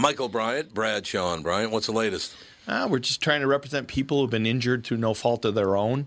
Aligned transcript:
Michael 0.00 0.30
Bryant, 0.30 0.72
Bradshaw 0.72 1.34
and 1.34 1.42
Bryant. 1.42 1.72
What's 1.72 1.84
the 1.84 1.92
latest? 1.92 2.34
Uh, 2.66 2.88
we're 2.90 3.00
just 3.00 3.20
trying 3.20 3.42
to 3.42 3.46
represent 3.46 3.86
people 3.86 4.20
who've 4.20 4.30
been 4.30 4.46
injured 4.46 4.82
through 4.82 4.96
no 4.96 5.12
fault 5.12 5.44
of 5.44 5.54
their 5.54 5.76
own. 5.76 6.06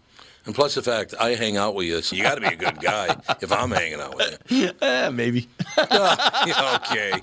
And 0.45 0.55
plus 0.55 0.75
the 0.75 0.81
fact 0.81 1.13
I 1.19 1.35
hang 1.35 1.57
out 1.57 1.75
with 1.75 1.87
you, 1.87 2.01
so 2.01 2.15
you 2.15 2.23
got 2.23 2.35
to 2.35 2.41
be 2.41 2.47
a 2.47 2.55
good 2.55 2.79
guy 2.81 3.15
if 3.41 3.51
I'm 3.51 3.71
hanging 3.71 3.99
out 3.99 4.15
with 4.15 4.37
you. 4.49 4.71
Eh, 4.81 5.09
maybe. 5.09 5.47
Yeah, 5.77 6.79
okay. 6.83 7.13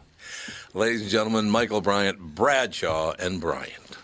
Ladies 0.75 1.03
and 1.03 1.11
gentlemen, 1.11 1.51
Michael 1.51 1.81
Bryant, 1.81 2.19
Bradshaw, 2.19 3.15
and 3.19 3.41
Bryant. 3.41 3.99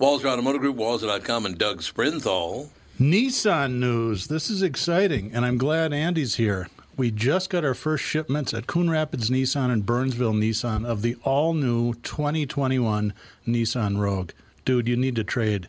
Walser 0.00 0.26
Automotive 0.26 0.60
Group, 0.60 0.76
Walser.com, 0.76 1.46
and 1.46 1.58
Doug 1.58 1.80
Sprinthal. 1.80 2.68
Nissan 3.00 3.74
news. 3.74 4.28
This 4.28 4.48
is 4.50 4.62
exciting, 4.62 5.32
and 5.34 5.44
I'm 5.44 5.58
glad 5.58 5.92
Andy's 5.92 6.36
here. 6.36 6.68
We 6.96 7.10
just 7.10 7.50
got 7.50 7.64
our 7.64 7.74
first 7.74 8.04
shipments 8.04 8.54
at 8.54 8.68
Coon 8.68 8.88
Rapids 8.88 9.28
Nissan 9.30 9.72
and 9.72 9.84
Burnsville 9.84 10.32
Nissan 10.32 10.86
of 10.86 11.02
the 11.02 11.16
all 11.24 11.52
new 11.54 11.94
2021 11.94 13.12
Nissan 13.48 13.98
Rogue. 13.98 14.30
Dude, 14.64 14.86
you 14.86 14.96
need 14.96 15.16
to 15.16 15.24
trade. 15.24 15.68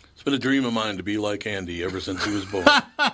It's 0.21 0.25
been 0.25 0.35
a 0.35 0.37
dream 0.37 0.65
of 0.65 0.73
mine 0.73 0.97
to 0.97 1.03
be 1.03 1.17
like 1.17 1.47
Andy 1.47 1.83
ever 1.83 1.99
since 1.99 2.23
he 2.23 2.31
was 2.31 2.45
born. 2.45 2.63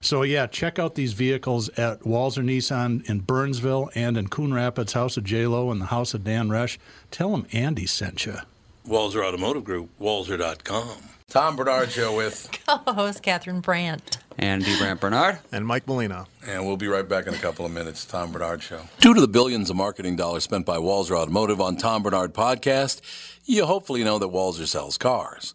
So 0.00 0.22
yeah, 0.22 0.46
check 0.46 0.78
out 0.78 0.96
these 0.96 1.14
vehicles 1.14 1.68
at 1.70 2.00
Walser 2.00 2.44
Nissan 2.44 3.08
in 3.08 3.20
Burnsville 3.20 3.90
and 3.94 4.18
in 4.18 4.28
Coon 4.28 4.52
Rapids, 4.52 4.92
House 4.92 5.16
of 5.16 5.24
J 5.24 5.46
Lo 5.46 5.70
and 5.70 5.80
the 5.80 5.86
House 5.86 6.12
of 6.12 6.24
Dan 6.24 6.48
Resch. 6.48 6.76
Tell 7.10 7.30
them 7.30 7.46
Andy 7.52 7.86
sent 7.86 8.26
you. 8.26 8.36
Walser 8.86 9.24
Automotive 9.24 9.64
Group, 9.64 9.88
Walser.com. 9.98 10.98
Tom 11.28 11.56
Barnard 11.56 11.90
Show 11.90 12.14
with, 12.16 12.50
co-host 12.66 13.22
Catherine 13.22 13.60
Brandt. 13.60 14.18
Andy 14.38 14.76
Brandt 14.76 15.00
Barnard. 15.00 15.38
And 15.52 15.66
Mike 15.66 15.86
Molina. 15.86 16.26
and 16.46 16.66
we'll 16.66 16.76
be 16.76 16.88
right 16.88 17.08
back 17.08 17.26
in 17.26 17.32
a 17.34 17.38
couple 17.38 17.64
of 17.64 17.72
minutes. 17.72 18.04
Tom 18.04 18.30
Barnard 18.32 18.62
Show. 18.62 18.82
Due 19.00 19.14
to 19.14 19.20
the 19.20 19.28
billions 19.28 19.70
of 19.70 19.76
marketing 19.76 20.16
dollars 20.16 20.44
spent 20.44 20.66
by 20.66 20.76
Walser 20.76 21.16
Automotive 21.16 21.60
on 21.60 21.76
Tom 21.76 22.02
Barnard 22.02 22.34
Podcast, 22.34 23.00
you 23.46 23.64
hopefully 23.64 24.04
know 24.04 24.18
that 24.18 24.28
Walser 24.28 24.66
sells 24.66 24.98
cars. 24.98 25.54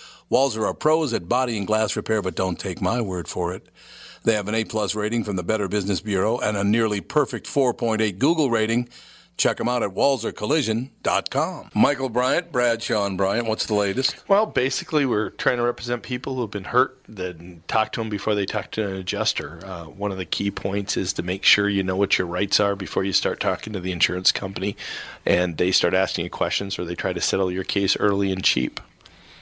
Walser 0.31 0.65
are 0.65 0.73
pros 0.73 1.13
at 1.13 1.27
body 1.27 1.57
and 1.57 1.67
glass 1.67 1.97
repair, 1.97 2.21
but 2.21 2.35
don't 2.35 2.57
take 2.57 2.81
my 2.81 3.01
word 3.01 3.27
for 3.27 3.53
it. 3.53 3.67
They 4.23 4.33
have 4.33 4.47
an 4.47 4.55
A 4.55 4.63
plus 4.63 4.95
rating 4.95 5.25
from 5.25 5.35
the 5.35 5.43
Better 5.43 5.67
Business 5.67 5.99
Bureau 5.99 6.37
and 6.37 6.55
a 6.55 6.63
nearly 6.63 7.01
perfect 7.01 7.47
4.8 7.47 8.17
Google 8.17 8.49
rating. 8.49 8.87
Check 9.35 9.57
them 9.57 9.67
out 9.67 9.83
at 9.83 9.89
walsercollision.com. 9.89 11.71
Michael 11.73 12.09
Bryant, 12.09 12.51
Bradshaw 12.51 13.05
and 13.05 13.17
Bryant, 13.17 13.47
what's 13.47 13.65
the 13.65 13.73
latest? 13.73 14.23
Well, 14.29 14.45
basically, 14.45 15.05
we're 15.05 15.31
trying 15.31 15.57
to 15.57 15.63
represent 15.63 16.03
people 16.03 16.35
who 16.35 16.41
have 16.41 16.51
been 16.51 16.65
hurt, 16.65 16.97
then 17.09 17.63
talk 17.67 17.91
to 17.93 18.01
them 18.01 18.09
before 18.09 18.35
they 18.35 18.45
talk 18.45 18.71
to 18.71 18.87
an 18.87 18.95
adjuster. 18.97 19.59
Uh, 19.65 19.85
one 19.85 20.11
of 20.11 20.17
the 20.17 20.25
key 20.25 20.51
points 20.51 20.95
is 20.95 21.11
to 21.13 21.23
make 21.23 21.43
sure 21.43 21.67
you 21.67 21.83
know 21.83 21.97
what 21.97 22.17
your 22.17 22.27
rights 22.27 22.59
are 22.59 22.75
before 22.75 23.03
you 23.03 23.13
start 23.13 23.39
talking 23.41 23.73
to 23.73 23.79
the 23.79 23.91
insurance 23.91 24.31
company 24.31 24.77
and 25.25 25.57
they 25.57 25.71
start 25.71 25.93
asking 25.93 26.25
you 26.25 26.29
questions 26.29 26.77
or 26.77 26.85
they 26.85 26.95
try 26.95 27.11
to 27.11 27.21
settle 27.21 27.51
your 27.51 27.63
case 27.65 27.97
early 27.97 28.31
and 28.31 28.43
cheap. 28.43 28.79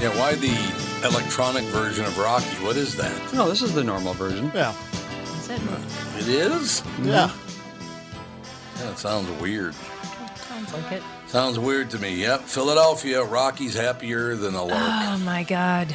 Yeah, 0.00 0.18
why 0.18 0.34
the 0.34 1.06
electronic 1.06 1.64
version 1.64 2.06
of 2.06 2.16
Rocky? 2.16 2.46
What 2.64 2.76
is 2.76 2.96
that? 2.96 3.34
No, 3.34 3.50
this 3.50 3.60
is 3.60 3.74
the 3.74 3.84
normal 3.84 4.14
version. 4.14 4.50
Yeah. 4.54 4.74
Is 5.36 5.50
it? 5.50 5.60
It 6.16 6.28
is? 6.28 6.82
Yeah. 7.02 7.30
Yeah, 8.78 8.90
it 8.90 8.96
sounds 8.96 9.28
weird. 9.42 9.74
Sounds 10.36 10.72
like 10.72 10.92
it. 10.92 11.02
Sounds 11.26 11.58
weird 11.58 11.90
to 11.90 11.98
me. 11.98 12.14
Yep, 12.14 12.44
Philadelphia, 12.44 13.22
Rocky's 13.22 13.74
happier 13.74 14.36
than 14.36 14.54
a 14.54 14.64
lark. 14.64 14.80
Oh 14.82 15.18
my 15.18 15.42
God. 15.44 15.94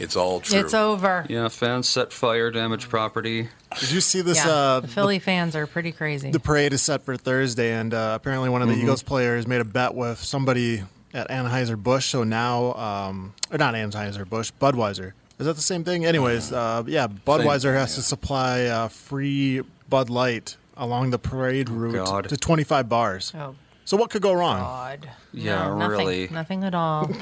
It's 0.00 0.16
all 0.16 0.40
true. 0.40 0.58
It's 0.58 0.74
over. 0.74 1.24
Yeah, 1.28 1.46
fans 1.48 1.88
set 1.88 2.12
fire, 2.12 2.50
damage 2.50 2.88
property. 2.88 3.48
Did 3.78 3.92
you 3.92 4.00
see 4.00 4.22
this? 4.22 4.44
Yeah, 4.44 4.50
uh, 4.50 4.80
the 4.80 4.88
Philly 4.88 5.20
fans 5.20 5.54
are 5.54 5.68
pretty 5.68 5.92
crazy. 5.92 6.32
The 6.32 6.40
parade 6.40 6.72
is 6.72 6.82
set 6.82 7.04
for 7.04 7.16
Thursday, 7.16 7.72
and 7.72 7.94
uh, 7.94 8.14
apparently 8.20 8.48
one 8.50 8.60
of 8.60 8.68
the 8.68 8.74
Eagles 8.74 9.04
players 9.04 9.46
made 9.46 9.60
a 9.60 9.64
bet 9.64 9.94
with 9.94 10.18
somebody 10.18 10.82
at 11.16 11.28
Anheuser 11.30 11.82
Busch. 11.82 12.06
So 12.06 12.22
now, 12.22 12.74
um, 12.74 13.34
or 13.50 13.58
not 13.58 13.74
Anheuser 13.74 14.28
Busch, 14.28 14.52
Budweiser. 14.60 15.12
Is 15.38 15.46
that 15.46 15.56
the 15.56 15.62
same 15.62 15.82
thing? 15.82 16.04
Anyways, 16.04 16.52
uh, 16.52 16.82
yeah, 16.86 17.08
Budweiser 17.08 17.62
thing, 17.62 17.72
has 17.72 17.90
yeah. 17.92 17.96
to 17.96 18.02
supply 18.02 18.64
uh, 18.64 18.88
free 18.88 19.62
Bud 19.88 20.10
Light 20.10 20.56
along 20.76 21.10
the 21.10 21.18
parade 21.18 21.68
route 21.68 22.06
God. 22.06 22.28
to 22.28 22.36
25 22.36 22.88
bars. 22.88 23.32
oh 23.34 23.54
So 23.84 23.96
what 23.96 24.10
could 24.10 24.22
go 24.22 24.32
wrong? 24.32 24.60
God. 24.60 25.10
Yeah, 25.32 25.68
No, 25.68 25.78
nothing, 25.78 25.98
really. 25.98 26.28
Nothing 26.28 26.64
at 26.64 26.74
all. 26.74 27.10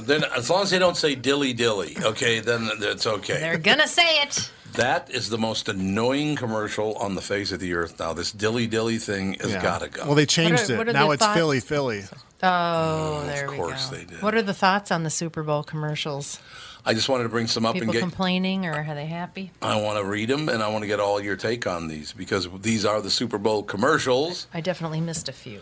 Then, 0.00 0.24
as 0.34 0.48
long 0.48 0.62
as 0.62 0.70
they 0.70 0.78
don't 0.78 0.96
say 0.96 1.14
dilly 1.14 1.52
dilly, 1.52 1.98
okay, 2.02 2.40
then 2.40 2.66
it's 2.80 3.06
okay. 3.06 3.38
They're 3.38 3.58
gonna 3.58 3.86
say 3.86 4.22
it. 4.22 4.50
That 4.74 5.10
is 5.10 5.28
the 5.28 5.38
most 5.38 5.68
annoying 5.68 6.36
commercial 6.36 6.94
on 6.96 7.14
the 7.14 7.20
face 7.20 7.52
of 7.52 7.60
the 7.60 7.74
earth 7.74 7.98
now. 7.98 8.12
This 8.14 8.32
dilly 8.32 8.66
dilly 8.66 8.98
thing 8.98 9.34
has 9.34 9.52
Yeah. 9.52 9.62
got 9.62 9.82
to 9.82 9.88
go. 9.88 10.06
Well, 10.06 10.14
they 10.14 10.26
changed 10.26 10.70
what 10.70 10.88
it. 10.88 10.88
are 10.88 10.92
Now 10.92 11.06
the 11.08 11.12
it's 11.12 11.22
thoughts? 11.22 11.36
Philly, 11.38 11.60
Philly. 11.60 12.04
Oh, 12.42 12.46
mm, 13.22 13.26
there 13.26 13.50
we 13.50 13.56
course 13.56 13.86
go. 13.90 13.96
they 13.96 14.04
did. 14.04 14.22
What 14.22 14.34
are 14.34 14.42
the 14.42 14.54
thoughts 14.54 14.90
on 14.90 15.02
the 15.04 15.10
Super 15.10 15.42
Bowl 15.42 15.62
commercials? 15.62 16.38
I 16.84 16.94
just 16.94 17.08
wanted 17.08 17.24
to 17.24 17.28
bring 17.28 17.46
some 17.46 17.64
up 17.64 17.74
People 17.74 17.84
and 17.90 17.92
get. 17.92 18.00
complaining, 18.00 18.66
or 18.66 18.72
are 18.72 18.94
they 18.94 19.06
happy? 19.06 19.52
I 19.60 19.80
want 19.80 19.98
to 19.98 20.04
read 20.04 20.28
them 20.28 20.48
and 20.48 20.62
I 20.62 20.68
want 20.68 20.82
to 20.82 20.88
get 20.88 20.98
all 20.98 21.20
your 21.20 21.36
take 21.36 21.66
on 21.66 21.86
these 21.86 22.12
because 22.12 22.48
these 22.60 22.84
are 22.84 23.00
the 23.00 23.10
Super 23.10 23.38
Bowl 23.38 23.62
commercials. 23.62 24.48
I 24.52 24.60
definitely 24.60 25.00
missed 25.00 25.28
a 25.28 25.32
few. 25.32 25.60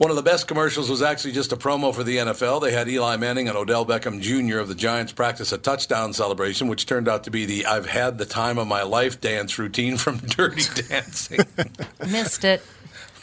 One 0.00 0.08
of 0.08 0.16
the 0.16 0.22
best 0.22 0.48
commercials 0.48 0.88
was 0.88 1.02
actually 1.02 1.32
just 1.32 1.52
a 1.52 1.56
promo 1.56 1.94
for 1.94 2.02
the 2.02 2.16
NFL. 2.16 2.62
They 2.62 2.72
had 2.72 2.88
Eli 2.88 3.16
Manning 3.16 3.48
and 3.48 3.56
Odell 3.58 3.84
Beckham 3.84 4.18
Jr. 4.18 4.56
of 4.58 4.66
the 4.68 4.74
Giants 4.74 5.12
practice 5.12 5.52
a 5.52 5.58
touchdown 5.58 6.14
celebration, 6.14 6.68
which 6.68 6.86
turned 6.86 7.06
out 7.06 7.24
to 7.24 7.30
be 7.30 7.44
the 7.44 7.66
I've 7.66 7.84
had 7.84 8.16
the 8.16 8.24
time 8.24 8.56
of 8.56 8.66
my 8.66 8.82
life 8.82 9.20
dance 9.20 9.58
routine 9.58 9.98
from 9.98 10.16
Dirty 10.26 10.62
Dancing. 10.88 11.40
Missed 12.00 12.44
it. 12.46 12.62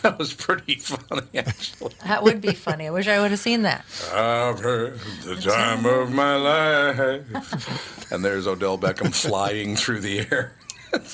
that 0.04 0.20
was 0.20 0.36
pretty 0.36 0.76
funny, 0.76 1.24
actually. 1.36 1.96
That 2.06 2.22
would 2.22 2.42
be 2.42 2.54
funny. 2.54 2.86
I 2.86 2.92
wish 2.92 3.08
I 3.08 3.22
would 3.22 3.32
have 3.32 3.40
seen 3.40 3.64
that. 3.64 3.84
I've 4.14 4.60
had 4.60 5.00
the 5.24 5.36
time 5.44 5.84
of 5.84 6.12
my 6.14 6.36
life. 6.36 8.12
and 8.12 8.24
there's 8.24 8.46
Odell 8.46 8.78
Beckham 8.78 9.12
flying 9.16 9.76
through 9.76 10.02
the 10.02 10.28
air. 10.32 10.54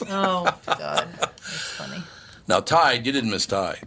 Oh 0.09 0.43
God, 0.67 1.07
that's 1.19 1.71
funny. 1.71 2.03
Now, 2.49 2.59
Tide, 2.59 3.05
you 3.05 3.11
didn't 3.13 3.31
miss 3.31 3.45
Tide. 3.47 3.79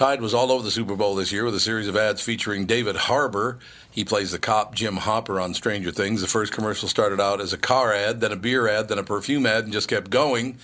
Tide 0.00 0.22
was 0.22 0.32
all 0.32 0.50
over 0.50 0.62
the 0.62 0.70
Super 0.70 0.96
Bowl 0.96 1.14
this 1.14 1.30
year 1.30 1.44
with 1.44 1.54
a 1.54 1.60
series 1.60 1.86
of 1.86 1.94
ads 1.94 2.22
featuring 2.22 2.64
David 2.64 2.96
Harbour. 2.96 3.58
He 3.90 4.02
plays 4.02 4.32
the 4.32 4.38
cop 4.38 4.74
Jim 4.74 4.96
Hopper 4.96 5.38
on 5.38 5.52
Stranger 5.52 5.90
Things. 5.90 6.22
The 6.22 6.26
first 6.26 6.54
commercial 6.54 6.88
started 6.88 7.20
out 7.20 7.38
as 7.38 7.52
a 7.52 7.58
car 7.58 7.92
ad, 7.92 8.22
then 8.22 8.32
a 8.32 8.36
beer 8.36 8.66
ad, 8.66 8.88
then 8.88 8.96
a 8.96 9.02
perfume 9.02 9.44
ad, 9.44 9.64
and 9.64 9.74
just 9.74 9.90
kept 9.90 10.08
going. 10.08 10.56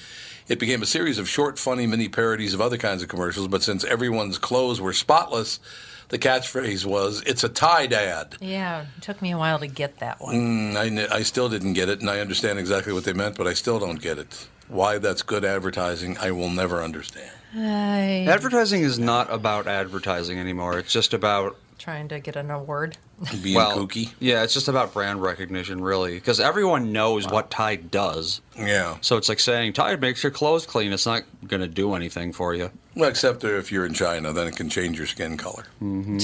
It 0.49 0.59
became 0.59 0.81
a 0.81 0.87
series 0.87 1.19
of 1.19 1.29
short, 1.29 1.59
funny 1.59 1.87
mini 1.87 2.09
parodies 2.09 2.55
of 2.55 2.63
other 2.63 2.79
kinds 2.79 3.03
of 3.03 3.11
commercials, 3.11 3.47
but 3.47 3.63
since 3.63 3.85
everyone's 3.85 4.39
clothes 4.39 4.81
were 4.81 4.95
spotless, 4.95 5.61
the 6.09 6.19
catchphrase 6.19 6.87
was, 6.87 7.23
It's 7.27 7.45
a 7.45 7.51
Tide 7.51 7.93
ad. 7.93 8.39
Yeah, 8.41 8.87
it 8.97 9.03
took 9.03 9.21
me 9.21 9.33
a 9.33 9.37
while 9.37 9.59
to 9.59 9.67
get 9.67 9.99
that 9.99 10.19
one. 10.19 10.35
Mm, 10.73 11.11
I, 11.11 11.15
I 11.15 11.23
still 11.25 11.51
didn't 11.51 11.75
get 11.75 11.91
it, 11.91 12.01
and 12.01 12.09
I 12.09 12.21
understand 12.21 12.59
exactly 12.59 12.95
what 12.95 13.05
they 13.05 13.13
meant, 13.13 13.37
but 13.37 13.47
I 13.47 13.53
still 13.53 13.79
don't 13.79 14.01
get 14.01 14.19
it. 14.19 14.49
Why 14.69 14.97
that's 14.97 15.21
good 15.21 15.45
advertising, 15.45 16.17
I 16.17 16.31
will 16.31 16.49
never 16.49 16.83
understand. 16.83 17.33
I 17.57 18.27
Advertising 18.29 18.83
is 18.83 18.99
not 18.99 19.33
about 19.33 19.67
advertising 19.67 20.39
anymore. 20.39 20.79
It's 20.79 20.93
just 20.93 21.15
about 21.15 21.57
trying 21.79 22.09
to 22.09 22.21
get 22.21 22.37
an 22.37 22.51
award. 22.51 22.99
Being 23.43 23.57
well, 23.57 23.79
kooky. 23.87 24.13
yeah, 24.21 24.43
it's 24.43 24.53
just 24.53 24.69
about 24.69 24.93
brand 24.93 25.23
recognition, 25.23 25.83
really, 25.83 26.15
because 26.17 26.39
everyone 26.39 26.93
knows 26.93 27.27
what 27.27 27.51
Tide 27.51 27.91
does. 27.91 28.43
Yeah. 28.59 28.99
So 29.01 29.17
it's 29.17 29.29
like 29.29 29.41
saying 29.41 29.73
Tide 29.73 30.01
makes 30.01 30.23
your 30.23 30.33
clothes 30.33 30.67
clean. 30.67 30.93
It's 30.93 31.07
not 31.07 31.23
going 31.47 31.63
to 31.63 31.69
do 31.69 31.95
anything 31.95 32.33
for 32.35 32.55
you. 32.55 32.71
Well, 32.95 33.09
except 33.09 33.43
if 33.45 33.73
you're 33.73 33.87
in 33.87 33.95
China, 33.95 34.33
then 34.35 34.47
it 34.49 34.57
can 34.57 34.69
change 34.69 34.99
your 34.99 35.07
skin 35.07 35.37
color. 35.37 35.65
Mm-hmm. 35.83 36.19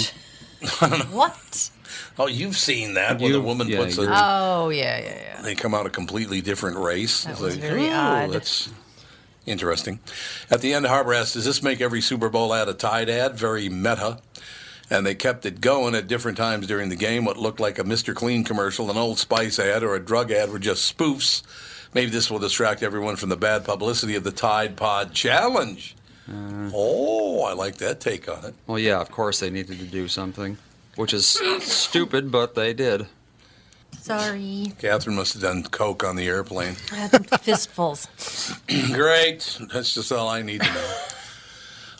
What? 1.13 1.71
Oh, 2.19 2.27
you've 2.29 2.57
seen 2.57 2.95
that 2.95 3.21
when 3.21 3.33
the 3.33 3.41
woman 3.41 3.69
yeah, 3.69 3.79
puts 3.79 3.99
a, 3.99 4.03
you're- 4.03 4.15
Oh 4.17 4.69
yeah, 4.69 5.01
yeah, 5.01 5.15
yeah. 5.15 5.43
they 5.43 5.55
come 5.57 5.75
out 5.75 5.87
a 5.87 5.91
completely 5.91 6.41
different 6.41 6.77
race. 6.77 7.25
That 7.25 7.33
It's 7.33 7.41
was 7.41 7.55
like, 7.57 7.63
very 7.63 7.89
oh, 7.89 7.93
odd. 7.93 8.31
That's 8.33 8.71
interesting. 9.47 10.01
At 10.51 10.61
the 10.61 10.75
end, 10.75 10.87
Harbour 10.87 11.15
asked, 11.15 11.35
"Does 11.35 11.45
this 11.45 11.63
make 11.63 11.81
every 11.81 12.01
Super 12.01 12.29
Bowl 12.29 12.55
ad 12.55 12.69
a 12.69 12.75
Tide 12.75 13.09
ad?" 13.09 13.37
Very 13.37 13.69
meta. 13.69 14.19
And 14.91 15.07
they 15.07 15.15
kept 15.15 15.47
it 15.47 15.63
going 15.63 15.95
at 15.95 16.07
different 16.07 16.37
times 16.37 16.67
during 16.67 16.91
the 16.91 16.97
game. 16.97 17.25
What 17.25 17.39
looked 17.39 17.61
like 17.61 17.79
a 17.79 17.85
Mr. 17.85 18.15
Clean 18.15 18.45
commercial, 18.45 18.91
an 18.91 18.99
Old 18.99 19.19
Spice 19.19 19.59
ad, 19.59 19.83
or 19.83 19.95
a 19.95 20.01
drug 20.01 20.31
ad 20.31 20.51
were 20.51 20.59
just 20.59 20.97
spoofs. 20.97 21.43
Maybe 21.95 22.11
this 22.11 22.31
will 22.31 22.39
distract 22.39 22.83
everyone 22.83 23.17
from 23.17 23.29
the 23.31 23.37
bad 23.37 23.65
publicity 23.65 24.17
of 24.17 24.25
the 24.25 24.33
Tide 24.33 24.77
Pod 24.77 25.15
Challenge. 25.15 25.95
Uh. 26.29 26.71
oh, 26.75 27.43
I 27.45 27.53
like 27.55 27.77
that 27.79 28.01
take 28.01 28.29
on 28.29 28.45
it. 28.45 28.55
Well, 28.67 28.79
yeah, 28.79 29.01
of 29.01 29.11
course 29.11 29.41
they 29.41 29.51
needed 29.51 29.79
to 29.79 29.87
do 29.87 30.09
something, 30.09 30.59
which 30.97 31.13
is 31.13 31.27
stupid, 31.61 32.31
but 32.31 32.55
they 32.55 32.73
did. 32.75 33.07
Sorry. 34.01 34.73
Catherine 34.79 35.17
must 35.17 35.35
have 35.35 35.43
done 35.43 35.63
coke 35.65 36.03
on 36.05 36.17
the 36.17 36.27
airplane. 36.27 36.77
I 36.93 36.97
had 36.97 37.41
fistfuls. 37.41 38.09
Great. 38.93 39.59
That's 39.73 39.95
just 39.95 40.11
all 40.13 40.29
I 40.29 40.43
need 40.43 40.61
to 40.63 40.73
know. 40.73 40.95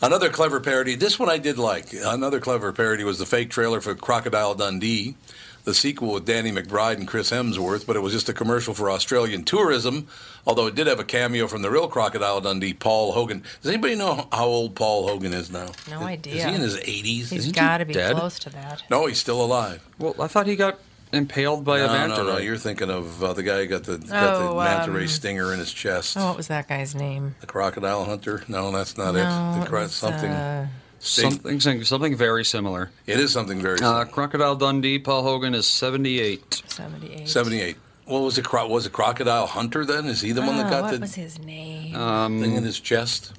Another 0.01 0.29
clever 0.29 0.59
parody. 0.59 0.95
This 0.95 1.17
one 1.17 1.29
I 1.29 1.37
did 1.37 1.57
like. 1.57 1.93
Another 1.93 2.39
clever 2.41 2.73
parody 2.73 3.03
was 3.05 3.19
the 3.19 3.25
fake 3.25 3.49
trailer 3.49 3.79
for 3.79 3.95
Crocodile 3.95 4.53
Dundee, 4.53 5.15
the 5.63 5.73
sequel 5.73 6.11
with 6.15 6.25
Danny 6.25 6.51
McBride 6.51 6.97
and 6.97 7.07
Chris 7.07 7.31
Hemsworth, 7.31 7.85
but 7.87 7.95
it 7.95 8.01
was 8.01 8.11
just 8.11 8.27
a 8.27 8.33
commercial 8.33 8.73
for 8.73 8.91
Australian 8.91 9.45
tourism, 9.45 10.09
although 10.45 10.67
it 10.67 10.75
did 10.75 10.87
have 10.87 10.99
a 10.99 11.05
cameo 11.05 11.47
from 11.47 11.61
the 11.61 11.71
real 11.71 11.87
Crocodile 11.87 12.41
Dundee, 12.41 12.73
Paul 12.73 13.13
Hogan. 13.13 13.43
Does 13.61 13.71
anybody 13.71 13.95
know 13.95 14.27
how 14.33 14.45
old 14.45 14.75
Paul 14.75 15.07
Hogan 15.07 15.31
is 15.31 15.49
now? 15.49 15.67
No 15.89 16.01
Is- 16.01 16.07
idea. 16.07 16.35
Is 16.35 16.43
he 16.43 16.53
in 16.53 16.59
his 16.61 16.75
80s? 16.75 17.29
He's 17.29 17.51
got 17.53 17.77
to 17.77 17.85
be 17.85 17.93
dead? 17.93 18.17
close 18.17 18.37
to 18.39 18.49
that. 18.49 18.83
No, 18.89 19.05
he's 19.05 19.19
still 19.19 19.41
alive. 19.41 19.81
Well, 19.99 20.15
I 20.19 20.27
thought 20.27 20.47
he 20.47 20.57
got 20.57 20.79
impaled 21.13 21.63
by 21.63 21.79
a 21.79 21.87
No, 21.87 21.93
manta 21.93 22.17
no, 22.17 22.23
no. 22.23 22.37
ray. 22.37 22.45
You're 22.45 22.57
thinking 22.57 22.89
of 22.89 23.23
uh, 23.23 23.33
the 23.33 23.43
guy 23.43 23.59
who 23.59 23.67
got 23.67 23.83
the, 23.83 23.97
got 23.99 24.35
Oh, 24.35 24.49
the 24.49 24.55
manta 24.55 24.91
ray 24.91 25.03
um, 25.03 25.07
stinger 25.07 25.53
in 25.53 25.59
his 25.59 25.71
chest. 25.71 26.17
Oh, 26.17 26.27
what 26.27 26.37
was 26.37 26.47
that 26.47 26.67
guy's 26.67 26.95
name? 26.95 27.35
The 27.39 27.47
crocodile 27.47 28.03
hunter? 28.05 28.43
No, 28.47 28.71
that's 28.71 28.97
not 28.97 29.13
no, 29.13 29.19
it. 29.21 29.59
The 29.59 29.65
it 29.65 29.69
cro- 29.69 29.81
was, 29.83 29.93
something. 29.93 30.31
uh, 30.31 30.67
Something, 30.99 31.59
something 31.83 32.15
very 32.15 32.45
similar. 32.45 32.89
it 33.05 33.19
is 33.19 33.31
something 33.33 33.61
very 33.61 33.75
Uh, 33.75 33.77
similar. 33.79 34.05
Crocodile 34.05 34.55
Dundee, 34.55 34.99
Paul 34.99 35.23
Hogan 35.23 35.53
is 35.53 35.67
78. 35.67 36.63
78. 36.67 37.27
78. 37.27 37.77
What 38.05 38.19
was 38.21 38.37
it? 38.37 38.45
Cro- 38.45 38.67
Was 38.69 38.85
it 38.85 38.93
Crocodile 38.93 39.47
Hunter 39.47 39.83
then? 39.85 40.05
Is 40.05 40.21
he 40.21 40.31
the 40.31 40.41
one 40.41 40.55
that 40.57 40.67
Oh, 40.67 40.69
got 40.69 40.83
what 40.83 40.91
the 40.93 40.99
was 40.99 41.15
his 41.15 41.39
name? 41.39 41.93
thing 42.41 42.55
in 42.55 42.63
his 42.63 42.79
chest? 42.79 43.33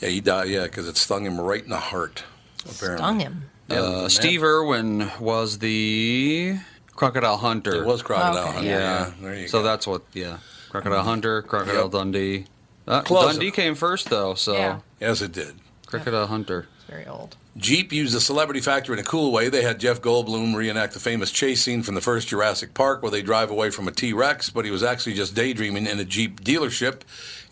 Yeah, 0.00 0.10
he 0.10 0.20
died. 0.20 0.48
Yeah, 0.48 0.64
because 0.64 0.86
it 0.88 0.98
stung 0.98 1.24
him 1.24 1.40
right 1.40 1.62
in 1.64 1.70
the 1.70 1.78
heart. 1.78 2.24
Apparently. 2.68 2.98
Stung 3.02 3.20
him. 3.20 3.42
Yeah, 3.68 3.80
Uh. 3.80 4.08
Steve 4.08 4.42
Irwin 4.42 5.10
was 5.20 5.58
the 5.58 6.56
Crocodile 6.94 7.36
Hunter. 7.36 7.74
It 7.82 7.86
was 7.86 8.02
Crocodile 8.02 8.44
Okay. 8.44 8.52
Hunter. 8.52 8.68
Yeah. 8.68 8.78
Yeah, 8.78 9.12
there 9.20 9.34
you 9.36 9.48
so 9.48 9.58
go. 9.58 9.64
that's 9.64 9.86
what. 9.86 10.02
Yeah, 10.12 10.38
Crocodile 10.70 11.02
Hunter, 11.02 11.42
Crocodile 11.42 11.82
Yep. 11.84 11.90
Dundee. 11.92 12.44
Uh, 12.86 13.02
Close 13.02 13.32
Dundee 13.32 13.46
enough. 13.46 13.56
came 13.56 13.74
first 13.74 14.08
though, 14.10 14.34
so 14.34 14.54
Yeah. 14.54 14.78
Yes, 15.00 15.20
it 15.20 15.32
did. 15.32 15.54
Crocodile 15.86 16.26
Hunter. 16.28 16.66
It's 16.76 16.84
very 16.90 17.06
old. 17.06 17.36
Jeep 17.56 17.90
used 17.92 18.14
the 18.14 18.20
celebrity 18.20 18.60
factor 18.60 18.92
in 18.92 18.98
a 18.98 19.02
cool 19.02 19.32
way. 19.32 19.48
They 19.48 19.62
had 19.62 19.80
Jeff 19.80 20.02
Goldblum 20.02 20.54
reenact 20.54 20.92
the 20.92 21.00
famous 21.00 21.30
chase 21.30 21.62
scene 21.62 21.82
from 21.82 21.94
the 21.94 22.00
first 22.02 22.28
Jurassic 22.28 22.74
Park 22.74 23.02
where 23.02 23.10
they 23.10 23.22
drive 23.22 23.50
away 23.50 23.70
from 23.70 23.88
a 23.88 23.92
T 23.92 24.12
Rex, 24.12 24.50
but 24.50 24.64
he 24.66 24.70
was 24.70 24.82
actually 24.82 25.14
just 25.14 25.34
daydreaming 25.34 25.86
in 25.86 25.98
a 25.98 26.04
Jeep 26.04 26.42
dealership. 26.44 27.00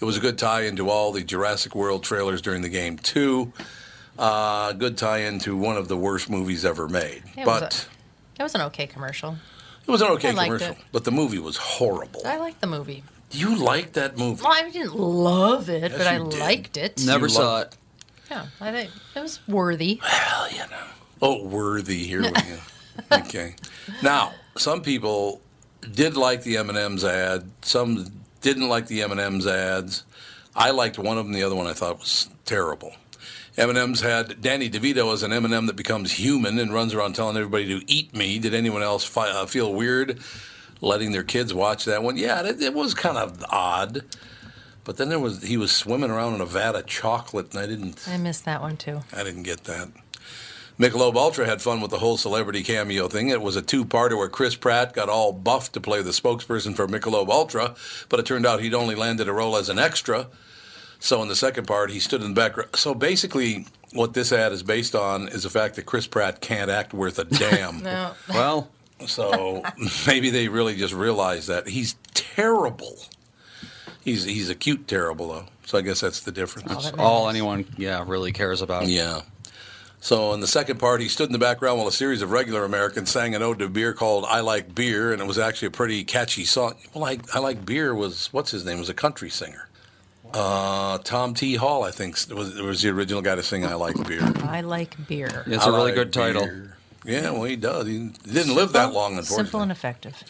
It 0.00 0.04
was 0.04 0.16
a 0.18 0.21
good 0.21 0.37
tie 0.37 0.62
into 0.62 0.90
all 0.90 1.11
the 1.11 1.23
Jurassic 1.23 1.75
World 1.75 2.02
trailers 2.04 2.42
during 2.42 2.61
the 2.62 2.68
game, 2.68 2.99
too. 2.99 3.52
Uh, 4.18 4.73
good 4.73 4.97
tie-in 4.97 5.38
to 5.40 5.56
one 5.56 5.76
of 5.76 5.88
the 5.88 5.97
worst 5.97 6.30
movies 6.30 6.64
ever 6.64 6.88
made. 6.88 7.23
Yeah, 7.37 7.42
it 7.42 7.47
was 7.47 7.61
but 7.61 7.88
It 8.38 8.42
was 8.42 8.54
an 8.54 8.61
okay 8.62 8.87
commercial. 8.87 9.37
it 9.87 9.90
was 9.90 10.00
an 10.02 10.09
okay 10.12 10.30
I 10.30 10.44
commercial, 10.44 10.73
it. 10.73 10.78
but 10.92 11.04
the 11.04 11.11
movie 11.11 11.38
was 11.40 11.56
horrible. 11.56 12.23
I 12.25 12.37
liked 12.38 12.61
the 12.61 12.66
movie. 12.68 13.02
You 13.33 13.56
liked 13.56 13.94
that 13.94 14.16
movie? 14.16 14.42
Well, 14.42 14.52
I 14.52 14.71
didn't 14.71 14.94
love 14.97 15.68
it, 15.68 15.90
Yes, 15.90 15.99
but 15.99 16.06
I 16.06 16.18
did. 16.18 16.38
liked 16.38 16.76
it. 16.76 17.02
Never 17.04 17.26
You 17.26 17.30
saw 17.30 17.40
loved 17.54 17.73
it. 17.75 17.78
Yeah, 18.30 18.47
I 18.61 18.71
think 18.71 18.90
it 19.16 19.21
was 19.21 19.40
worthy. 19.49 20.00
Well, 20.02 20.50
you 20.52 20.59
know. 20.59 20.87
Oh, 21.21 21.44
worthy. 21.44 22.04
Here 22.06 22.23
we 22.23 22.30
go. 22.30 22.59
okay. 23.12 23.56
Now, 24.02 24.33
some 24.56 24.83
people 24.83 25.40
did 25.92 26.16
like 26.16 26.42
the 26.44 26.56
M&M's 26.59 27.04
ad. 27.04 27.50
Some 27.62 28.06
didn't 28.40 28.68
like 28.68 28.87
the 28.87 29.02
M&M's 29.02 29.47
ads. 29.47 30.04
I 30.54 30.71
liked 30.71 30.99
one 30.99 31.18
of 31.18 31.25
them. 31.25 31.33
The 31.33 31.42
other 31.42 31.54
one 31.56 31.66
I 31.66 31.73
thought 31.73 31.99
was 31.99 32.28
terrible. 32.44 32.92
M&M's 33.57 34.01
had 34.01 34.41
Danny 34.41 34.69
DeVito 34.69 35.13
as 35.13 35.23
an 35.23 35.33
M&M 35.33 35.67
that 35.67 35.77
becomes 35.77 36.13
human 36.13 36.59
and 36.59 36.73
runs 36.73 36.93
around 36.93 37.15
telling 37.15 37.37
everybody 37.37 37.67
to 37.69 37.85
eat 37.93 38.15
me. 38.15 38.39
Did 38.39 38.53
anyone 38.55 38.83
else 38.83 39.05
fi- 39.05 39.31
uh, 39.31 39.47
feel 39.47 39.73
weird 39.73 40.19
letting 40.81 41.13
their 41.13 41.23
kids 41.23 41.55
watch 41.55 41.85
that 41.85 42.03
one? 42.03 42.17
Yeah, 42.17 42.43
it, 42.45 42.61
it 42.61 42.75
was 42.75 42.95
kind 42.95 43.17
of 43.17 43.45
odd. 43.51 44.03
But 44.83 44.97
then 44.97 45.09
there 45.09 45.21
was 45.21 45.43
he 45.43 45.57
was 45.57 45.73
swimming 45.73 46.11
around 46.11 46.35
in 46.35 46.41
a 46.41 46.47
vat 46.47 46.75
of 46.75 46.87
chocolate, 46.87 47.51
and 47.55 47.61
I 47.61 47.67
didn't. 47.67 48.07
I 48.09 48.19
missed 48.19 48.45
that 48.45 48.61
one 48.61 48.77
too. 48.77 49.01
I 49.17 49.23
didn't 49.23 49.45
get 49.45 49.65
that. 49.65 49.89
Michelob 50.79 51.15
Ultra 51.15 51.47
had 51.47 51.63
fun 51.63 51.81
with 51.81 51.93
the 51.93 52.01
whole 52.01 52.17
celebrity 52.17 52.65
cameo 52.65 53.07
thing. 53.07 53.29
It 53.29 53.41
was 53.41 53.55
a 53.55 53.63
two-parter 53.63 54.19
where 54.19 54.29
Chris 54.29 54.57
Pratt 54.57 54.93
got 54.93 55.09
all 55.09 55.33
buffed 55.33 55.73
to 55.75 55.81
play 55.81 56.03
the 56.03 56.11
spokesperson 56.11 56.75
for 56.75 56.89
Michelob 56.89 57.29
Ultra, 57.29 57.77
but 58.09 58.19
it 58.19 58.27
turned 58.27 58.45
out 58.45 58.61
he'd 58.61 58.75
only 58.75 58.97
landed 58.97 59.29
a 59.29 59.33
role 59.33 59.57
as 59.57 59.69
an 59.69 59.79
extra. 59.79 60.27
So 61.05 61.21
in 61.21 61.29
the 61.29 61.37
second 61.37 61.67
part, 61.67 61.91
he 61.91 62.01
stood 62.01 62.23
in 62.23 62.31
the 62.31 62.35
background. 62.35 62.71
So 62.77 62.95
basically, 62.95 63.67
what 63.93 64.15
this 64.15 64.33
ad 64.33 64.53
is 64.53 64.63
based 64.63 64.95
on 64.95 65.29
is 65.29 65.43
the 65.43 65.51
fact 65.51 65.77
that 65.77 65.85
Chris 65.85 66.07
Pratt 66.07 66.41
can't 66.41 66.71
act 66.71 66.95
worth 66.95 67.19
a 67.19 67.25
damn. 67.25 67.83
No, 67.83 68.13
Well, 68.31 68.71
So 69.07 69.63
maybe 70.07 70.31
they 70.31 70.49
really 70.49 70.75
just 70.75 70.95
realized 70.95 71.49
that 71.49 71.69
he's 71.69 71.97
terrible. 72.15 72.97
He's 74.03 74.25
he's 74.25 74.49
a 74.49 74.55
cute 74.55 74.89
terrible 74.89 75.29
though. 75.29 75.45
So 75.67 75.77
I 75.77 75.83
guess 75.83 76.01
that's 76.01 76.21
the 76.21 76.33
difference. 76.33 76.73
Oh, 76.75 76.81
that 76.81 76.99
all 76.99 77.29
anyone, 77.29 77.67
yeah, 77.77 78.03
really 78.07 78.33
cares 78.33 78.63
about. 78.63 78.87
Yeah. 78.87 79.23
So 80.01 80.33
in 80.33 80.41
the 80.41 80.47
second 80.47 80.79
part, 80.79 81.03
he 81.03 81.09
stood 81.09 81.27
in 81.27 81.33
the 81.35 81.39
background 81.39 81.79
while 81.79 81.89
a 81.89 81.93
series 81.93 82.23
of 82.23 82.31
regular 82.31 82.65
Americans 82.65 83.11
sang 83.11 83.35
an 83.35 83.43
ode 83.43 83.59
to 83.59 83.69
beer 83.69 83.93
called 83.93 84.25
"I 84.27 84.41
Like 84.41 84.75
Beer," 84.75 85.13
and 85.13 85.21
it 85.21 85.29
was 85.29 85.39
actually 85.39 85.69
a 85.69 85.71
pretty 85.71 86.03
catchy 86.03 86.47
song. 86.47 86.77
Well, 86.95 87.05
I, 87.05 87.19
I 87.35 87.41
like 87.41 87.67
beer 87.67 87.95
was 87.95 88.33
what's 88.33 88.53
his 88.53 88.65
name? 88.65 88.79
Was 88.79 88.89
a 88.89 88.95
country 88.95 89.29
singer. 89.29 89.69
Uh, 90.37 90.99
Tom 90.99 91.33
T. 91.35 91.55
Hall, 91.55 91.85
I 91.85 91.93
think, 91.93 92.17
was 92.35 92.61
was 92.61 92.83
the 92.83 92.88
original 92.91 93.23
guy 93.23 93.37
to 93.37 93.43
sing 93.43 93.64
"I 93.64 93.75
Like 93.75 93.95
Beer." 94.09 94.21
I 94.43 94.62
like 94.62 95.07
beer. 95.07 95.45
It's 95.47 95.64
I 95.64 95.69
a 95.69 95.73
really 95.73 95.85
like 95.93 95.95
good 95.95 96.12
title. 96.12 96.45
beer. 96.45 96.76
Yeah, 97.05 97.31
well, 97.31 97.45
he 97.45 97.55
does. 97.57 97.87
He 97.87 98.09
didn't 98.31 98.55
live 98.55 98.73
that 98.73 98.93
long, 98.93 99.12
unfortunately. 99.12 99.45
Simple 99.45 99.61
and 99.61 99.71
effective. 99.71 100.23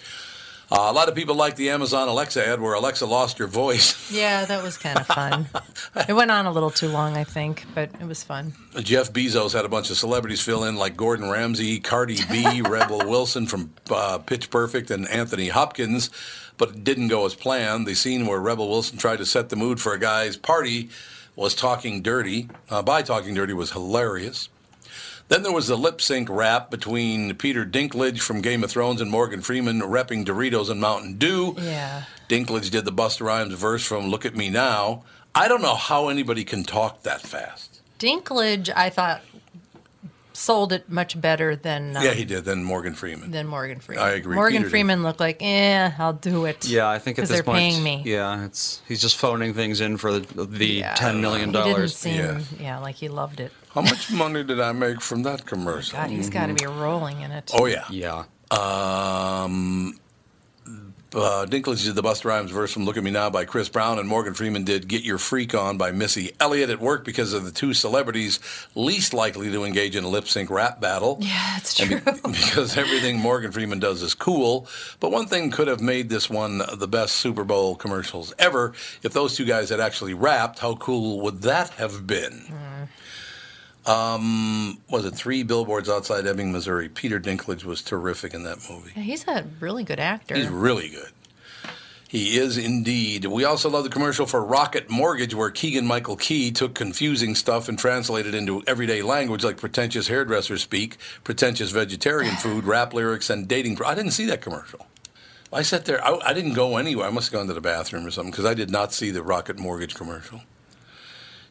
Uh, 0.70 0.88
a 0.90 0.92
lot 0.92 1.08
of 1.08 1.14
people 1.14 1.34
like 1.37 1.56
the 1.56 1.70
Amazon 1.70 2.08
Alexa 2.08 2.44
ad 2.46 2.61
where 2.61 2.75
Alexa 2.75 3.06
lost 3.06 3.38
her 3.38 3.46
voice. 3.46 3.94
Yeah, 4.14 4.44
that 4.44 4.62
was 4.62 4.76
kind 4.76 4.99
of 4.99 5.06
fun. 5.06 5.46
it 6.08 6.12
went 6.12 6.30
on 6.30 6.46
a 6.46 6.52
little 6.52 6.70
too 6.70 6.88
long, 6.88 7.16
I 7.16 7.25
think, 7.25 7.64
but 7.75 7.90
it 8.00 8.06
was 8.06 8.23
fun. 8.23 8.52
Jeff 8.80 9.12
Bezos 9.12 9.52
had 9.52 9.64
a 9.64 9.68
bunch 9.68 9.90
of 9.90 9.96
celebrities 9.96 10.40
fill 10.40 10.64
in, 10.64 10.76
like 10.76 10.96
Gordon 10.96 11.30
Ramsay, 11.30 11.80
Cardi 11.80 12.18
B, 12.30 12.61
Rebel 12.64 12.99
Wilson 12.99 13.46
from 13.46 13.73
uh, 13.90 14.18
Pitch 14.18 14.50
Perfect, 14.50 14.90
and 14.90 15.08
Anthony 15.08 15.49
Hopkins. 15.49 16.11
But 16.56 16.70
it 16.70 16.84
didn't 16.84 17.08
go 17.08 17.26
as 17.26 17.34
planned. 17.34 17.87
The 17.87 17.94
scene 17.94 18.26
where 18.26 18.38
Rebel 18.38 18.68
Wilson 18.68 18.99
tried 18.99 19.18
to 19.18 19.26
set 19.26 19.49
the 19.49 19.56
mood 19.56 19.80
for 19.80 19.92
a 19.92 19.99
guy's 19.99 20.37
party 20.37 20.90
was 21.37 21.54
talking 21.54 22.00
dirty. 22.00 22.49
Uh, 22.70 22.82
by 22.82 23.02
talking 23.02 23.34
dirty 23.34 23.52
was 23.52 23.73
hilarious. 23.73 24.49
Then 25.28 25.42
there 25.42 25.52
was 25.52 25.68
the 25.68 25.76
lip 25.76 26.00
sync 26.00 26.28
rap 26.28 26.70
between 26.70 27.34
Peter 27.37 27.64
Dinklage 27.64 28.20
from 28.20 28.42
Game 28.42 28.62
of 28.62 28.70
Thrones 28.70 29.00
and 29.00 29.11
Morgan 29.11 29.40
Freeman 29.40 29.80
repping 29.80 30.25
Doritos 30.25 30.70
and 30.70 30.80
Mountain 30.80 31.16
Dew. 31.16 31.56
Yeah. 31.58 32.04
Dinklage 32.28 32.70
did 32.70 32.84
the 32.84 32.92
Busta 32.92 33.23
Rhymes 33.23 33.54
verse 33.54 33.84
from 33.84 34.08
Look 34.08 34.26
at 34.26 34.37
Me 34.37 34.50
Now. 34.50 35.02
I 35.34 35.49
don't 35.49 35.62
know 35.62 35.75
how 35.75 36.08
anybody 36.08 36.44
can 36.44 36.62
talk 36.62 37.02
that 37.02 37.23
fast. 37.23 37.80
Dinklage, 37.99 38.70
I 38.76 38.90
thought, 38.90 39.23
sold 40.36 40.72
it 40.72 40.90
much 40.90 41.18
better 41.20 41.54
than 41.56 41.96
um, 41.96 42.02
Yeah, 42.04 42.10
he 42.12 42.24
did. 42.24 42.44
than 42.44 42.64
Morgan 42.64 42.94
Freeman. 42.94 43.30
than 43.30 43.46
Morgan 43.46 43.78
Freeman. 43.80 44.04
I 44.04 44.10
agree. 44.12 44.34
Morgan 44.34 44.58
Peter 44.58 44.64
did. 44.64 44.70
Freeman 44.70 45.02
looked 45.04 45.20
like, 45.20 45.38
eh, 45.40 45.90
I'll 45.98 46.12
do 46.12 46.44
it. 46.46 46.66
Yeah, 46.66 46.88
I 46.88 46.98
think 46.98 47.16
at 47.18 47.22
because 47.22 47.28
this 47.30 47.36
they're 47.38 47.44
point, 47.44 47.58
paying 47.58 47.82
me. 47.82 48.02
yeah, 48.04 48.44
it's 48.44 48.82
he's 48.88 49.00
just 49.00 49.16
phoning 49.16 49.54
things 49.54 49.80
in 49.80 49.96
for 49.96 50.18
the, 50.18 50.44
the 50.44 50.66
Yeah. 50.66 50.94
ten 50.94 51.20
million 51.20 51.52
dollars. 51.52 51.96
seem, 51.96 52.14
Yeah. 52.16 52.40
yeah. 52.60 52.78
like 52.80 52.96
he 52.96 53.08
loved 53.08 53.38
it. 53.40 53.52
How 53.74 53.80
much 53.82 54.10
money 54.10 54.44
did 54.44 54.60
I 54.60 54.72
make 54.72 55.00
from 55.00 55.22
that 55.22 55.46
commercial? 55.52 55.98
God, 55.98 56.10
he's 56.10 56.30
got 56.30 56.46
to 56.46 56.54
be 56.54 56.66
rolling 56.66 57.20
in 57.22 57.30
it. 57.30 57.50
Oh 57.54 57.66
yeah. 57.66 57.84
Yeah, 57.90 58.24
Um, 58.50 59.98
uh, 61.14 61.47
Dinklage 61.47 61.85
did 61.85 61.94
the 61.94 62.02
Busta 62.02 62.25
Rhymes 62.26 62.50
verse 62.50 62.73
from 62.73 62.85
"Look 62.85 62.97
at 62.97 63.04
Me 63.04 63.11
Now" 63.11 63.30
by 63.30 63.44
Chris 63.44 63.68
Brown, 63.68 63.99
and 63.99 64.09
Morgan 64.09 64.35
Freeman 64.35 64.64
did 64.64 64.88
"Get 64.88 65.02
Your 65.02 65.18
Freak 65.18 65.54
On" 65.54 65.78
by 65.78 65.92
Missy 65.92 66.33
Elliott. 66.40 66.71
It 66.71 66.80
worked 66.80 67.04
because 67.06 67.33
of 67.33 67.44
the 67.44 67.50
two 67.50 67.73
celebrities 67.75 68.40
least 68.75 69.14
likely 69.14 69.50
to 69.50 69.64
engage 69.64 69.97
in 69.97 70.04
a 70.04 70.09
lip 70.09 70.26
sync 70.28 70.50
rap 70.50 70.80
battle. 70.80 71.18
Yeah, 71.21 71.50
that's 71.54 71.75
true. 71.75 72.00
be- 72.00 72.12
because 72.23 72.76
everything 72.76 73.18
Morgan 73.18 73.52
Freeman 73.52 73.78
does 73.78 74.02
is 74.02 74.14
cool. 74.14 74.66
But 75.00 75.11
one 75.12 75.26
thing 75.26 75.50
could 75.50 75.68
have 75.68 75.80
made 75.80 76.09
this 76.09 76.28
one 76.28 76.62
the 76.73 76.88
best 76.88 77.14
Super 77.16 77.44
Bowl 77.44 77.76
commercials 77.76 78.35
ever. 78.38 78.73
If 79.02 79.12
those 79.12 79.37
two 79.37 79.44
guys 79.44 79.71
had 79.71 79.80
actually 79.80 80.14
rapped, 80.14 80.59
how 80.59 80.75
cool 80.76 81.21
would 81.21 81.42
that 81.42 81.71
have 81.71 82.06
been? 82.06 82.44
Um, 83.86 84.78
was 84.88 85.04
it 85.04 85.14
three 85.14 85.42
billboards 85.42 85.88
outside 85.88 86.26
Ebbing, 86.26 86.52
Missouri? 86.52 86.88
Peter 86.88 87.20
Dinklage 87.20 87.64
was 87.64 87.82
terrific 87.82 88.32
in 88.32 88.44
that 88.44 88.58
movie. 88.70 88.92
Yeah, 88.96 89.02
he's 89.02 89.28
a 89.28 89.46
really 89.60 89.84
good 89.84 90.00
actor. 90.00 90.34
He's 90.34 90.48
really 90.48 90.88
good. 90.88 91.10
He 92.08 92.38
is 92.38 92.56
indeed. 92.56 93.24
We 93.24 93.44
also 93.44 93.68
love 93.68 93.82
the 93.82 93.90
commercial 93.90 94.24
for 94.24 94.42
Rocket 94.42 94.88
Mortgage, 94.88 95.34
where 95.34 95.50
Keegan 95.50 95.84
Michael 95.84 96.14
Key 96.14 96.52
took 96.52 96.72
confusing 96.72 97.34
stuff 97.34 97.68
and 97.68 97.76
translated 97.76 98.34
it 98.34 98.38
into 98.38 98.62
everyday 98.68 99.02
language 99.02 99.42
like 99.42 99.56
pretentious 99.56 100.06
hairdresser 100.06 100.56
speak, 100.56 100.96
pretentious 101.24 101.72
vegetarian 101.72 102.36
food, 102.42 102.64
rap 102.64 102.94
lyrics, 102.94 103.30
and 103.30 103.48
dating. 103.48 103.78
I 103.84 103.96
didn't 103.96 104.12
see 104.12 104.26
that 104.26 104.40
commercial. 104.40 104.86
I 105.52 105.62
sat 105.62 105.84
there. 105.86 106.04
I, 106.04 106.16
I 106.24 106.32
didn't 106.32 106.54
go 106.54 106.76
anywhere. 106.76 107.06
I 107.06 107.10
must 107.10 107.32
have 107.32 107.38
gone 107.38 107.48
to 107.48 107.52
the 107.54 107.60
bathroom 107.60 108.06
or 108.06 108.10
something 108.12 108.30
because 108.30 108.44
I 108.46 108.54
did 108.54 108.70
not 108.70 108.92
see 108.92 109.10
the 109.10 109.22
Rocket 109.22 109.58
Mortgage 109.58 109.94
commercial. 109.94 110.42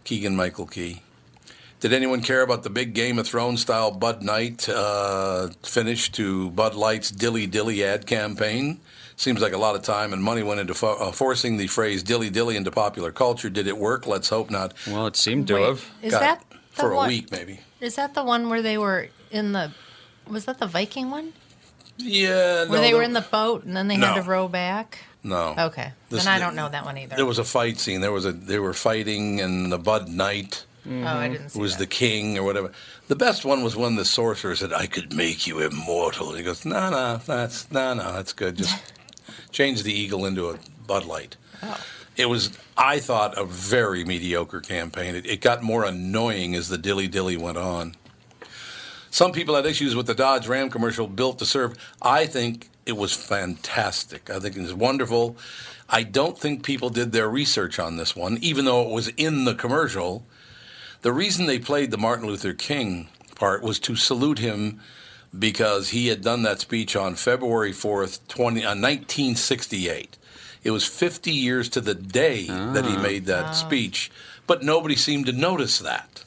Keegan 0.05 0.35
Michael 0.35 0.65
Key. 0.67 1.01
Did 1.83 1.91
anyone 1.91 2.21
care 2.21 2.43
about 2.43 2.63
the 2.63 2.69
big 2.69 2.93
Game 2.93 3.19
of 3.19 3.27
Thrones 3.27 3.59
style 3.59 3.91
Bud 3.91 4.23
Knight 4.23 4.69
uh, 4.69 5.49
finish 5.63 6.09
to 6.13 6.49
Bud 6.51 6.75
Light's 6.75 7.11
Dilly 7.11 7.45
Dilly 7.45 7.83
ad 7.83 8.05
campaign? 8.07 8.79
Seems 9.17 9.41
like 9.41 9.51
a 9.51 9.57
lot 9.57 9.75
of 9.75 9.81
time 9.81 10.13
and 10.13 10.23
money 10.23 10.43
went 10.43 10.61
into 10.61 10.73
fo- 10.73 10.95
uh, 10.95 11.11
forcing 11.11 11.57
the 11.57 11.67
phrase 11.67 12.01
Dilly 12.01 12.29
Dilly 12.29 12.55
into 12.55 12.71
popular 12.71 13.11
culture. 13.11 13.49
Did 13.49 13.67
it 13.67 13.77
work? 13.77 14.07
Let's 14.07 14.29
hope 14.29 14.49
not. 14.49 14.73
well, 14.87 15.07
it 15.07 15.17
seemed 15.17 15.49
to 15.49 15.55
Wait, 15.55 15.65
have. 15.65 15.91
Is 16.01 16.11
Got 16.11 16.19
that 16.21 16.41
it. 16.43 16.49
the 16.51 16.81
for 16.81 16.91
a 16.91 16.95
one, 16.95 17.09
week, 17.09 17.29
maybe? 17.33 17.59
Is 17.81 17.95
that 17.97 18.13
the 18.13 18.23
one 18.23 18.47
where 18.47 18.61
they 18.61 18.77
were 18.77 19.09
in 19.29 19.51
the? 19.51 19.73
Was 20.25 20.45
that 20.45 20.59
the 20.59 20.67
Viking 20.67 21.11
one? 21.11 21.33
Yeah. 21.97 22.63
Where 22.63 22.67
no, 22.67 22.81
they 22.81 22.93
were 22.93 22.99
there- 22.99 23.07
in 23.07 23.11
the 23.11 23.27
boat 23.29 23.65
and 23.65 23.75
then 23.75 23.89
they 23.89 23.95
had 23.95 24.15
to 24.15 24.21
row 24.21 24.47
back? 24.47 24.99
No. 25.21 25.53
Okay. 25.59 25.91
This- 26.09 26.23
then 26.23 26.33
I 26.33 26.39
don't 26.39 26.55
know 26.55 26.69
that 26.69 26.85
one 26.85 26.97
either. 26.97 27.17
There 27.17 27.25
was 27.25 27.39
a 27.39 27.43
fight 27.43 27.77
scene. 27.77 27.99
There 27.99 28.13
was 28.13 28.23
a. 28.23 28.31
They 28.31 28.59
were 28.59 28.73
fighting, 28.73 29.41
and 29.41 29.69
the 29.69 29.77
Bud 29.77 30.07
Knight 30.07 30.63
Mm-hmm. 30.85 31.07
oh, 31.07 31.17
I 31.17 31.29
didn't 31.29 31.49
see 31.49 31.59
was 31.59 31.73
that. 31.73 31.79
the 31.79 31.87
king 31.87 32.37
or 32.37 32.43
whatever. 32.43 32.71
The 33.07 33.15
best 33.15 33.45
one 33.45 33.63
was 33.63 33.75
when 33.75 33.95
the 33.95 34.05
sorcerer 34.05 34.55
said, 34.55 34.73
"I 34.73 34.85
could 34.85 35.13
make 35.13 35.47
you 35.47 35.59
immortal." 35.59 36.29
And 36.29 36.37
he 36.37 36.43
goes, 36.43 36.65
"No, 36.65 36.89
no, 36.89 37.17
that's 37.25 37.71
no, 37.71 37.93
no, 37.93 38.11
that's 38.13 38.33
good. 38.33 38.57
Just 38.57 38.75
change 39.51 39.83
the 39.83 39.93
eagle 39.93 40.25
into 40.25 40.49
a 40.49 40.57
Bud 40.85 41.05
Light." 41.05 41.37
Oh. 41.61 41.79
It 42.15 42.27
was, 42.27 42.51
I 42.77 42.99
thought, 42.99 43.37
a 43.37 43.45
very 43.45 44.05
mediocre 44.05 44.59
campaign. 44.59 45.15
It, 45.15 45.25
it 45.25 45.41
got 45.41 45.63
more 45.63 45.83
annoying 45.83 46.53
as 46.53 46.69
the 46.69 46.77
dilly 46.77 47.07
dilly 47.07 47.37
went 47.37 47.57
on. 47.57 47.95
Some 49.09 49.31
people 49.31 49.55
had 49.55 49.65
issues 49.65 49.95
with 49.95 50.07
the 50.07 50.13
Dodge 50.13 50.47
Ram 50.47 50.69
commercial 50.69 51.07
built 51.07 51.39
to 51.39 51.45
serve. 51.45 51.77
I 52.01 52.25
think 52.25 52.69
it 52.85 52.97
was 52.97 53.13
fantastic. 53.13 54.29
I 54.29 54.39
think 54.39 54.55
it 54.55 54.61
was 54.61 54.73
wonderful. 54.73 55.37
I 55.89 56.03
don't 56.03 56.37
think 56.37 56.63
people 56.63 56.89
did 56.89 57.11
their 57.11 57.29
research 57.29 57.79
on 57.79 57.97
this 57.97 58.15
one, 58.15 58.37
even 58.41 58.65
though 58.65 58.81
it 58.81 58.89
was 58.89 59.09
in 59.09 59.45
the 59.45 59.53
commercial. 59.55 60.25
The 61.03 61.11
reason 61.11 61.47
they 61.47 61.59
played 61.59 61.91
the 61.91 61.97
Martin 61.97 62.27
Luther 62.27 62.53
King 62.53 63.09
part 63.35 63.61
was 63.61 63.77
to 63.79 63.95
salute 63.97 64.39
him 64.39 64.79
because 65.37 65.89
he 65.89 66.07
had 66.07 66.21
done 66.21 66.43
that 66.43 66.61
speech 66.61 66.95
on 66.95 67.15
February 67.15 67.73
4th, 67.73 68.19
20, 68.29 68.61
uh, 68.61 68.69
1968. 68.69 70.17
It 70.63 70.71
was 70.71 70.85
50 70.85 71.29
years 71.29 71.67
to 71.69 71.81
the 71.81 71.93
day 71.93 72.45
that 72.45 72.85
he 72.85 72.95
made 72.95 73.25
that 73.25 73.51
speech, 73.51 74.11
but 74.47 74.63
nobody 74.63 74.95
seemed 74.95 75.25
to 75.25 75.33
notice 75.33 75.79
that. 75.79 76.23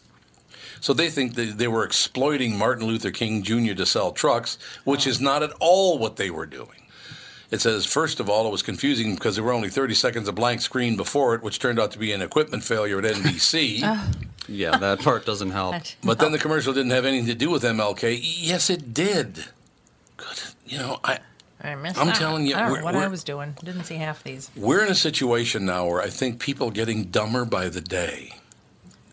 So 0.81 0.93
they 0.93 1.09
think 1.09 1.37
that 1.37 1.57
they 1.57 1.69
were 1.69 1.85
exploiting 1.85 2.59
Martin 2.59 2.87
Luther 2.87 3.11
King 3.11 3.43
Jr. 3.43 3.73
to 3.73 3.87
sell 3.87 4.13
trucks, 4.13 4.59
which 4.85 5.07
is 5.07 5.23
not 5.23 5.43
at 5.43 5.53
all 5.59 5.97
what 5.97 6.17
they 6.17 6.29
were 6.29 6.45
doing. 6.45 6.83
It 7.51 7.63
says, 7.63 7.87
first 7.87 8.21
of 8.21 8.29
all, 8.29 8.47
it 8.47 8.53
was 8.53 8.63
confusing 8.63 9.15
because 9.15 9.37
there 9.37 9.45
were 9.45 9.53
only 9.55 9.71
30 9.71 9.95
seconds 9.95 10.29
of 10.29 10.35
blank 10.35 10.61
screen 10.61 10.99
before 10.99 11.35
it, 11.35 11.43
which 11.43 11.61
turned 11.61 11.81
out 11.81 11.93
to 11.93 11.99
be 11.99 12.13
an 12.13 12.21
equipment 12.21 12.63
failure 12.63 12.99
at 12.99 13.05
NBC. 13.15 13.81
Yeah, 14.49 14.77
that 14.79 15.01
part 15.01 15.27
doesn't 15.27 15.51
help. 15.51 15.77
But 16.05 16.19
then 16.19 16.33
the 16.33 16.39
commercial 16.39 16.73
didn't 16.73 16.91
have 16.93 17.05
anything 17.05 17.27
to 17.27 17.35
do 17.35 17.51
with 17.51 17.63
MLK. 17.65 18.19
Yes, 18.23 18.71
it 18.71 18.95
did. 18.95 19.45
Good. 20.17 20.41
You 20.67 20.79
know, 20.79 20.99
I 21.05 21.19
I 21.63 21.75
missed 21.75 21.99
I'm 21.99 22.09
that. 22.09 22.17
telling 22.17 22.47
you, 22.47 22.55
I 22.55 22.61
don't 22.61 22.67
know 22.69 22.73
we're- 22.75 22.85
what 22.85 22.95
I 22.95 22.99
we're- 22.99 23.11
was 23.11 23.25
doing. 23.25 23.57
Didn't 23.65 23.85
see 23.85 23.97
half 23.97 24.23
these. 24.23 24.51
we're 24.57 24.85
in 24.85 24.91
a 24.91 24.95
situation 24.95 25.65
now 25.67 25.87
where 25.87 26.01
I 26.03 26.09
think 26.11 26.39
people 26.41 26.69
are 26.69 26.73
getting 26.73 27.05
dumber 27.05 27.45
by 27.45 27.69
the 27.69 27.81
day. 27.81 28.33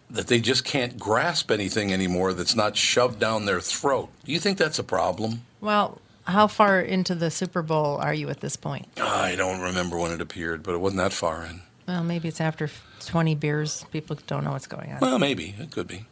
That 0.09 0.27
they 0.27 0.39
just 0.39 0.63
can't 0.63 0.99
grasp 0.99 1.49
anything 1.49 1.91
anymore 1.91 2.33
that's 2.33 2.55
not 2.55 2.77
shoved 2.77 3.19
down 3.19 3.45
their 3.45 3.59
throat. 3.61 4.09
Do 4.25 4.31
you 4.31 4.39
think 4.39 4.59
that's 4.59 4.77
a 4.77 4.83
problem? 4.83 5.41
Well, 5.59 5.99
how 6.25 6.45
far 6.47 6.79
into 6.79 7.15
the 7.15 7.31
Super 7.31 7.63
Bowl 7.63 7.97
are 7.97 8.13
you 8.13 8.29
at 8.29 8.39
this 8.41 8.55
point? 8.55 8.87
I 9.01 9.35
don't 9.35 9.59
remember 9.61 9.97
when 9.97 10.11
it 10.11 10.21
appeared, 10.21 10.61
but 10.61 10.75
it 10.75 10.77
wasn't 10.77 11.01
that 11.01 11.13
far 11.13 11.43
in. 11.43 11.61
Well, 11.87 12.03
maybe 12.03 12.27
it's 12.27 12.41
after 12.41 12.69
20 13.05 13.35
beers. 13.35 13.85
People 13.91 14.17
don't 14.27 14.43
know 14.43 14.51
what's 14.51 14.67
going 14.67 14.91
on. 14.91 14.99
Well, 14.99 15.19
maybe. 15.19 15.55
It 15.59 15.71
could 15.71 15.87
be. 15.87 16.05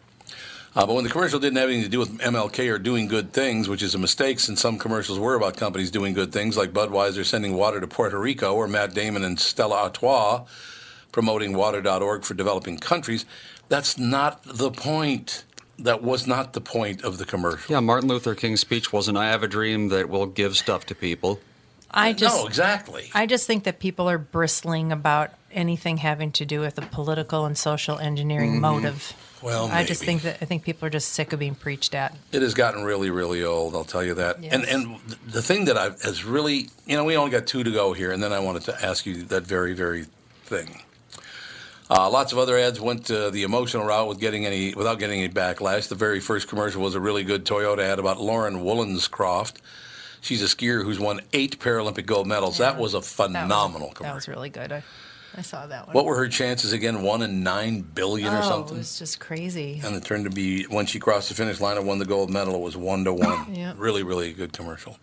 Uh, 0.73 0.85
but 0.85 0.93
when 0.93 1.03
the 1.03 1.09
commercial 1.09 1.39
didn't 1.39 1.57
have 1.57 1.67
anything 1.67 1.83
to 1.83 1.89
do 1.89 1.99
with 1.99 2.17
MLK 2.19 2.71
or 2.71 2.79
doing 2.79 3.07
good 3.07 3.33
things, 3.33 3.67
which 3.67 3.83
is 3.83 3.93
a 3.93 3.97
mistake 3.97 4.39
since 4.39 4.61
some 4.61 4.77
commercials 4.79 5.19
were 5.19 5.35
about 5.35 5.57
companies 5.57 5.91
doing 5.91 6.13
good 6.13 6.31
things, 6.31 6.55
like 6.55 6.71
Budweiser 6.71 7.25
sending 7.25 7.55
water 7.55 7.81
to 7.81 7.87
Puerto 7.87 8.17
Rico 8.17 8.53
or 8.55 8.67
Matt 8.67 8.93
Damon 8.93 9.23
and 9.23 9.37
Stella 9.39 9.75
Artois 9.75 10.45
promoting 11.11 11.53
water.org 11.53 12.23
for 12.23 12.33
developing 12.33 12.77
countries, 12.77 13.25
that's 13.69 13.97
not 13.97 14.41
the 14.43 14.71
point. 14.71 15.43
That 15.79 16.03
was 16.03 16.27
not 16.27 16.53
the 16.53 16.61
point 16.61 17.03
of 17.03 17.17
the 17.17 17.25
commercial. 17.25 17.73
Yeah, 17.73 17.79
Martin 17.79 18.07
Luther 18.07 18.35
King's 18.35 18.61
speech 18.61 18.93
wasn't 18.93 19.17
I 19.17 19.29
have 19.29 19.41
a 19.43 19.47
dream 19.47 19.89
that 19.89 20.09
will 20.09 20.27
give 20.27 20.55
stuff 20.55 20.85
to 20.87 20.95
people. 20.95 21.39
I 21.93 22.13
just, 22.13 22.35
no, 22.37 22.47
exactly. 22.47 23.09
I 23.13 23.25
just 23.25 23.45
think 23.47 23.65
that 23.65 23.79
people 23.79 24.09
are 24.09 24.17
bristling 24.17 24.91
about 24.91 25.31
anything 25.51 25.97
having 25.97 26.31
to 26.33 26.45
do 26.45 26.61
with 26.61 26.77
a 26.77 26.81
political 26.81 27.45
and 27.45 27.57
social 27.57 27.97
engineering 27.99 28.61
motive. 28.61 29.13
Well, 29.41 29.69
I 29.71 29.83
just 29.83 30.03
think 30.03 30.21
that 30.21 30.37
I 30.41 30.45
think 30.45 30.63
people 30.63 30.85
are 30.85 30.91
just 30.91 31.09
sick 31.09 31.33
of 31.33 31.39
being 31.39 31.55
preached 31.55 31.95
at. 31.95 32.15
It 32.31 32.41
has 32.43 32.53
gotten 32.53 32.83
really, 32.83 33.09
really 33.09 33.43
old. 33.43 33.75
I'll 33.75 33.83
tell 33.83 34.03
you 34.03 34.13
that. 34.13 34.35
And 34.37 34.45
Yes. 34.45 34.73
and 34.73 34.99
the 35.27 35.41
thing 35.41 35.65
that 35.65 35.77
I 35.77 35.89
has 36.03 36.23
really, 36.23 36.69
you 36.85 36.95
know, 36.95 37.03
we 37.03 37.17
only 37.17 37.31
got 37.31 37.47
two 37.47 37.63
to 37.63 37.71
go 37.71 37.93
here, 37.93 38.11
and 38.11 38.21
then 38.21 38.31
I 38.31 38.39
wanted 38.39 38.63
to 38.63 38.85
ask 38.85 39.05
you 39.05 39.23
that 39.23 39.43
very, 39.43 39.73
very 39.73 40.05
thing. 40.45 40.81
Uh, 41.89 42.09
lots 42.09 42.31
of 42.31 42.37
other 42.37 42.57
ads 42.57 42.79
went 42.79 43.11
uh, 43.11 43.31
the 43.31 43.43
emotional 43.43 43.83
route 43.83 44.07
with 44.07 44.19
getting 44.19 44.45
any 44.45 44.73
without 44.75 44.99
getting 44.99 45.19
any 45.19 45.33
backlash. 45.33 45.87
The 45.89 45.95
very 45.95 46.19
first 46.19 46.47
commercial 46.47 46.81
was 46.81 46.95
a 46.95 47.01
really 47.01 47.23
good 47.23 47.43
Toyota 47.43 47.79
ad 47.79 47.99
about 47.99 48.21
Lauren 48.21 48.63
Woolstencroft. 48.63 49.55
She's 50.21 50.41
a 50.41 50.45
skier 50.45 50.83
who's 50.83 50.99
won 50.99 51.19
eight 51.33 51.59
Paralympic 51.59 52.05
gold 52.05 52.27
medals. 52.27 52.59
That 52.59 52.77
was 52.77 52.93
a 52.93 52.97
That 52.97 52.99
was- 52.99 53.11
phenomenal 53.11 53.93
That 53.99 54.13
was 54.15 54.27
really 54.27 54.49
good. 54.49 54.71
I, 54.71 54.83
I 55.35 55.41
saw 55.41 55.65
that 55.67 55.87
one. 55.87 55.93
what 55.93 56.05
were 56.05 56.17
her 56.17 56.27
chances 56.27 56.73
again? 56.73 57.03
One 57.03 57.21
in 57.21 57.41
nine 57.41 57.81
billion 57.81 58.33
or 58.33 58.39
oh, 58.39 58.41
something. 58.41 58.75
it 58.75 58.79
was 58.79 58.99
just 58.99 59.19
crazy. 59.19 59.81
And 59.83 59.95
it 59.95 60.03
turned 60.03 60.25
to 60.25 60.29
be 60.29 60.63
when 60.63 60.85
she 60.85 60.99
crossed 60.99 61.29
the 61.29 61.35
finish 61.35 61.61
line 61.61 61.77
and 61.77 61.87
won 61.87 61.99
the 61.99 62.05
gold 62.05 62.29
medal, 62.29 62.55
it 62.55 62.61
was 62.61 62.75
one 62.75 63.05
to 63.05 63.13
one. 63.13 63.55
Yep. 63.61 63.75
Really, 63.77 64.01
really 64.01 64.33
good 64.33 64.53
commercial. 64.53 64.97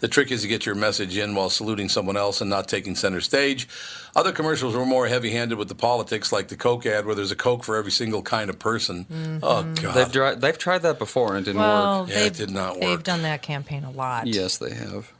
The 0.00 0.08
trick 0.08 0.30
is 0.30 0.42
to 0.42 0.48
get 0.48 0.64
your 0.64 0.74
message 0.74 1.16
in 1.16 1.34
while 1.34 1.50
saluting 1.50 1.88
someone 1.88 2.16
else 2.16 2.40
and 2.40 2.48
not 2.48 2.68
taking 2.68 2.94
center 2.94 3.20
stage. 3.20 3.68
Other 4.14 4.32
commercials 4.32 4.74
were 4.74 4.86
more 4.86 5.06
heavy 5.08 5.30
handed 5.30 5.58
with 5.58 5.68
the 5.68 5.74
politics, 5.74 6.32
like 6.32 6.48
the 6.48 6.56
Coke 6.56 6.86
ad, 6.86 7.04
where 7.06 7.14
there's 7.14 7.32
a 7.32 7.36
Coke 7.36 7.64
for 7.64 7.76
every 7.76 7.90
single 7.90 8.22
kind 8.22 8.48
of 8.50 8.58
person. 8.58 9.04
Mm-hmm. 9.04 9.38
Oh, 9.42 9.62
God. 9.74 9.94
They've, 9.94 10.12
dri- 10.12 10.34
they've 10.36 10.58
tried 10.58 10.82
that 10.82 10.98
before 10.98 11.36
and 11.36 11.38
it 11.38 11.50
didn't 11.50 11.60
well, 11.60 12.02
work. 12.02 12.10
Yeah, 12.10 12.18
it 12.18 12.34
they've, 12.34 12.46
did 12.46 12.50
not 12.50 12.80
They've 12.80 13.02
done 13.02 13.22
that 13.22 13.42
campaign 13.42 13.84
a 13.84 13.90
lot. 13.90 14.26
Yes, 14.26 14.58
they 14.58 14.72
have. 14.74 15.12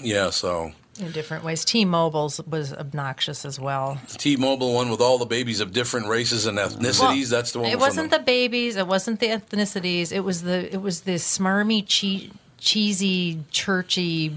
yeah, 0.00 0.30
so 0.30 0.72
in 1.00 1.12
different 1.12 1.44
ways. 1.44 1.64
T-Mobile's 1.64 2.40
was 2.46 2.72
obnoxious 2.72 3.44
as 3.44 3.58
well. 3.58 4.00
T 4.16 4.36
Mobile 4.36 4.74
one 4.74 4.90
with 4.90 5.00
all 5.00 5.18
the 5.18 5.26
babies 5.26 5.60
of 5.60 5.72
different 5.72 6.06
races 6.08 6.46
and 6.46 6.58
ethnicities. 6.58 7.30
that's 7.30 7.52
the 7.52 7.60
one 7.60 7.70
It 7.70 7.78
wasn't 7.78 8.10
the 8.10 8.18
babies. 8.18 8.76
It 8.76 8.86
wasn't 8.86 9.20
the 9.20 9.28
ethnicities. 9.28 10.12
It 10.12 10.20
was 10.20 10.42
the 10.42 10.72
it 10.72 10.82
was 10.82 11.02
the 11.02 11.14
smarmy, 11.14 11.84
che- 11.86 12.30
cheesy, 12.58 13.40
churchy 13.50 14.34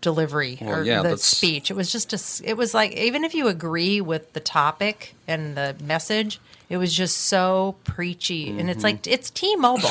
delivery 0.00 0.58
Well, 0.60 0.80
or 0.80 0.84
yeah, 0.84 0.98
the 0.98 1.02
that's- 1.04 1.24
speech. 1.24 1.70
It 1.70 1.74
was 1.74 1.90
just 1.90 2.12
a. 2.12 2.16
s- 2.16 2.40
It 2.44 2.54
was 2.54 2.74
like 2.74 2.92
even 2.92 3.24
if 3.24 3.34
you 3.34 3.48
agree 3.48 4.00
with 4.00 4.32
the 4.32 4.40
topic 4.40 5.14
and 5.26 5.56
the 5.56 5.74
message, 5.82 6.40
it 6.68 6.76
was 6.76 6.92
just 6.94 7.16
so 7.16 7.76
preachy. 7.84 8.48
And 8.58 8.70
it's 8.70 8.78
mm-hmm. 8.78 8.84
like 8.84 9.06
it's 9.06 9.30
T-Mobile. 9.30 9.90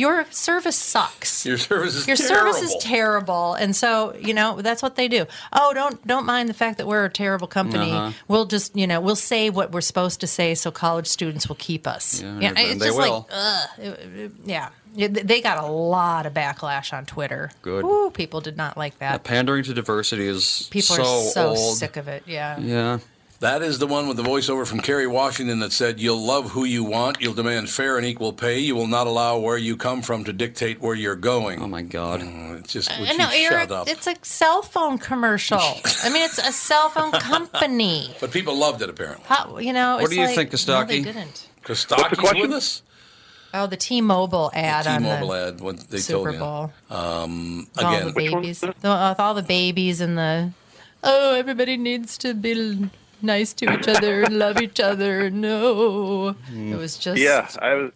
Your 0.00 0.24
service 0.30 0.76
sucks. 0.76 1.44
Your 1.44 1.58
service 1.58 1.94
is 1.94 2.06
Your 2.08 2.16
terrible. 2.16 2.52
service 2.54 2.74
is 2.74 2.82
terrible, 2.82 3.54
and 3.54 3.76
so 3.76 4.14
you 4.18 4.32
know 4.34 4.60
that's 4.62 4.82
what 4.82 4.96
they 4.96 5.08
do. 5.08 5.26
Oh, 5.52 5.72
don't 5.74 6.04
don't 6.06 6.24
mind 6.26 6.48
the 6.48 6.54
fact 6.54 6.78
that 6.78 6.86
we're 6.86 7.04
a 7.04 7.10
terrible 7.10 7.46
company. 7.46 7.92
Uh-huh. 7.92 8.12
We'll 8.28 8.46
just 8.46 8.74
you 8.76 8.86
know 8.86 9.00
we'll 9.00 9.16
say 9.16 9.50
what 9.50 9.72
we're 9.72 9.80
supposed 9.82 10.20
to 10.20 10.26
say, 10.26 10.54
so 10.54 10.70
college 10.70 11.06
students 11.06 11.48
will 11.48 11.56
keep 11.56 11.86
us. 11.86 12.22
Yeah, 12.22 12.38
Yeah, 12.40 12.52
it's 12.56 12.80
they 12.80 12.86
just 12.86 12.98
will. 12.98 13.26
like 13.30 13.68
ugh, 13.78 14.30
yeah. 14.44 14.70
Yeah, 14.92 15.06
They 15.06 15.40
got 15.40 15.62
a 15.62 15.66
lot 15.68 16.26
of 16.26 16.34
backlash 16.34 16.92
on 16.92 17.06
Twitter. 17.06 17.52
Good. 17.62 17.84
Ooh, 17.84 18.10
people 18.10 18.40
did 18.40 18.56
not 18.56 18.76
like 18.76 18.98
that. 18.98 19.22
Pandering 19.22 19.62
to 19.64 19.72
diversity 19.74 20.26
is 20.26 20.66
People 20.72 20.96
so 20.96 21.02
are 21.02 21.30
so 21.30 21.48
old. 21.50 21.76
sick 21.76 21.96
of 21.96 22.08
it. 22.08 22.24
Yeah. 22.26 22.58
Yeah. 22.58 22.98
That 23.40 23.62
is 23.62 23.78
the 23.78 23.86
one 23.86 24.06
with 24.06 24.18
the 24.18 24.22
voiceover 24.22 24.66
from 24.66 24.80
Kerry 24.80 25.06
Washington 25.06 25.60
that 25.60 25.72
said, 25.72 25.98
You'll 25.98 26.20
love 26.22 26.50
who 26.50 26.64
you 26.64 26.84
want, 26.84 27.22
you'll 27.22 27.32
demand 27.32 27.70
fair 27.70 27.96
and 27.96 28.04
equal 28.06 28.34
pay, 28.34 28.58
you 28.58 28.76
will 28.76 28.86
not 28.86 29.06
allow 29.06 29.38
where 29.38 29.56
you 29.56 29.78
come 29.78 30.02
from 30.02 30.24
to 30.24 30.32
dictate 30.34 30.78
where 30.82 30.94
you're 30.94 31.16
going. 31.16 31.62
Oh 31.62 31.66
my 31.66 31.80
God. 31.80 32.20
Oh, 32.22 32.56
It's 32.58 32.70
just, 32.70 32.90
would 33.00 33.08
I 33.08 33.12
you 33.12 33.18
know, 33.18 33.24
shut 33.30 33.52
Eric. 33.52 33.70
up? 33.70 33.88
It's 33.88 34.06
a 34.06 34.14
cell 34.20 34.60
phone 34.60 34.98
commercial. 34.98 35.56
I 36.04 36.10
mean, 36.12 36.22
it's 36.22 36.36
a 36.36 36.52
cell 36.52 36.90
phone 36.90 37.12
company. 37.12 38.14
But 38.20 38.30
people 38.30 38.56
loved 38.58 38.82
it, 38.82 38.90
apparently. 38.90 39.24
How, 39.26 39.56
you 39.56 39.72
know, 39.72 39.94
What 39.94 40.04
it's 40.04 40.10
do 40.10 40.16
you 40.20 40.26
like- 40.26 40.50
think, 40.50 40.68
No, 40.68 40.84
they 40.84 41.00
didn't. 41.00 41.48
Kostaki's 41.64 42.42
with 42.42 42.52
us? 42.52 42.82
Oh, 43.54 43.66
the 43.66 43.76
T-Mobile 43.78 44.50
ad 44.52 44.86
on 44.86 45.00
T-Mobile 45.02 45.28
the 45.28 45.46
ad, 45.48 45.60
what 45.60 45.78
they 45.90 45.98
Super 45.98 46.32
told 46.32 46.34
you. 46.34 46.40
Bowl. 46.40 46.72
Um, 46.90 47.68
With 47.74 47.84
all 47.84 47.94
again, 47.94 48.06
the 48.08 48.12
babies, 48.12 48.60
the, 48.60 48.66
with 48.68 48.84
all 49.18 49.34
the 49.34 49.42
babies 49.42 50.00
and 50.02 50.16
the 50.18 50.52
oh, 51.02 51.34
everybody 51.34 51.76
needs 51.78 52.16
to 52.18 52.34
be 52.34 52.90
nice 53.22 53.52
to 53.54 53.72
each 53.72 53.88
other 53.88 54.22
and 54.22 54.38
love 54.38 54.60
each 54.60 54.80
other. 54.80 55.30
No, 55.30 56.34
it 56.52 56.76
was 56.76 56.96
just 56.98 57.20
Yeah, 57.20 57.48
I 57.60 57.74
was 57.74 57.92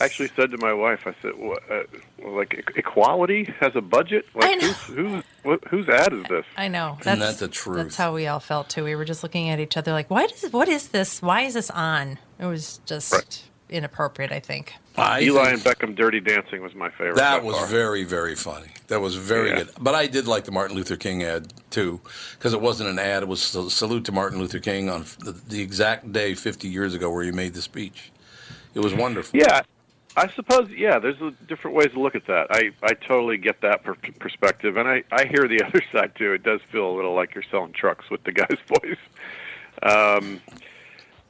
actually 0.00 0.30
said 0.36 0.50
to 0.50 0.58
my 0.58 0.72
wife, 0.72 1.06
I 1.06 1.14
said, 1.22 1.32
what, 1.36 1.62
uh, 1.70 1.82
like 2.28 2.54
e- 2.54 2.62
equality 2.76 3.52
has 3.60 3.72
a 3.76 3.80
budget. 3.80 4.26
Like, 4.34 4.60
Who's, 4.60 4.76
who's 4.84 5.24
wh- 5.44 5.68
whose 5.68 5.88
ad 5.88 6.12
is 6.12 6.24
this? 6.28 6.44
I 6.56 6.68
know. 6.68 6.96
Isn't 7.00 7.18
That's 7.18 7.38
that 7.38 7.46
the 7.46 7.52
truth? 7.52 7.76
That's 7.76 7.96
how 7.96 8.14
we 8.14 8.26
all 8.26 8.40
felt 8.40 8.68
too. 8.68 8.84
We 8.84 8.94
were 8.94 9.04
just 9.04 9.22
looking 9.22 9.48
at 9.48 9.60
each 9.60 9.76
other 9.76 9.92
like, 9.92 10.10
why 10.10 10.26
does 10.26 10.50
what 10.52 10.68
is 10.68 10.88
this? 10.88 11.20
Why 11.22 11.42
is 11.42 11.54
this 11.54 11.70
on? 11.70 12.18
It 12.38 12.46
was 12.46 12.80
just 12.86 13.12
Right. 13.12 13.42
inappropriate. 13.68 14.32
I 14.32 14.40
think. 14.40 14.74
I 14.96 15.22
Eli 15.22 15.50
and 15.50 15.60
Beckham 15.60 15.96
Dirty 15.96 16.20
Dancing 16.20 16.62
was 16.62 16.74
my 16.74 16.90
favorite. 16.90 17.16
that 17.16 17.42
was 17.42 17.56
far. 17.56 17.66
very, 17.66 18.04
very 18.04 18.34
funny. 18.34 18.68
That 18.88 19.00
was 19.00 19.14
very 19.14 19.48
Yeah. 19.48 19.56
good. 19.56 19.70
But 19.80 19.94
I 19.94 20.06
did 20.06 20.26
like 20.26 20.44
the 20.44 20.52
Martin 20.52 20.76
Luther 20.76 20.96
King 20.96 21.22
ad, 21.22 21.52
too, 21.70 22.00
because 22.38 22.52
it 22.52 22.60
wasn't 22.60 22.90
an 22.90 22.98
ad. 22.98 23.22
It 23.22 23.28
was 23.28 23.54
a 23.54 23.70
salute 23.70 24.04
to 24.06 24.12
Martin 24.12 24.38
Luther 24.38 24.58
King 24.58 24.90
on 24.90 25.06
the, 25.20 25.32
the 25.32 25.62
exact 25.62 26.12
day 26.12 26.34
50 26.34 26.68
years 26.68 26.92
ago 26.94 27.10
where 27.10 27.24
he 27.24 27.32
made 27.32 27.54
the 27.54 27.62
speech. 27.62 28.10
It 28.74 28.80
was 28.80 28.92
wonderful. 28.94 29.38
Yeah, 29.38 29.62
I 30.14 30.28
suppose. 30.28 30.68
Yeah, 30.70 30.98
there's 30.98 31.20
a 31.22 31.30
different 31.48 31.74
ways 31.76 31.90
to 31.92 32.00
look 32.00 32.14
at 32.14 32.26
that. 32.26 32.48
I 32.50 32.72
I 32.82 32.92
totally 32.92 33.38
get 33.38 33.62
that 33.62 33.82
per- 33.84 33.94
perspective, 34.18 34.76
and 34.76 34.86
I 34.88 35.04
I 35.10 35.24
hear 35.24 35.48
the 35.48 35.62
other 35.66 35.80
side 35.90 36.12
too. 36.16 36.32
It 36.34 36.42
does 36.42 36.60
feel 36.70 36.90
a 36.90 36.94
little 36.94 37.14
like 37.14 37.34
you're 37.34 37.44
selling 37.50 37.72
trucks 37.72 38.10
with 38.10 38.22
the 38.24 38.32
guy's 38.32 38.58
voice. 38.82 38.98
Um, 39.82 40.40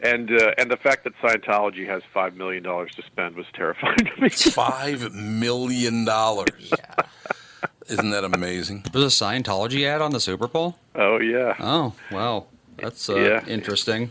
and 0.03 0.31
uh, 0.31 0.53
and 0.59 0.71
the 0.71 0.77
fact 0.77 1.05
that 1.05 1.15
Scientology 1.23 1.87
has 1.87 2.03
five 2.13 2.35
million 2.37 2.63
dollars 2.63 2.91
to 2.97 3.03
spend 3.03 3.37
was 3.37 3.47
terrifying 3.55 3.97
to 3.99 4.21
me. 4.21 4.29
Five 4.29 5.15
million 5.15 6.05
dollars. 6.05 6.73
Isn't 7.89 8.11
that 8.11 8.25
amazing? 8.25 8.85
There's 8.93 9.05
a 9.21 9.25
Scientology 9.25 9.85
ad 9.87 10.01
on 10.01 10.13
the 10.13 10.21
Super 10.21 10.47
Bowl? 10.49 10.77
Oh 10.95 11.19
yeah, 11.19 11.55
Oh, 11.61 11.95
wow. 12.11 12.47
That's 12.79 13.09
uh, 13.09 13.17
Yeah. 13.17 13.45
interesting. 13.47 14.11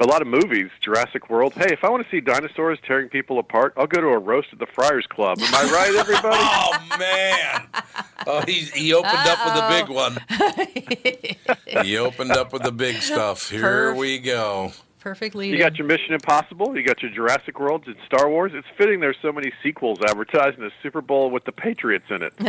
a 0.00 0.06
lot 0.06 0.22
of 0.22 0.28
movies. 0.28 0.70
Jurassic 0.80 1.28
World. 1.28 1.52
Hey, 1.54 1.72
if 1.72 1.82
I 1.82 1.90
want 1.90 2.04
to 2.04 2.10
see 2.10 2.20
dinosaurs 2.20 2.78
tearing 2.86 3.08
people 3.08 3.38
apart, 3.40 3.72
I'll 3.76 3.86
go 3.88 4.00
to 4.00 4.06
a 4.08 4.18
roast 4.18 4.48
at 4.52 4.58
the 4.60 4.66
Friars 4.66 5.06
Club. 5.08 5.38
Am 5.40 5.54
I 5.54 5.64
right, 5.72 5.94
everybody? 5.94 6.38
Oh 6.90 6.96
man! 6.98 7.66
Oh, 8.26 8.42
he 8.46 8.52
he 8.74 8.94
opened 8.94 9.26
up 9.26 9.38
with 9.44 9.54
the 9.54 9.66
big 9.68 9.88
one. 9.88 11.82
he 11.84 11.96
opened 11.98 12.32
up 12.32 12.52
with 12.52 12.62
the 12.62 12.72
big 12.72 12.96
stuff. 12.96 13.50
Here 13.50 13.62
Perf. 13.92 13.96
we 13.96 14.18
go. 14.18 14.72
Perfect 15.08 15.34
lead. 15.34 15.50
You 15.52 15.58
got 15.58 15.76
your 15.78 15.86
Mission 15.86 16.12
Impossible, 16.12 16.76
you 16.76 16.82
got 16.84 17.00
your 17.02 17.10
Jurassic 17.10 17.58
World, 17.58 17.84
and 17.86 17.96
Star 18.04 18.28
Wars. 18.28 18.52
It's 18.54 18.66
fitting 18.76 19.00
there's 19.00 19.16
so 19.22 19.32
many 19.32 19.50
sequels 19.62 19.98
advertising 20.06 20.60
the 20.60 20.70
Super 20.82 21.00
Bowl 21.00 21.30
with 21.30 21.44
the 21.44 21.52
Patriots 21.52 22.04
in 22.10 22.22
it. 22.22 22.32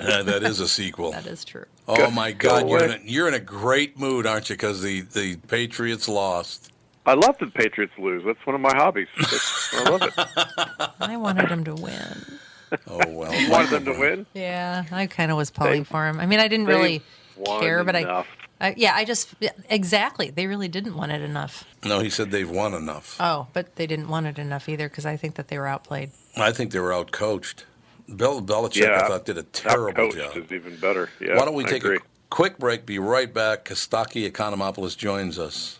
Yeah, 0.00 0.22
that 0.22 0.42
is 0.42 0.58
a 0.60 0.66
sequel. 0.68 1.12
that 1.12 1.26
is 1.26 1.44
true. 1.44 1.66
Oh 1.86 1.94
Go- 1.96 2.10
my 2.10 2.32
go 2.32 2.48
God, 2.60 2.68
you're 2.68 2.84
in, 2.84 2.90
a, 2.90 2.98
you're 3.04 3.28
in 3.28 3.34
a 3.34 3.38
great 3.40 3.98
mood, 3.98 4.26
aren't 4.26 4.50
you? 4.50 4.54
Because 4.56 4.82
the, 4.82 5.02
the 5.02 5.36
Patriots 5.48 6.08
lost. 6.08 6.72
I 7.06 7.14
love 7.14 7.36
the 7.38 7.46
Patriots 7.46 7.92
lose. 7.98 8.24
That's 8.24 8.44
one 8.46 8.54
of 8.54 8.60
my 8.60 8.74
hobbies. 8.74 9.08
I 9.72 9.88
love 9.90 10.02
it. 10.02 10.12
I 11.00 11.16
wanted 11.16 11.48
them 11.48 11.64
to 11.64 11.74
win. 11.74 12.24
Oh 12.86 13.00
well, 13.08 13.32
You 13.34 13.50
wanted 13.50 13.70
them 13.70 13.84
to 13.86 13.98
win. 13.98 14.26
Yeah, 14.34 14.84
I 14.92 15.06
kind 15.06 15.30
of 15.30 15.36
was 15.36 15.50
pulling 15.50 15.82
They- 15.82 15.84
for 15.84 16.06
him. 16.08 16.18
I 16.20 16.26
mean, 16.26 16.40
I 16.40 16.48
didn't 16.48 16.66
really 16.66 17.02
care, 17.44 17.82
but 17.84 17.94
enough. 17.94 18.26
I, 18.28 18.39
I, 18.60 18.74
yeah, 18.76 18.94
I 18.94 19.04
just 19.04 19.34
exactly. 19.70 20.30
They 20.30 20.46
really 20.46 20.68
didn't 20.68 20.94
want 20.96 21.12
it 21.12 21.22
enough. 21.22 21.64
No, 21.84 22.00
he 22.00 22.10
said 22.10 22.30
they've 22.30 22.48
won 22.50 22.74
enough. 22.74 23.16
Oh, 23.18 23.46
but 23.52 23.76
they 23.76 23.86
didn't 23.86 24.08
want 24.08 24.26
it 24.26 24.38
enough 24.38 24.68
either 24.68 24.88
because 24.88 25.06
I 25.06 25.16
think 25.16 25.36
that 25.36 25.48
they 25.48 25.58
were 25.58 25.66
outplayed. 25.66 26.10
I 26.36 26.52
think 26.52 26.72
they 26.72 26.78
were 26.78 26.90
outcoached. 26.90 27.64
Bill 28.14 28.42
Belichick, 28.42 28.82
Yeah, 28.82 29.00
I 29.04 29.08
thought, 29.08 29.24
did 29.24 29.38
a 29.38 29.42
terrible 29.44 30.10
Outcoached 30.10 30.34
job. 30.34 30.36
is 30.44 30.52
even 30.52 30.76
better. 30.76 31.08
Yeah, 31.20 31.36
Why 31.38 31.44
don't 31.44 31.54
we 31.54 31.64
I 31.64 31.68
take 31.68 31.84
agree. 31.84 31.96
a 31.96 32.00
quick 32.28 32.58
break? 32.58 32.84
Be 32.86 32.98
right 32.98 33.32
back. 33.32 33.64
Kostaki 33.64 34.30
Economopoulos 34.30 34.96
joins 34.96 35.38
us 35.38 35.79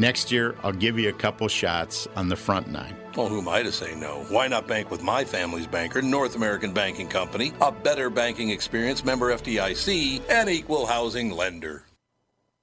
Next 0.00 0.30
year, 0.30 0.54
I'll 0.62 0.70
give 0.70 0.96
you 0.96 1.08
a 1.08 1.12
couple 1.12 1.48
shots 1.48 2.06
on 2.14 2.28
the 2.28 2.36
front 2.36 2.68
nine. 2.68 2.94
Well, 3.16 3.26
who 3.26 3.40
am 3.40 3.48
I 3.48 3.64
to 3.64 3.72
say 3.72 3.96
no? 3.96 4.24
Why 4.28 4.46
not 4.46 4.68
bank 4.68 4.92
with 4.92 5.02
my 5.02 5.24
family's 5.24 5.66
banker, 5.66 6.00
North 6.00 6.36
American 6.36 6.72
Banking 6.72 7.08
Company, 7.08 7.52
a 7.60 7.72
better 7.72 8.08
banking 8.08 8.50
experience, 8.50 9.04
member 9.04 9.34
FDIC, 9.34 10.22
and 10.30 10.48
equal 10.48 10.86
housing 10.86 11.32
lender? 11.32 11.82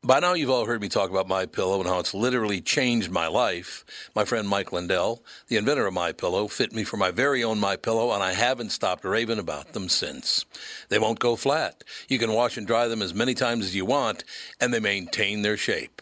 By 0.01 0.19
now, 0.19 0.33
you've 0.33 0.51
all 0.51 0.65
heard 0.65 0.81
me 0.81 0.87
talk 0.87 1.09
about 1.09 1.27
My 1.27 1.45
Pillow 1.45 1.79
and 1.79 1.89
how 1.89 1.99
it's 1.99 2.13
literally 2.13 2.61
changed 2.61 3.11
my 3.11 3.27
life. 3.27 3.83
My 4.15 4.23
friend 4.23 4.47
Mike 4.47 4.71
Lindell, 4.71 5.21
the 5.47 5.57
inventor 5.57 5.87
of 5.87 5.93
My 5.93 6.13
Pillow, 6.13 6.47
fit 6.47 6.71
me 6.71 6.85
for 6.85 6.95
my 6.95 7.11
very 7.11 7.43
own 7.43 7.59
My 7.59 7.75
Pillow, 7.75 8.13
and 8.13 8.23
I 8.23 8.31
haven't 8.31 8.69
stopped 8.69 9.03
raving 9.03 9.39
about 9.39 9.73
them 9.73 9.89
since. 9.89 10.45
They 10.87 10.99
won't 10.99 11.19
go 11.19 11.35
flat. 11.35 11.83
You 12.07 12.17
can 12.17 12.31
wash 12.31 12.55
and 12.55 12.67
dry 12.67 12.87
them 12.87 13.01
as 13.01 13.13
many 13.13 13.33
times 13.33 13.65
as 13.65 13.75
you 13.75 13.83
want, 13.83 14.23
and 14.61 14.73
they 14.73 14.79
maintain 14.79 15.41
their 15.41 15.57
shape. 15.57 16.01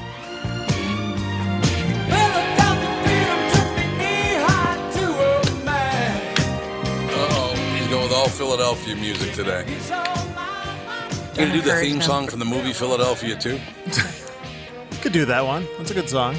All 8.21 8.29
Philadelphia 8.29 8.95
music 8.95 9.33
today. 9.33 9.65
You 9.67 9.79
gonna 11.47 11.53
do 11.53 11.61
the 11.61 11.73
theme 11.81 11.95
him. 11.95 12.01
song 12.01 12.27
from 12.27 12.37
the 12.37 12.45
movie 12.45 12.71
Philadelphia 12.71 13.35
too? 13.35 13.59
Could 15.01 15.11
do 15.11 15.25
that 15.25 15.43
one. 15.43 15.65
That's 15.79 15.89
a 15.89 15.95
good 15.95 16.07
song. 16.07 16.35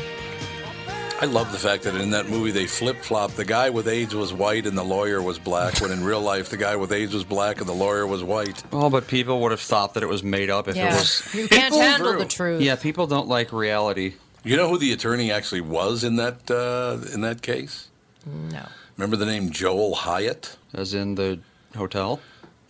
I 1.20 1.24
love 1.24 1.50
the 1.50 1.58
fact 1.58 1.82
that 1.82 1.96
in 1.96 2.10
that 2.10 2.28
movie 2.28 2.52
they 2.52 2.66
flip 2.66 2.98
flop. 2.98 3.32
The 3.32 3.44
guy 3.44 3.70
with 3.70 3.88
AIDS 3.88 4.14
was 4.14 4.32
white 4.32 4.64
and 4.64 4.78
the 4.78 4.84
lawyer 4.84 5.20
was 5.20 5.40
black, 5.40 5.80
when 5.80 5.90
in 5.90 6.04
real 6.04 6.20
life 6.20 6.50
the 6.50 6.56
guy 6.56 6.76
with 6.76 6.92
AIDS 6.92 7.14
was 7.14 7.24
black 7.24 7.58
and 7.58 7.68
the 7.68 7.72
lawyer 7.74 8.06
was 8.06 8.22
white. 8.22 8.62
Oh, 8.72 8.88
but 8.88 9.08
people 9.08 9.40
would 9.40 9.50
have 9.50 9.60
thought 9.60 9.94
that 9.94 10.04
it 10.04 10.08
was 10.08 10.22
made 10.22 10.50
up 10.50 10.68
if 10.68 10.76
Yeah. 10.76 10.94
it 10.94 10.98
was. 11.00 11.34
You 11.34 11.48
can't 11.48 11.74
handle 11.74 12.16
the 12.16 12.26
truth. 12.26 12.62
Yeah, 12.62 12.76
people 12.76 13.08
don't 13.08 13.26
like 13.26 13.52
reality. 13.52 14.14
You 14.44 14.56
know 14.56 14.68
who 14.68 14.78
the 14.78 14.92
attorney 14.92 15.32
actually 15.32 15.62
was 15.62 16.04
in 16.04 16.14
that 16.16 16.48
uh, 16.48 16.98
in 17.12 17.22
that 17.22 17.42
case? 17.42 17.88
No. 18.24 18.66
Remember 18.96 19.16
the 19.16 19.26
name 19.26 19.50
Joel 19.50 19.96
Hyatt? 19.96 20.56
As 20.72 20.94
in 20.94 21.16
the 21.16 21.40
hotel? 21.74 22.20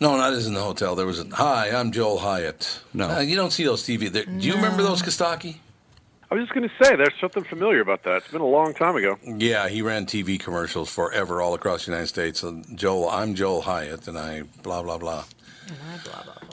No, 0.00 0.16
not 0.16 0.32
as 0.32 0.46
in 0.46 0.54
the 0.54 0.62
hotel. 0.62 0.96
There 0.96 1.06
was 1.06 1.20
a 1.20 1.26
hi. 1.34 1.70
I'm 1.70 1.92
Joel 1.92 2.18
Hyatt. 2.18 2.80
No. 2.92 3.08
Uh, 3.08 3.20
you 3.20 3.36
don't 3.36 3.52
see 3.52 3.64
those 3.64 3.84
TV. 3.84 4.10
There. 4.10 4.24
Do 4.24 4.46
you 4.46 4.54
remember 4.54 4.82
those 4.82 5.00
Kostaki? 5.00 5.58
I 6.30 6.34
was 6.34 6.44
just 6.44 6.54
going 6.54 6.66
to 6.68 6.84
say, 6.84 6.96
there's 6.96 7.12
something 7.20 7.44
familiar 7.44 7.80
about 7.80 8.04
that. 8.04 8.16
It's 8.16 8.30
been 8.32 8.40
a 8.40 8.46
long 8.46 8.72
time 8.72 8.96
ago. 8.96 9.18
Yeah, 9.22 9.68
he 9.68 9.82
ran 9.82 10.06
TV 10.06 10.40
commercials 10.40 10.88
forever 10.88 11.42
all 11.42 11.52
across 11.52 11.84
the 11.84 11.90
United 11.90 12.06
States. 12.06 12.42
And 12.42 12.76
Joel, 12.76 13.10
I'm 13.10 13.34
Joel 13.34 13.60
Hyatt, 13.60 14.08
and 14.08 14.18
I 14.18 14.42
blah 14.62 14.82
blah 14.82 14.98
blah. 14.98 15.24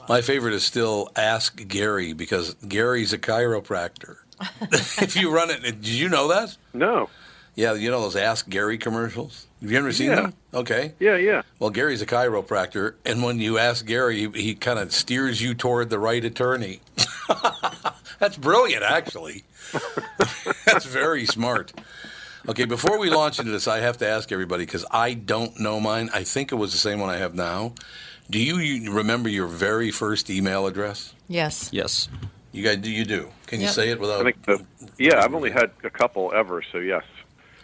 My 0.08 0.20
favorite 0.20 0.54
is 0.54 0.64
still 0.64 1.10
Ask 1.16 1.66
Gary 1.66 2.12
because 2.12 2.54
Gary's 2.68 3.12
a 3.12 3.18
chiropractor. 3.18 4.16
if 5.02 5.16
you 5.16 5.34
run 5.34 5.50
it, 5.50 5.62
did 5.62 5.86
you 5.86 6.08
know 6.08 6.28
that? 6.28 6.56
No. 6.74 7.08
Yeah, 7.54 7.74
you 7.74 7.90
know 7.90 8.00
those 8.00 8.16
Ask 8.16 8.48
Gary 8.48 8.78
commercials. 8.78 9.46
Have 9.60 9.70
you 9.70 9.78
ever 9.78 9.92
seen 9.92 10.08
Yeah. 10.10 10.16
them? 10.16 10.34
Okay. 10.54 10.94
Yeah, 10.98 11.16
yeah. 11.16 11.42
Well, 11.58 11.70
Gary's 11.70 12.00
a 12.02 12.06
chiropractor, 12.06 12.94
and 13.04 13.22
when 13.22 13.38
you 13.38 13.58
ask 13.58 13.84
Gary, 13.84 14.26
he, 14.32 14.40
he 14.42 14.54
kind 14.54 14.78
of 14.78 14.92
steers 14.92 15.40
you 15.42 15.54
toward 15.54 15.90
the 15.90 15.98
right 15.98 16.24
attorney. 16.24 16.80
That's 18.18 18.36
brilliant, 18.36 18.82
actually. 18.82 19.44
That's 20.66 20.84
very 20.86 21.26
smart. 21.26 21.72
Okay, 22.48 22.64
before 22.64 22.98
we 22.98 23.10
launch 23.10 23.38
into 23.38 23.50
this, 23.52 23.68
I 23.68 23.80
have 23.80 23.98
to 23.98 24.08
ask 24.08 24.32
everybody 24.32 24.64
because 24.64 24.84
I 24.90 25.12
don't 25.14 25.58
know 25.60 25.78
mine. 25.78 26.08
I 26.14 26.24
think 26.24 26.52
it 26.52 26.56
was 26.56 26.72
the 26.72 26.78
same 26.78 26.98
one 26.98 27.10
I 27.10 27.18
have 27.18 27.34
now. 27.34 27.74
Do 28.30 28.38
you, 28.38 28.56
you 28.58 28.92
remember 28.92 29.28
your 29.28 29.46
very 29.46 29.90
first 29.90 30.30
email 30.30 30.66
address? 30.66 31.12
Yes. 31.28 31.68
Yes. 31.72 32.08
You 32.52 32.64
guys, 32.64 32.78
do 32.78 32.90
you 32.90 33.04
do? 33.04 33.28
Can 33.46 33.60
you 33.60 33.68
say 33.68 33.90
it 33.90 33.98
I 33.98 34.00
without? 34.00 34.24
think 34.24 34.42
the, 34.46 34.64
yeah, 34.98 35.22
I've 35.22 35.34
only 35.34 35.50
had 35.50 35.70
a 35.84 35.90
couple 35.90 36.32
ever, 36.34 36.62
so 36.72 36.78
yes. 36.78 37.02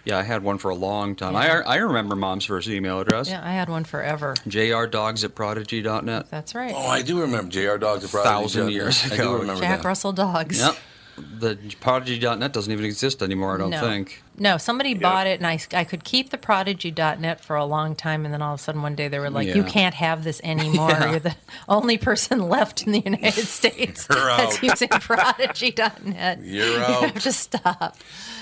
Yeah, 0.06 0.18
I 0.18 0.22
had 0.22 0.44
one 0.44 0.56
for 0.58 0.70
a 0.70 0.74
long 0.74 1.16
time. 1.16 1.34
I, 1.34 1.48
I 1.62 1.76
remember 1.76 2.14
mom's 2.14 2.44
first 2.44 2.68
email 2.68 3.00
address. 3.00 3.28
Yeah, 3.28 3.44
I 3.44 3.50
had 3.50 3.68
one 3.68 3.82
forever. 3.82 4.34
jrdogs 4.46 5.24
at 5.24 5.34
prodigy.net. 5.34 6.30
That's 6.30 6.54
right. 6.54 6.72
Oh, 6.74 6.86
I 6.86 7.02
do 7.02 7.20
remember 7.22 7.50
J.R. 7.50 7.76
Dogs 7.76 8.04
of 8.04 8.12
Prodigy. 8.12 8.30
Thousand 8.30 8.70
years 8.70 9.04
ago. 9.04 9.14
I 9.14 9.18
ago. 9.18 9.32
do 9.32 9.40
remember 9.40 9.60
Jack 9.60 9.82
that. 9.82 9.88
Russell 9.88 10.12
Dogs. 10.12 10.60
Yep. 10.60 10.76
The 11.16 11.56
Prodigy.net 11.80 12.52
doesn't 12.52 12.72
even 12.72 12.84
exist 12.84 13.22
anymore. 13.22 13.54
I 13.54 13.58
don't 13.58 13.70
no. 13.70 13.80
think. 13.80 14.22
No, 14.38 14.58
somebody 14.58 14.92
bought 14.92 15.26
it, 15.26 15.40
and 15.40 15.46
I, 15.46 15.58
I 15.72 15.84
could 15.84 16.04
keep 16.04 16.28
the 16.28 16.36
Prodigy.net 16.36 17.42
for 17.42 17.56
a 17.56 17.64
long 17.64 17.94
time, 17.96 18.26
and 18.26 18.34
then 18.34 18.42
all 18.42 18.52
of 18.54 18.60
a 18.60 18.62
sudden 18.62 18.82
one 18.82 18.94
day 18.94 19.08
they 19.08 19.18
were 19.18 19.30
like, 19.30 19.48
"You 19.54 19.64
can't 19.64 19.94
have 19.94 20.24
this 20.24 20.40
anymore. 20.44 20.90
Yeah. 20.96 21.10
You're 21.12 21.20
the 21.20 21.36
only 21.68 21.96
person 21.96 22.40
left 22.48 22.82
in 22.86 22.92
the 22.92 23.00
United 23.00 23.32
States 23.46 24.06
You're 24.10 24.26
that's 24.26 24.56
out. 24.56 24.62
using 24.62 24.88
Prodigy.net. 24.90 26.40
You're 26.42 26.66
You 26.66 26.76
out. 26.80 27.02
have 27.12 27.22
to 27.22 27.32
stop." 27.32 27.96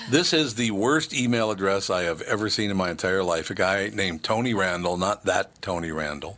This 0.09 0.33
is 0.33 0.55
the 0.55 0.71
worst 0.71 1.13
email 1.13 1.49
address 1.51 1.89
I 1.89 2.03
have 2.03 2.21
ever 2.23 2.49
seen 2.49 2.69
in 2.69 2.75
my 2.77 2.89
entire 2.91 3.23
life. 3.23 3.49
A 3.49 3.55
guy 3.55 3.89
named 3.93 4.21
Tony 4.23 4.53
Randall, 4.53 4.97
not 4.97 5.23
that 5.25 5.61
Tony 5.61 5.91
Randall, 5.91 6.37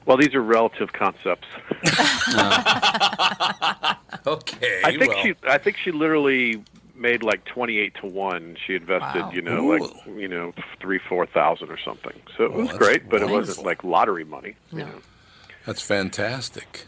Well, 0.06 0.18
these 0.18 0.36
are 0.36 0.42
relative 0.44 0.94
concepts. 0.94 1.48
Okay. 4.28 4.82
I 4.84 4.98
think 4.98 5.14
well, 5.14 5.24
she, 5.24 5.36
I 5.48 5.58
think 5.60 5.78
she 5.78 5.92
literally 5.92 6.64
made 6.96 7.22
like 7.22 7.46
twenty-eight 7.46 7.94
to 8.02 8.08
one. 8.08 8.58
She 8.66 8.74
invested, 8.74 9.22
Wow. 9.22 9.32
you 9.32 9.42
know, 9.44 9.72
Ooh. 9.72 9.78
like 9.78 10.06
you 10.08 10.28
know, 10.28 10.52
three, 10.80 10.98
four 11.00 11.28
thousand 11.28 11.70
or 11.70 11.78
something. 11.78 12.14
So 12.36 12.46
it 12.46 12.52
Well, 12.54 12.68
was 12.68 12.78
great, 12.78 13.08
but 13.08 13.22
it 13.22 13.30
wasn't 13.30 13.64
like 13.66 13.84
lottery 13.84 14.24
money. 14.24 14.56
You 14.72 14.80
No. 14.80 14.86
know? 14.86 14.92
That's 15.66 15.82
fantastic. 15.82 16.86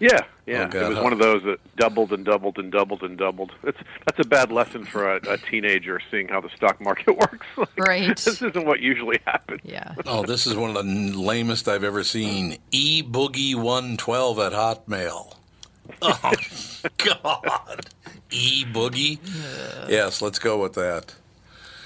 Yeah, 0.00 0.20
yeah. 0.46 0.70
Oh, 0.72 0.78
it 0.78 0.88
was 0.90 0.98
huh? 0.98 1.02
one 1.02 1.12
of 1.12 1.18
those 1.18 1.42
that 1.42 1.58
doubled 1.76 2.12
and 2.12 2.24
doubled 2.24 2.56
and 2.58 2.70
doubled 2.70 3.02
and 3.02 3.18
doubled. 3.18 3.50
It's 3.64 3.78
that's 4.06 4.20
a 4.24 4.28
bad 4.28 4.52
lesson 4.52 4.84
for 4.84 5.16
a, 5.16 5.16
a 5.28 5.38
teenager 5.38 6.00
seeing 6.08 6.28
how 6.28 6.40
the 6.40 6.50
stock 6.50 6.80
market 6.80 7.16
works. 7.16 7.46
Like, 7.56 7.68
Right. 7.76 8.16
This 8.16 8.40
isn't 8.40 8.64
what 8.64 8.78
usually 8.80 9.18
happens. 9.26 9.60
Yeah. 9.64 9.94
Oh, 10.06 10.22
this 10.22 10.46
is 10.46 10.54
one 10.54 10.70
of 10.70 10.76
the 10.76 11.18
lamest 11.18 11.66
I've 11.66 11.82
ever 11.82 12.04
seen. 12.04 12.58
E 12.70 13.02
Boogie 13.02 13.56
one 13.56 13.96
twelve 13.96 14.38
at 14.38 14.52
Hotmail. 14.52 15.34
Oh 16.00 16.32
God. 16.98 17.86
E 18.30 18.64
Boogie. 18.66 19.18
Yes, 19.88 20.22
let's 20.22 20.38
go 20.38 20.62
with 20.62 20.74
that. 20.74 21.14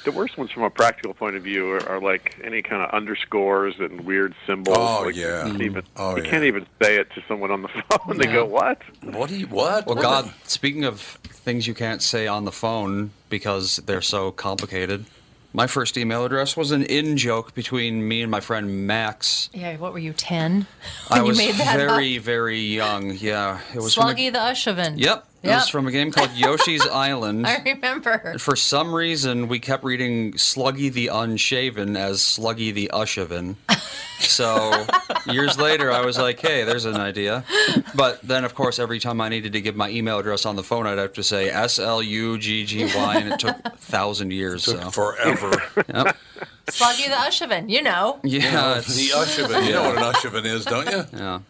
The 0.04 0.12
worst 0.12 0.36
ones 0.36 0.50
from 0.50 0.64
a 0.64 0.70
practical 0.70 1.14
point 1.14 1.36
of 1.36 1.42
view 1.44 1.70
are, 1.70 1.88
are 1.88 2.00
like 2.00 2.36
any 2.42 2.60
kind 2.62 2.82
of 2.82 2.90
underscores 2.90 3.74
and 3.78 4.00
weird 4.02 4.34
symbols. 4.46 4.76
Oh, 4.78 5.02
like, 5.06 5.14
yeah. 5.16 5.44
You, 5.46 5.50
can't 5.52 5.62
even, 5.62 5.82
mm. 5.82 5.86
Oh, 5.96 6.16
you 6.16 6.24
yeah. 6.24 6.30
can't 6.30 6.44
even 6.44 6.66
say 6.82 6.96
it 6.96 7.10
to 7.12 7.22
someone 7.28 7.50
on 7.50 7.62
the 7.62 7.68
phone. 7.90 8.18
They 8.18 8.26
go, 8.26 8.44
"What?" 8.44 8.82
What 9.02 9.28
do 9.28 9.36
you 9.38 9.46
what? 9.46 9.86
Well, 9.86 9.96
What 9.96 10.02
God, 10.02 10.24
the- 10.26 10.48
speaking 10.50 10.84
of 10.84 11.00
things 11.00 11.66
you 11.66 11.74
can't 11.74 12.02
say 12.02 12.26
on 12.26 12.44
the 12.44 12.52
phone 12.52 13.10
because 13.28 13.76
they're 13.86 14.02
so 14.02 14.30
complicated, 14.32 15.06
my 15.52 15.66
first 15.66 15.96
email 15.98 16.24
address 16.24 16.56
was 16.56 16.70
an 16.72 16.82
in 16.84 17.16
joke 17.16 17.54
between 17.54 18.06
me 18.08 18.22
and 18.22 18.30
my 18.30 18.40
friend 18.40 18.86
Max. 18.86 19.50
Yeah, 19.52 19.76
what 19.76 19.92
were 19.92 19.98
you, 19.98 20.12
10? 20.14 20.66
I 21.10 21.18
you 21.18 21.24
was 21.24 21.38
made 21.38 21.54
that 21.56 21.76
very, 21.76 22.16
up? 22.18 22.24
very 22.24 22.58
young. 22.60 23.12
Yeah, 23.16 23.60
it 23.74 23.80
was 23.80 23.94
from 23.94 24.08
a, 24.08 24.14
Sluggy 24.14 24.32
the 24.32 24.38
Ushavan. 24.38 24.94
Yep, 24.98 25.26
it 25.42 25.48
Yep. 25.48 25.56
was 25.56 25.68
from 25.68 25.86
a 25.88 25.90
game 25.90 26.12
called 26.12 26.30
Yoshi's 26.30 26.86
Island. 26.92 27.46
I 27.46 27.60
remember. 27.64 28.38
For 28.38 28.54
some 28.56 28.94
reason, 28.94 29.48
we 29.48 29.58
kept 29.58 29.82
reading 29.84 30.32
Sluggy 30.34 30.92
the 30.92 31.08
Unshaven 31.08 31.96
as 31.96 32.20
Sluggy 32.20 32.72
the 32.72 32.90
Ushaven. 32.92 33.56
So 34.22 34.70
years 35.26 35.58
later, 35.58 35.90
I 35.90 36.04
was 36.04 36.16
like, 36.16 36.38
hey, 36.38 36.62
there's 36.62 36.84
an 36.84 36.96
idea. 36.96 37.42
But 37.96 38.22
then, 38.22 38.44
of 38.44 38.54
course, 38.54 38.78
every 38.78 39.00
time 39.00 39.20
I 39.20 39.28
needed 39.28 39.52
to 39.54 39.60
give 39.60 39.74
my 39.74 39.90
email 39.90 40.20
address 40.20 40.46
on 40.46 40.54
the 40.54 40.62
phone, 40.62 40.86
I'd 40.86 40.98
have 40.98 41.14
to 41.14 41.24
say 41.24 41.48
S 41.50 41.80
L 41.80 42.00
U 42.00 42.38
G 42.38 42.64
G 42.64 42.84
Y, 42.84 43.16
and 43.16 43.32
it 43.32 43.40
took 43.40 43.56
a 43.64 43.70
thousand 43.70 44.32
years. 44.32 44.62
took 44.64 44.80
So. 44.80 44.90
forever. 44.90 45.50
Yep. 45.92 46.16
Sluggy 46.68 47.08
the 47.08 47.16
Ushavan, 47.16 47.68
you 47.68 47.82
know. 47.82 48.20
Yeah, 48.22 48.74
the 48.74 48.78
it's- 48.78 49.12
Ushavan. 49.12 49.66
You 49.66 49.72
know 49.72 49.82
what 49.92 49.96
an 49.98 50.12
Ushavan 50.14 50.44
is, 50.44 50.64
don't 50.66 50.88
you? 50.88 51.04
yeah. 51.18 51.40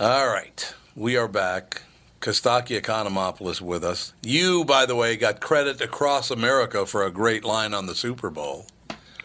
All 0.00 0.26
right. 0.26 0.74
We 0.96 1.18
are 1.18 1.28
back. 1.28 1.82
Kostaki 2.24 2.80
Economopoulos 2.80 3.60
with 3.60 3.84
us. 3.84 4.14
You, 4.22 4.64
by 4.64 4.86
the 4.86 4.96
way, 4.96 5.14
got 5.14 5.42
credit 5.42 5.82
across 5.82 6.30
America 6.30 6.86
for 6.86 7.04
a 7.04 7.10
great 7.10 7.44
line 7.44 7.74
on 7.74 7.84
the 7.84 7.94
Super 7.94 8.30
Bowl. 8.30 8.66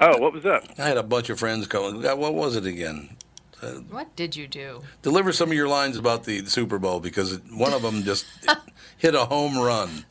Oh, 0.02 0.18
what 0.18 0.34
was 0.34 0.44
that? 0.44 0.74
I 0.78 0.90
had 0.90 0.98
a 0.98 1.04
bunch 1.04 1.30
of 1.30 1.40
friends 1.40 1.66
going, 1.66 2.06
"Uh, 2.06 2.18
what 2.18 2.34
was 2.34 2.58
it 2.58 2.66
again? 2.66 3.16
What 3.90 4.14
did 4.18 4.36
you 4.36 4.48
do? 4.48 4.84
Deliver 5.02 5.32
some 5.32 5.50
of 5.50 5.56
your 5.56 5.70
lines 5.70 5.96
about 5.96 6.26
the 6.26 6.46
Super 6.46 6.78
Bowl 6.78 7.00
because 7.00 7.40
one 7.52 7.74
of 7.74 7.82
them 7.84 8.04
just 8.04 8.26
hit 8.98 9.16
a 9.16 9.26
home 9.26 9.58
run. 9.58 10.06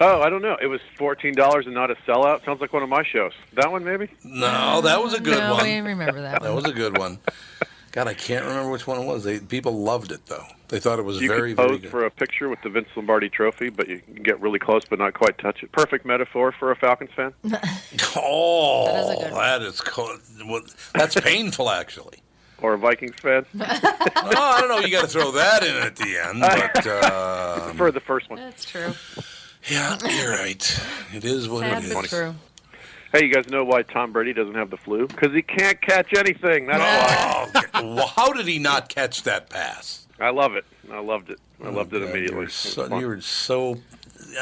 Oh, 0.00 0.22
I 0.22 0.30
don't 0.30 0.42
know. 0.42 0.56
It 0.62 0.66
was 0.66 0.80
fourteen 0.96 1.34
dollars 1.34 1.66
and 1.66 1.74
not 1.74 1.90
a 1.90 1.96
sellout. 2.06 2.44
Sounds 2.44 2.60
like 2.60 2.72
one 2.72 2.84
of 2.84 2.88
my 2.88 3.02
shows. 3.02 3.32
That 3.54 3.72
one, 3.72 3.82
maybe. 3.82 4.10
No, 4.22 4.80
that 4.82 5.02
was 5.02 5.12
a 5.12 5.20
good 5.20 5.38
no, 5.38 5.54
one. 5.54 5.66
I 5.66 5.78
remember 5.78 6.22
that 6.22 6.40
One. 6.40 6.50
That 6.50 6.54
was 6.54 6.66
a 6.66 6.72
good 6.72 6.96
one. 6.96 7.18
God, 7.98 8.06
I 8.06 8.14
can't 8.14 8.44
remember 8.46 8.70
which 8.70 8.86
one 8.86 9.00
it 9.02 9.04
was. 9.06 9.24
They, 9.24 9.40
people 9.40 9.76
loved 9.76 10.12
it 10.12 10.24
though. 10.26 10.44
They 10.68 10.78
thought 10.78 11.00
it 11.00 11.04
was 11.04 11.20
You 11.20 11.26
very, 11.26 11.50
could 11.50 11.56
pose 11.56 11.66
very 11.70 11.78
good. 11.80 11.90
for 11.90 12.04
a 12.06 12.10
picture 12.12 12.48
with 12.48 12.60
the 12.62 12.68
Vince 12.70 12.86
Lombardi 12.94 13.28
Trophy, 13.28 13.70
but 13.70 13.88
you 13.88 13.98
can 13.98 14.22
get 14.22 14.40
really 14.40 14.60
close 14.60 14.82
but 14.88 15.00
not 15.00 15.14
quite 15.14 15.36
touch 15.38 15.64
it. 15.64 15.72
Perfect 15.72 16.06
metaphor 16.06 16.52
for 16.56 16.70
a 16.70 16.76
Falcons 16.76 17.10
fan. 17.16 17.34
Oh, 18.14 18.86
That 18.86 19.02
is 19.02 19.10
a 19.10 19.14
good 19.24 19.32
one. 19.32 19.40
that 19.40 19.62
is 19.62 19.80
co- 19.80 20.16
well, 20.46 20.62
that's 20.94 21.20
painful, 21.20 21.70
actually. 21.70 22.18
Or 22.62 22.74
a 22.74 22.78
Vikings 22.78 23.16
fan. 23.20 23.44
Oh, 23.60 24.32
I 24.36 24.60
don't 24.60 24.68
know. 24.68 24.78
You 24.78 24.92
got 24.92 25.00
to 25.02 25.06
throw 25.08 25.32
that 25.32 25.64
in 25.64 25.74
at 25.74 25.96
the 25.96 26.18
end, 26.18 26.40
but 26.40 26.86
uh, 26.86 27.72
for 27.72 27.90
the 27.90 27.98
first 28.00 28.30
one. 28.30 28.38
That's 28.38 28.64
true. 28.64 28.92
yeah, 29.68 29.96
you're 30.08 30.30
right. 30.32 30.80
It 31.12 31.24
is 31.24 31.48
what 31.48 31.60
Sad 31.62 31.82
it 31.84 31.94
but 31.94 32.04
is. 32.04 32.10
true. 32.10 32.34
Hey, 33.12 33.24
you 33.26 33.32
guys 33.32 33.48
know 33.48 33.64
why 33.64 33.82
Tom 33.82 34.12
Brady 34.12 34.34
doesn't 34.34 34.54
have 34.54 34.70
the 34.70 34.76
flu? 34.76 35.06
Because 35.06 35.32
he 35.32 35.40
can't 35.42 35.80
catch 35.80 36.12
anything. 36.14 36.66
That's 36.66 37.52
why. 37.54 37.68
Oh, 37.74 37.94
well, 37.96 38.06
how 38.06 38.32
did 38.32 38.46
he 38.46 38.58
not 38.58 38.88
catch 38.90 39.22
that 39.22 39.48
pass? 39.48 40.06
I 40.20 40.30
love 40.30 40.54
it. 40.56 40.66
I 40.92 41.00
loved 41.00 41.30
it. 41.30 41.38
I 41.64 41.68
loved 41.70 41.92
it 41.94 42.00
God, 42.00 42.10
immediately. 42.10 42.36
You 42.36 42.42
were, 42.42 42.48
so, 42.48 42.98
you 42.98 43.06
were 43.06 43.20
so 43.20 43.78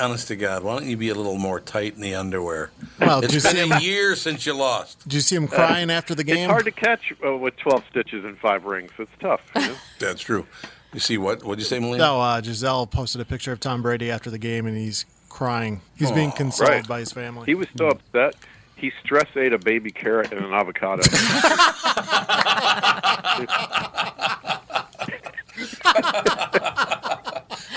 honest 0.01 0.29
to 0.29 0.37
God. 0.37 0.65
Why 0.65 0.79
don't 0.79 0.89
you 0.89 0.97
be 0.97 1.11
a 1.11 1.15
little 1.15 1.39
more 1.39 1.61
tight 1.61 1.95
in 1.95 2.01
the 2.01 2.15
underwear? 2.17 2.71
Well, 2.99 3.21
did 3.21 3.31
you 3.33 3.37
It's 3.37 3.49
see 3.49 3.57
been 3.57 3.71
him? 3.71 3.79
a 3.79 3.81
year 3.81 4.17
since 4.17 4.47
you 4.47 4.55
lost. 4.55 5.01
Did 5.05 5.13
you 5.15 5.21
see 5.21 5.37
him 5.37 5.47
crying 5.47 5.91
after 5.91 6.15
the 6.15 6.25
game? 6.25 6.39
It's 6.39 6.51
hard 6.51 6.65
to 6.65 6.73
catch 6.73 7.13
uh, 7.25 7.37
with 7.37 7.57
12 7.59 7.85
stitches 7.91 8.25
and 8.25 8.37
five 8.39 8.65
rings. 8.65 8.91
It's 8.99 9.11
tough. 9.21 9.41
You 9.55 9.61
know? 9.69 9.77
That's 10.01 10.23
true. 10.23 10.47
You 10.93 11.01
see 11.01 11.19
what? 11.19 11.45
What'd 11.45 11.61
you 11.61 11.67
say, 11.67 11.79
Melina? 11.79 11.99
No, 11.99 12.21
uh, 12.21 12.41
Gisele 12.41 12.87
posted 12.87 13.21
a 13.21 13.25
picture 13.25 13.53
of 13.53 13.61
Tom 13.61 13.83
Brady 13.83 14.11
after 14.11 14.31
the 14.31 14.39
game, 14.39 14.67
and 14.67 14.77
he's 14.77 15.05
crying. 15.29 15.83
He's 15.97 16.11
being 16.11 16.33
consoled 16.33 16.71
Right. 16.71 16.89
by 16.89 16.99
his 17.01 17.13
family. 17.13 17.45
he 17.47 17.55
was 17.55 17.69
so 17.77 17.89
upset. 17.89 18.35
He 18.77 18.93
stress 19.03 19.27
ate 19.35 19.53
a 19.55 19.59
baby 19.59 19.91
carrot 19.91 20.33
and 20.33 20.45
an 20.45 20.53
avocado. 20.53 21.03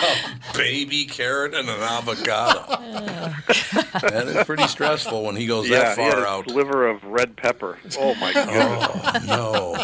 A 0.02 0.54
baby 0.54 1.06
carrot 1.06 1.54
and 1.54 1.70
an 1.70 1.80
avocado. 1.80 2.66
that 4.02 4.28
is 4.28 4.46
pretty 4.46 4.68
stressful 4.68 5.24
when 5.24 5.38
he 5.38 5.46
goes 5.48 5.70
yeah, 5.70 5.96
that 5.96 5.96
far 5.96 6.26
a 6.26 6.28
out. 6.28 6.50
sliver 6.50 6.88
of 6.88 7.02
red 7.04 7.38
pepper. 7.38 7.80
Oh 7.98 8.16
my 8.16 8.34
oh, 8.36 8.46
god! 8.46 9.22
Oh, 9.24 9.26
no. 9.26 9.76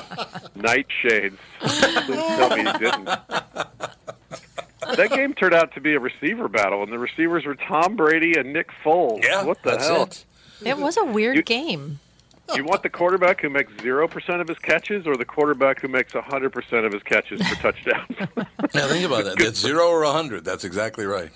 Nightshades. 0.62 1.38
Please 1.62 2.17
tell 2.17 2.49
me 2.49 2.71
he 2.71 2.78
didn't. 2.78 3.06
That 4.95 5.10
game 5.12 5.34
turned 5.34 5.54
out 5.54 5.73
to 5.73 5.82
be 5.82 5.93
a 5.93 5.99
receiver 5.99 6.47
battle, 6.47 6.84
and 6.84 6.91
the 6.91 6.99
receivers 6.99 7.45
were 7.45 7.56
Tom 7.56 7.95
Brady 7.95 8.38
and 8.38 8.54
Nick 8.54 8.69
Foles. 8.84 9.23
Yeah, 9.23 9.43
what 9.43 9.63
the 9.63 9.78
hell? 9.78 10.04
it. 10.04 10.25
It 10.63 10.78
was 10.78 10.98
a 10.98 11.04
weird 11.06 11.36
You- 11.38 11.44
game. 11.44 12.00
You 12.56 12.63
want 12.63 12.84
the 12.84 12.89
quarterback 12.91 13.41
who 13.41 13.50
makes 13.50 13.74
zero 13.82 14.08
percent 14.08 14.39
of 14.39 14.48
his 14.48 14.60
catches, 14.60 15.08
or 15.08 15.18
the 15.18 15.26
quarterback 15.26 15.82
who 15.82 15.88
makes 15.88 16.13
hundred 16.13 16.52
percent 16.54 16.86
of 16.86 16.94
his 16.94 17.02
catches 17.02 17.41
for 17.48 17.56
touchdowns? 17.56 18.08
now, 18.76 18.88
think 18.88 19.04
about 19.04 19.24
that. 19.24 19.39
That's 19.39 19.60
zero 19.60 19.88
or 19.89 20.04
a 20.04 20.12
hundred. 20.12 20.46
That's 20.46 20.63
exactly 20.63 21.06
right. 21.08 21.32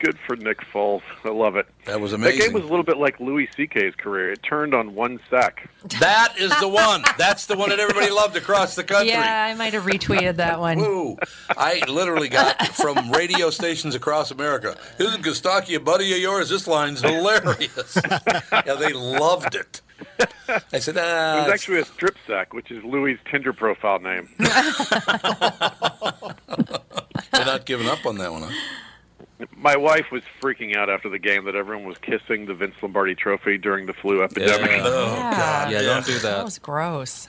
Good 0.00 0.16
for 0.26 0.36
Nick 0.36 0.58
Foles. 0.72 1.02
I 1.24 1.30
love 1.30 1.56
it. 1.56 1.66
That 1.86 2.00
was 2.00 2.12
amazing. 2.12 2.38
That 2.38 2.44
game 2.46 2.52
was 2.54 2.62
a 2.62 2.68
little 2.68 2.84
bit 2.84 2.98
like 2.98 3.18
Louis 3.18 3.48
C.K.'s 3.56 3.94
career. 3.96 4.30
It 4.32 4.42
turned 4.44 4.72
on 4.72 4.94
one 4.94 5.18
sack. 5.28 5.68
That 6.00 6.34
is 6.38 6.52
the 6.60 6.68
one. 6.68 7.02
That's 7.18 7.46
the 7.46 7.56
one 7.56 7.70
that 7.70 7.80
everybody 7.80 8.10
loved 8.10 8.36
across 8.36 8.76
the 8.76 8.84
country. 8.84 9.08
Yeah, 9.10 9.46
I 9.50 9.54
might 9.54 9.72
have 9.72 9.82
retweeted 9.84 10.36
that 10.36 10.60
one. 10.68 10.78
Woo. 10.78 11.18
I 11.50 11.82
literally 11.88 12.28
got 12.28 12.64
from 12.76 13.10
radio 13.10 13.50
stations 13.50 13.96
across 13.96 14.30
America. 14.30 14.76
Isn't 15.00 15.24
Gustaki 15.24 15.74
a 15.76 15.80
buddy 15.80 16.12
of 16.12 16.18
yours? 16.18 16.48
This 16.48 16.68
line's 16.68 17.00
hilarious. 17.00 17.98
yeah, 18.52 18.74
they 18.74 18.92
loved 18.92 19.56
it. 19.56 19.80
I 20.72 20.78
said, 20.78 20.96
ah. 20.96 21.38
It 21.38 21.44
was 21.46 21.52
actually 21.54 21.80
a 21.80 21.84
strip 21.84 22.16
sack, 22.26 22.52
which 22.54 22.70
is 22.70 22.84
Louis' 22.84 23.18
Tinder 23.30 23.52
profile 23.52 23.98
name. 23.98 24.28
they're 24.38 24.50
not 27.44 27.64
giving 27.66 27.88
up 27.88 28.06
on 28.06 28.18
that 28.18 28.30
one, 28.30 28.42
huh? 28.42 28.52
My 29.56 29.76
wife 29.76 30.10
was 30.10 30.22
freaking 30.42 30.76
out 30.76 30.90
after 30.90 31.08
the 31.08 31.18
game 31.18 31.44
that 31.44 31.54
everyone 31.54 31.86
was 31.86 31.98
kissing 31.98 32.46
the 32.46 32.54
Vince 32.54 32.74
Lombardi 32.82 33.14
Trophy 33.14 33.56
during 33.58 33.86
the 33.86 33.92
flu 33.92 34.22
epidemic. 34.22 34.70
Yeah. 34.70 34.82
Oh, 34.84 35.14
Yeah. 35.14 35.30
God. 35.30 35.70
Yeah, 35.72 35.82
don't 35.82 36.06
do 36.06 36.12
That 36.14 36.22
that. 36.22 36.44
was 36.44 36.58
gross. 36.58 37.28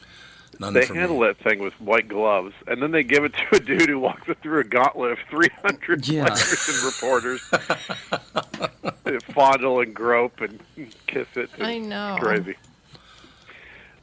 None 0.60 0.74
They 0.74 0.86
handle 0.88 1.19
me. 1.22 1.28
that 1.28 1.38
thing 1.38 1.60
with 1.60 1.74
white 1.80 2.08
gloves, 2.10 2.54
and 2.67 2.82
then 2.82 2.91
they 2.91 3.04
give 3.04 3.24
it 3.24 3.34
to 3.34 3.56
a 3.56 3.60
dude 3.60 3.88
who 3.88 4.00
walks 4.00 4.28
it 4.28 4.39
through 4.41 4.60
a 4.60 4.63
gauntlet 4.63 5.12
of 5.13 5.19
300 5.30 6.08
Yeah. 6.08 6.26
players 6.26 6.67
and 6.69 6.84
reporters. 6.84 7.52
They 9.04 9.17
Fondle 9.34 9.80
and 9.80 9.93
grope 9.95 10.39
and 10.41 10.60
kiss 11.08 11.28
it. 11.36 11.50
I 11.60 11.80
know. 11.80 12.17
Crazy. 12.19 12.56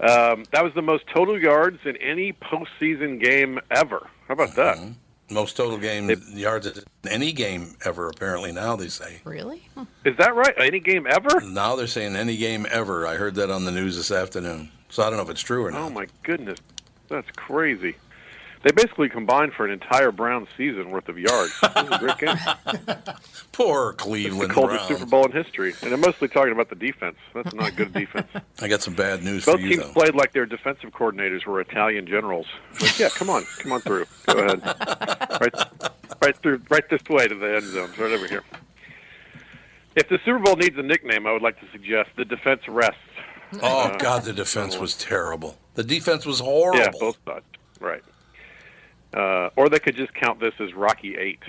Um, 0.01 0.45
that 0.53 0.64
was 0.64 0.73
the 0.75 0.83
most 0.83 1.05
total 1.14 1.40
yards 1.40 1.79
in 1.85 1.97
any 1.99 2.33
postseason 2.33 3.21
game 3.23 3.61
ever. 3.71 4.09
How 4.27 4.35
about 4.35 4.55
that? 4.57 4.79
Most 5.29 5.57
total 5.57 5.79
game 5.79 6.09
yards 6.35 6.67
in 6.67 6.85
any 7.09 7.33
game 7.33 7.77
ever, 7.85 8.09
apparently, 8.09 8.53
now 8.53 8.77
they 8.77 8.89
say. 8.89 9.21
Really? 9.25 9.69
Hmm. 9.75 9.85
Is 10.05 10.17
that 10.19 10.35
right? 10.37 10.55
Any 10.57 10.79
game 10.79 11.07
ever? 11.09 11.41
Now 11.41 11.75
they're 11.75 11.89
saying 11.89 12.15
any 12.15 12.37
game 12.37 12.65
ever. 12.71 13.07
I 13.07 13.17
heard 13.17 13.35
that 13.35 13.51
on 13.51 13.65
the 13.65 13.73
news 13.73 13.97
this 13.97 14.12
afternoon. 14.12 14.71
So 14.89 15.03
I 15.03 15.09
don't 15.09 15.17
know 15.17 15.25
if 15.25 15.31
it's 15.31 15.41
true 15.41 15.65
or 15.65 15.71
not. 15.73 15.81
Oh 15.83 15.91
my 15.91 16.07
goodness, 16.23 16.61
that's 17.09 17.31
crazy. 17.33 17.97
They 18.62 18.73
basically 18.73 19.09
combined 19.09 19.53
for 19.53 19.64
an 19.64 19.71
entire 19.71 20.11
Brown 20.11 20.49
season 20.57 20.90
worth 20.90 21.09
of 21.09 21.19
yards. 21.19 21.53
This 21.61 21.85
is 21.85 21.90
a 21.90 21.99
great 21.99 22.19
game. 22.19 22.37
Poor 23.53 23.90
It's 23.90 24.03
the 24.03 24.05
Cleveland 24.05 24.51
coldest 24.53 24.88
Browns. 24.88 25.01
Super 25.01 25.11
Bowl 25.11 25.25
in 25.27 25.33
history, 25.33 25.73
and 25.83 25.92
I'm 25.92 26.01
mostly 26.01 26.29
talking 26.29 26.53
about 26.53 26.69
the 26.69 26.75
defense. 26.75 27.16
That's 27.33 27.55
not 27.55 27.77
good 27.77 27.92
defense. 27.92 28.27
I 28.61 28.69
got 28.69 28.83
some 28.83 28.95
bad 28.95 29.23
news 29.23 29.45
Both 29.45 29.57
for 29.57 29.61
you, 29.61 29.69
teams 29.77 29.83
though. 29.85 29.92
played 29.92 30.14
like 30.14 30.33
their 30.33 30.47
defensive 30.47 30.90
coordinators 30.90 31.47
were 31.47 31.61
Italian 31.61 32.07
generals. 32.07 32.47
Like, 32.81 32.99
yeah, 32.99 33.09
come 33.11 33.31
on, 33.31 33.45
come 33.59 33.73
on 33.73 33.81
through. 33.83 34.07
Go 34.27 34.38
ahead. 34.38 34.62
Right, 35.38 35.55
right 36.23 36.37
through, 36.38 36.62
right 36.71 36.88
this 36.88 37.03
way 37.11 37.29
to 37.29 37.35
the 37.35 37.57
end 37.57 37.64
zone. 37.64 37.90
Right 37.99 38.11
over 38.12 38.27
here. 38.27 38.42
If 39.95 40.09
the 40.09 40.19
Super 40.25 40.38
Bowl 40.38 40.57
needs 40.57 40.77
a 40.79 40.83
nickname, 40.83 41.27
I 41.27 41.33
would 41.33 41.42
like 41.42 41.61
to 41.61 41.66
suggest 41.73 42.11
the 42.16 42.25
defense 42.25 42.62
rests. 42.69 42.97
Oh, 43.62 43.83
uh, 43.83 43.97
God, 43.99 44.25
the 44.25 44.33
defense 44.33 44.79
was 44.79 44.97
terrible. 44.97 45.59
The 45.75 45.85
defense 45.85 46.25
was 46.25 46.40
horrible. 46.40 46.81
Yeah, 46.81 46.90
both 46.99 47.19
sides. 47.27 47.45
Right. 47.81 48.03
Uh, 49.17 49.49
or 49.57 49.69
they 49.71 49.79
could 49.79 49.97
just 49.97 50.13
count 50.15 50.39
this 50.41 50.53
as 50.61 50.75
Rocky 50.75 51.17
Eight. 51.17 51.41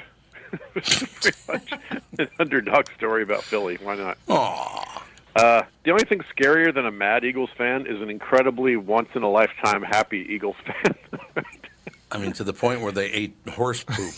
Pretty 0.73 1.37
much 1.47 1.71
an 2.17 2.29
underdog 2.39 2.87
story 2.95 3.21
about 3.23 3.43
Philly. 3.43 3.77
Why 3.83 3.95
not? 3.97 4.17
Aw. 4.29 5.03
Uh, 5.35 5.61
the 5.83 5.91
only 5.91 6.05
thing 6.05 6.21
scarier 6.35 6.73
than 6.73 6.85
a 6.85 6.91
mad 6.91 7.23
Eagles 7.25 7.49
fan 7.57 7.85
is 7.85 8.01
an 8.01 8.09
incredibly 8.09 8.75
once 8.77 9.09
in 9.13 9.21
a 9.23 9.29
lifetime 9.29 9.83
happy 9.83 10.25
Eagles 10.29 10.55
fan. 10.65 10.95
I 12.11 12.17
mean, 12.17 12.31
to 12.33 12.43
the 12.45 12.53
point 12.53 12.79
where 12.81 12.93
they 12.93 13.11
ate 13.11 13.35
horse 13.49 13.83
poop. 13.83 14.13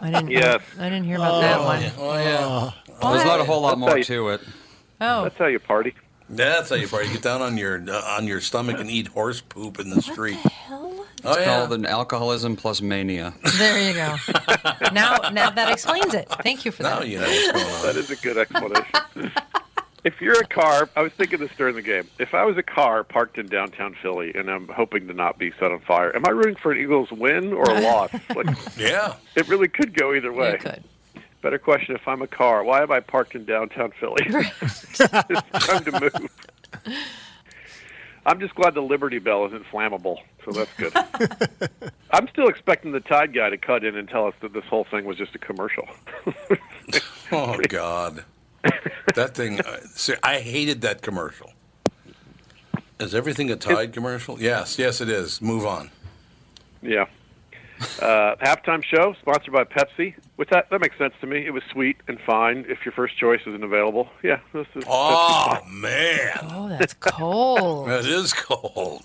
I 0.00 0.10
didn't. 0.10 0.30
Yes. 0.30 0.62
I 0.78 0.84
didn't 0.88 1.04
hear 1.04 1.16
about 1.16 1.40
that 1.40 1.60
one. 1.60 1.82
Oh, 1.98 2.14
yeah. 2.16 2.70
There's 3.12 3.24
not 3.24 3.40
a 3.40 3.44
whole 3.44 3.62
lot 3.62 3.70
That's 3.70 3.80
more 3.80 3.98
you- 3.98 4.04
to 4.04 4.28
it. 4.30 4.40
Oh, 5.00 5.24
That's 5.24 5.36
how 5.36 5.46
you 5.46 5.58
party. 5.58 5.94
That's 6.30 6.70
how 6.70 6.76
you 6.76 6.86
probably 6.86 7.08
get 7.08 7.22
down 7.22 7.42
on 7.42 7.56
your 7.58 7.82
uh, 7.88 8.16
on 8.16 8.26
your 8.26 8.40
stomach 8.40 8.78
and 8.78 8.88
eat 8.90 9.08
horse 9.08 9.40
poop 9.40 9.78
in 9.80 9.90
the 9.90 10.00
street. 10.00 10.38
The 10.42 10.48
hell? 10.48 11.06
Oh, 11.24 11.38
yeah. 11.38 11.44
Called 11.44 11.72
an 11.74 11.84
alcoholism 11.84 12.56
plus 12.56 12.80
mania. 12.80 13.34
There 13.58 13.78
you 13.78 13.92
go. 13.94 14.16
now, 14.92 15.16
now 15.32 15.50
that 15.50 15.68
explains 15.70 16.14
it. 16.14 16.28
Thank 16.42 16.64
you 16.64 16.70
for 16.72 16.82
Now 16.84 17.00
that. 17.00 17.08
you 17.08 17.18
know 17.18 17.26
what's 17.26 17.52
going 17.82 17.96
on. 17.96 17.96
is 18.02 18.10
a 18.10 18.16
good 18.16 18.38
explanation. 18.38 18.86
if 20.04 20.18
you're 20.22 20.40
a 20.40 20.46
car, 20.46 20.88
I 20.96 21.02
was 21.02 21.12
thinking 21.12 21.40
this 21.40 21.50
during 21.58 21.74
the 21.74 21.82
game. 21.82 22.08
If 22.18 22.32
I 22.32 22.44
was 22.44 22.56
a 22.56 22.62
car 22.62 23.04
parked 23.04 23.36
in 23.36 23.46
downtown 23.48 23.94
Philly 24.00 24.32
and 24.34 24.48
I'm 24.50 24.66
hoping 24.68 25.08
to 25.08 25.12
not 25.12 25.36
be 25.38 25.50
set 25.60 25.72
on 25.72 25.80
fire, 25.80 26.14
am 26.16 26.24
I 26.24 26.30
rooting 26.30 26.56
for 26.56 26.72
an 26.72 26.78
Eagles 26.78 27.10
win 27.12 27.52
or 27.52 27.64
a 27.64 27.80
loss? 27.80 28.10
Like, 28.34 28.56
Yeah. 28.78 29.16
it 29.36 29.46
really 29.48 29.68
could 29.68 29.92
go 29.92 30.14
either 30.14 30.32
way. 30.32 30.52
You 30.52 30.58
could. 30.58 30.84
Better 31.42 31.58
question: 31.58 31.94
If 31.94 32.06
I'm 32.06 32.22
a 32.22 32.26
car, 32.26 32.62
why 32.64 32.82
am 32.82 32.92
I 32.92 33.00
parked 33.00 33.34
in 33.34 33.44
downtown 33.44 33.92
Philly? 33.98 34.22
it's 34.26 34.98
time 34.98 35.84
to 35.84 36.00
move. 36.00 36.94
I'm 38.26 38.38
just 38.38 38.54
glad 38.54 38.74
the 38.74 38.82
Liberty 38.82 39.18
Bell 39.18 39.46
isn't 39.46 39.64
flammable, 39.72 40.18
so 40.44 40.52
that's 40.52 40.70
good. 40.76 40.92
I'm 42.10 42.28
still 42.28 42.48
expecting 42.48 42.92
the 42.92 43.00
Tide 43.00 43.32
guy 43.32 43.48
to 43.48 43.56
cut 43.56 43.82
in 43.84 43.96
and 43.96 44.06
tell 44.08 44.26
us 44.26 44.34
that 44.42 44.52
this 44.52 44.64
whole 44.64 44.84
thing 44.84 45.06
was 45.06 45.16
just 45.16 45.34
a 45.34 45.38
commercial. 45.38 45.88
Oh, 47.32 47.56
God. 47.68 48.24
That 49.14 49.34
thing, 49.36 49.60
uh, 49.60 49.78
see, 49.94 50.14
I 50.20 50.40
hated 50.40 50.80
that 50.80 51.00
commercial. 51.00 51.52
Is 52.98 53.14
everything 53.14 53.52
a 53.52 53.56
Tide 53.56 53.92
commercial? 53.92 54.42
Yes, 54.42 54.80
yes, 54.80 55.00
it 55.00 55.08
is. 55.08 55.40
Move 55.40 55.64
on. 55.64 55.90
yeah. 56.82 57.06
Uh, 58.02 58.34
halftime 58.42 58.82
show 58.82 59.14
sponsored 59.20 59.52
by 59.54 59.62
Pepsi. 59.62 60.14
Which 60.40 60.48
that 60.48 60.70
that 60.70 60.80
makes 60.80 60.96
sense 60.96 61.12
to 61.20 61.26
me. 61.26 61.44
It 61.44 61.50
was 61.50 61.62
sweet 61.70 61.98
and 62.08 62.18
fine. 62.18 62.64
If 62.66 62.86
your 62.86 62.92
first 62.92 63.14
choice 63.18 63.42
isn't 63.46 63.62
available, 63.62 64.08
yeah, 64.22 64.40
this 64.54 64.66
is. 64.74 64.84
Oh, 64.88 65.58
man. 65.68 66.38
Oh, 66.44 66.66
that's 66.70 66.94
cold. 66.94 67.88
That 67.88 68.06
is 68.06 68.32
cold. 68.32 69.02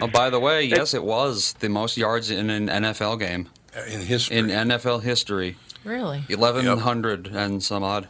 Oh, 0.00 0.06
by 0.06 0.30
the 0.30 0.40
way, 0.40 0.62
yes, 0.76 0.94
it 0.94 1.04
was 1.04 1.52
the 1.60 1.68
most 1.68 1.98
yards 1.98 2.30
in 2.30 2.48
an 2.48 2.68
NFL 2.68 3.18
game 3.18 3.50
uh, 3.76 3.82
In 3.82 4.00
history. 4.00 4.38
in 4.38 4.46
NFL 4.46 5.02
history. 5.02 5.56
really? 5.84 6.24
Eleven 6.30 6.64
hundred 6.78 7.26
and 7.26 7.62
some 7.62 7.82
odd. 7.82 8.08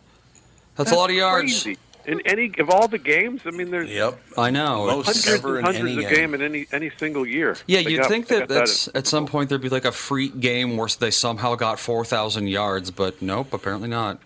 That's, 0.76 0.92
a 0.92 0.94
lot 0.94 1.10
of 1.10 1.16
yards. 1.16 1.64
Crazy. 1.64 1.78
In 2.08 2.22
any 2.26 2.50
of 2.58 2.70
all 2.70 2.88
the 2.88 2.96
games, 2.98 3.42
I 3.44 3.50
mean, 3.50 3.70
there's 3.70 3.90
yep. 3.90 4.18
I 4.36 4.48
know. 4.50 4.86
Most 4.86 5.06
hundreds 5.06 5.28
ever 5.28 5.58
and 5.58 5.68
in 5.68 5.74
hundreds 5.74 5.92
any 5.96 6.04
of 6.04 6.10
game. 6.10 6.18
game 6.32 6.34
in 6.34 6.42
any 6.42 6.66
any 6.72 6.90
single 6.98 7.26
year. 7.26 7.56
Yeah, 7.66 7.82
They 7.82 7.90
you'd 7.90 7.98
got- 7.98 8.08
think 8.08 8.26
they 8.28 8.38
that 8.40 8.48
that's 8.48 8.86
in- 8.88 8.96
at 8.96 9.06
some 9.06 9.26
point 9.26 9.50
there'd 9.50 9.60
be 9.60 9.68
like 9.68 9.84
a 9.84 9.92
freak 9.92 10.40
game 10.40 10.76
where 10.78 10.88
they 10.98 11.10
somehow 11.10 11.54
got 11.54 11.78
four 11.78 12.04
thousand 12.06 12.46
yards, 12.48 12.90
but 12.90 13.20
nope, 13.20 13.52
apparently 13.52 13.88
not. 13.90 14.20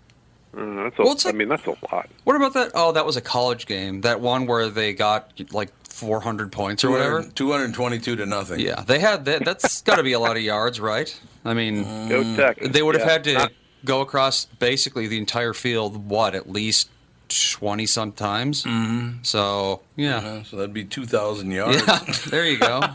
Uh, 0.57 0.85
that's 0.85 0.99
a, 0.99 1.03
Well, 1.03 1.13
it's 1.13 1.27
I 1.27 1.33
mean, 1.33 1.49
that's 1.49 1.67
a 1.67 1.71
lot. 1.91 2.09
What 2.25 2.37
about 2.37 2.55
that? 2.55 2.71
Oh, 2.75 2.93
that 2.93 3.05
was 3.05 3.17
a 3.17 3.21
college 3.23 3.67
game. 3.67 4.03
That 4.03 4.21
one 4.21 4.47
where 4.47 4.69
they 4.69 4.93
got 4.93 5.33
like 5.51 5.71
four 5.89 6.21
hundred 6.21 6.53
points 6.53 6.85
or 6.85 6.91
whatever. 6.91 7.23
222 7.35 8.17
to 8.17 8.27
nothing. 8.27 8.61
Yeah, 8.61 8.83
they 8.87 8.99
had 9.01 9.25
that. 9.25 9.45
That's 9.45 9.83
got 9.89 9.97
to 9.97 10.03
be 10.05 10.13
a 10.13 10.21
lot 10.21 10.37
of 10.37 10.43
yards, 10.43 10.79
right? 10.79 11.19
I 11.45 11.55
mean, 11.55 12.09
Go 12.09 12.23
Tech. 12.37 12.61
they 12.61 12.83
would 12.83 12.95
have 12.95 13.07
Yeah. 13.07 13.13
had 13.13 13.25
to 13.25 13.33
Not- 13.33 13.53
go 13.85 14.01
across 14.03 14.45
basically 14.45 15.09
the 15.09 15.19
entire 15.19 15.53
field. 15.53 16.09
What, 16.09 16.35
at 16.37 16.49
least 16.49 16.89
twenty 17.53 17.87
sometimes? 17.87 18.65
Mm-hmm. 18.65 19.23
So 19.23 19.81
yeah, 19.97 20.43
so 20.43 20.57
that'd 20.57 20.73
be 20.75 20.85
2,000 20.85 21.51
yards. 21.51 21.83
yeah. 21.87 21.99
There 22.31 22.47
you 22.47 22.59
go. 22.59 22.81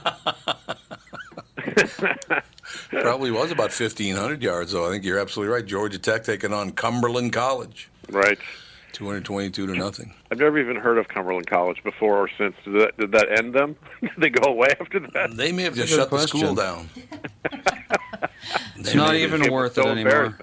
Probably 2.89 3.31
was 3.31 3.51
about 3.51 3.71
1,500 3.77 4.41
yards, 4.43 4.71
though. 4.71 4.87
I 4.87 4.89
think 4.91 5.03
you're 5.03 5.19
absolutely 5.19 5.53
right. 5.53 5.65
Georgia 5.65 5.99
Tech 5.99 6.23
taking 6.23 6.53
on 6.53 6.71
Cumberland 6.71 7.33
College. 7.33 7.89
right. 8.09 8.37
222 8.93 9.67
to 9.67 9.75
nothing. 9.75 10.11
I've 10.31 10.39
never 10.39 10.57
even 10.57 10.75
heard 10.75 10.97
of 10.97 11.07
Cumberland 11.07 11.45
College 11.45 11.83
before 11.83 12.17
or 12.17 12.29
since. 12.35 12.55
Did 12.65 12.81
that, 12.81 12.97
did 12.97 13.11
that 13.11 13.31
end 13.37 13.53
them? 13.53 13.75
did 14.01 14.09
they 14.17 14.29
go 14.29 14.49
away 14.49 14.69
after 14.79 14.99
that? 14.99 15.35
They 15.37 15.51
may 15.51 15.63
have 15.63 15.75
just 15.75 15.89
Good 15.93 15.97
shut 15.97 16.09
the 16.09 16.25
school 16.25 16.55
down. 16.55 16.89
It's 18.77 18.95
not 18.95 19.13
even 19.15 19.43
It 19.43 19.51
worth 19.51 19.75
so 19.75 19.83
it 19.89 19.91
anymore. 19.91 20.39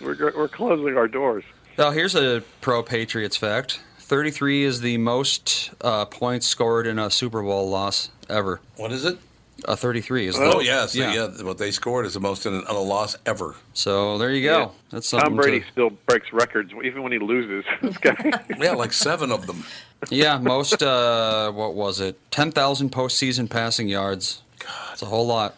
we're 0.00 0.36
we're 0.36 0.46
closing 0.48 0.96
our 0.96 1.08
doors. 1.08 1.42
Now, 1.76 1.90
here's 1.90 2.14
a 2.14 2.42
pro 2.60 2.82
Patriots 2.82 3.36
fact 3.36 3.80
33 3.98 4.64
is 4.64 4.80
the 4.80 4.98
most 4.98 5.72
uh, 5.80 6.04
points 6.04 6.46
scored 6.46 6.86
in 6.86 6.98
a 6.98 7.10
Super 7.10 7.42
Bowl 7.42 7.68
loss 7.68 8.10
ever. 8.28 8.60
What 8.76 8.92
is 8.92 9.04
it? 9.04 9.18
Uh, 9.66 9.76
33 9.76 10.26
is 10.26 10.36
Oh, 10.38 10.58
the, 10.58 10.64
yes. 10.64 10.94
yeah. 10.94 11.14
Yeah. 11.14 11.42
What 11.42 11.56
they 11.58 11.70
scored 11.70 12.04
is 12.04 12.12
the 12.14 12.20
most 12.20 12.44
in 12.44 12.52
a, 12.54 12.58
in 12.58 12.66
a 12.66 12.78
loss 12.80 13.16
ever. 13.24 13.54
So 13.72 14.18
there 14.18 14.30
you 14.30 14.42
go. 14.46 14.58
Yeah. 14.58 14.68
That's 14.90 15.08
something. 15.08 15.30
Tom 15.30 15.36
Brady 15.36 15.60
to- 15.60 15.66
still 15.72 15.90
breaks 16.06 16.32
records 16.32 16.72
even 16.84 17.02
when 17.02 17.12
he 17.12 17.18
loses. 17.18 17.64
This 17.82 17.96
guy. 17.96 18.14
Yeah, 18.60 18.72
like 18.72 18.92
seven 18.92 19.32
of 19.32 19.46
them. 19.46 19.64
yeah, 20.10 20.38
most. 20.38 20.82
Uh, 20.82 21.50
what 21.52 21.74
was 21.74 21.98
it? 22.00 22.18
10,000 22.30 22.90
postseason 22.92 23.48
passing 23.48 23.88
yards. 23.88 24.42
God. 24.58 24.70
It's 24.92 25.02
a 25.02 25.06
whole 25.06 25.26
lot. 25.26 25.56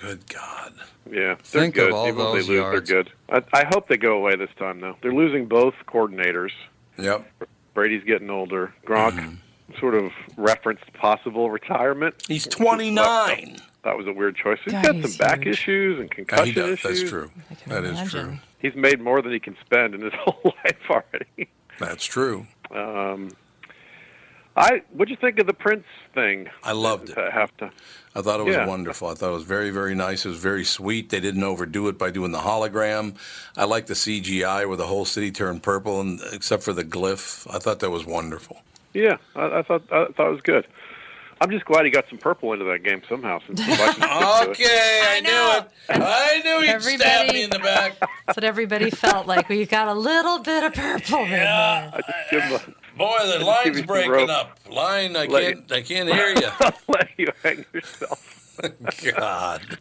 Good 0.00 0.26
God. 0.32 0.72
Yeah, 1.10 1.34
they're 1.34 1.36
Think 1.62 1.76
of 1.78 1.84
good. 1.88 1.92
all 1.92 2.06
Even 2.08 2.16
when 2.24 2.34
those 2.34 2.46
they 2.46 2.52
lose, 2.54 2.60
yards. 2.60 2.88
they're 2.88 3.02
good. 3.04 3.12
I, 3.30 3.60
I 3.60 3.64
hope 3.66 3.88
they 3.88 3.96
go 3.96 4.16
away 4.16 4.36
this 4.36 4.50
time, 4.58 4.80
though. 4.80 4.96
They're 5.02 5.12
losing 5.14 5.46
both 5.46 5.74
coordinators. 5.86 6.50
Yep. 6.98 7.26
Brady's 7.74 8.04
getting 8.04 8.30
older. 8.30 8.72
Gronk 8.86 9.12
Mm-hmm. 9.12 9.78
sort 9.80 9.94
of 9.94 10.10
referenced 10.36 10.92
possible 10.94 11.50
retirement. 11.50 12.14
He's 12.28 12.46
29. 12.46 13.56
That 13.84 13.96
was 13.96 14.06
a 14.06 14.12
weird 14.12 14.36
choice. 14.36 14.58
He's 14.64 14.72
God, 14.72 14.84
got 14.84 14.94
he's 14.96 15.16
some 15.16 15.26
back 15.26 15.38
huge. 15.44 15.54
issues 15.58 16.00
and 16.00 16.08
Yeah, 16.08 16.14
concussion 16.14 16.46
he 16.46 16.52
does. 16.52 16.70
issues. 16.72 17.00
That's 17.00 17.10
true. 17.10 17.30
can 17.62 17.72
That 17.72 17.84
is 17.84 17.90
imagine. 17.92 18.08
true. 18.28 18.38
He's 18.58 18.74
made 18.74 19.00
more 19.00 19.22
than 19.22 19.32
he 19.32 19.38
can 19.40 19.56
spend 19.64 19.94
in 19.94 20.00
his 20.02 20.12
whole 20.18 20.54
life 20.64 20.76
already. 20.90 21.48
That's 21.78 22.04
true. 22.04 22.46
Um, 22.70 23.30
I 24.56 24.82
what'd 24.92 25.10
you 25.10 25.16
think 25.16 25.38
of 25.38 25.46
the 25.46 25.52
Prince 25.52 25.84
thing? 26.14 26.48
I 26.62 26.72
loved 26.72 27.10
it. 27.10 27.14
To 27.14 27.30
have 27.30 27.54
to. 27.58 27.70
I 28.14 28.22
thought 28.22 28.40
it 28.40 28.44
was 28.46 28.56
Yeah. 28.56 28.66
wonderful. 28.66 29.08
I 29.08 29.14
thought 29.14 29.28
it 29.28 29.34
was 29.34 29.42
very, 29.42 29.68
very 29.70 29.94
nice. 29.94 30.24
It 30.24 30.30
was 30.30 30.38
very 30.38 30.64
sweet. 30.64 31.10
They 31.10 31.20
didn't 31.20 31.42
overdo 31.44 31.88
it 31.88 31.98
by 31.98 32.10
doing 32.10 32.32
the 32.32 32.38
hologram. 32.38 33.16
I 33.56 33.64
like 33.64 33.86
the 33.86 33.94
CGI 33.94 34.66
where 34.66 34.78
the 34.78 34.86
whole 34.86 35.04
city 35.04 35.30
turned 35.30 35.62
purple, 35.62 36.00
and 36.00 36.20
except 36.32 36.62
for 36.62 36.72
the 36.72 36.84
glyph, 36.84 37.46
I 37.54 37.58
thought 37.58 37.80
that 37.80 37.90
was 37.90 38.06
wonderful. 38.06 38.62
Yeah, 38.94 39.18
I, 39.34 39.58
I 39.58 39.62
thought 39.62 39.82
I 39.92 40.06
thought 40.06 40.28
it 40.28 40.32
was 40.32 40.40
good. 40.40 40.66
I'm 41.38 41.50
just 41.50 41.66
glad 41.66 41.84
he 41.84 41.90
got 41.90 42.08
some 42.08 42.16
purple 42.16 42.54
into 42.54 42.64
that 42.64 42.82
game 42.82 43.02
somehow. 43.10 43.40
Since 43.46 43.60
the 43.60 43.66
Vikings 43.76 43.96
didn't 43.96 44.08
do 44.08 44.16
it. 44.16 44.48
Okay, 44.48 45.02
I, 45.06 45.20
knew 45.20 45.58
it. 45.58 46.02
I 46.02 46.40
knew 46.42 46.66
he'd 46.72 46.80
stab 46.98 47.30
me 47.30 47.42
in 47.42 47.50
the 47.50 47.58
back. 47.58 47.98
That's 48.26 48.36
what 48.38 48.44
everybody 48.44 48.88
felt 48.88 49.26
like. 49.26 49.50
We 49.50 49.66
got 49.66 49.88
a 49.88 49.92
little 49.92 50.38
bit 50.38 50.62
of 50.62 50.72
purple 50.72 51.24
in 51.24 51.30
there. 51.32 51.90
I 51.92 52.00
just 52.00 52.30
give 52.30 52.42
him 52.42 52.52
a, 52.54 52.85
Boy, 52.96 53.16
the 53.26 53.44
line's 53.66 53.82
breaking 53.82 54.30
up. 54.30 54.58
Line, 54.70 55.16
I 55.16 55.26
Let 55.26 55.54
can't, 55.54 55.72
I 55.72 55.82
can't 55.82 56.08
hear 56.08 56.28
you. 56.28 56.48
let 56.88 57.08
you 57.16 57.28
hang 57.42 57.64
yourself. 57.72 58.58
God. 59.16 59.78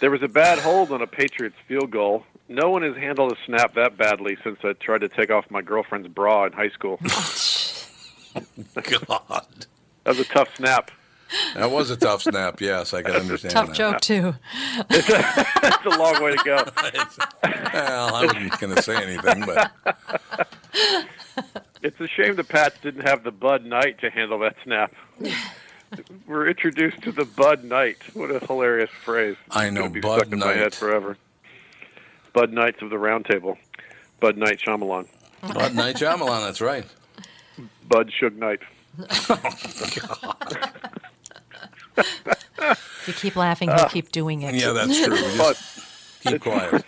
There 0.00 0.10
was 0.10 0.22
a 0.22 0.28
bad 0.28 0.58
hold 0.58 0.90
on 0.92 1.02
a 1.02 1.06
Patriots 1.06 1.56
field 1.68 1.90
goal. 1.90 2.24
No 2.48 2.68
one 2.70 2.82
has 2.82 2.96
handled 2.96 3.32
a 3.32 3.36
snap 3.46 3.74
that 3.74 3.96
badly 3.96 4.36
since 4.44 4.58
I 4.64 4.72
tried 4.74 5.00
to 5.02 5.08
take 5.08 5.30
off 5.30 5.50
my 5.50 5.62
girlfriend's 5.62 6.08
bra 6.08 6.44
in 6.46 6.52
high 6.52 6.68
school. 6.70 6.98
God. 7.04 7.10
That 10.04 10.10
was 10.10 10.18
a 10.20 10.24
tough 10.24 10.54
snap. 10.56 10.90
That 11.54 11.70
was 11.70 11.90
a 11.90 11.96
tough 11.96 12.22
snap. 12.22 12.60
Yes, 12.60 12.92
I 12.92 13.02
can 13.02 13.14
understand 13.16 13.54
Tough 13.54 13.68
that. 13.68 13.76
joke 13.76 14.00
too. 14.00 14.34
It's 14.90 15.86
a 15.86 15.98
long 15.98 16.22
way 16.22 16.36
to 16.36 16.44
go. 16.44 16.56
Well, 17.72 18.14
I 18.14 18.26
wasn't 18.26 18.60
going 18.60 18.74
to 18.74 18.82
say 18.82 18.96
anything, 19.02 19.44
but 19.46 19.72
It's 21.84 22.00
a 22.00 22.08
shame 22.08 22.34
the 22.36 22.44
Pats 22.44 22.78
didn't 22.80 23.06
have 23.06 23.24
the 23.24 23.30
Bud 23.30 23.66
Knight 23.66 23.98
to 24.00 24.08
handle 24.08 24.38
that 24.38 24.56
snap. 24.64 24.94
We're 26.26 26.48
introduced 26.48 27.02
to 27.02 27.12
the 27.12 27.26
Bud 27.26 27.62
Knight. 27.62 27.98
What 28.14 28.30
a 28.30 28.38
hilarious 28.44 28.88
phrase. 29.04 29.36
I 29.50 29.66
It's 29.66 29.74
know, 29.74 29.82
gonna 29.82 29.92
be 29.92 30.00
Bud 30.00 30.20
stuck 30.20 30.32
in 30.32 30.38
my 30.38 30.54
head 30.54 30.60
Knight. 30.62 30.74
forever. 30.74 31.18
Bud 32.32 32.54
Knights 32.54 32.80
of 32.80 32.88
the 32.88 32.96
Round 32.98 33.26
Table. 33.26 33.58
Bud 34.18 34.38
Knight 34.38 34.60
Shyamalan. 34.66 35.06
Bud 35.42 35.74
Knight 35.74 35.96
Shyamalan, 35.96 36.46
that's 36.46 36.62
right. 36.62 36.86
Bud 37.86 38.10
Suge 38.18 38.36
Knight. 38.36 38.60
You 43.06 43.12
keep 43.12 43.36
laughing, 43.36 43.68
he'll 43.68 43.80
ah. 43.80 43.88
keep 43.88 44.10
doing 44.10 44.40
it. 44.42 44.54
Yeah, 44.54 44.72
that's 44.72 45.04
true. 45.04 45.14
Just 45.36 45.38
But 46.24 46.30
keep 46.32 46.40
quiet. 46.40 46.82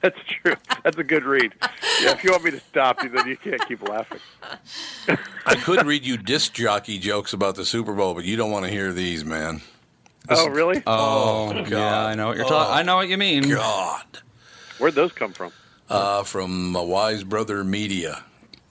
that's 0.02 0.18
true. 0.26 0.54
That's 0.82 0.96
a 0.96 1.04
good 1.04 1.24
read. 1.24 1.52
Yeah, 2.00 2.12
if 2.12 2.24
you 2.24 2.30
want 2.30 2.44
me 2.44 2.50
to 2.52 2.60
stop 2.60 3.02
you, 3.02 3.10
then 3.10 3.26
you 3.28 3.36
can't 3.36 3.60
keep 3.68 3.86
laughing. 3.86 4.20
I 5.46 5.54
could 5.56 5.84
read 5.86 6.06
you 6.06 6.16
disc 6.16 6.54
jockey 6.54 6.98
jokes 6.98 7.32
about 7.32 7.56
the 7.56 7.64
Super 7.64 7.92
Bowl, 7.92 8.14
but 8.14 8.24
you 8.24 8.36
don't 8.36 8.50
want 8.50 8.64
to 8.64 8.70
hear 8.70 8.92
these, 8.92 9.24
man. 9.24 9.60
Oh, 10.28 10.48
really? 10.48 10.82
Oh, 10.86 11.52
God. 11.52 11.70
yeah, 11.70 12.06
I 12.06 12.14
know 12.14 12.28
what 12.28 12.36
you're 12.36 12.46
talking. 12.46 12.72
I 12.72 12.82
know 12.82 12.96
what 12.96 13.08
you 13.08 13.18
mean. 13.18 13.48
God. 13.48 14.06
Where'd 14.78 14.94
those 14.94 15.12
come 15.12 15.32
from? 15.32 15.52
Uh, 15.88 16.22
from 16.22 16.76
uh, 16.76 16.82
Wise 16.82 17.24
Brother 17.24 17.64
Media. 17.64 18.24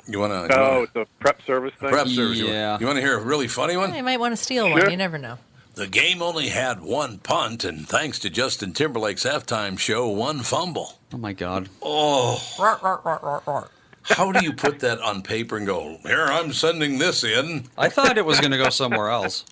You 0.07 0.19
want 0.19 0.49
to? 0.49 0.59
Oh, 0.59 0.83
it's 0.83 0.95
a 0.95 1.05
prep 1.19 1.41
service 1.43 1.73
thing? 1.79 1.89
Prep 1.89 2.07
service. 2.07 2.39
Yeah. 2.39 2.79
You 2.79 2.87
want 2.87 2.95
to 2.95 3.01
hear 3.01 3.17
a 3.17 3.21
really 3.21 3.47
funny 3.47 3.77
one? 3.77 3.93
You 3.93 4.03
might 4.03 4.19
want 4.19 4.31
to 4.31 4.37
steal 4.37 4.69
one. 4.69 4.89
You 4.89 4.97
never 4.97 5.19
know. 5.19 5.37
The 5.79 5.87
game 5.87 6.21
only 6.21 6.49
had 6.49 6.81
one 6.81 7.19
punt, 7.19 7.63
and 7.63 7.87
thanks 7.87 8.19
to 8.19 8.29
Justin 8.29 8.73
Timberlake's 8.73 9.23
halftime 9.23 9.79
show, 9.79 10.09
one 10.09 10.39
fumble. 10.39 10.99
Oh 11.13 11.17
my 11.17 11.31
God. 11.31 11.69
Oh, 11.81 12.35
how 14.03 14.33
do 14.33 14.43
you 14.43 14.51
put 14.51 14.81
that 14.81 14.99
on 14.99 15.21
paper 15.21 15.55
and 15.55 15.65
go, 15.65 15.97
here, 16.03 16.25
I'm 16.25 16.51
sending 16.51 16.97
this 16.97 17.23
in? 17.23 17.63
I 17.77 17.87
thought 17.87 18.17
it 18.17 18.25
was 18.25 18.41
going 18.41 18.51
to 18.51 18.57
go 18.57 18.67
somewhere 18.67 19.07
else. 19.07 19.45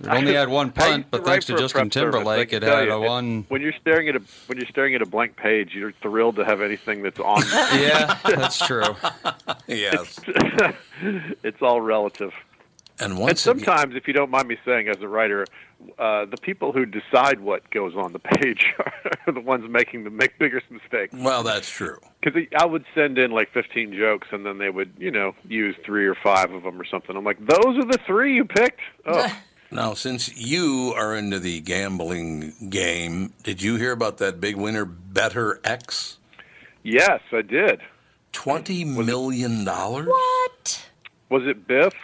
It 0.00 0.08
only 0.08 0.34
had 0.34 0.48
one 0.48 0.72
punt, 0.72 0.96
used 0.96 1.10
but 1.12 1.24
thanks 1.24 1.44
to 1.44 1.56
Justin 1.56 1.82
prep 1.82 1.92
service. 1.92 2.14
I 2.16 2.18
Timberlake, 2.18 2.52
it 2.52 2.64
had 2.64 2.86
you, 2.86 2.92
a 2.92 3.02
it- 3.02 3.08
one. 3.08 3.44
When 3.46 3.62
you're 3.62 3.72
staring 3.80 4.08
at 4.08 4.16
a 4.16 4.22
when 4.48 4.58
you're 4.58 4.66
staring 4.66 4.96
at 4.96 5.02
a 5.02 5.06
blank 5.06 5.36
page, 5.36 5.72
you're 5.72 5.92
thrilled 6.02 6.34
to 6.36 6.44
have 6.44 6.62
anything 6.62 7.02
that's 7.02 7.20
on. 7.20 7.42
Yeah, 7.78 8.18
that's 8.24 8.58
true. 8.66 8.96
Yes. 9.68 10.18
it's 11.44 11.62
all 11.62 11.80
relative. 11.80 12.32
And 13.00 13.12
And 13.12 13.20
once 13.20 13.46
again- 13.46 13.64
sometimes, 13.64 13.94
if 13.96 14.06
you 14.06 14.12
don't 14.14 14.30
mind 14.30 14.48
me 14.48 14.56
saying, 14.64 14.88
as 14.88 15.00
a 15.00 15.08
writer, 15.08 15.46
uh, 15.98 16.26
the 16.26 16.36
people 16.36 16.72
who 16.72 16.84
decide 16.84 17.40
what 17.40 17.68
goes 17.70 17.94
on 17.96 18.12
the 18.12 18.18
page 18.36 18.66
are 19.26 19.32
the 19.32 19.40
ones 19.40 19.64
making 19.70 20.04
the 20.04 20.10
make 20.10 20.38
biggest 20.38 20.70
mistakes. 20.70 21.14
well, 21.16 21.42
that's 21.42 21.70
true. 21.70 21.98
Because 22.22 22.42
I 22.58 22.66
would 22.66 22.84
send 22.94 23.18
in 23.18 23.30
like 23.30 23.50
15 23.52 23.94
jokes, 23.94 24.28
and 24.32 24.44
then 24.44 24.58
they 24.58 24.68
would, 24.70 24.92
you 24.98 25.10
know, 25.10 25.34
use 25.48 25.74
three 25.84 26.06
or 26.06 26.14
five 26.14 26.52
of 26.52 26.62
them 26.62 26.78
or 26.80 26.84
something. 26.84 27.16
I'm 27.16 27.24
like, 27.24 27.38
those 27.46 27.78
are 27.78 27.86
the 27.86 27.98
three 28.06 28.34
you 28.36 28.44
picked. 28.44 28.80
Oh, 29.06 29.40
Now, 29.72 29.94
since 29.94 30.36
you 30.36 30.92
are 30.96 31.14
into 31.14 31.38
the 31.38 31.60
gambling 31.60 32.54
game, 32.70 33.32
did 33.44 33.62
you 33.62 33.76
hear 33.76 33.92
about 33.92 34.18
that 34.18 34.40
big 34.40 34.56
winner, 34.56 34.84
Bettor 34.84 35.60
X? 35.62 36.18
yes, 36.82 37.20
I 37.32 37.42
did. 37.42 37.80
Twenty 38.32 38.84
million 38.84 39.64
dollars. 39.64 40.08
What? 40.08 40.88
Was 41.28 41.46
it 41.46 41.68
Biff 41.68 41.94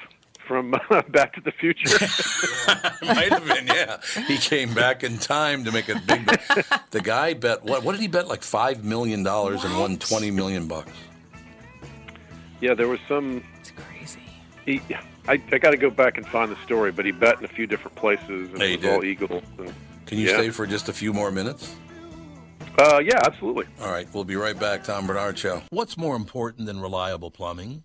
from 0.47 0.70
Back 1.11 1.34
to 1.34 1.40
the 1.40 1.53
Future? 1.53 1.88
Might 3.05 3.32
have 3.32 3.47
been, 3.47 3.66
yeah. 3.66 3.99
He 4.26 4.36
came 4.38 4.74
back 4.74 5.05
in 5.05 5.18
time 5.18 5.64
to 5.64 5.72
make 5.72 5.88
a 5.88 6.01
big. 6.07 6.26
Bet. 6.26 6.82
The 6.90 7.01
guy 7.01 7.34
bet 7.34 7.64
what? 7.64 7.82
What 7.84 7.92
did 7.92 8.01
he 8.01 8.09
bet? 8.09 8.28
Like 8.28 8.42
five 8.42 8.84
million 8.84 9.22
dollars 9.22 9.64
and 9.64 9.76
won 9.78 9.99
twenty 9.99 10.30
million 10.30 10.66
bucks. 10.68 10.92
yeah, 12.61 12.74
there 12.74 12.88
was 12.88 13.01
some. 13.09 13.42
It's 13.61 13.72
crazy. 13.72 14.20
He, 14.64 14.80
I, 15.28 15.32
I 15.53 15.59
got 15.59 15.70
to 15.70 15.76
go 15.76 15.90
back 15.90 16.16
and 16.18 16.26
find 16.26 16.51
the 16.51 16.57
story, 16.64 16.90
but 16.92 17.05
he 17.05 17.12
bet 17.12 17.38
in 17.38 17.44
a 17.44 17.49
few 17.49 17.66
different 17.66 17.97
places, 17.97 18.53
and 18.53 18.62
He 18.62 18.74
it 18.74 18.82
was 18.82 18.90
all 18.90 19.01
did. 19.01 19.09
Eagles. 19.11 19.42
And, 19.59 19.72
Can 20.07 20.18
you 20.18 20.28
Yeah. 20.28 20.34
stay 20.38 20.51
for 20.51 20.66
just 20.66 20.88
a 20.88 20.92
few 20.92 21.12
more 21.12 21.30
minutes? 21.30 21.74
uh, 22.78 22.99
yeah, 23.05 23.18
absolutely. 23.26 23.64
All 23.80 23.90
right, 23.90 24.07
we'll 24.12 24.24
be 24.24 24.36
right 24.36 24.59
back. 24.59 24.84
Tom 24.84 25.07
Barnard 25.07 25.38
Show. 25.38 25.62
What's 25.70 25.97
more 25.97 26.14
important 26.16 26.66
than 26.66 26.78
reliable 26.80 27.30
plumbing? 27.30 27.84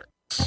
We 0.31 0.37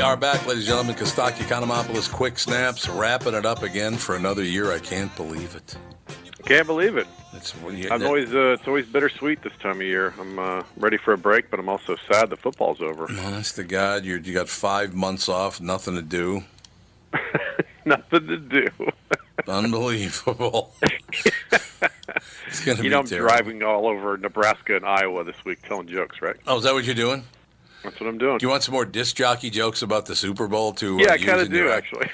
are 0.00 0.16
back, 0.16 0.46
ladies 0.46 0.62
and 0.62 0.64
gentlemen. 0.64 0.94
Kostaki 0.94 1.42
Economopoulos 1.42 2.10
Quick 2.10 2.38
Snaps, 2.38 2.88
wrapping 2.88 3.34
it 3.34 3.44
up 3.44 3.62
again 3.62 3.98
for 3.98 4.16
another 4.16 4.42
year. 4.42 4.72
I 4.72 4.78
can't 4.78 5.14
believe 5.16 5.54
it. 5.54 5.76
Can't 6.46 6.66
believe 6.66 6.96
it. 6.96 7.06
You- 7.70 7.88
I'm 7.90 8.00
that- 8.00 8.06
always 8.06 8.32
uh, 8.34 8.56
it's 8.58 8.66
always 8.68 8.86
bittersweet 8.86 9.42
this 9.42 9.52
time 9.60 9.76
of 9.76 9.82
year. 9.82 10.14
I'm 10.20 10.38
uh, 10.38 10.62
ready 10.76 10.96
for 10.98 11.12
a 11.12 11.18
break, 11.18 11.50
but 11.50 11.58
I'm 11.58 11.68
also 11.68 11.96
sad 12.10 12.30
the 12.30 12.36
football's 12.36 12.80
over. 12.80 13.04
honest 13.24 13.56
to 13.56 13.64
God, 13.64 14.04
you're, 14.04 14.18
you 14.18 14.32
got 14.34 14.48
five 14.48 14.94
months 14.94 15.28
off, 15.28 15.60
nothing 15.60 15.94
to 15.96 16.02
do. 16.02 16.44
nothing 17.84 18.26
to 18.28 18.36
do. 18.36 18.68
Unbelievable. 19.48 20.74
it's 22.46 22.64
to 22.64 22.70
you 22.76 22.82
be 22.82 22.88
know, 22.88 23.00
I'm 23.00 23.06
terrible. 23.06 23.28
driving 23.28 23.62
all 23.62 23.86
over 23.86 24.16
Nebraska 24.16 24.76
and 24.76 24.84
Iowa 24.86 25.24
this 25.24 25.44
week 25.44 25.60
telling 25.66 25.88
jokes, 25.88 26.22
right? 26.22 26.36
Oh, 26.46 26.58
is 26.58 26.64
that 26.64 26.74
what 26.74 26.84
you're 26.84 26.94
doing? 26.94 27.24
That's 27.82 27.98
what 28.00 28.08
I'm 28.08 28.16
doing. 28.18 28.38
Do 28.38 28.46
you 28.46 28.50
want 28.50 28.62
some 28.62 28.72
more 28.74 28.84
disc 28.86 29.16
jockey 29.16 29.50
jokes 29.50 29.82
about 29.82 30.06
the 30.06 30.14
Super 30.16 30.46
Bowl 30.46 30.72
to? 30.74 30.98
yeah, 30.98 31.10
uh, 31.10 31.12
I 31.14 31.18
kind 31.18 31.40
of 31.40 31.50
do 31.50 31.56
your- 31.56 31.72
actually. 31.72 32.10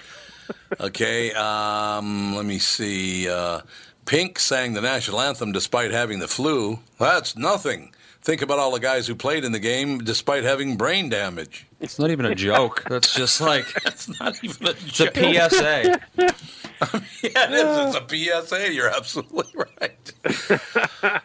Okay, 0.80 1.32
um, 1.34 2.34
let 2.34 2.44
me 2.44 2.58
see. 2.58 3.28
Uh, 3.28 3.60
Pink 4.06 4.38
sang 4.38 4.72
the 4.74 4.80
national 4.80 5.20
anthem 5.20 5.52
despite 5.52 5.90
having 5.90 6.18
the 6.18 6.28
flu. 6.28 6.80
That's 6.98 7.36
nothing. 7.36 7.92
Think 8.22 8.42
about 8.42 8.58
all 8.58 8.72
the 8.72 8.80
guys 8.80 9.06
who 9.06 9.14
played 9.14 9.44
in 9.44 9.52
the 9.52 9.58
game 9.58 9.98
despite 9.98 10.44
having 10.44 10.76
brain 10.76 11.08
damage. 11.08 11.66
It's 11.80 11.98
not 11.98 12.10
even 12.10 12.26
a 12.26 12.34
joke. 12.34 12.84
That's 12.88 13.14
just 13.14 13.40
like 13.40 13.66
That's 13.84 14.20
not 14.20 14.36
even 14.44 14.66
a 14.66 14.70
it's 14.70 15.00
a. 15.00 15.48
PSA. 15.50 16.00
Yeah, 17.22 17.50
it 17.50 17.52
is. 17.52 17.94
It's 17.94 18.46
a 18.46 18.46
PSA. 18.46 18.72
You're 18.72 18.88
absolutely 18.88 19.52
right. 19.80 20.12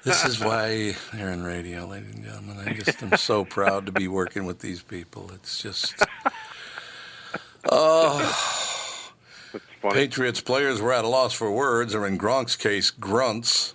this 0.04 0.26
is 0.26 0.38
why 0.38 0.98
they're 1.14 1.32
in 1.32 1.44
radio, 1.46 1.88
ladies 1.88 2.14
and 2.14 2.26
gentlemen. 2.26 2.60
I 2.60 2.74
just 2.74 3.02
am 3.02 3.16
so 3.16 3.46
proud 3.46 3.86
to 3.86 3.94
be 3.94 4.10
working 4.10 4.46
with 4.46 4.60
these 4.60 4.82
people. 4.82 5.32
It's 5.34 5.62
just. 5.62 5.96
Oh. 7.72 8.75
That's 9.86 9.96
funny. 9.96 10.08
Patriots 10.08 10.42
players 10.42 10.82
were 10.82 10.94
at 10.94 11.06
a 11.06 11.08
loss 11.08 11.34
for 11.34 11.52
words, 11.52 11.94
or 11.96 12.06
in 12.08 12.18
Gronk's 12.18 12.56
case, 12.56 12.92
grunts. 12.92 13.74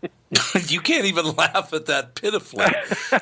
you 0.68 0.80
can't 0.80 1.06
even 1.06 1.34
laugh 1.36 1.72
at 1.72 1.86
that 1.86 2.14
pitifully. 2.14 2.66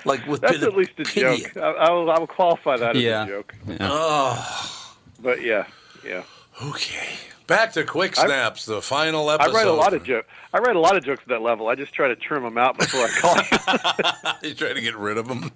Like 0.05 0.27
with 0.27 0.41
That's 0.43 0.55
pit- 0.59 0.63
at 0.65 0.77
least 0.77 0.93
a 0.99 1.05
pity. 1.05 1.43
joke. 1.45 1.57
I, 1.57 1.61
I, 1.61 1.91
will, 1.91 2.11
I 2.11 2.19
will 2.19 2.27
qualify 2.27 2.77
that 2.79 2.97
Yeah. 2.97 3.23
as 3.23 3.29
a 3.29 3.31
joke. 3.31 3.55
Yeah. 3.67 3.77
Oh, 3.81 4.95
But 5.23 5.43
yeah, 5.43 5.67
yeah. 6.05 6.23
okay. 6.65 7.09
Back 7.47 7.73
to 7.75 7.85
quick 7.85 8.19
I- 8.19 8.27
snaps, 8.27 8.67
the 8.67 8.83
final 8.83 9.31
episode. 9.31 9.51
I 9.51 9.55
write 9.55 9.67
a 9.69 9.73
lot 9.73 9.95
of 9.95 10.03
jokes. 10.03 10.27
I 10.53 10.59
write 10.59 10.75
a 10.75 10.81
lot 10.81 10.97
of 10.97 11.05
jokes 11.05 11.23
at 11.23 11.29
that 11.29 11.43
level. 11.43 11.69
I 11.69 11.77
just 11.77 11.93
try 11.93 12.09
to 12.09 12.17
trim 12.17 12.43
them 12.43 12.59
out 12.59 12.77
before 12.77 13.03
I 13.05 13.09
call 13.21 13.37
you. 14.43 14.49
you 14.49 14.55
try 14.57 14.73
to 14.73 14.81
get 14.81 14.97
rid 14.97 15.17
of 15.17 15.29
them. 15.29 15.53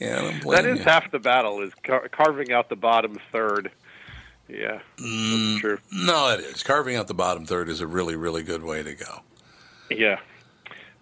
Yeah, 0.00 0.18
I 0.18 0.20
don't 0.22 0.34
that 0.34 0.42
blame 0.42 0.66
is 0.66 0.78
you. 0.80 0.84
half 0.84 1.10
the 1.10 1.18
battle: 1.18 1.62
is 1.62 1.72
car- 1.82 2.08
carving 2.10 2.52
out 2.52 2.68
the 2.68 2.76
bottom 2.76 3.16
third. 3.32 3.70
Yeah, 4.48 4.80
Mm. 4.98 5.78
No, 5.92 6.30
it 6.30 6.40
is. 6.40 6.62
Carving 6.62 6.96
out 6.96 7.06
the 7.06 7.14
bottom 7.14 7.44
third 7.44 7.68
is 7.68 7.80
a 7.80 7.86
really, 7.86 8.16
really 8.16 8.42
good 8.42 8.62
way 8.62 8.82
to 8.82 8.94
go. 8.94 9.20
Yeah. 9.90 10.18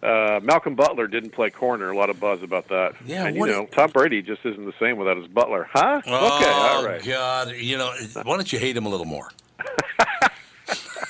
Uh, 0.02 0.40
Malcolm 0.42 0.74
Butler 0.74 1.06
didn't 1.06 1.30
play 1.30 1.50
corner. 1.50 1.90
A 1.90 1.96
lot 1.96 2.10
of 2.10 2.18
buzz 2.20 2.42
about 2.42 2.68
that. 2.68 2.94
Yeah, 3.04 3.26
and 3.26 3.36
you 3.36 3.46
know, 3.46 3.62
it- 3.62 3.72
Tom 3.72 3.90
Brady 3.90 4.20
just 4.20 4.44
isn't 4.44 4.64
the 4.64 4.74
same 4.80 4.96
without 4.98 5.16
his 5.16 5.26
Butler, 5.28 5.68
huh? 5.72 6.00
okay, 6.04 6.10
oh, 6.12 6.76
all 6.76 6.84
right. 6.86 7.02
God. 7.04 7.52
You 7.52 7.78
know, 7.78 7.92
why 8.22 8.36
don't 8.36 8.52
you 8.52 8.58
hate 8.58 8.76
him 8.76 8.84
a 8.86 8.88
little 8.88 9.06
more? 9.06 9.30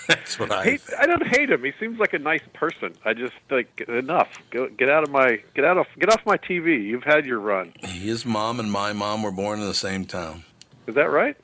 That's 0.08 0.38
what 0.38 0.52
I 0.52 0.62
Hate. 0.64 0.82
I 0.98 1.06
don't 1.06 1.26
hate 1.26 1.50
him. 1.50 1.64
He 1.64 1.72
seems 1.80 1.98
like 1.98 2.12
a 2.12 2.18
nice 2.18 2.42
person. 2.52 2.94
I 3.04 3.12
just 3.14 3.32
like 3.50 3.80
enough. 3.88 4.28
Go, 4.50 4.68
get 4.68 4.88
out 4.88 5.02
of 5.02 5.10
my 5.10 5.40
get 5.54 5.64
out 5.64 5.78
of 5.78 5.86
get 5.98 6.10
off 6.12 6.24
my 6.24 6.36
TV. 6.36 6.84
You've 6.84 7.02
had 7.02 7.26
your 7.26 7.40
run. 7.40 7.72
His 7.82 8.24
mom 8.24 8.60
and 8.60 8.70
my 8.70 8.92
mom 8.92 9.22
were 9.22 9.32
born 9.32 9.60
in 9.60 9.66
the 9.66 9.74
same 9.74 10.04
town. 10.04 10.44
Is 10.86 10.94
that 10.94 11.10
right? 11.10 11.36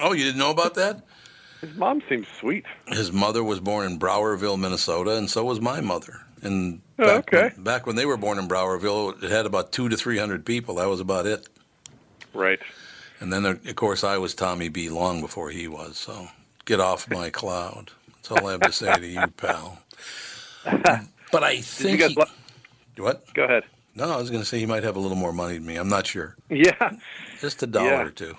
Oh, 0.00 0.12
you 0.12 0.24
didn't 0.24 0.38
know 0.38 0.50
about 0.50 0.74
that? 0.74 1.04
His 1.60 1.74
mom 1.76 2.02
seems 2.08 2.26
sweet. 2.38 2.64
His 2.88 3.12
mother 3.12 3.44
was 3.44 3.60
born 3.60 3.86
in 3.90 3.98
Browerville, 3.98 4.58
Minnesota, 4.58 5.16
and 5.16 5.28
so 5.30 5.44
was 5.44 5.60
my 5.60 5.80
mother. 5.80 6.20
And 6.42 6.80
Oh, 6.98 7.04
back, 7.06 7.34
okay. 7.34 7.50
when, 7.54 7.64
back 7.64 7.86
when 7.86 7.96
they 7.96 8.06
were 8.06 8.16
born 8.16 8.38
in 8.38 8.48
Browerville, 8.48 9.22
it 9.22 9.30
had 9.30 9.44
about 9.46 9.72
two 9.72 9.88
to 9.90 9.96
three 9.96 10.16
hundred 10.18 10.44
people. 10.46 10.76
That 10.76 10.88
was 10.88 11.00
about 11.00 11.26
it. 11.26 11.46
Right. 12.32 12.60
And 13.20 13.30
then, 13.32 13.44
of 13.44 13.76
course, 13.76 14.02
I 14.04 14.16
was 14.16 14.34
Tommy 14.34 14.70
B. 14.70 14.88
long 14.88 15.20
before 15.20 15.50
he 15.50 15.68
was. 15.68 15.98
So 15.98 16.28
get 16.64 16.80
off 16.80 17.10
my 17.10 17.28
cloud. 17.40 17.90
That's 18.08 18.30
all 18.30 18.46
I 18.46 18.52
have 18.52 18.60
to 18.62 18.72
say 18.72 18.92
to 18.94 19.06
you, 19.06 19.26
pal. 19.36 19.78
But 21.32 21.44
I 21.44 21.60
think 21.60 22.00
guys? 22.00 22.10
he- 22.96 23.02
what? 23.02 23.32
Go 23.34 23.44
ahead. 23.44 23.62
No, 23.94 24.10
I 24.10 24.16
was 24.16 24.30
going 24.30 24.42
to 24.42 24.46
say 24.48 24.58
he 24.58 24.66
might 24.66 24.82
have 24.84 24.96
a 24.96 25.00
little 25.00 25.16
more 25.16 25.32
money 25.32 25.54
than 25.54 25.66
me. 25.66 25.76
I'm 25.76 25.88
not 25.88 26.06
sure. 26.06 26.36
Yeah. 26.48 26.96
Just 27.40 27.62
a 27.62 27.66
dollar 27.66 27.86
Yeah. 27.90 28.02
or 28.02 28.10
two. 28.10 28.36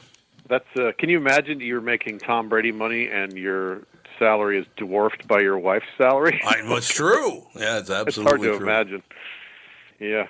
That's. 0.51 0.65
Uh, 0.77 0.91
can 0.99 1.07
you 1.09 1.17
imagine 1.17 1.61
you're 1.61 1.79
making 1.81 2.19
Tom 2.19 2.49
Brady 2.49 2.73
money 2.73 3.07
and 3.07 3.31
your 3.33 3.83
salary 4.19 4.59
is 4.59 4.65
dwarfed 4.75 5.25
by 5.27 5.39
your 5.39 5.57
wife's 5.57 5.85
salary? 5.97 6.41
I, 6.45 6.61
it's 6.77 6.93
true. 6.93 7.43
Yeah, 7.55 7.79
it's 7.79 7.89
absolutely 7.89 8.03
it's 8.09 8.17
hard 8.17 8.41
to 8.41 8.57
true. 8.57 8.67
imagine. 8.67 9.03
Yeah, 9.99 10.27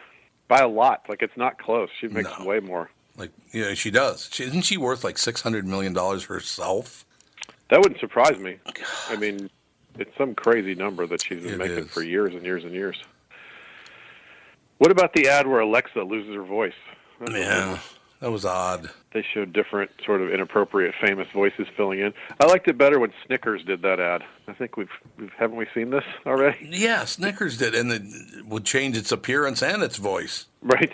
by 0.48 0.60
a 0.60 0.68
lot. 0.68 1.06
Like 1.10 1.24
it's 1.24 1.36
not 1.36 1.58
close. 1.58 1.90
She 2.00 2.08
makes 2.08 2.30
No. 2.40 2.46
way 2.46 2.60
more. 2.60 2.92
Like, 3.18 3.32
yeah, 3.52 3.74
she 3.74 3.90
does. 3.92 4.30
She, 4.32 4.44
isn't 4.46 4.62
she 4.62 4.78
worth 4.78 5.04
like 5.04 5.18
six 5.18 5.42
hundred 5.42 5.66
million 5.68 5.92
dollars 5.92 6.26
herself? 6.26 7.04
That 7.72 7.80
wouldn't 7.80 8.00
surprise 8.00 8.38
me. 8.38 8.58
I 9.10 9.16
mean, 9.16 9.50
it's 9.98 10.16
some 10.20 10.36
crazy 10.36 10.76
number 10.76 11.08
that 11.08 11.24
she's 11.24 11.42
been 11.42 11.54
It 11.54 11.58
making 11.58 11.78
is. 11.86 11.92
for 11.92 12.04
years 12.04 12.36
and 12.36 12.44
years 12.44 12.64
and 12.64 12.74
years. 12.74 13.02
What 14.78 14.92
about 14.92 15.14
the 15.14 15.28
ad 15.30 15.48
where 15.48 15.62
Alexa 15.62 16.02
loses 16.04 16.36
her 16.36 16.44
voice? 16.44 16.74
Yeah, 17.30 17.80
that 18.22 18.32
was 18.32 18.46
odd. 18.46 18.90
They 19.14 19.26
showed 19.34 19.52
different 19.52 19.92
sort 20.06 20.22
of 20.22 20.32
inappropriate 20.32 20.96
famous 21.06 21.28
voices 21.34 21.68
filling 21.76 22.00
in. 22.00 22.14
I 22.40 22.46
liked 22.46 22.68
it 22.70 22.78
better 22.78 23.00
when 23.00 23.12
Snickers 23.26 23.64
did 23.66 23.82
that 23.82 24.00
ad. 24.00 24.24
I 24.48 24.54
think 24.54 24.78
we've, 24.78 24.90
we've 25.18 25.34
haven't 25.38 25.58
we 25.58 25.66
seen 25.74 25.90
this 25.90 26.06
already? 26.26 26.70
Yeah, 26.72 27.04
Snickers 27.06 27.58
did, 27.58 27.76
and 27.76 27.92
it 27.92 28.46
would 28.46 28.64
change 28.64 28.96
its 28.96 29.12
appearance 29.12 29.62
and 29.62 29.84
its 29.84 29.98
voice. 29.98 30.46
Right. 30.62 30.92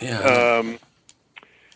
Yeah, 0.00 0.18
Um, 0.20 0.78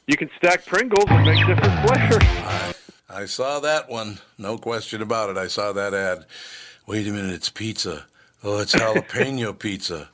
you 0.06 0.16
can 0.16 0.28
stack 0.36 0.66
Pringles 0.66 1.06
and 1.08 1.24
make 1.24 1.46
different 1.46 1.88
flavors. 1.88 2.74
I 3.10 3.24
saw 3.24 3.60
that 3.60 3.88
one. 3.88 4.18
No 4.36 4.58
question 4.58 5.00
about 5.00 5.30
it. 5.30 5.38
I 5.38 5.46
saw 5.46 5.72
that 5.72 5.94
ad. 5.94 6.26
Wait 6.86 7.06
a 7.06 7.10
minute, 7.10 7.32
it's 7.32 7.48
pizza. 7.48 8.04
Oh, 8.44 8.58
it's 8.60 8.74
jalapeno 8.74 9.58
pizza. 9.58 10.08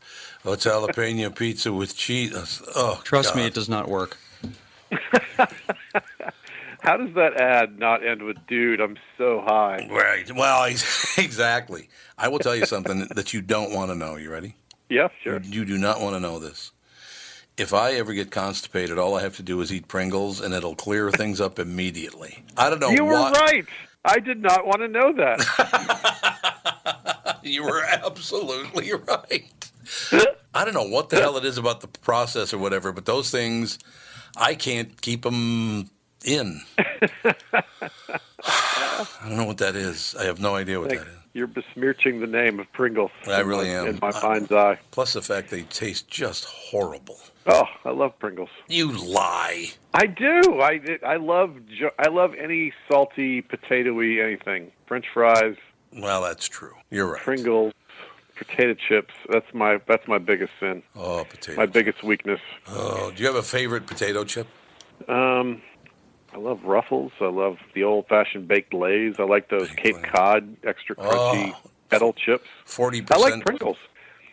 Oh, 0.45 0.53
it's 0.53 0.65
jalapeno 0.67 1.35
pizza 1.35 1.73
with 1.73 1.97
cheese. 1.97 2.63
Oh, 2.77 3.01
Trust 3.05 3.35
me, 3.35 3.47
it 3.47 3.55
does 3.55 3.69
not 3.69 3.89
work. 3.89 4.17
How 6.81 6.97
does 6.99 7.15
that 7.15 7.41
ad 7.41 7.79
not 7.79 8.07
end 8.07 8.23
with 8.23 8.37
"Dude, 8.47 8.81
I'm 8.81 8.97
so 9.17 9.41
high"? 9.45 9.89
Right. 9.91 10.31
Well, 10.35 10.65
exactly. 11.19 11.89
I 12.19 12.29
will 12.29 12.39
tell 12.39 12.55
you 12.55 12.67
something 12.67 13.09
that 13.15 13.33
you 13.33 13.41
don't 13.41 13.73
want 13.73 13.91
to 13.91 13.95
know. 13.95 14.17
You 14.17 14.31
ready? 14.31 14.57
Yeah, 14.91 15.09
sure. 15.23 15.41
You 15.43 15.65
do 15.65 15.79
not 15.79 16.01
want 16.01 16.15
to 16.17 16.21
know 16.21 16.39
this. 16.39 16.73
If 17.57 17.73
I 17.73 17.93
ever 17.93 18.13
get 18.13 18.31
constipated, 18.31 18.99
all 18.99 19.15
I 19.17 19.23
have 19.23 19.37
to 19.37 19.43
do 19.43 19.61
is 19.61 19.73
eat 19.73 19.89
Pringles, 19.89 20.41
and 20.41 20.53
it'll 20.53 20.75
clear 20.75 21.11
things 21.11 21.41
up 21.41 21.59
immediately. 21.59 22.45
I 22.57 22.69
don't 22.69 22.81
know 22.81 22.91
You 22.91 23.05
were 23.05 23.13
what. 23.13 23.41
right. 23.41 23.65
I 24.05 24.19
did 24.19 24.43
not 24.43 24.67
want 24.67 24.81
to 24.81 24.89
know 24.89 25.13
that. 25.15 26.21
You 27.43 27.63
were 27.63 27.83
absolutely 27.85 28.91
right. 28.95 29.71
I 30.55 30.65
don't 30.65 30.73
know 30.73 30.89
what 30.89 31.11
the 31.11 31.17
hell 31.21 31.37
it 31.37 31.45
is 31.45 31.59
about 31.59 31.83
the 31.83 31.89
process 31.89 32.55
or 32.55 32.59
whatever, 32.59 32.91
but 32.91 33.05
those 33.05 33.31
things, 33.31 33.79
I 34.37 34.55
can't 34.55 35.01
keep 35.01 35.23
them 35.23 35.91
in. 36.25 36.61
I 38.47 39.29
don't 39.29 39.37
know 39.37 39.45
what 39.45 39.59
that 39.59 39.77
is. 39.77 40.15
I 40.19 40.25
have 40.25 40.41
no 40.41 40.55
idea 40.55 40.81
what 40.81 40.91
that 40.91 41.07
is. 41.07 41.19
You're 41.33 41.47
besmirching 41.49 42.21
the 42.21 42.27
name 42.29 42.61
of 42.61 42.73
Pringles. 42.73 43.11
I 43.27 43.41
really 43.41 43.67
my- 43.67 43.75
am. 43.75 43.87
In 43.89 43.99
my 44.01 44.13
mind's 44.23 44.53
eye. 44.53 44.79
Plus 44.93 45.15
the 45.15 45.23
fact 45.23 45.51
they 45.51 45.63
taste 45.63 46.09
just 46.09 46.45
horrible. 46.45 47.19
Oh, 47.47 47.65
I 47.85 47.91
love 47.91 48.17
Pringles. 48.21 48.51
You 48.69 48.93
lie. 48.93 49.73
I 49.95 50.07
do. 50.07 50.61
I 50.61 50.81
I 51.05 51.17
love 51.17 51.57
I 51.99 52.09
love 52.09 52.35
any 52.35 52.73
salty, 52.89 53.43
potatoy 53.43 54.25
anything. 54.25 54.71
French 54.87 55.07
fries, 55.13 55.57
Well, 55.93 56.23
that's 56.23 56.49
true. 56.49 56.75
You're 56.91 57.13
right. 57.13 57.23
Pringles, 57.23 57.73
potato 58.37 58.75
chips. 58.75 59.15
That's 59.31 59.47
my 59.55 59.81
that's 59.87 60.07
my 60.09 60.19
biggest 60.19 60.53
sin. 60.61 60.83
Oh, 60.97 61.25
potato. 61.29 61.57
My 61.57 61.67
biggest 61.67 62.03
weakness. 62.03 62.41
Oh, 62.69 63.11
do 63.15 63.23
you 63.23 63.27
have 63.29 63.37
a 63.37 63.43
favorite 63.43 63.87
potato 63.87 64.25
chip? 64.25 64.47
Um, 65.09 65.63
I 66.33 66.39
love 66.39 66.65
Ruffles. 66.65 67.13
I 67.21 67.27
love 67.29 67.59
the 67.75 67.85
old-fashioned 67.85 68.49
baked 68.49 68.75
Lays. 68.75 69.17
I 69.19 69.25
like 69.25 69.49
those 69.49 69.69
Cape 69.71 70.03
Cod 70.03 70.57
extra 70.65 70.97
crunchy 70.97 71.53
Oh. 71.55 71.71
kettle 71.91 72.13
chips. 72.13 72.49
Forty 72.65 73.05
I 73.11 73.17
like. 73.19 73.45
Pringles. 73.45 73.77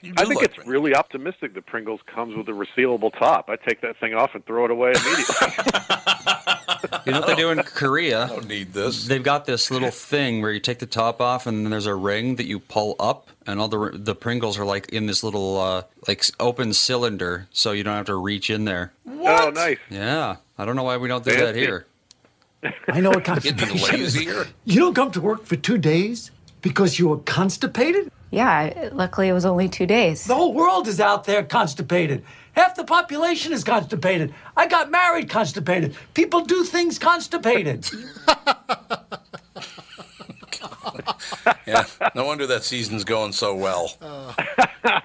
You 0.02 0.14
I 0.18 0.26
think 0.26 0.42
it's 0.42 0.56
Pringles. 0.56 0.72
really 0.72 0.96
optimistic 0.96 1.54
that 1.54 1.66
Pringles 1.68 2.00
comes 2.08 2.36
with 2.36 2.48
a 2.50 2.52
resealable 2.52 3.18
top. 3.18 3.50
I 3.50 3.56
take 3.56 3.82
that 3.82 3.98
thing 4.00 4.14
off 4.16 4.32
and 4.34 4.44
throw 4.46 4.66
it 4.66 4.72
away 4.72 4.94
immediately. 4.94 5.48
You 7.06 7.12
know 7.14 7.20
what 7.20 7.28
they 7.28 7.36
do 7.36 7.50
in 7.52 7.62
Korea? 7.64 8.26
I 8.26 8.28
don't 8.28 8.48
need 8.48 8.74
this. 8.74 9.06
They've 9.08 9.22
got 9.24 9.46
this 9.46 9.70
little 9.72 9.92
thing 9.92 10.42
where 10.42 10.52
you 10.52 10.60
take 10.60 10.80
the 10.80 10.86
top 10.88 11.22
off, 11.22 11.46
and 11.48 11.64
then 11.64 11.70
there's 11.72 11.86
a 11.86 11.94
ring 11.96 12.36
that 12.36 12.46
you 12.46 12.60
pull 12.60 12.96
up, 13.00 13.28
and 13.48 13.60
all 13.60 13.68
the 13.68 13.92
the 13.94 14.16
Pringles 14.16 14.58
are 14.60 14.66
like 14.66 14.90
in 14.90 15.06
this 15.06 15.24
little 15.24 15.60
uh, 15.60 15.84
like 16.08 16.24
open 16.40 16.74
cylinder, 16.74 17.48
so 17.52 17.72
you 17.72 17.84
don't 17.84 17.96
have 17.96 18.06
to 18.08 18.16
reach 18.16 18.50
in 18.50 18.66
there. 18.66 18.92
oh, 19.08 19.52
nice. 19.54 19.78
Yeah, 19.90 20.38
I 20.58 20.66
don't 20.66 20.76
know 20.76 20.84
why 20.84 20.98
we 20.98 21.08
don't 21.08 21.24
do 21.24 21.36
that 21.36 21.56
here. 21.56 21.86
I 22.88 23.00
know 23.00 23.10
what 23.10 23.24
Getting 23.42 23.56
constipation 23.58 24.00
is. 24.02 24.16
lazier. 24.16 24.48
You 24.66 24.80
don't 24.80 24.94
come 24.96 25.12
to 25.12 25.22
work 25.22 25.46
for 25.46 25.56
two 25.56 25.78
days 25.78 26.32
because 26.62 26.98
you 27.00 27.08
were 27.10 27.18
constipated? 27.20 28.12
Yeah, 28.32 28.90
luckily 28.94 29.28
it 29.28 29.34
was 29.34 29.46
only 29.46 29.68
two 29.68 29.86
days. 29.86 30.24
The 30.24 30.36
whole 30.36 30.54
world 30.54 30.88
is 30.88 31.02
out 31.02 31.26
there 31.26 31.44
constipated. 31.44 32.24
Half 32.54 32.76
the 32.76 32.86
population 32.86 33.52
is 33.52 33.64
constipated. 33.64 34.34
I 34.56 34.68
got 34.68 34.90
married 34.90 35.30
constipated. 35.30 35.96
People 36.14 36.42
do 36.46 36.64
things 36.64 36.98
constipated. 36.98 37.90
yeah, 41.68 41.86
no 42.16 42.26
wonder 42.26 42.48
that 42.48 42.64
season's 42.64 43.04
going 43.04 43.34
so 43.34 43.54
well. 43.56 43.98
Uh. 44.02 44.34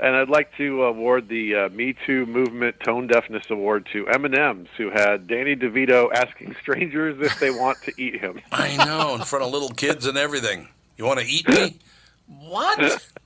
And 0.00 0.14
I'd 0.14 0.28
like 0.28 0.54
to 0.58 0.84
award 0.84 1.28
the 1.28 1.54
uh, 1.54 1.68
Me 1.70 1.94
Too 2.06 2.24
movement 2.26 2.78
tone 2.80 3.08
deafness 3.08 3.50
award 3.50 3.88
to 3.92 4.06
M&M's, 4.08 4.68
who 4.76 4.90
had 4.90 5.26
Danny 5.26 5.56
DeVito 5.56 6.12
asking 6.12 6.54
strangers 6.60 7.20
if 7.20 7.38
they 7.40 7.50
want 7.50 7.78
to 7.82 7.92
eat 8.00 8.20
him. 8.20 8.40
I 8.52 8.76
know, 8.76 9.16
in 9.16 9.22
front 9.22 9.44
of 9.44 9.50
little 9.50 9.70
kids 9.70 10.06
and 10.06 10.16
everything. 10.16 10.68
You 10.96 11.04
want 11.04 11.18
to 11.20 11.26
eat 11.26 11.48
me? 11.48 11.78
What? 12.26 13.06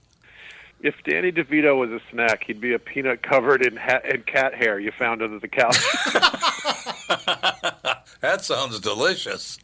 If 0.85 0.97
Danny 1.05 1.31
DeVito 1.31 1.79
was 1.79 1.91
a 1.91 2.01
snack, 2.11 2.43
he'd 2.45 2.61
be 2.61 2.73
a 2.73 2.79
peanut 2.81 3.23
covered 3.23 3.65
in, 3.65 3.77
ha- 3.77 4.01
in 4.05 4.25
cat 4.25 4.53
hair 4.53 4.81
you 4.81 4.91
found 4.91 5.23
under 5.23 5.39
the 5.39 5.47
couch. 5.47 5.77
That 8.21 8.45
sounds 8.45 8.79
delicious. 8.79 9.59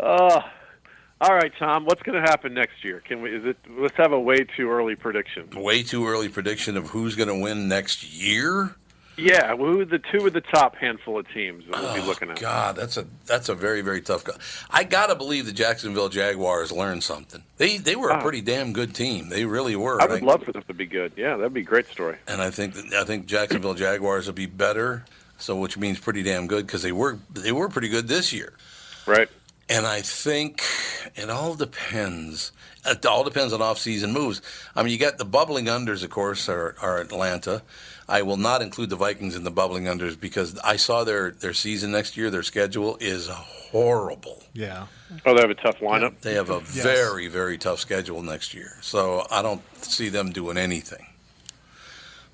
uh, 0.00 0.42
all 1.20 1.34
right, 1.34 1.52
Tom. 1.58 1.84
What's 1.84 2.02
going 2.02 2.22
to 2.22 2.28
happen 2.28 2.54
next 2.54 2.84
year? 2.84 3.00
Can 3.00 3.22
we? 3.22 3.30
Is 3.34 3.44
it? 3.44 3.56
Let's 3.70 3.96
have 3.96 4.12
a 4.12 4.20
way 4.20 4.44
too 4.56 4.70
early 4.70 4.94
prediction. 4.94 5.48
Way 5.54 5.82
too 5.82 6.06
early 6.06 6.28
prediction 6.28 6.76
of 6.76 6.88
who's 6.90 7.14
going 7.16 7.28
to 7.28 7.34
win 7.38 7.68
next 7.68 8.04
year. 8.14 8.74
Yeah, 9.20 9.56
who 9.56 9.80
are 9.80 9.84
the 9.84 9.98
two 9.98 10.28
of 10.28 10.32
the 10.32 10.40
top 10.40 10.76
handful 10.76 11.18
of 11.18 11.28
teams 11.34 11.64
that 11.66 11.82
we'll 11.82 11.92
be 11.94 12.00
Oh, 12.02 12.04
looking 12.06 12.30
at? 12.30 12.38
God, 12.38 12.76
that's 12.76 12.96
a 12.96 13.04
that's 13.26 13.48
a 13.48 13.54
very 13.56 13.80
very 13.80 14.00
tough. 14.00 14.22
Go- 14.22 14.34
I 14.70 14.84
gotta 14.84 15.16
believe 15.16 15.44
the 15.44 15.50
Jacksonville 15.52 16.08
Jaguars 16.08 16.70
learned 16.70 17.02
something. 17.02 17.42
They 17.56 17.78
they 17.78 17.96
were 17.96 18.10
a 18.10 18.22
pretty 18.22 18.42
damn 18.42 18.72
good 18.72 18.94
team. 18.94 19.28
They 19.28 19.44
really 19.44 19.74
were. 19.74 20.00
I 20.00 20.06
would 20.06 20.22
love 20.22 20.44
for 20.44 20.52
them 20.52 20.62
to 20.68 20.72
be 20.72 20.86
good. 20.86 21.14
Yeah, 21.16 21.36
that'd 21.36 21.52
be 21.52 21.62
a 21.62 21.64
great 21.64 21.88
story. 21.88 22.16
and 22.28 22.40
I 22.40 22.50
think 22.50 22.74
that, 22.74 22.92
I 22.94 23.02
think 23.02 23.26
Jacksonville 23.26 23.74
Jaguars 23.74 24.26
will 24.28 24.34
be 24.34 24.46
better. 24.46 25.04
So 25.36 25.56
which 25.56 25.76
means 25.76 25.98
pretty 25.98 26.22
damn 26.22 26.46
good 26.46 26.64
because 26.66 26.82
they 26.82 26.92
were 26.92 27.18
they 27.34 27.50
were 27.50 27.68
pretty 27.68 27.88
good 27.88 28.06
this 28.06 28.32
year. 28.32 28.52
Right. 29.04 29.28
And 29.70 29.86
I 29.86 30.00
think 30.00 30.62
it 31.14 31.28
all 31.28 31.54
depends. 31.54 32.52
It 32.86 33.04
all 33.04 33.22
depends 33.22 33.52
on 33.52 33.60
off-season 33.60 34.12
moves. 34.14 34.40
I 34.74 34.82
mean, 34.82 34.92
you 34.92 34.98
got 34.98 35.18
the 35.18 35.24
bubbling 35.26 35.66
unders, 35.66 36.02
of 36.02 36.08
course, 36.10 36.48
are, 36.48 36.74
are 36.80 36.98
Atlanta. 36.98 37.62
I 38.08 38.22
will 38.22 38.38
not 38.38 38.62
include 38.62 38.88
the 38.88 38.96
Vikings 38.96 39.36
in 39.36 39.44
the 39.44 39.50
bubbling 39.50 39.84
unders 39.84 40.18
because 40.18 40.58
I 40.60 40.76
saw 40.76 41.04
their, 41.04 41.32
their 41.32 41.52
season 41.52 41.90
next 41.90 42.16
year. 42.16 42.30
Their 42.30 42.42
schedule 42.42 42.96
is 42.98 43.28
horrible. 43.28 44.42
Yeah. 44.54 44.86
Oh, 45.26 45.34
they 45.34 45.40
have 45.42 45.50
a 45.50 45.54
tough 45.54 45.78
lineup. 45.80 46.18
They 46.22 46.32
have 46.34 46.48
a 46.48 46.62
Yes. 46.72 46.82
very, 46.82 47.28
very 47.28 47.58
tough 47.58 47.80
schedule 47.80 48.22
next 48.22 48.54
year. 48.54 48.78
So 48.80 49.26
I 49.30 49.42
don't 49.42 49.60
see 49.84 50.08
them 50.08 50.32
doing 50.32 50.56
anything. 50.56 51.04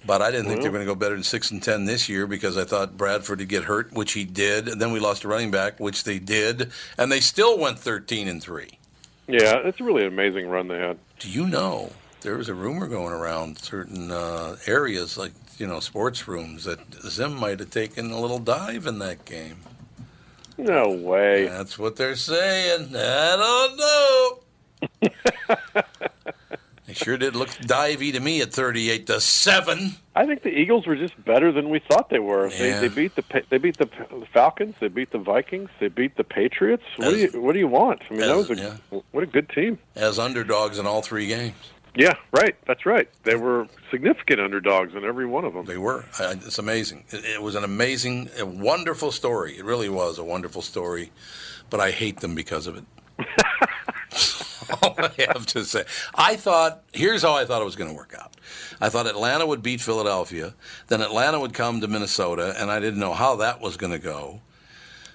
But 0.07 0.21
I 0.21 0.31
didn't 0.31 0.47
think 0.47 0.61
they 0.61 0.69
were 0.69 0.75
going 0.75 0.87
to 0.87 0.93
go 0.93 0.95
better 0.95 1.15
than 1.15 1.25
six 1.25 1.51
and 1.51 1.63
ten 1.63 1.87
this 1.87 2.09
year 2.09 2.27
because 2.27 2.59
I 2.59 2.65
thought 2.65 2.97
Bradford 2.97 3.39
would 3.39 3.49
get 3.49 3.65
hurt, 3.65 3.93
which 3.93 4.13
he 4.13 4.25
did. 4.25 4.69
And 4.69 4.81
then 4.81 4.93
we 4.93 5.01
lost 5.01 5.25
a 5.25 5.29
running 5.29 5.51
back, 5.51 5.81
which 5.81 6.05
they 6.05 6.19
did, 6.19 6.71
and 6.99 7.11
they 7.11 7.21
still 7.21 7.59
went 7.59 7.79
thirteen 7.79 8.29
and 8.29 8.43
three. 8.43 8.79
Yeah, 9.27 9.57
it's 9.65 9.81
really 9.81 10.03
an 10.03 10.09
amazing 10.09 10.49
run 10.49 10.69
they 10.69 10.79
had. 10.79 10.99
Do 11.19 11.31
you 11.31 11.47
know 11.47 11.93
there 12.21 12.37
was 12.37 12.49
a 12.49 12.55
rumor 12.55 12.87
going 12.87 13.13
around 13.13 13.59
certain 13.59 14.11
uh, 14.11 14.57
areas, 14.67 15.17
like 15.17 15.33
you 15.59 15.67
know 15.67 15.81
sports 15.81 16.29
rooms, 16.29 16.65
that 16.65 16.81
Zim 17.03 17.35
might 17.35 17.61
have 17.61 17.71
taken 17.71 18.11
a 18.11 18.21
little 18.21 18.39
dive 18.39 18.87
in 18.87 18.99
that 18.99 19.25
game. 19.25 19.57
No 20.57 20.91
way. 20.91 21.49
That's 21.49 21.79
what 21.79 21.97
they're 21.97 22.17
saying. 22.17 22.95
I 22.95 23.71
don't 23.71 23.79
know. 23.79 24.41
they 26.99 27.05
sure 27.05 27.17
did 27.17 27.37
look 27.37 27.49
divey 27.51 28.13
to 28.13 28.21
me 28.21 28.41
at 28.41 28.53
thirty-eight 28.53 29.07
to 29.09 29.21
seven. 29.21 29.97
I 30.15 30.27
think 30.27 30.43
the 30.43 30.51
Eagles 30.51 30.87
were 30.87 30.97
just 30.97 31.23
better 31.25 31.53
than 31.53 31.69
we 31.71 31.81
thought 31.81 32.11
they 32.11 32.19
were. 32.19 32.49
Yeah. 32.51 32.81
They, 32.81 32.89
they 32.89 32.95
beat 32.95 33.15
the 33.17 33.43
they 33.51 33.59
beat 33.59 33.79
the 33.79 33.89
Falcons. 34.33 34.75
They 34.81 34.89
beat 34.89 35.11
the 35.11 35.19
Vikings. 35.19 35.71
They 35.81 35.89
beat 35.89 36.17
the 36.17 36.25
Patriots. 36.25 36.85
What 36.97 37.11
do 37.11 37.17
you 37.19 37.41
What 37.41 37.53
do 37.53 37.59
you 37.59 37.69
want? 37.69 38.03
I 38.09 38.15
mean, 38.15 38.21
that 38.21 38.37
was 38.37 38.51
a 38.51 38.57
yeah. 38.57 39.01
what 39.11 39.25
a 39.25 39.27
good 39.27 39.49
team. 39.49 39.79
as 39.95 40.19
underdogs 40.19 40.79
in 40.79 40.87
all 40.87 41.03
three 41.03 41.27
games. 41.27 41.57
Yeah, 41.97 42.15
right. 42.33 42.57
That's 42.67 42.87
right. 42.87 43.09
They 43.23 43.37
were 43.37 43.69
significant 43.91 44.41
underdogs 44.41 44.97
in 44.97 45.05
every 45.05 45.27
one 45.27 45.45
of 45.45 45.55
them. 45.55 45.65
They 45.65 45.79
were. 45.79 46.05
It's 46.19 46.59
amazing. 46.59 47.05
It, 47.11 47.25
it 47.25 47.43
was 47.43 47.55
an 47.55 47.63
amazing, 47.63 48.31
a 48.37 48.45
wonderful 48.45 49.13
story. 49.13 49.57
It 49.57 49.65
really 49.65 49.89
was 49.89 50.19
a 50.19 50.25
wonderful 50.25 50.61
story, 50.61 51.13
but 51.71 51.79
I 51.79 51.93
hate 51.93 52.19
them 52.19 52.35
because 52.35 52.67
of 52.67 52.77
it. 52.77 52.85
All 54.83 54.95
I 54.99 55.11
have 55.29 55.47
to 55.47 55.65
say. 55.65 55.85
I 56.15 56.37
thought, 56.37 56.83
here's 56.93 57.23
how 57.23 57.35
I 57.35 57.45
thought 57.45 57.63
it 57.63 57.65
was 57.65 57.77
going 57.77 57.91
to 57.91 57.97
work 57.97 58.15
out. 58.19 58.35
I 58.81 58.89
thought 58.89 59.07
Atlanta 59.07 59.47
would 59.47 59.63
beat 59.63 59.81
Philadelphia, 59.81 60.55
then 60.89 61.01
Atlanta 61.01 61.41
would 61.41 61.55
come 61.55 61.81
to 61.81 61.89
Minnesota, 61.89 62.55
and 62.59 62.71
I 62.71 62.81
didn't 62.81 63.01
know 63.01 63.15
how 63.15 63.37
that 63.37 63.61
was 63.61 63.77
going 63.77 63.93
to 63.93 63.99
go 63.99 64.41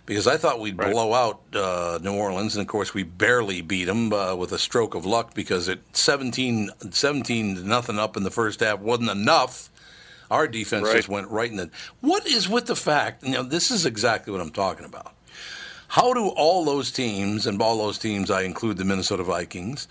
because 0.05 0.25
I 0.25 0.37
thought 0.37 0.59
we'd 0.59 0.75
blow 0.75 1.13
out 1.13 1.41
uh, 1.53 1.99
New 2.01 2.15
Orleans, 2.15 2.55
and 2.55 2.61
of 2.61 2.67
course 2.67 2.95
we 2.95 3.03
barely 3.03 3.61
beat 3.61 3.85
them 3.85 4.11
uh, 4.11 4.33
with 4.35 4.51
a 4.51 4.57
stroke 4.57 4.95
of 4.95 5.05
luck 5.05 5.35
because 5.35 5.69
at 5.69 5.79
17, 5.93 6.71
17 6.89 7.55
to 7.57 7.67
nothing 7.67 7.99
up 7.99 8.17
in 8.17 8.23
the 8.23 8.31
first 8.31 8.59
half 8.61 8.79
wasn't 8.79 9.11
enough. 9.11 9.69
Our 10.31 10.47
defense 10.47 10.87
Right. 10.87 10.95
just 10.95 11.09
went 11.09 11.27
right 11.29 11.49
in 11.49 11.57
the. 11.57 11.69
What 12.01 12.25
is 12.27 12.47
with 12.49 12.65
the 12.67 12.75
fact? 12.75 13.23
You 13.23 13.31
know, 13.33 13.43
this 13.43 13.69
is 13.71 13.85
exactly 13.85 14.31
what 14.31 14.41
I'm 14.41 14.51
talking 14.51 14.85
about. 14.85 15.13
How 15.89 16.13
do 16.13 16.27
all 16.29 16.63
those 16.65 16.91
teams, 16.91 17.47
and 17.47 17.57
by 17.57 17.65
all 17.65 17.77
those 17.77 17.97
teams, 17.97 18.29
I 18.29 18.43
include 18.43 18.77
the 18.77 18.85
Minnesota 18.85 19.23
Vikings, 19.23 19.87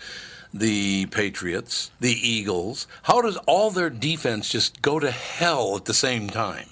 the 0.53 1.07
Patriots, 1.07 1.91
the 1.99 2.11
Eagles, 2.11 2.87
how 3.03 3.21
does 3.21 3.35
all 3.47 3.69
their 3.69 3.89
defense 3.89 4.49
just 4.49 4.81
go 4.81 4.99
to 4.99 5.11
hell 5.11 5.75
at 5.75 5.85
the 5.85 5.93
same 5.93 6.29
time? 6.29 6.67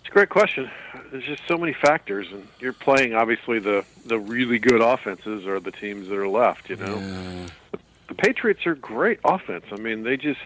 It's 0.00 0.08
a 0.08 0.10
great 0.10 0.28
question. 0.28 0.68
There's 1.12 1.24
just 1.24 1.42
so 1.46 1.56
many 1.56 1.72
factors, 1.72 2.26
and 2.32 2.46
you're 2.58 2.72
playing 2.72 3.14
obviously 3.14 3.60
the 3.60 3.84
the 4.04 4.18
really 4.18 4.58
good 4.58 4.82
offenses 4.82 5.46
are 5.46 5.60
the 5.60 5.70
teams 5.70 6.08
that 6.08 6.18
are 6.18 6.28
left. 6.28 6.68
You 6.68 6.76
know, 6.76 7.46
the 8.08 8.14
Patriots 8.14 8.66
are 8.66 8.74
great 8.74 9.20
offense. 9.24 9.66
I 9.70 9.76
mean, 9.76 10.02
they 10.02 10.16
just 10.16 10.40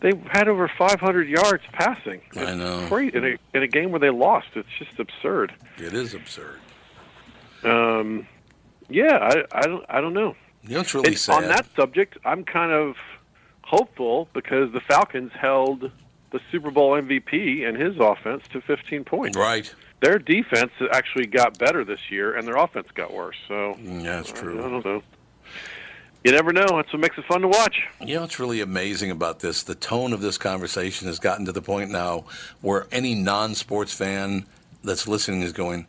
they 0.00 0.12
had 0.30 0.48
over 0.48 0.68
500 0.68 1.28
yards 1.28 1.64
passing. 1.72 2.20
I 2.36 2.54
know. 2.54 2.86
Great 2.90 3.14
in 3.14 3.24
a 3.24 3.36
in 3.54 3.62
a 3.62 3.66
game 3.66 3.90
where 3.90 4.00
they 4.00 4.10
lost. 4.10 4.48
It's 4.54 4.68
just 4.78 5.00
absurd. 5.00 5.54
It 5.78 5.94
is 5.94 6.12
absurd. 6.12 6.60
Um, 7.64 8.26
yeah, 8.88 9.16
I, 9.16 9.44
I 9.52 9.62
don't 9.62 9.84
I 9.88 10.00
don't 10.00 10.14
know. 10.14 10.34
You 10.62 10.70
know 10.70 10.78
what's 10.78 10.94
really 10.94 11.08
And 11.08 11.18
sad? 11.18 11.42
On 11.44 11.48
that 11.48 11.66
subject, 11.76 12.18
I'm 12.24 12.44
kind 12.44 12.72
of 12.72 12.96
hopeful 13.62 14.28
because 14.32 14.72
the 14.72 14.80
Falcons 14.80 15.32
held 15.32 15.90
the 16.30 16.40
Super 16.50 16.70
Bowl 16.70 16.92
MVP 16.92 17.66
and 17.66 17.76
his 17.76 17.96
offense 17.98 18.42
to 18.52 18.60
15 18.60 19.04
points. 19.04 19.36
Right. 19.36 19.72
Their 20.00 20.18
defense 20.18 20.72
actually 20.92 21.26
got 21.26 21.58
better 21.58 21.84
this 21.84 22.10
year, 22.10 22.36
and 22.36 22.46
their 22.46 22.56
offense 22.56 22.88
got 22.94 23.12
worse. 23.12 23.36
So 23.46 23.76
Yeah, 23.80 24.16
that's 24.16 24.32
I, 24.32 24.40
I 24.40 24.44
don't 24.44 24.84
know. 24.84 25.02
You 26.24 26.32
never 26.32 26.54
know. 26.54 26.66
That's 26.66 26.90
what 26.90 27.00
makes 27.00 27.18
it 27.18 27.24
fun 27.26 27.42
to 27.42 27.48
watch. 27.48 27.82
You 28.00 28.14
know 28.14 28.22
what's 28.22 28.40
really 28.40 28.62
amazing 28.62 29.10
about 29.10 29.40
this? 29.40 29.62
The 29.62 29.74
tone 29.74 30.14
of 30.14 30.22
this 30.22 30.38
conversation 30.38 31.06
has 31.06 31.18
gotten 31.18 31.44
to 31.44 31.52
the 31.52 31.60
point 31.60 31.90
now 31.90 32.24
where 32.62 32.86
any 32.90 33.14
non 33.14 33.54
sports 33.54 33.92
fan 33.92 34.46
that's 34.82 35.06
listening 35.06 35.42
is 35.42 35.52
going, 35.52 35.86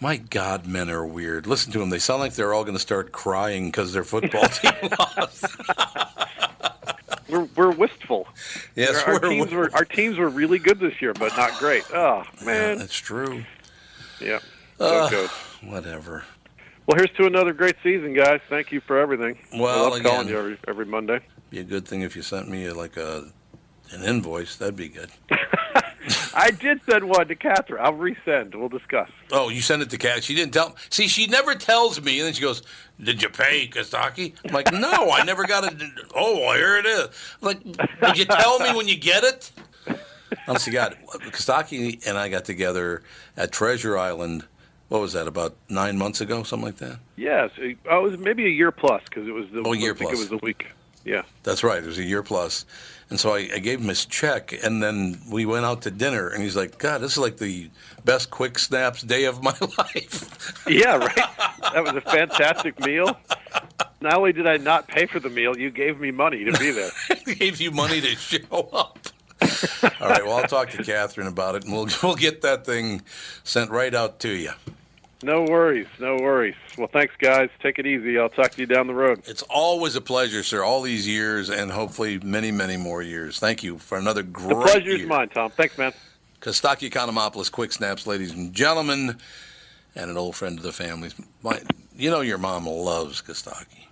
My 0.00 0.16
God, 0.16 0.66
men 0.66 0.88
are 0.88 1.04
weird. 1.04 1.46
Listen 1.46 1.72
to 1.72 1.78
them. 1.78 1.90
They 1.90 1.98
sound 1.98 2.20
like 2.20 2.32
they're 2.34 2.54
all 2.54 2.64
going 2.64 2.76
to 2.76 2.80
start 2.80 3.12
crying 3.12 3.66
because 3.66 3.92
their 3.92 4.04
football 4.04 4.44
team 4.48 4.72
lost. 4.98 5.44
We're 7.28 7.44
we're 7.54 7.70
wistful. 7.70 8.26
Yes, 8.74 9.04
our, 9.04 9.12
we're 9.12 9.28
teams 9.28 9.52
were 9.52 9.70
our 9.74 9.84
teams 9.84 10.18
were 10.18 10.28
really 10.28 10.58
good 10.58 10.80
this 10.80 11.00
year, 11.00 11.12
but 11.12 11.36
not 11.36 11.56
great. 11.60 11.84
Oh 11.94 12.24
man, 12.44 12.78
That's 12.78 12.96
true. 12.96 13.44
yeah. 14.20 14.40
Uh. 14.80 15.28
Whatever. 15.62 16.24
Well, 16.86 16.96
here's 16.96 17.12
to 17.18 17.26
another 17.26 17.52
great 17.52 17.76
season, 17.84 18.14
guys. 18.14 18.40
Thank 18.48 18.72
you 18.72 18.80
for 18.80 18.98
everything. 18.98 19.38
Well, 19.54 19.86
I 19.86 19.88
love 19.90 20.02
calling 20.02 20.26
you 20.26 20.36
every, 20.36 20.58
every 20.66 20.86
Monday. 20.86 21.20
Be 21.50 21.60
a 21.60 21.64
good 21.64 21.86
thing 21.86 22.00
if 22.00 22.16
you 22.16 22.22
sent 22.22 22.48
me 22.48 22.68
like 22.72 22.96
a 22.96 23.30
an 23.92 24.02
invoice. 24.02 24.56
That'd 24.56 24.74
be 24.74 24.88
good. 24.88 25.10
I 26.34 26.50
did 26.50 26.80
send 26.88 27.08
one 27.08 27.28
to 27.28 27.34
Catherine. 27.34 27.82
I'll 27.84 27.94
resend. 27.94 28.54
We'll 28.54 28.68
discuss. 28.68 29.10
Oh, 29.30 29.48
you 29.48 29.60
sent 29.60 29.82
it 29.82 29.90
to 29.90 29.98
Kat. 29.98 30.24
She 30.24 30.34
didn't 30.34 30.54
tell. 30.54 30.70
Me. 30.70 30.74
See, 30.88 31.08
she 31.08 31.26
never 31.26 31.54
tells 31.54 32.00
me, 32.02 32.18
and 32.18 32.26
then 32.26 32.32
she 32.32 32.42
goes, 32.42 32.62
"Did 33.02 33.22
you 33.22 33.28
pay 33.28 33.68
Kostaki?" 33.68 34.34
I'm 34.44 34.52
like, 34.52 34.72
"No, 34.72 35.10
I 35.10 35.24
never 35.24 35.44
got 35.44 35.70
it." 35.70 35.82
Oh, 36.14 36.40
well, 36.40 36.56
here 36.56 36.78
it 36.78 36.86
is. 36.86 37.08
I'm 37.42 37.48
like, 37.48 37.62
did 37.62 38.18
you 38.18 38.24
tell 38.24 38.58
me 38.60 38.74
when 38.74 38.88
you 38.88 38.96
get 38.96 39.24
it? 39.24 39.50
Honest 40.46 40.66
to 40.66 40.70
God, 40.70 40.96
Kostaki 41.06 42.06
and 42.06 42.16
I 42.16 42.28
got 42.28 42.44
together 42.44 43.02
at 43.36 43.52
Treasure 43.52 43.98
Island. 43.98 44.44
What 44.88 45.00
was 45.00 45.12
that? 45.12 45.28
About 45.28 45.54
nine 45.68 45.98
months 45.98 46.20
ago, 46.20 46.42
something 46.42 46.66
like 46.66 46.76
that. 46.78 46.98
Yes, 47.16 47.50
it, 47.58 47.78
oh, 47.88 48.06
it 48.06 48.10
was 48.10 48.18
maybe 48.18 48.44
a 48.46 48.48
year 48.48 48.72
plus 48.72 49.02
because 49.04 49.28
it 49.28 49.32
was 49.32 49.48
the. 49.50 49.62
Oh, 49.64 49.72
year 49.72 49.92
I 49.92 49.96
think 49.96 50.10
plus. 50.10 50.20
It 50.20 50.30
was 50.30 50.42
a 50.42 50.44
week. 50.44 50.66
Yeah. 51.04 51.22
That's 51.42 51.64
right. 51.64 51.82
It 51.82 51.86
was 51.86 51.98
a 51.98 52.04
year 52.04 52.22
plus. 52.22 52.64
And 53.10 53.18
so 53.18 53.34
I, 53.34 53.50
I 53.54 53.58
gave 53.58 53.80
him 53.80 53.88
his 53.88 54.06
check, 54.06 54.54
and 54.64 54.80
then 54.80 55.20
we 55.28 55.44
went 55.44 55.66
out 55.66 55.82
to 55.82 55.90
dinner, 55.90 56.28
and 56.28 56.42
he's 56.42 56.54
like, 56.54 56.78
God, 56.78 57.00
this 57.00 57.12
is 57.12 57.18
like 57.18 57.38
the 57.38 57.68
best 58.04 58.30
quick 58.30 58.56
snaps 58.58 59.02
day 59.02 59.24
of 59.24 59.42
my 59.42 59.54
life. 59.78 60.64
Yeah, 60.68 60.96
right. 60.96 61.14
that 61.74 61.82
was 61.82 61.94
a 61.96 62.00
fantastic 62.00 62.78
meal. 62.80 63.18
Not 64.00 64.14
only 64.14 64.32
did 64.32 64.46
I 64.46 64.56
not 64.58 64.86
pay 64.86 65.06
for 65.06 65.18
the 65.18 65.28
meal, 65.28 65.58
you 65.58 65.70
gave 65.70 66.00
me 66.00 66.12
money 66.12 66.44
to 66.44 66.52
be 66.52 66.70
there. 66.70 66.90
He 67.26 67.34
gave 67.34 67.60
you 67.60 67.72
money 67.72 68.00
to 68.00 68.08
show 68.16 68.68
up. 68.72 68.98
All 70.00 70.08
right, 70.08 70.24
well, 70.24 70.36
I'll 70.36 70.44
talk 70.44 70.70
to 70.70 70.82
Catherine 70.82 71.26
about 71.26 71.56
it, 71.56 71.64
and 71.64 71.72
we'll, 71.72 71.88
we'll 72.02 72.14
get 72.14 72.42
that 72.42 72.64
thing 72.64 73.02
sent 73.42 73.70
right 73.70 73.94
out 73.94 74.20
to 74.20 74.30
you. 74.30 74.52
No 75.22 75.42
worries, 75.42 75.86
no 75.98 76.16
worries. 76.16 76.54
Well, 76.78 76.88
thanks, 76.88 77.14
guys. 77.18 77.50
Take 77.60 77.78
it 77.78 77.86
easy. 77.86 78.18
I'll 78.18 78.30
talk 78.30 78.52
to 78.52 78.60
you 78.60 78.66
down 78.66 78.86
the 78.86 78.94
road. 78.94 79.22
It's 79.26 79.42
always 79.42 79.94
a 79.94 80.00
pleasure, 80.00 80.42
sir. 80.42 80.64
All 80.64 80.80
these 80.80 81.06
years, 81.06 81.50
and 81.50 81.70
hopefully 81.70 82.18
many, 82.20 82.50
many 82.50 82.78
more 82.78 83.02
years. 83.02 83.38
Thank 83.38 83.62
you 83.62 83.78
for 83.78 83.98
another 83.98 84.22
great. 84.22 84.48
The 84.48 84.54
pleasure's 84.62 84.98
year. 85.00 85.06
mine, 85.06 85.28
Tom. 85.28 85.50
Thanks, 85.50 85.76
man. 85.76 85.92
Kostaki 86.40 86.90
Economopoulos, 86.90 87.52
Quick 87.52 87.70
Snaps, 87.72 88.06
ladies 88.06 88.32
and 88.32 88.54
gentlemen, 88.54 89.18
and 89.94 90.10
an 90.10 90.16
old 90.16 90.36
friend 90.36 90.56
of 90.56 90.64
the 90.64 90.72
family. 90.72 91.10
My, 91.42 91.60
you 91.94 92.10
know 92.10 92.22
your 92.22 92.38
mom 92.38 92.66
loves 92.66 93.20
Kostaki. 93.20 93.86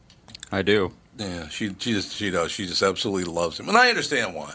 I 0.50 0.62
do. 0.62 0.92
Yeah, 1.18 1.48
she 1.48 1.74
she 1.78 1.92
just 1.92 2.14
she 2.14 2.30
does. 2.30 2.52
She 2.52 2.66
just 2.66 2.82
absolutely 2.82 3.30
loves 3.30 3.60
him, 3.60 3.68
and 3.68 3.76
I 3.76 3.90
understand 3.90 4.34
why. 4.34 4.54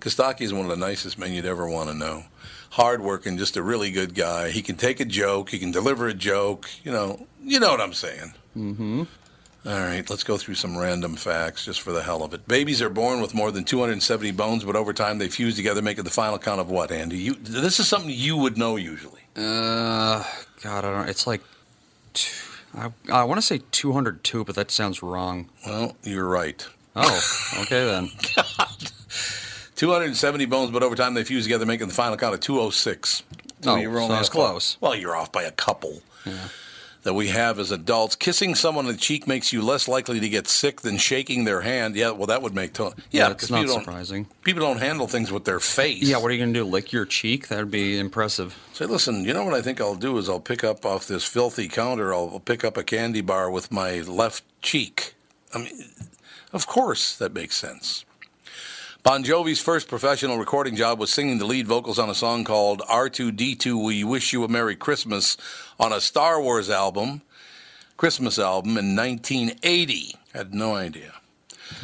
Kostaki 0.00 0.42
is 0.42 0.52
one 0.52 0.62
of 0.62 0.70
the 0.70 0.76
nicest 0.76 1.18
men 1.18 1.32
you'd 1.32 1.46
ever 1.46 1.68
want 1.68 1.88
to 1.88 1.96
know. 1.96 2.22
Hardworking, 2.76 3.38
just 3.38 3.56
a 3.56 3.62
really 3.62 3.90
good 3.90 4.14
guy. 4.14 4.50
He 4.50 4.60
can 4.60 4.76
take 4.76 5.00
a 5.00 5.06
joke. 5.06 5.48
He 5.48 5.58
can 5.58 5.70
deliver 5.70 6.08
a 6.08 6.12
joke. 6.12 6.68
You 6.84 6.92
know, 6.92 7.26
you 7.42 7.58
know 7.58 7.70
what 7.70 7.80
I'm 7.80 7.94
saying. 7.94 8.34
Mm-hmm. 8.54 9.04
All 9.64 9.80
right, 9.80 10.10
let's 10.10 10.24
go 10.24 10.36
through 10.36 10.56
some 10.56 10.76
random 10.76 11.16
facts 11.16 11.64
just 11.64 11.80
for 11.80 11.92
the 11.92 12.02
hell 12.02 12.22
of 12.22 12.34
it. 12.34 12.46
Babies 12.46 12.82
are 12.82 12.90
born 12.90 13.22
with 13.22 13.32
more 13.32 13.50
than 13.50 13.64
270 13.64 14.30
bones, 14.32 14.62
but 14.62 14.76
over 14.76 14.92
time 14.92 15.16
they 15.16 15.28
fuse 15.28 15.56
together, 15.56 15.80
making 15.80 16.04
the 16.04 16.10
final 16.10 16.38
count 16.38 16.60
of 16.60 16.68
what, 16.68 16.92
Andy? 16.92 17.16
You, 17.16 17.34
this 17.36 17.80
is 17.80 17.88
something 17.88 18.10
you 18.10 18.36
would 18.36 18.58
know 18.58 18.76
usually. 18.76 19.22
Uh, 19.34 20.22
God, 20.62 20.84
I 20.84 20.90
don't. 20.90 21.08
It's 21.08 21.26
like, 21.26 21.40
two, 22.12 22.30
I, 22.74 22.92
I 23.10 23.24
want 23.24 23.38
to 23.38 23.46
say 23.46 23.62
202, 23.72 24.44
but 24.44 24.54
that 24.54 24.70
sounds 24.70 25.02
wrong. 25.02 25.48
Well, 25.64 25.96
you're 26.02 26.28
right. 26.28 26.68
Oh, 26.94 27.56
okay 27.62 27.86
then. 27.86 28.10
270 29.76 30.46
bones, 30.46 30.70
but 30.70 30.82
over 30.82 30.94
time 30.96 31.14
they 31.14 31.24
fuse 31.24 31.44
together, 31.44 31.66
making 31.66 31.88
the 31.88 31.94
final 31.94 32.16
count 32.16 32.34
of 32.34 32.40
206. 32.40 33.22
Oh, 33.66 33.76
you 33.76 33.88
oh, 33.88 33.92
were 33.92 33.98
so 33.98 34.04
only 34.04 34.16
off- 34.16 34.30
close. 34.30 34.76
Well, 34.80 34.94
you're 34.94 35.16
off 35.16 35.30
by 35.32 35.42
a 35.44 35.50
couple. 35.52 36.02
Yeah. 36.24 36.48
That 37.02 37.14
we 37.14 37.28
have 37.28 37.60
as 37.60 37.70
adults. 37.70 38.16
Kissing 38.16 38.56
someone 38.56 38.86
on 38.86 38.92
the 38.92 38.98
cheek 38.98 39.28
makes 39.28 39.52
you 39.52 39.62
less 39.62 39.86
likely 39.86 40.18
to 40.18 40.28
get 40.28 40.48
sick 40.48 40.80
than 40.80 40.96
shaking 40.98 41.44
their 41.44 41.60
hand. 41.60 41.94
Yeah, 41.94 42.10
well, 42.10 42.26
that 42.26 42.42
would 42.42 42.52
make 42.52 42.72
to- 42.74 42.94
yeah, 43.12 43.28
Yeah, 43.28 43.30
it's 43.30 43.48
not 43.48 43.60
people 43.60 43.74
don't, 43.76 43.84
surprising. 43.84 44.26
people 44.42 44.62
don't 44.62 44.78
handle 44.80 45.06
things 45.06 45.30
with 45.30 45.44
their 45.44 45.60
face. 45.60 46.02
Yeah, 46.02 46.16
what 46.16 46.32
are 46.32 46.34
you 46.34 46.40
gonna 46.40 46.52
do? 46.52 46.64
Lick 46.64 46.90
your 46.90 47.04
cheek? 47.04 47.46
That'd 47.46 47.70
be 47.70 47.96
impressive. 47.96 48.56
Say, 48.72 48.86
listen, 48.86 49.24
you 49.24 49.32
know 49.34 49.44
what 49.44 49.54
I 49.54 49.62
think 49.62 49.80
I'll 49.80 49.94
do 49.94 50.18
is 50.18 50.28
I'll 50.28 50.40
pick 50.40 50.64
up 50.64 50.84
off 50.84 51.06
this 51.06 51.22
filthy 51.22 51.68
counter. 51.68 52.12
I'll 52.12 52.40
pick 52.44 52.64
up 52.64 52.76
a 52.76 52.82
candy 52.82 53.20
bar 53.20 53.52
with 53.52 53.70
my 53.70 54.00
left 54.00 54.42
cheek. 54.60 55.14
I 55.54 55.58
mean, 55.58 55.84
of 56.52 56.66
course 56.66 57.14
that 57.18 57.32
makes 57.32 57.56
sense. 57.56 58.04
Bon 59.06 59.22
Jovi's 59.22 59.60
first 59.60 59.86
professional 59.86 60.36
recording 60.36 60.74
job 60.74 60.98
was 60.98 61.12
singing 61.12 61.38
the 61.38 61.44
lead 61.44 61.68
vocals 61.68 61.96
on 61.96 62.10
a 62.10 62.14
song 62.14 62.42
called 62.42 62.80
R2D2 62.80 63.84
We 63.84 64.02
Wish 64.02 64.32
You 64.32 64.42
a 64.42 64.48
Merry 64.48 64.74
Christmas 64.74 65.36
on 65.78 65.92
a 65.92 66.00
Star 66.00 66.42
Wars 66.42 66.68
album, 66.68 67.22
Christmas 67.96 68.36
album 68.36 68.76
in 68.76 68.96
1980. 68.96 70.16
Had 70.34 70.52
no 70.52 70.74
idea. 70.74 71.12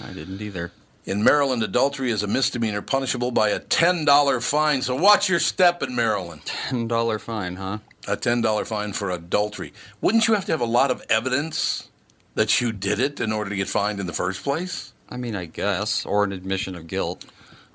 I 0.03 0.13
didn't 0.13 0.43
either. 0.43 0.73
In 1.05 1.23
Maryland, 1.23 1.63
adultery 1.63 2.11
is 2.11 2.25
a 2.25 2.27
misdemeanor 2.27 2.83
punishable 2.83 3.31
by 3.31 3.51
a 3.51 3.61
$10 3.61 4.43
fine. 4.43 4.83
So 4.83 4.97
watch 4.97 5.29
your 5.29 5.39
step 5.39 5.81
in 5.81 5.95
Maryland. 5.95 6.43
$10 6.47 7.21
fine, 7.21 7.55
huh? 7.55 7.79
A 8.09 8.17
$10 8.17 8.67
fine 8.67 8.93
for 8.95 9.13
adultery. 9.13 9.73
Wouldn't 10.01 10.27
you 10.27 10.35
have 10.35 10.47
to 10.47 10.53
have 10.53 10.61
a 10.61 10.65
lot 10.65 10.91
of 10.91 11.05
evidence 11.09 11.89
that 12.35 12.61
you 12.61 12.73
did 12.73 12.99
it 12.99 13.21
in 13.21 13.31
order 13.31 13.51
to 13.51 13.55
get 13.55 13.69
fined 13.69 14.01
in 14.01 14.09
the 14.09 14.13
first 14.13 14.43
place? 14.43 14.93
I 15.13 15.19
mean, 15.19 15.37
I 15.37 15.45
guess, 15.45 16.07
or 16.07 16.25
an 16.25 16.33
admission 16.33 16.75
of 16.75 16.87
guilt. 16.87 17.27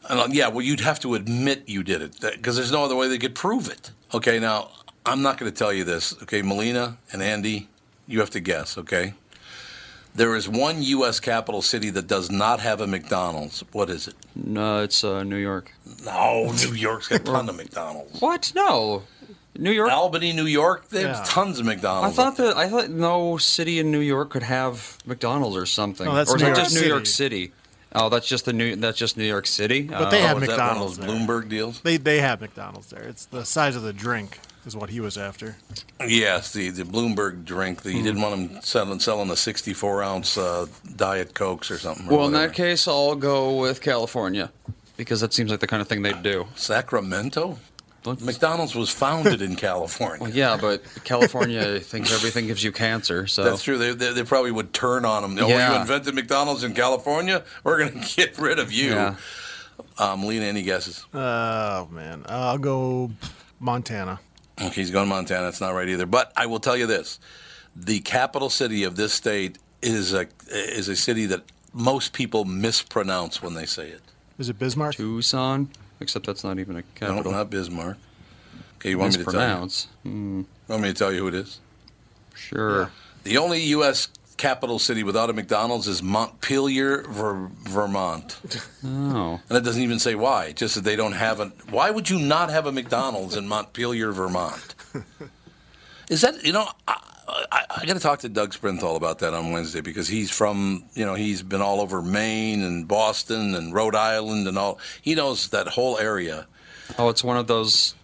And, 0.10 0.20
uh, 0.20 0.28
yeah, 0.32 0.48
well, 0.48 0.66
you'd 0.66 0.80
have 0.80 1.00
to 1.02 1.14
admit 1.14 1.70
you 1.70 1.84
did 1.84 2.02
it 2.02 2.20
because 2.20 2.56
there's 2.56 2.72
no 2.72 2.84
other 2.84 2.96
way 2.96 3.08
they 3.08 3.20
could 3.20 3.36
prove 3.36 3.70
it. 3.70 3.92
Okay, 4.12 4.40
now, 4.40 4.72
I'm 5.06 5.22
not 5.22 5.38
going 5.38 5.52
to 5.52 5.56
tell 5.56 5.72
you 5.72 5.84
this. 5.84 6.20
Okay, 6.24 6.42
Melina 6.42 6.98
and 7.12 7.22
Andy, 7.22 7.70
you 8.08 8.20
have 8.22 8.32
to 8.32 8.40
guess, 8.40 8.76
okay? 8.80 9.14
There 10.16 10.36
is 10.36 10.50
one 10.50 10.82
U.S. 10.82 11.20
capital 11.20 11.62
city 11.62 11.92
that 11.92 12.08
does 12.08 12.32
not 12.32 12.60
have 12.60 12.82
a 12.82 12.88
McDonald's. 12.88 13.64
What 13.72 13.92
is 13.92 14.08
it? 14.08 14.16
No, 14.36 14.82
it's 14.82 15.04
uh, 15.04 15.22
New 15.22 15.36
York. 15.38 15.72
No, 16.04 16.52
New 16.54 16.74
York's 16.74 17.08
got 17.10 17.22
a 17.22 17.24
ton 17.24 17.50
of 17.50 17.56
McDonald's. 17.58 18.20
What? 18.20 18.52
No, 18.56 19.04
New 19.58 19.72
York. 19.72 19.92
Albany, 19.92 20.34
New 20.34 20.46
York, 20.46 20.90
they 20.90 21.02
have 21.02 21.18
Yeah. 21.18 21.24
tons 21.26 21.60
of 21.60 21.66
McDonald's. 21.66 22.18
I 22.18 22.24
thought 22.24 22.38
that 22.38 22.56
I 22.58 22.70
thought 22.70 22.90
no 22.90 23.38
city 23.38 23.80
in 23.80 23.92
New 23.92 24.00
York 24.00 24.30
could 24.30 24.44
have 24.44 24.98
McDonald's 25.06 25.56
or 25.58 25.66
something. 25.66 26.06
No, 26.06 26.16
that's 26.16 26.32
or 26.32 26.36
is 26.38 26.42
New 26.42 26.48
that 26.50 26.56
York 26.58 26.68
just 26.70 26.82
New 26.82 26.88
York 26.88 27.06
City? 27.06 27.52
Oh, 27.96 28.10
that's 28.10 28.28
just 28.28 28.46
the 28.46 28.54
new. 28.54 28.76
That's 28.76 28.98
just 28.98 29.18
New 29.18 29.24
York 29.24 29.48
City. 29.48 29.84
But 29.84 30.10
they 30.10 30.22
Oh, 30.24 30.28
have 30.28 30.44
is 30.44 30.50
that 30.50 30.58
one 30.60 30.70
of 30.70 30.80
those 30.80 30.98
there. 30.98 31.08
Bloomberg 31.10 31.50
deals? 31.50 31.80
They 31.82 31.98
they 31.98 32.20
have 32.20 32.42
McDonald's 32.42 32.90
there. 32.90 33.04
It's 33.04 33.26
the 33.26 33.46
size 33.46 33.76
of 33.76 33.82
the 33.84 33.94
drink 33.94 34.40
is 34.66 34.76
what 34.76 34.90
he 34.90 35.00
was 35.00 35.18
after. 35.18 35.56
Yes, 36.06 36.52
the, 36.52 36.70
the 36.70 36.84
Bloomberg 36.84 37.46
drink. 37.46 37.84
The, 37.84 37.94
You 37.94 38.04
didn't 38.04 38.22
want 38.22 38.52
them 38.52 38.62
selling 38.62 39.00
selling 39.00 39.30
the 39.30 39.38
64 39.38 40.04
ounce 40.04 40.38
uh, 40.38 40.66
Diet 40.98 41.34
Cokes 41.34 41.72
or 41.72 41.80
something. 41.80 42.08
or 42.10 42.18
Well, 42.18 42.28
in 42.28 42.34
that 42.34 42.54
case, 42.54 42.88
I'll 42.88 43.16
go 43.16 43.56
with 43.56 43.80
California 43.82 44.52
because 44.98 45.22
that 45.22 45.34
seems 45.34 45.50
like 45.50 45.62
the 45.62 45.68
kind 45.68 45.82
of 45.82 45.88
thing 45.88 46.02
they'd 46.02 46.22
do. 46.22 46.48
Sacramento. 46.56 47.58
McDonald's 48.06 48.74
was 48.76 48.90
founded 48.90 49.42
in 49.42 49.56
California. 49.68 50.22
Well, 50.22 50.32
yeah, 50.32 50.58
but 50.60 50.82
California 51.04 51.80
thinks 51.80 52.14
everything 52.14 52.48
gives 52.48 52.64
you 52.64 52.72
cancer. 52.72 53.28
So 53.28 53.44
That's 53.44 53.64
true. 53.64 53.78
They, 53.78 53.94
they, 53.94 54.14
they 54.14 54.24
probably 54.24 54.52
would 54.52 54.74
turn 54.74 55.04
on 55.06 55.22
them. 55.24 55.38
Oh, 55.44 55.48
Yeah. 55.48 55.74
you 55.76 55.82
invented 55.82 56.16
McDonald's 56.16 56.64
in 56.64 56.74
California? 56.74 57.44
We're 57.64 57.80
going 57.80 58.00
to 58.02 58.16
get 58.16 58.38
rid 58.38 58.60
of 58.60 58.72
you. 58.72 58.92
Yeah. 58.92 59.16
Um, 60.00 60.26
Lena, 60.26 60.46
any 60.46 60.62
guesses? 60.64 61.06
Oh 61.14 61.88
man, 61.92 62.24
I'll 62.28 62.58
go 62.58 63.12
Montana. 63.60 64.20
Okay, 64.60 64.70
he's 64.82 64.92
going 64.92 65.06
to 65.06 65.10
Montana. 65.10 65.44
That's 65.44 65.62
not 65.62 65.72
right 65.72 65.88
either. 65.90 66.06
But 66.06 66.32
I 66.36 66.46
will 66.48 66.60
tell 66.60 66.76
you 66.78 66.88
this: 66.88 67.20
the 67.76 68.00
capital 68.02 68.50
city 68.50 68.84
of 68.84 68.96
this 68.96 69.14
state 69.14 69.58
is 69.82 70.14
a 70.14 70.28
is 70.50 70.88
a 70.88 70.96
city 70.96 71.26
that 71.28 71.44
most 71.74 72.14
people 72.14 72.46
mispronounce 72.46 73.42
when 73.42 73.54
they 73.54 73.66
say 73.68 73.90
it. 73.90 74.02
Is 74.40 74.50
it 74.50 74.58
Bismarck? 74.60 74.96
Tucson, 74.96 75.70
except 76.00 76.26
that's 76.26 76.44
not 76.44 76.60
even 76.60 76.76
a 76.76 76.80
No, 76.80 76.86
capital. 76.96 77.32
not 77.32 77.50
Bismarck. 77.50 77.98
Okay, 78.80 78.92
you 78.92 78.98
want 79.00 79.18
me 79.18 79.24
to 79.24 79.32
tell 79.32 79.62
you? 79.64 79.70
Hmm, 80.04 80.42
Want 80.68 80.82
me 80.84 80.90
to 80.90 80.94
tell 80.94 81.12
you 81.12 81.20
who 81.22 81.28
it 81.30 81.36
is? 81.36 81.60
sure. 82.36 82.92
The 83.24 83.38
only 83.38 83.62
U.S. 83.64 84.08
capital 84.38 84.78
city 84.80 85.04
without 85.04 85.30
a 85.30 85.34
McDonald's 85.34 85.88
is 85.88 86.02
Montpelier, 86.04 87.04
Ver- 87.10 87.50
Vermont. 87.64 88.40
Oh. 88.86 89.42
And 89.50 89.58
it 89.58 89.64
doesn't 89.64 89.82
even 89.82 90.00
say 90.00 90.16
why. 90.16 90.52
Just 90.54 90.76
that 90.76 90.84
they 90.84 90.96
don't 90.96 91.14
have 91.14 91.40
a. 91.40 91.48
Why 91.70 91.90
would 91.92 92.10
you 92.10 92.20
not 92.20 92.50
have 92.52 92.68
a 92.68 92.72
McDonald's 92.72 93.36
in 93.36 93.48
Montpelier, 93.48 94.12
Vermont? 94.12 94.76
Is 96.10 96.22
that 96.22 96.44
you 96.46 96.54
know? 96.54 96.70
I, 96.88 97.02
I, 97.28 97.66
I 97.82 97.86
got 97.86 97.94
to 97.94 98.00
talk 98.00 98.20
to 98.20 98.30
Doug 98.30 98.54
Sprinthal 98.54 98.96
about 98.96 99.20
that 99.20 99.34
on 99.34 99.52
Wednesday 99.52 99.82
because 99.82 100.08
he's 100.08 100.32
from 100.32 100.86
you 100.94 101.06
know 101.06 101.16
he's 101.16 101.44
been 101.44 101.62
all 101.62 101.82
over 101.82 102.02
Maine 102.02 102.64
and 102.64 102.88
Boston 102.88 103.56
and 103.56 103.74
Rhode 103.74 103.96
Island 103.96 104.48
and 104.48 104.58
all. 104.58 104.80
He 105.02 105.16
knows 105.16 105.50
that 105.50 105.68
whole 105.68 105.98
area. 105.98 106.48
Oh, 106.98 107.10
it's 107.10 107.24
one 107.24 107.38
of 107.38 107.48
those 107.48 107.96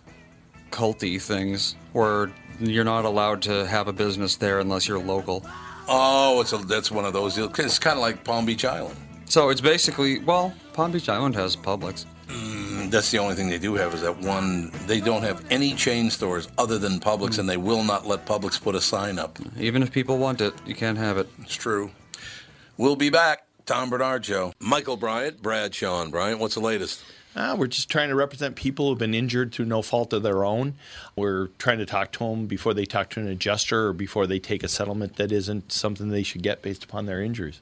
culty 0.72 1.22
things 1.22 1.76
where 1.94 2.32
you're 2.60 2.84
not 2.84 3.06
allowed 3.06 3.42
to 3.44 3.66
have 3.66 3.88
a 3.88 3.94
business 3.94 4.36
there 4.36 4.60
unless 4.60 4.88
you're 4.88 5.00
local. 5.00 5.46
Oh, 5.88 6.42
it's 6.42 6.54
a, 6.54 6.58
that's 6.58 6.92
one 6.92 7.06
of 7.06 7.14
those. 7.14 7.38
It's 7.38 7.80
kind 7.80 7.98
of 7.98 8.02
like 8.02 8.24
Palm 8.24 8.46
Beach 8.46 8.66
Island. 8.66 8.98
So 9.26 9.50
it's 9.50 9.62
basically 9.62 10.20
well, 10.20 10.54
Palm 10.74 10.92
Beach 10.92 11.10
Island 11.10 11.36
has 11.36 11.56
Publix. 11.56 12.06
Mm, 12.34 12.90
That's 12.92 13.12
the 13.12 13.20
only 13.20 13.36
thing 13.36 13.50
they 13.50 13.60
do 13.60 13.76
have 13.76 13.94
is 13.94 14.02
that 14.02 14.18
one. 14.20 14.72
They 14.88 15.00
don't 15.00 15.24
have 15.24 15.44
any 15.52 15.74
chain 15.74 16.10
stores 16.10 16.48
other 16.58 16.78
than 16.78 17.00
Publix, 17.00 17.40
and 17.40 17.48
they 17.48 17.58
will 17.58 17.84
not 17.84 18.08
let 18.08 18.26
Publix 18.26 18.62
put 18.62 18.76
a 18.76 18.82
sign 18.82 19.20
up. 19.20 19.38
Even 19.60 19.84
if 19.84 19.92
people 19.92 20.18
want 20.18 20.42
it, 20.42 20.54
you 20.66 20.76
can't 20.76 20.98
have 20.98 21.18
it. 21.18 21.28
It's 21.42 21.56
true. 21.56 21.92
We'll 22.78 22.96
be 22.96 23.10
back. 23.10 23.46
Tom 23.66 23.90
Barnard 23.90 24.26
Show. 24.26 24.52
Michael 24.60 24.98
Bryant, 24.98 25.42
Bradshaw 25.42 26.02
and 26.02 26.12
Bryant. 26.12 26.40
What's 26.40 26.56
the 26.56 26.60
latest? 26.62 27.02
Uh, 27.36 27.56
we're 27.58 27.66
just 27.68 27.90
trying 27.90 28.10
to 28.10 28.16
represent 28.16 28.56
people 28.56 28.90
who've 28.90 28.98
been 29.00 29.14
injured 29.16 29.52
through 29.54 29.66
no 29.66 29.82
fault 29.82 30.12
of 30.14 30.22
their 30.22 30.44
own. 30.44 30.76
We're 31.16 31.48
trying 31.58 31.80
to 31.80 31.86
talk 31.86 32.12
to 32.14 32.20
them 32.20 32.46
before 32.46 32.74
they 32.76 32.86
talk 32.86 33.10
to 33.12 33.20
an 33.22 33.28
adjuster 33.28 33.88
or 33.88 33.94
before 33.94 34.28
they 34.28 34.38
take 34.38 34.64
a 34.64 34.68
settlement 34.68 35.16
that 35.16 35.32
isn't 35.32 35.72
something 35.72 36.10
they 36.10 36.22
should 36.24 36.44
get 36.44 36.62
based 36.62 36.84
upon 36.84 37.06
their 37.08 37.24
injuries. 37.24 37.62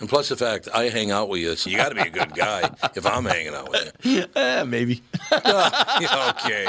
And 0.00 0.08
plus 0.08 0.30
the 0.30 0.36
fact 0.36 0.68
I 0.74 0.84
hang 0.88 1.10
out 1.10 1.28
with 1.28 1.40
you, 1.40 1.54
so 1.56 1.68
you 1.68 1.76
got 1.76 1.90
to 1.90 1.94
be 1.94 2.00
a 2.00 2.10
good 2.10 2.34
guy 2.34 2.70
if 2.94 3.06
I'm 3.06 3.26
hanging 3.26 3.54
out 3.54 3.70
with 3.70 3.92
you. 4.02 4.24
Eh, 4.34 4.64
maybe. 4.64 5.02
okay. 5.32 6.66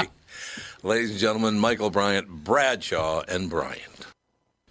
Ladies 0.82 1.10
and 1.10 1.18
gentlemen, 1.18 1.58
Michael 1.58 1.90
Bryant, 1.90 2.28
Bradshaw, 2.28 3.22
and 3.26 3.48
Bryant. 3.48 4.06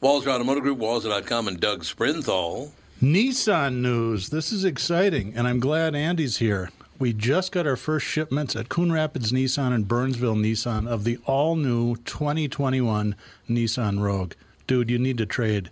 Walser 0.01 0.27
Automotive 0.27 0.63
Group, 0.63 0.79
Walser.com, 0.79 1.47
and 1.47 1.59
Doug 1.59 1.83
Sprinthal. 1.83 2.71
Nissan 3.01 3.77
news. 3.77 4.29
This 4.29 4.51
is 4.51 4.63
exciting, 4.63 5.33
and 5.35 5.47
I'm 5.47 5.59
glad 5.59 5.95
Andy's 5.95 6.37
here. 6.37 6.69
We 6.99 7.13
just 7.13 7.51
got 7.51 7.65
our 7.65 7.75
first 7.75 8.05
shipments 8.05 8.55
at 8.55 8.69
Coon 8.69 8.91
Rapids 8.91 9.31
Nissan 9.31 9.73
and 9.73 9.87
Burnsville 9.87 10.35
Nissan 10.35 10.87
of 10.87 11.03
the 11.03 11.17
all 11.25 11.55
new 11.55 11.95
2021 11.95 13.15
Nissan 13.49 13.99
Rogue. 14.01 14.33
Dude, 14.67 14.91
you 14.91 14.99
need 14.99 15.17
to 15.17 15.25
trade. 15.25 15.71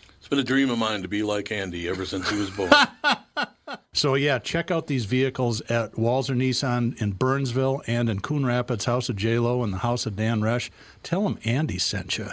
It's 0.31 0.37
been 0.37 0.45
a 0.45 0.47
dream 0.47 0.69
of 0.69 0.77
mine 0.77 1.01
to 1.01 1.09
be 1.09 1.23
like 1.23 1.51
Andy 1.51 1.89
ever 1.89 2.05
since 2.05 2.29
he 2.29 2.39
was 2.39 2.49
born. 2.49 2.71
So 3.93 4.15
yeah, 4.15 4.39
check 4.39 4.71
out 4.71 4.87
these 4.87 5.05
vehicles 5.05 5.61
at 5.69 5.93
Walser 5.93 6.35
Nissan 6.35 6.99
in 7.01 7.11
Burnsville 7.11 7.81
and 7.87 8.09
in 8.09 8.21
Coon 8.21 8.45
Rapids, 8.45 8.85
House 8.85 9.09
of 9.09 9.17
J 9.17 9.37
Lo 9.39 9.63
and 9.63 9.73
the 9.73 9.79
House 9.79 10.05
of 10.05 10.15
Dan 10.15 10.41
Resch. 10.41 10.69
Tell 11.03 11.23
them 11.23 11.37
Andy 11.45 11.77
sent 11.77 12.17
you. 12.17 12.29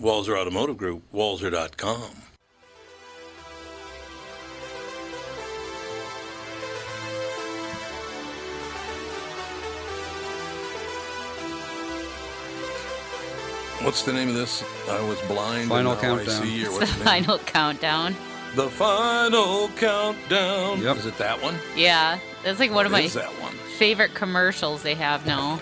Walser 0.00 0.38
Automotive 0.38 0.76
Group, 0.78 1.02
Walser.com. 1.12 2.31
What's 13.84 14.04
the 14.04 14.12
name 14.12 14.28
of 14.28 14.34
this? 14.34 14.62
I 14.88 15.02
was 15.08 15.20
blind. 15.22 15.68
Final 15.68 15.96
countdown. 15.96 16.46
the 16.46 16.86
final 16.86 17.38
countdown. 17.38 18.14
The 18.54 18.70
final 18.70 19.68
countdown. 19.70 20.80
Yep. 20.80 20.96
Is 20.98 21.06
it 21.06 21.18
that 21.18 21.42
one? 21.42 21.56
Yeah, 21.74 22.20
that's 22.44 22.60
like 22.60 22.70
one 22.70 22.86
of 22.86 22.92
my 22.92 23.08
one? 23.08 23.54
favorite 23.78 24.14
commercials 24.14 24.84
they 24.84 24.94
have 24.94 25.26
now. 25.26 25.58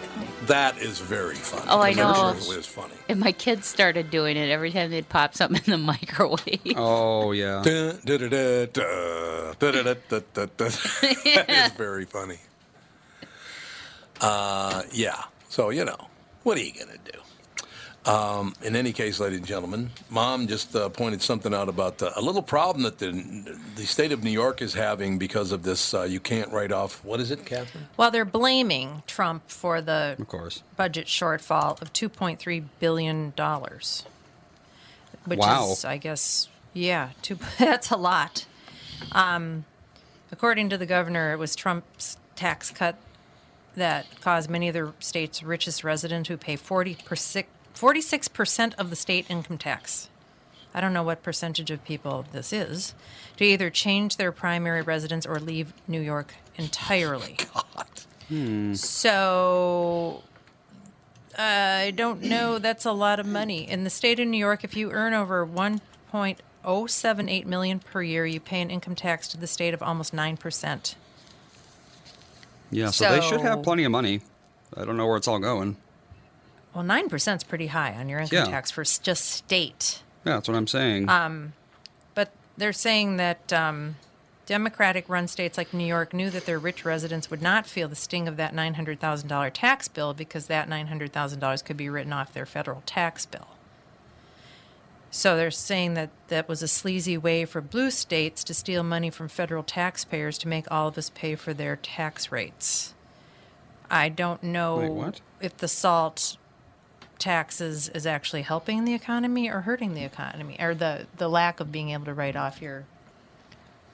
That 0.47 0.77
is 0.79 0.99
very 0.99 1.37
funny. 1.37 1.67
Oh, 1.71 1.81
I 1.81 1.95
know. 1.95 2.35
It 2.37 2.47
was 2.55 2.67
funny. 2.67 2.93
And 3.09 3.21
my 3.21 3.33
kids 3.33 3.67
started 3.67 4.11
doing 4.11 4.37
it 4.37 4.51
every 4.51 4.71
time 4.71 4.91
they'd 4.91 5.09
pop 5.09 5.35
something 5.35 5.63
in 5.65 5.71
the 5.71 5.79
microwave. 5.79 6.75
Oh 6.77 7.33
yeah. 7.33 7.63
That 7.63 8.05
is 11.49 11.73
very 11.73 12.05
funny. 12.05 12.39
Uh, 14.21 14.83
yeah. 14.93 15.25
So 15.49 15.71
you 15.71 15.87
know, 15.87 16.09
what 16.43 16.59
are 16.59 16.63
you 16.63 16.73
gonna 16.73 16.99
do? 17.05 17.19
Um, 18.07 18.55
in 18.63 18.77
any 18.77 18.93
case, 18.93 19.21
ladies 19.21 19.39
and 19.39 19.47
gentlemen, 19.47 19.91
Mom 20.09 20.47
just 20.47 20.75
uh, 20.75 20.89
pointed 20.89 21.21
something 21.21 21.53
out 21.53 21.69
about 21.69 22.03
uh, 22.03 22.11
a 22.17 22.23
little 22.23 22.41
problem 22.43 22.83
that 22.85 22.99
the, 22.99 23.13
the 23.77 23.85
state 23.85 24.11
of 24.11 24.25
New 24.25 24.31
York 24.31 24.63
is 24.63 24.73
having 24.73 25.19
because 25.19 25.53
of 25.53 25.63
this. 25.65 25.93
Uh, 25.93 26.05
you 26.05 26.19
can't 26.19 26.51
write 26.51 26.73
off, 26.73 27.05
what 27.05 27.21
is 27.21 27.31
it, 27.31 27.45
Catherine? 27.45 27.89
Well, 27.99 28.11
they're 28.11 28.25
blaming 28.25 29.03
Trump 29.07 29.43
for 29.51 29.83
the 29.83 30.17
Of 30.19 30.29
course. 30.29 30.63
budget 30.79 31.09
shortfall 31.09 31.81
of 31.83 31.93
$2.3 31.93 32.65
billion. 32.79 33.35
Which 35.27 35.39
Wow. 35.39 35.73
is, 35.73 35.85
I 35.85 35.99
guess, 35.99 36.49
yeah, 36.73 37.11
two, 37.21 37.39
that's 37.59 37.91
a 37.91 37.97
lot. 37.99 38.47
Um, 39.13 39.67
according 40.33 40.71
to 40.71 40.79
the 40.79 40.87
governor, 40.87 41.33
it 41.35 41.37
was 41.39 41.55
Trump's 41.55 42.17
tax 42.35 42.71
cut 42.71 42.97
that 43.75 44.07
caused 44.23 44.49
many 44.49 44.69
of 44.69 44.75
the 44.75 44.93
state's 45.01 45.43
richest 45.43 45.85
residents 45.85 46.31
who 46.31 46.39
pay 46.39 46.57
40 46.57 46.95
46% 47.81 48.75
of 48.75 48.91
the 48.91 48.97
state 48.97 49.25
income 49.31 49.57
tax. 49.57 50.11
I 50.75 50.83
don't 50.83 50.93
know 50.93 51.03
what 51.03 51.23
percentage 51.23 51.71
of 51.71 51.83
people 51.83 52.27
this 52.31 52.53
is, 52.53 52.95
to 53.39 53.45
either 53.45 53.71
change 53.71 54.19
their 54.19 54.33
primary 54.33 54.83
residence 54.83 55.25
or 55.25 55.41
leave 55.41 55.73
New 55.89 56.01
York 56.01 56.35
entirely. 56.57 57.39
God. 57.55 57.87
Hmm. 58.29 58.75
So 58.75 60.23
I 61.39 61.95
don't 61.97 62.23
know. 62.23 62.59
That's 62.59 62.85
a 62.85 62.93
lot 62.93 63.19
of 63.19 63.27
money. 63.27 63.69
In 63.69 63.85
the 63.85 63.91
state 63.91 64.21
of 64.21 64.29
New 64.29 64.37
York, 64.37 64.63
if 64.63 64.77
you 64.77 64.91
earn 64.91 65.15
over 65.15 65.47
1.078 65.47 67.47
million 67.47 67.79
per 67.79 68.03
year, 68.03 68.27
you 68.27 68.41
pay 68.41 68.61
an 68.61 68.71
income 68.71 68.95
tax 68.95 69.27
to 69.29 69.39
the 69.39 69.47
state 69.47 69.73
of 69.73 69.83
almost 69.83 70.15
9%. 70.15 70.95
Yeah, 72.71 72.91
so, 72.91 73.11
they 73.11 73.23
should 73.23 73.41
have 73.41 73.63
plenty 73.63 73.85
of 73.85 73.91
money. 73.91 74.21
I 74.77 74.85
don't 74.85 74.99
know 74.99 75.07
where 75.07 75.17
it's 75.17 75.27
all 75.27 75.39
going. 75.39 75.79
Well, 76.75 76.85
9% 76.85 77.37
is 77.37 77.45
pretty 77.45 77.69
high 77.69 77.95
on 77.95 78.09
your 78.09 78.21
income 78.21 78.39
Yeah. 78.39 78.45
tax 78.45 78.71
for 78.71 78.85
just 78.85 79.25
state. 79.25 80.03
Yeah, 80.25 80.35
that's 80.35 80.49
what 80.49 80.57
I'm 80.57 80.67
saying. 80.67 81.09
Um, 81.09 81.53
but 82.15 82.31
they're 82.57 82.73
saying 82.73 83.17
that 83.17 83.53
um, 83.53 83.97
Democratic 84.47 85.09
run 85.09 85.27
states 85.27 85.59
like 85.59 85.75
New 85.75 85.85
York 85.87 86.13
knew 86.15 86.31
that 86.31 86.47
their 86.47 86.59
rich 86.59 86.85
residents 86.85 87.31
would 87.31 87.43
not 87.43 87.67
feel 87.67 87.89
the 87.89 87.97
sting 87.97 88.29
of 88.29 88.37
that 88.37 88.55
$900,000 88.55 89.51
tax 89.53 89.89
bill 89.89 90.15
because 90.15 90.47
that 90.47 90.69
$900,000 90.69 91.65
could 91.65 91.77
be 91.77 91.89
written 91.89 92.13
off 92.13 92.33
their 92.33 92.47
federal 92.47 92.83
tax 92.87 93.27
bill. 93.27 93.49
So 95.13 95.37
they're 95.37 95.51
saying 95.51 95.95
that 95.95 96.11
that 96.29 96.49
was 96.49 96.63
a 96.63 96.69
sleazy 96.69 97.19
way 97.19 97.45
for 97.45 97.61
blue 97.61 97.91
states 97.91 98.45
to 98.45 98.55
steal 98.55 98.85
money 98.85 99.11
from 99.11 99.29
federal 99.29 99.65
taxpayers 99.65 100.39
to 100.39 100.49
make 100.49 100.71
all 100.71 100.87
of 100.89 100.97
us 100.97 101.11
pay 101.11 101.35
for 101.35 101.53
their 101.53 101.75
tax 101.77 102.31
rates. 102.31 102.95
I 103.91 104.09
don't 104.09 104.43
know 104.45 104.77
Wait, 104.77 104.91
what? 104.93 105.21
if 105.41 105.57
the 105.57 105.67
salt 105.67 106.37
taxes 107.21 107.89
is 107.91 108.07
actually 108.07 108.43
helping 108.43 108.85
the 108.85 108.95
economy 108.95 109.49
or 109.49 109.61
hurting 109.61 109.95
the 109.95 110.03
economy, 110.03 110.57
or 110.59 110.75
the, 110.75 111.07
the 111.19 111.29
lack 111.29 111.61
of 111.61 111.71
being 111.71 111.91
able 111.91 112.07
to 112.07 112.15
write 112.15 112.35
off 112.37 112.61
your 112.61 112.85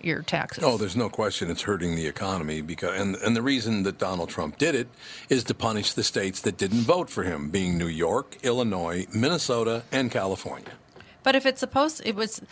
your 0.01 0.23
taxes. 0.23 0.63
Oh, 0.63 0.77
there's 0.77 0.95
no 0.95 1.09
question 1.09 1.51
it's 1.51 1.63
hurting 1.63 1.97
the 1.97 2.07
economy 2.07 2.61
because, 2.61 3.01
and 3.01 3.17
and 3.17 3.35
the 3.35 3.43
reason 3.43 3.83
that 3.85 3.99
Donald 3.99 4.29
Trump 4.29 4.59
did 4.59 4.75
it 4.75 4.89
is 5.29 5.43
to 5.45 5.55
punish 5.55 5.93
the 5.95 6.05
states 6.05 6.41
that 6.43 6.57
didn't 6.57 6.83
vote 6.83 7.11
for 7.11 7.25
him, 7.25 7.49
being 7.51 7.77
New 7.77 7.89
York, 7.89 8.37
Illinois, 8.43 9.07
Minnesota, 9.15 9.83
and 9.91 10.11
California. 10.11 10.73
But 11.23 11.35
if 11.35 11.45
it's 11.47 11.61
supposed, 11.61 12.03
it 12.05 12.15
was. 12.15 12.43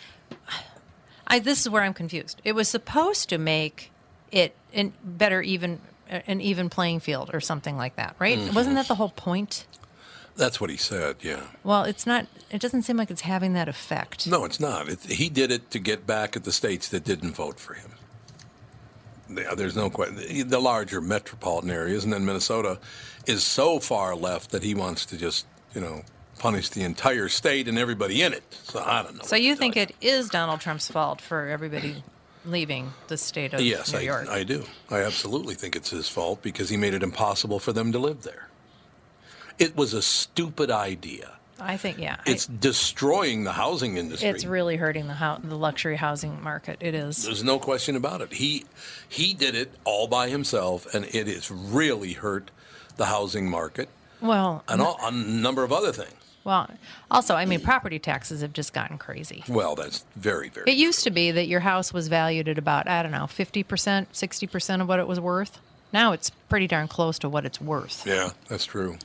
I 1.27 1.39
this 1.39 1.61
is 1.61 1.69
where 1.69 1.83
I'm 1.83 1.93
confused. 1.93 2.41
It 2.43 2.53
was 2.53 2.67
supposed 2.67 3.29
to 3.29 3.37
make 3.37 3.91
it 4.31 4.55
an 4.73 4.93
better 5.03 5.41
even 5.41 5.79
an 6.09 6.41
even 6.41 6.69
playing 6.69 6.99
field 6.99 7.29
or 7.33 7.39
something 7.39 7.77
like 7.77 7.95
that, 7.95 8.15
right? 8.19 8.37
Mhm. 8.37 8.53
Wasn't 8.53 8.75
that 8.75 8.87
the 8.87 8.95
whole 8.95 9.09
point? 9.09 9.65
That's 10.35 10.59
what 10.59 10.69
he 10.69 10.77
said. 10.77 11.17
Yeah. 11.21 11.43
Well, 11.63 11.83
it's 11.83 12.05
not. 12.05 12.27
It 12.51 12.59
doesn't 12.61 12.83
seem 12.83 12.97
like 12.97 13.09
it's 13.09 13.21
having 13.21 13.53
that 13.53 13.69
effect. 13.69 14.27
No, 14.27 14.45
it's 14.45 14.59
not. 14.59 14.89
It, 14.89 15.03
he 15.03 15.29
did 15.29 15.51
it 15.51 15.71
to 15.71 15.79
get 15.79 16.05
back 16.05 16.35
at 16.35 16.43
the 16.43 16.51
states 16.51 16.89
that 16.89 17.03
didn't 17.03 17.35
vote 17.35 17.59
for 17.59 17.73
him. 17.73 17.91
Yeah, 19.29 19.55
There's 19.55 19.75
no 19.75 19.89
question. 19.89 20.47
The 20.49 20.59
larger 20.59 21.01
metropolitan 21.01 21.71
areas, 21.71 22.03
and 22.03 22.13
then 22.13 22.25
Minnesota 22.25 22.79
is 23.25 23.43
so 23.43 23.79
far 23.79 24.15
left 24.15 24.51
that 24.51 24.61
he 24.61 24.75
wants 24.75 25.05
to 25.07 25.17
just, 25.17 25.47
you 25.73 25.81
know, 25.81 26.03
punish 26.37 26.69
the 26.69 26.83
entire 26.83 27.27
state 27.27 27.67
and 27.67 27.77
everybody 27.79 28.21
in 28.21 28.33
it. 28.33 28.43
So 28.63 28.83
I 28.83 29.03
don't 29.03 29.15
know. 29.15 29.23
So 29.23 29.35
you 29.35 29.55
think 29.55 29.77
it 29.77 29.95
is 30.01 30.29
Donald 30.29 30.59
Trump's 30.59 30.89
fault 30.89 31.21
for 31.21 31.47
everybody 31.47 32.03
leaving 32.45 32.93
the 33.07 33.17
state 33.17 33.53
of 33.53 33.61
yes, 33.61 33.93
New 33.93 33.99
I, 33.99 34.01
York? 34.01 34.27
I 34.27 34.43
do. 34.43 34.65
I 34.91 35.01
absolutely 35.01 35.55
think 35.55 35.75
it's 35.75 35.89
his 35.89 36.07
fault 36.07 36.41
because 36.41 36.69
he 36.69 36.77
made 36.77 36.93
it 36.93 37.01
impossible 37.01 37.59
for 37.59 37.73
them 37.73 37.91
to 37.93 37.99
live 37.99 38.23
there. 38.23 38.49
It 39.59 39.75
was 39.75 39.93
a 39.93 40.01
stupid 40.01 40.69
idea. 40.71 41.31
I 41.59 41.77
think 41.77 41.97
yeah. 41.97 42.17
I- 42.25 42.31
It's 42.31 42.45
destroying 42.45 43.45
the 43.45 43.53
housing 43.53 43.95
industry. 43.97 44.27
it's 44.29 44.45
really 44.45 44.75
hurting 44.75 45.07
the 45.07 45.13
hou- 45.15 45.39
the 45.41 45.55
luxury 45.55 45.95
housing 45.95 46.43
market. 46.43 46.77
It 46.81 46.93
is. 46.93 47.23
There's 47.23 47.43
no 47.43 47.59
question 47.59 47.95
about 47.95 48.21
it. 48.21 48.33
He 48.33 48.65
he 49.07 49.33
did 49.33 49.55
it 49.55 49.71
all 49.85 50.07
by 50.07 50.29
himself, 50.29 50.93
and 50.93 51.05
it 51.05 51.27
has 51.27 51.49
really 51.49 52.13
hurt 52.13 52.51
the 52.97 53.05
housing 53.05 53.49
market 53.49 53.87
Well, 54.21 54.63
and 54.67 54.81
all, 54.81 54.97
a 55.01 55.11
number 55.11 55.63
of 55.63 55.71
other 55.71 55.91
things. 55.93 56.13
well, 56.43 56.69
also, 57.09 57.35
I 57.35 57.45
mean, 57.45 57.61
property 57.61 57.99
taxes 57.99 58.41
have 58.41 58.51
just 58.53 58.73
gotten 58.73 58.97
crazy. 58.97 59.43
Well, 59.47 59.75
that's 59.75 60.03
very 60.17 60.49
very. 60.49 60.69
It 60.69 60.77
used 60.77 61.03
to 61.05 61.11
be 61.11 61.31
that 61.31 61.47
your 61.47 61.61
house 61.61 61.93
was 61.93 62.07
valued 62.09 62.47
at 62.49 62.57
about, 62.57 62.87
I 62.89 63.01
don't 63.03 63.11
know, 63.11 63.25
50%, 63.27 64.07
60% 64.13 64.81
of 64.81 64.87
what 64.87 64.99
it 64.99 65.07
was 65.07 65.19
worth. 65.19 65.59
Now 65.93 66.11
it's 66.11 66.29
pretty 66.49 66.67
darn 66.67 66.87
close 66.89 67.17
to 67.19 67.29
what 67.29 67.45
it's 67.45 67.61
worth 67.61 68.05
Yeah, 68.05 68.31
that's 68.49 68.65
true. 68.65 68.97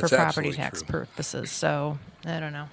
For 0.00 0.08
property 0.08 0.52
tax 0.52 0.82
true. 0.82 0.90
purposes. 1.06 1.50
So, 1.50 1.98
I 2.24 2.40
don't 2.40 2.52
know. 2.52 2.68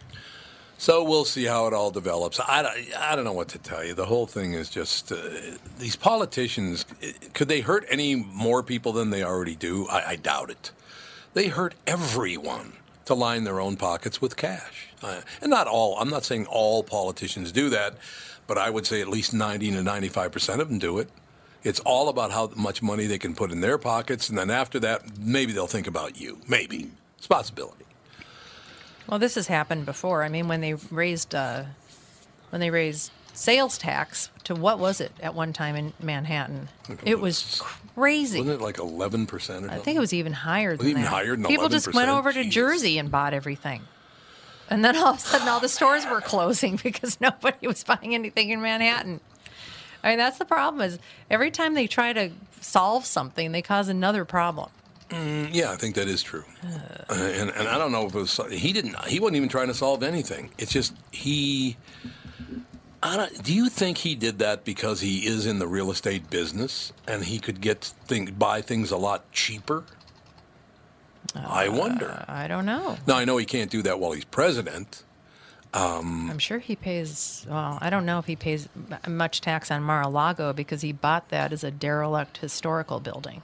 So 0.78 1.04
we'll 1.04 1.24
see 1.26 1.46
how 1.46 1.68
it 1.68 1.74
all 1.74 1.92
develops. 1.92 2.40
I, 2.40 2.62
don't- 2.62 2.98
I 2.98 3.16
don't 3.16 3.24
know 3.24 3.32
what 3.34 3.48
to 3.50 3.58
tell 3.60 3.84
you. 3.86 3.94
The 3.94 4.06
whole 4.06 4.26
thing 4.28 4.54
is 4.54 4.70
just 4.70 5.12
uh, 5.12 5.16
these 5.80 5.96
politicians. 5.96 6.86
Could 7.34 7.48
they 7.48 7.62
hurt 7.62 7.86
any 7.90 8.16
more 8.16 8.64
people 8.64 8.92
than 8.92 9.10
they 9.10 9.24
already 9.24 9.56
do? 9.56 9.88
I, 9.88 10.10
I 10.12 10.16
doubt 10.18 10.50
it. 10.50 10.72
They 11.34 11.48
hurt 11.48 11.74
everyone 11.88 12.74
to 13.06 13.14
line 13.14 13.44
their 13.44 13.60
own 13.60 13.76
pockets 13.78 14.22
with 14.22 14.36
cash. 14.36 14.88
Uh, 15.02 15.22
and 15.42 15.50
not 15.50 15.68
all. 15.68 15.98
I'm 16.00 16.10
not 16.10 16.26
saying 16.26 16.48
all 16.48 16.84
politicians 16.84 17.52
do 17.52 17.70
that, 17.70 17.96
but 18.48 18.58
I 18.58 18.70
would 18.70 18.86
say 18.86 19.00
at 19.02 19.08
least 19.08 19.34
90 19.34 19.72
to 19.72 19.84
95 19.84 20.32
percent 20.32 20.62
of 20.62 20.70
them 20.70 20.80
do 20.80 21.00
it. 21.00 21.10
It's 21.64 21.80
all 21.82 22.10
about 22.10 22.32
how 22.32 22.52
much 22.58 22.82
money 22.82 23.06
they 23.06 23.18
can 23.18 23.36
put 23.36 23.52
in 23.52 23.62
their 23.62 23.78
pockets, 23.78 24.28
and 24.28 24.38
then 24.38 24.50
after 24.50 24.80
that, 24.82 25.18
maybe 25.18 25.54
they'll 25.54 25.66
think 25.68 25.88
about 25.88 26.20
you. 26.20 26.40
Maybe 26.48 26.92
it's 27.24 27.28
a 27.28 27.30
possibility. 27.30 27.86
Well, 29.08 29.18
this 29.18 29.36
has 29.36 29.48
happened 29.48 29.86
before. 29.86 30.24
I 30.24 30.30
mean, 30.30 30.50
when 30.50 30.60
they 30.60 30.74
raised 30.74 31.34
uh, 31.34 31.64
when 32.50 32.60
they 32.60 32.70
raised 32.70 33.12
sales 33.32 33.78
tax 33.78 34.30
to 34.44 34.54
what 34.54 34.78
was 34.78 35.00
it 35.00 35.14
at 35.22 35.34
one 35.34 35.54
time 35.54 35.78
in 35.78 35.94
Manhattan? 36.02 36.68
It 37.06 37.22
was 37.22 37.62
crazy. 37.96 38.40
Wasn't 38.40 38.60
it 38.60 38.64
like 38.64 38.78
11 38.78 39.26
percent? 39.28 39.70
I 39.70 39.80
think 39.80 39.96
it 39.96 40.02
was 40.02 40.14
even 40.14 40.34
higher 40.34 40.76
than 40.76 40.88
even 40.88 41.04
that. 41.04 41.08
higher 41.08 41.38
than 41.38 41.46
People 41.46 41.70
just 41.70 41.94
went 41.94 42.10
over 42.10 42.34
to 42.34 42.44
Jersey 42.44 42.98
and 42.98 43.10
bought 43.10 43.34
everything. 43.34 43.84
And 44.70 44.84
then 44.84 44.98
all 44.98 45.14
of 45.14 45.18
a 45.18 45.22
sudden, 45.22 45.48
all 45.48 45.62
the 45.62 45.70
stores 45.70 46.06
were 46.06 46.20
closing 46.20 46.76
because 46.84 47.22
nobody 47.22 47.68
was 47.68 47.86
buying 47.86 48.14
anything 48.14 48.50
in 48.50 48.62
Manhattan. 48.62 49.22
I 50.04 50.10
mean, 50.10 50.18
that's 50.18 50.40
the 50.40 50.46
problem. 50.46 50.82
Is 50.82 51.00
every 51.30 51.52
time 51.52 51.74
they 51.74 51.88
try 51.88 52.12
to 52.12 52.32
solve 52.60 53.06
something, 53.06 53.54
they 53.54 53.62
cause 53.62 53.88
another 53.88 54.26
problem. 54.26 54.70
Mm, 55.10 55.50
yeah, 55.52 55.72
I 55.72 55.76
think 55.76 55.96
that 55.96 56.08
is 56.08 56.24
true. 56.24 56.44
Uh, 56.64 57.14
and, 57.14 57.50
and 57.52 57.68
I 57.68 57.78
don't 57.78 57.92
know 57.92 58.06
if 58.06 58.16
it 58.16 58.20
was 58.20 58.40
he 58.52 58.74
didn't. 58.74 59.00
He 59.06 59.20
wasn't 59.20 59.38
even 59.38 59.50
trying 59.50 59.68
to 59.68 59.74
solve 59.74 60.04
anything. 60.04 60.52
It's 60.58 60.72
just 60.72 60.94
he. 61.12 61.78
I 63.04 63.18
don't, 63.18 63.44
do 63.44 63.54
you 63.54 63.68
think 63.68 63.98
he 63.98 64.16
did 64.16 64.40
that 64.40 64.64
because 64.64 65.02
he 65.02 65.28
is 65.28 65.46
in 65.46 65.60
the 65.60 65.68
real 65.68 65.92
estate 65.92 66.30
business 66.30 66.94
and 67.06 67.26
he 67.26 67.38
could 67.38 67.60
get 67.60 67.84
thing, 68.06 68.34
buy 68.38 68.62
things 68.62 68.92
a 68.92 68.98
lot 68.98 69.30
cheaper? 69.34 69.84
I 71.36 71.68
wonder. 71.68 72.24
I 72.30 72.48
don't 72.48 72.66
know. 72.66 72.98
Now 73.06 73.18
I 73.18 73.26
know 73.26 73.36
he 73.38 73.46
can't 73.46 73.70
do 73.70 73.82
that 73.82 74.00
while 74.00 74.14
he's 74.14 74.24
president. 74.24 75.04
Um, 75.74 76.30
I'm 76.30 76.40
sure 76.40 76.60
he 76.60 76.76
pays. 76.76 77.46
Well, 77.50 77.80
I 77.82 77.90
don't 77.90 78.06
know 78.06 78.20
if 78.20 78.26
he 78.26 78.36
pays 78.36 78.70
much 79.08 79.42
tax 79.42 79.72
on 79.72 79.82
Mar-a-Lago 79.82 80.54
because 80.54 80.82
he 80.82 80.92
bought 80.92 81.30
that 81.30 81.52
as 81.52 81.64
a 81.64 81.72
derelict 81.72 82.38
historical 82.38 83.00
building. 83.00 83.42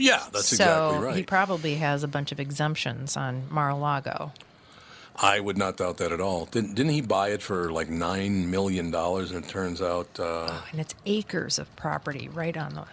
Yeah, 0.00 0.24
that's 0.32 0.48
so 0.48 0.54
exactly 0.54 0.98
right. 1.06 1.16
he 1.16 1.22
probably 1.22 1.74
has 1.76 2.02
a 2.02 2.08
bunch 2.08 2.32
of 2.32 2.40
exemptions 2.40 3.16
on 3.16 3.44
Mar-a-Lago. 3.50 4.32
I 5.16 5.38
would 5.40 5.58
not 5.58 5.76
doubt 5.76 5.98
that 5.98 6.12
at 6.12 6.20
all. 6.20 6.46
Didn't, 6.46 6.74
didn't 6.74 6.92
he 6.92 7.02
buy 7.02 7.28
it 7.30 7.42
for 7.42 7.70
like 7.70 7.88
nine 7.90 8.50
million 8.50 8.90
dollars? 8.90 9.30
And 9.30 9.44
it 9.44 9.48
turns 9.48 9.82
out, 9.82 10.18
uh, 10.18 10.60
And 10.72 10.80
it's 10.80 10.94
acres 11.04 11.58
of 11.58 11.74
property 11.76 12.28
right 12.28 12.56
on 12.56 12.74
the 12.74 12.84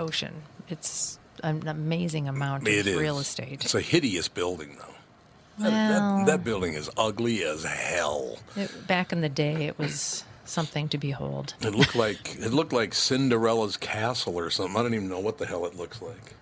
ocean. 0.00 0.42
It's 0.68 1.18
an 1.44 1.68
amazing 1.68 2.28
amount 2.28 2.66
of 2.66 2.86
real 2.86 3.18
estate. 3.20 3.64
It's 3.64 3.74
a 3.76 3.80
hideous 3.80 4.26
building, 4.28 4.76
though. 4.78 5.64
That, 5.64 5.70
Well- 5.72 6.16
that, 6.18 6.26
that 6.26 6.44
building 6.44 6.74
is 6.74 6.90
ugly 6.96 7.44
as 7.44 7.62
hell. 7.64 8.38
It- 8.56 8.86
back 8.88 9.12
in 9.12 9.20
the 9.20 9.28
day, 9.28 9.66
it 9.66 9.78
was 9.78 10.24
something 10.44 10.88
to 10.88 10.98
behold. 10.98 11.54
It 11.60 11.74
looked 11.74 11.94
like 11.94 12.36
it 12.40 12.52
looked 12.52 12.72
like 12.72 12.92
Cinderella's 12.94 13.76
castle 13.76 14.36
or 14.36 14.50
something. 14.50 14.76
I 14.76 14.82
don't 14.82 14.94
even 14.94 15.08
know 15.08 15.20
what 15.20 15.38
the 15.38 15.46
hell 15.46 15.64
it 15.66 15.76
looks 15.76 16.00
like. 16.02 16.34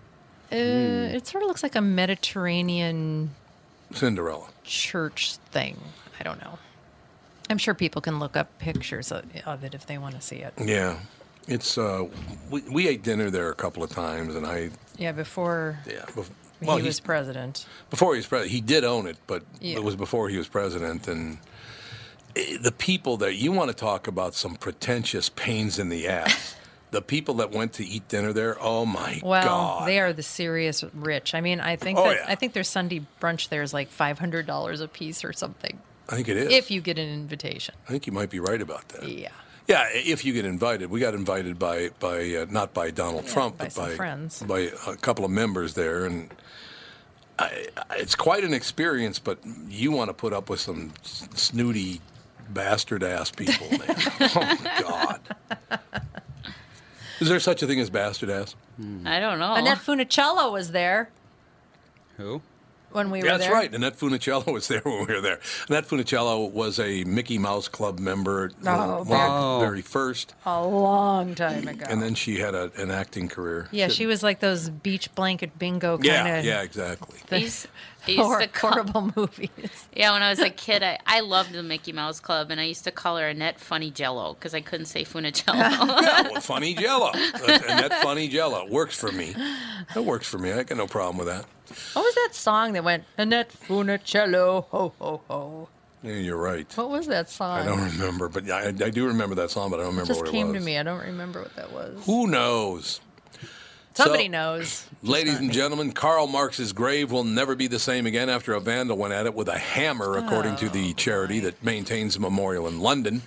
Uh, 0.51 1.15
It 1.15 1.27
sort 1.27 1.43
of 1.43 1.47
looks 1.47 1.63
like 1.63 1.75
a 1.75 1.81
Mediterranean 1.81 3.31
Cinderella. 3.93 4.47
church 4.63 5.37
thing. 5.51 5.77
I 6.19 6.23
don't 6.23 6.39
know. 6.41 6.57
I'm 7.49 7.57
sure 7.57 7.73
people 7.73 8.01
can 8.01 8.19
look 8.19 8.35
up 8.35 8.57
pictures 8.59 9.11
of, 9.11 9.23
of 9.45 9.63
it 9.63 9.73
if 9.73 9.85
they 9.85 9.97
want 9.97 10.15
to 10.15 10.21
see 10.21 10.37
it. 10.37 10.53
Yeah, 10.63 10.99
it's. 11.47 11.77
Uh, 11.77 12.05
we, 12.49 12.61
we 12.61 12.87
ate 12.87 13.03
dinner 13.03 13.29
there 13.29 13.49
a 13.49 13.55
couple 13.55 13.83
of 13.83 13.89
times, 13.89 14.35
and 14.35 14.45
I. 14.45 14.69
Yeah, 14.97 15.11
before 15.13 15.79
Yeah. 15.87 16.01
bef- 16.07 16.29
he 16.59 16.81
was 16.81 16.99
president. 16.99 17.65
before 17.89 18.13
he 18.15 18.17
was 18.19 18.25
president, 18.27 18.51
he 18.51 18.61
did 18.61 18.83
own 18.83 19.05
it, 19.07 19.17
but 19.27 19.43
Yeah. 19.61 19.75
it 19.77 19.83
was 19.83 19.95
before 19.95 20.27
he 20.29 20.37
was 20.37 20.47
president, 20.47 21.07
and 21.07 21.37
eh, 22.35 22.57
the 22.61 22.71
people 22.71 23.15
there. 23.15 23.29
You 23.29 23.51
want 23.53 23.69
to 23.69 23.75
talk 23.75 24.07
about 24.07 24.33
some 24.35 24.55
pretentious 24.55 25.29
pains 25.29 25.77
in 25.79 25.89
the 25.89 26.07
ass. 26.07 26.55
the 26.91 27.01
people 27.01 27.35
that 27.35 27.51
went 27.51 27.73
to 27.73 27.85
eat 27.85 28.07
dinner 28.07 28.31
there. 28.33 28.57
Oh 28.61 28.85
my 28.85 29.19
Well, 29.23 29.43
God! 29.43 29.87
they 29.87 29.99
are 29.99 30.13
the 30.13 30.23
serious 30.23 30.83
rich. 30.93 31.33
I 31.35 31.41
mean, 31.41 31.59
I 31.59 31.75
think 31.75 31.99
Oh, 31.99 32.05
that 32.05 32.15
yeah. 32.17 32.25
I 32.27 32.35
think 32.35 32.53
their 32.53 32.63
Sunday 32.63 33.05
brunch 33.21 33.49
there 33.49 33.61
is 33.61 33.73
like 33.73 33.89
five 33.89 34.19
hundred 34.19 34.45
dollars 34.47 34.79
a 34.81 34.87
piece 34.87 35.23
or 35.23 35.33
something. 35.33 35.79
I 36.09 36.15
think 36.15 36.29
it 36.29 36.37
is. 36.37 36.53
If 36.53 36.71
you 36.71 36.79
get 36.79 36.97
an 36.97 37.09
invitation. 37.09 37.75
I 37.87 37.91
think 37.91 38.07
you 38.07 38.13
might 38.13 38.29
be 38.29 38.39
right 38.39 38.61
about 38.61 38.87
that. 38.89 39.07
Yeah. 39.07 39.29
Yeah, 39.67 39.89
if 39.91 40.23
you 40.23 40.31
get 40.31 40.45
invited, 40.45 40.89
we 40.89 41.01
got 41.01 41.13
invited 41.13 41.59
by 41.59 41.89
by 41.99 42.19
uh, 42.35 42.45
not 42.49 42.73
by 42.73 42.89
Donald 42.91 43.27
Trump, 43.27 43.57
by 43.57 43.65
but 43.65 43.75
by 43.75 43.89
friends. 43.95 44.41
by 44.41 44.71
a 44.87 44.95
couple 44.95 45.25
of 45.25 45.31
members 45.31 45.73
there, 45.73 46.05
and 46.05 46.33
I, 47.37 47.67
I- 47.75 47.97
it's 47.97 48.15
quite 48.15 48.45
an 48.45 48.53
experience. 48.53 49.19
But 49.19 49.39
you 49.67 49.91
want 49.91 50.07
to 50.09 50.13
put 50.13 50.31
up 50.31 50.49
with 50.49 50.61
some 50.61 50.93
snooty 51.03 51.99
bastard 52.49 53.03
ass 53.03 53.29
people, 53.29 53.67
man. 53.71 53.81
oh 54.21 54.57
my 54.63 54.81
God! 55.69 55.89
Is 57.19 57.29
there 57.29 57.39
such 57.39 57.63
a 57.63 57.67
thing 57.67 57.79
as 57.79 57.89
bastard 57.89 58.29
ass? 58.29 58.55
I 59.05 59.19
don't 59.19 59.39
know. 59.39 59.53
Annette 59.53 59.79
Funicello 59.79 60.51
was 60.51 60.71
there 60.71 61.09
Who? 62.17 62.41
when 62.91 63.09
we 63.11 63.19
were 63.21 63.27
That's 63.27 63.43
there. 63.45 63.51
right. 63.53 63.73
Annette 63.73 63.97
Funicello 63.97 64.51
was 64.53 64.67
there 64.67 64.81
when 64.83 65.05
we 65.07 65.13
were 65.15 65.21
there. 65.21 65.39
Annette 65.67 65.87
Funicello 65.87 66.51
was 66.51 66.79
a 66.79 67.03
Mickey 67.05 67.37
Mouse 67.37 67.67
Club 67.67 67.99
member, 67.99 68.51
Oh, 68.65 69.03
one 69.03 69.19
of 69.31 69.59
the 69.59 69.65
very 69.65 69.81
first, 69.81 70.33
A 70.45 70.65
long 70.65 71.33
time 71.35 71.67
ago. 71.67 71.85
and 71.89 72.01
then 72.01 72.13
she 72.15 72.37
had 72.39 72.53
a, 72.55 72.71
an 72.77 72.91
acting 72.91 73.27
career. 73.27 73.67
yeah, 73.71 73.87
she 73.87 74.05
was 74.05 74.21
like 74.23 74.39
those 74.39 74.69
beach 74.69 75.13
blanket 75.15 75.57
bingo 75.59 75.97
kind 75.97 76.05
Yeah, 76.05 76.35
of. 76.37 76.45
yeah, 76.45 76.61
exactly. 76.61 77.17
I 77.31 77.37
used, 77.37 77.67
I 78.07 78.11
used 78.11 78.23
Hor- 78.23 78.39
to 78.39 78.47
call, 78.47 78.71
horrible 78.71 79.11
movies. 79.15 79.49
Yeah, 79.93 80.13
when 80.13 80.21
I 80.23 80.29
was 80.29 80.39
a 80.39 80.49
kid, 80.49 80.83
I, 80.83 80.99
I 81.05 81.19
loved 81.19 81.51
the 81.51 81.63
Mickey 81.63 81.91
Mouse 81.91 82.19
Club, 82.19 82.51
and 82.51 82.59
I 82.59 82.63
used 82.63 82.83
to 82.85 82.91
call 82.91 83.17
her 83.17 83.27
Annette 83.27 83.59
Funny 83.59 83.91
Jello 83.91 84.33
because 84.33 84.53
I 84.53 84.61
couldn't 84.61 84.85
say 84.87 85.03
Funicello. 85.03 85.55
yeah, 86.01 86.21
well, 86.31 86.41
funny 86.41 86.73
Jello, 86.73 87.11
and 87.13 87.79
that 87.79 87.99
funny 88.01 88.27
Jello 88.27 88.67
works 88.69 88.97
for 88.97 89.11
me. 89.11 89.35
That 89.93 90.03
works 90.03 90.27
for 90.27 90.37
me. 90.37 90.51
I 90.51 90.63
got 90.63 90.77
no 90.77 90.87
problem 90.87 91.17
with 91.17 91.27
that. 91.27 91.45
What 91.93 92.03
was 92.03 92.15
that 92.15 92.29
song 92.33 92.73
that 92.73 92.83
went 92.83 93.03
Annette 93.17 93.51
Funicello? 93.51 94.65
Ho 94.69 94.93
ho 94.99 95.21
ho. 95.27 95.69
Yeah, 96.03 96.13
you're 96.13 96.37
right. 96.37 96.71
What 96.77 96.89
was 96.89 97.07
that 97.07 97.29
song? 97.29 97.59
I 97.59 97.65
don't 97.65 97.83
remember, 97.97 98.29
but 98.29 98.49
I, 98.49 98.67
I 98.67 98.71
do 98.71 99.07
remember 99.07 99.35
that 99.35 99.49
song, 99.49 99.71
but 99.71 99.79
I 99.79 99.83
don't 99.83 99.89
It 99.89 99.91
remember 99.93 100.13
just 100.13 100.21
what 100.21 100.31
came 100.31 100.55
it 100.55 100.59
to 100.59 100.65
me. 100.65 100.77
I 100.77 100.83
don't 100.83 101.01
remember 101.01 101.41
what 101.41 101.55
that 101.55 101.73
was. 101.73 102.05
Who 102.05 102.27
knows? 102.27 103.01
Somebody 103.97 104.25
So- 104.25 104.31
knows. 104.31 104.85
Ladies 105.03 105.37
and 105.39 105.51
gentlemen, 105.51 105.91
Karl 105.91 106.27
Marx's 106.27 106.73
grave 106.73 107.11
will 107.11 107.23
never 107.23 107.55
be 107.55 107.67
the 107.67 107.79
same 107.79 108.05
again 108.05 108.29
after 108.29 108.53
a 108.53 108.59
vandal 108.59 108.97
went 108.97 109.13
at 109.13 109.25
it 109.25 109.33
with 109.33 109.47
a 109.47 109.57
hammer, 109.57 110.17
according 110.17 110.55
to 110.57 110.65
Oh, 110.67 110.69
the 110.69 110.93
charity 110.93 111.39
that 111.41 111.63
maintains 111.63 112.13
the 112.15 112.19
memorial 112.19 112.67
in 112.67 112.79
London. 112.79 113.21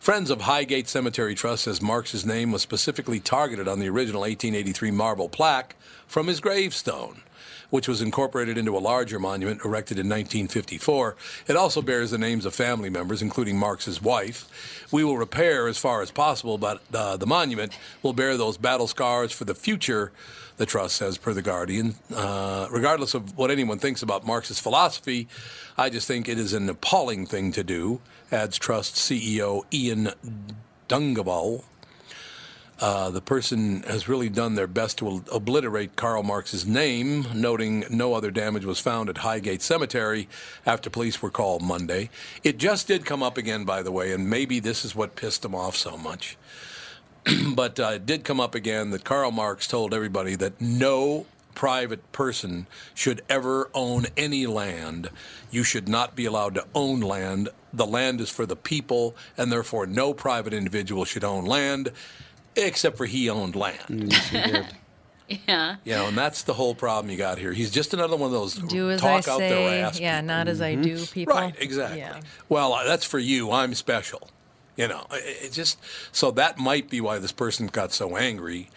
Friends 0.00 0.30
of 0.30 0.40
Highgate 0.42 0.88
Cemetery 0.88 1.34
Trust 1.36 1.64
says 1.64 1.80
Marx's 1.80 2.26
name 2.26 2.50
was 2.50 2.60
specifically 2.62 3.20
targeted 3.20 3.68
on 3.68 3.78
the 3.78 3.88
original 3.88 4.22
1883 4.22 4.90
marble 4.90 5.28
plaque 5.28 5.76
from 6.08 6.26
his 6.26 6.40
gravestone, 6.40 7.22
which 7.72 7.88
was 7.88 8.02
incorporated 8.02 8.58
into 8.58 8.76
a 8.76 8.78
larger 8.78 9.18
monument 9.18 9.64
erected 9.64 9.98
in 9.98 10.06
1954. 10.06 11.16
It 11.48 11.56
also 11.56 11.80
bears 11.80 12.10
the 12.10 12.18
names 12.18 12.44
of 12.44 12.54
family 12.54 12.90
members, 12.90 13.22
including 13.22 13.56
Marx's 13.56 14.02
wife. 14.02 14.86
We 14.92 15.04
will 15.04 15.16
repair 15.16 15.68
as 15.68 15.78
far 15.78 16.02
as 16.02 16.10
possible, 16.10 16.58
but 16.58 16.82
uh, 16.92 17.16
the 17.16 17.26
monument 17.26 17.78
will 18.02 18.12
bear 18.12 18.36
those 18.36 18.58
battle 18.58 18.86
scars 18.86 19.32
for 19.32 19.46
the 19.46 19.54
future 19.54 20.12
the 20.58 20.66
trust 20.66 20.96
says, 20.96 21.16
per 21.16 21.32
The 21.32 21.40
Guardian. 21.40 21.94
Uh, 22.14 22.68
regardless 22.70 23.14
of 23.14 23.36
what 23.38 23.50
anyone 23.50 23.78
thinks 23.78 24.02
about 24.02 24.26
Marx's 24.26 24.60
philosophy, 24.60 25.26
I 25.78 25.88
just 25.88 26.06
think 26.06 26.28
it 26.28 26.38
is 26.38 26.52
an 26.52 26.68
appalling 26.68 27.24
thing 27.24 27.52
to 27.52 27.64
do, 27.64 28.00
adds 28.30 28.58
Trust 28.58 28.96
CEO 28.96 29.64
Ian 29.72 30.10
Dungavel. 30.88 31.64
Uh, 32.82 33.10
the 33.10 33.20
person 33.20 33.82
has 33.84 34.08
really 34.08 34.28
done 34.28 34.56
their 34.56 34.66
best 34.66 34.98
to 34.98 35.22
obliterate 35.32 35.94
Karl 35.94 36.24
Marx's 36.24 36.66
name, 36.66 37.24
noting 37.32 37.84
no 37.88 38.14
other 38.14 38.32
damage 38.32 38.64
was 38.64 38.80
found 38.80 39.08
at 39.08 39.18
Highgate 39.18 39.62
Cemetery 39.62 40.28
after 40.66 40.90
police 40.90 41.22
were 41.22 41.30
called 41.30 41.62
Monday. 41.62 42.10
It 42.42 42.58
just 42.58 42.88
did 42.88 43.06
come 43.06 43.22
up 43.22 43.38
again, 43.38 43.62
by 43.62 43.84
the 43.84 43.92
way, 43.92 44.10
and 44.10 44.28
maybe 44.28 44.58
this 44.58 44.84
is 44.84 44.96
what 44.96 45.14
pissed 45.14 45.44
him 45.44 45.54
off 45.54 45.76
so 45.76 45.96
much. 45.96 46.36
but 47.54 47.78
uh, 47.78 47.92
it 47.94 48.04
did 48.04 48.24
come 48.24 48.40
up 48.40 48.56
again 48.56 48.90
that 48.90 49.04
Karl 49.04 49.30
Marx 49.30 49.68
told 49.68 49.94
everybody 49.94 50.34
that 50.34 50.60
no 50.60 51.26
private 51.54 52.10
person 52.10 52.66
should 52.94 53.22
ever 53.28 53.70
own 53.74 54.06
any 54.16 54.44
land. 54.44 55.08
You 55.52 55.62
should 55.62 55.88
not 55.88 56.16
be 56.16 56.24
allowed 56.24 56.56
to 56.56 56.66
own 56.74 56.98
land. 56.98 57.48
The 57.72 57.86
land 57.86 58.20
is 58.20 58.28
for 58.28 58.44
the 58.44 58.56
people, 58.56 59.14
and 59.38 59.52
therefore 59.52 59.86
no 59.86 60.12
private 60.12 60.52
individual 60.52 61.04
should 61.04 61.22
own 61.22 61.44
land, 61.44 61.92
except 62.56 62.96
for 62.96 63.06
he 63.06 63.28
owned 63.30 63.56
land. 63.56 64.12
yeah, 64.32 64.66
Yeah. 65.48 65.76
You 65.84 65.92
know, 65.94 66.08
and 66.08 66.18
that's 66.18 66.42
the 66.42 66.52
whole 66.52 66.74
problem 66.74 67.10
you 67.10 67.16
got 67.16 67.38
here. 67.38 67.52
He's 67.52 67.70
just 67.70 67.94
another 67.94 68.16
one 68.16 68.26
of 68.26 68.32
those 68.32 68.54
Do 68.54 68.90
as 68.90 69.00
talk 69.00 69.26
I 69.26 69.30
out 69.32 69.38
their 69.38 69.84
ass. 69.84 69.98
yeah, 69.98 70.20
not 70.20 70.46
as 70.48 70.60
I 70.60 70.74
do, 70.74 71.04
people. 71.06 71.34
Right, 71.34 71.54
exactly. 71.58 72.00
Yeah. 72.00 72.20
Well, 72.50 72.74
uh, 72.74 72.84
that's 72.84 73.04
for 73.06 73.18
you. 73.18 73.50
I'm 73.50 73.72
special. 73.74 74.28
You 74.76 74.88
know, 74.88 75.06
it, 75.12 75.46
it 75.46 75.52
just 75.52 75.78
so 76.14 76.30
that 76.32 76.58
might 76.58 76.90
be 76.90 77.00
why 77.00 77.18
this 77.18 77.32
person 77.32 77.66
got 77.68 77.92
so 77.92 78.16
angry 78.16 78.68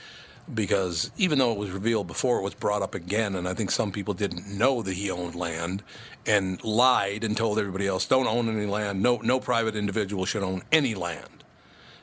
because 0.53 1.09
even 1.17 1.39
though 1.39 1.51
it 1.51 1.57
was 1.57 1.71
revealed 1.71 2.07
before, 2.07 2.39
it 2.39 2.43
was 2.43 2.53
brought 2.53 2.81
up 2.83 2.93
again, 2.93 3.35
and 3.35 3.47
I 3.47 3.53
think 3.53 3.71
some 3.71 3.91
people 3.91 4.13
didn't 4.13 4.47
know 4.47 4.81
that 4.83 4.93
he 4.93 5.09
owned 5.09 5.35
land 5.35 5.83
and 6.25 6.63
lied 6.63 7.23
and 7.23 7.35
told 7.35 7.57
everybody 7.59 7.87
else, 7.87 8.05
"Don't 8.05 8.27
own 8.27 8.47
any 8.47 8.67
land. 8.67 9.01
No, 9.01 9.17
no 9.17 9.39
private 9.39 9.75
individual 9.75 10.25
should 10.25 10.43
own 10.43 10.61
any 10.71 10.93
land, 10.95 11.43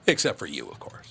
except 0.06 0.38
for 0.38 0.46
you, 0.46 0.68
of 0.68 0.80
course." 0.80 1.01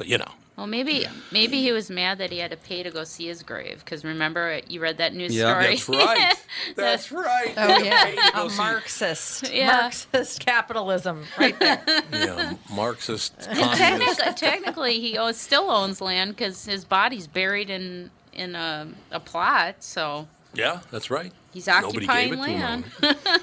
So 0.00 0.06
you 0.06 0.16
know. 0.18 0.32
Well, 0.56 0.66
maybe 0.66 1.06
maybe 1.30 1.60
he 1.62 1.72
was 1.72 1.90
mad 1.90 2.18
that 2.18 2.30
he 2.30 2.38
had 2.38 2.50
to 2.50 2.56
pay 2.56 2.82
to 2.82 2.90
go 2.90 3.04
see 3.04 3.26
his 3.28 3.42
grave 3.42 3.82
because 3.84 4.04
remember 4.04 4.50
uh, 4.52 4.60
you 4.68 4.80
read 4.80 4.98
that 4.98 5.14
news 5.14 5.34
Yeah. 5.34 5.52
story. 5.52 5.64
That's 5.76 5.88
right. 6.06 6.34
That's 6.76 7.12
right. 7.12 7.54
Oh 7.56 7.78
yeah, 7.78 8.04
Pay 8.04 8.16
to 8.16 8.32
go 8.34 8.46
a 8.46 8.50
Marxist, 8.56 9.50
Yeah. 9.52 9.66
Marxist 9.82 10.40
capitalism, 10.40 11.24
right 11.38 11.58
there. 11.60 11.82
Yeah, 12.12 12.54
Marxist. 12.70 13.38
Technically, 13.40 14.32
technically, 14.36 15.00
he 15.00 15.16
owns, 15.18 15.36
still 15.38 15.70
owns 15.70 16.00
land 16.00 16.30
because 16.36 16.64
his 16.66 16.84
body's 16.84 17.26
buried 17.26 17.68
in 17.70 18.10
in 18.32 18.54
a, 18.54 18.88
a 19.10 19.20
plot. 19.20 19.76
So 19.80 20.28
Yeah, 20.54 20.80
that's 20.90 21.10
right. 21.10 21.32
he's 21.52 21.66
Nobody 21.68 22.06
occupying 22.06 22.30
gave 22.30 22.38
it 22.38 22.44
to 22.44 22.50
him. 22.52 22.84
land. 23.02 23.42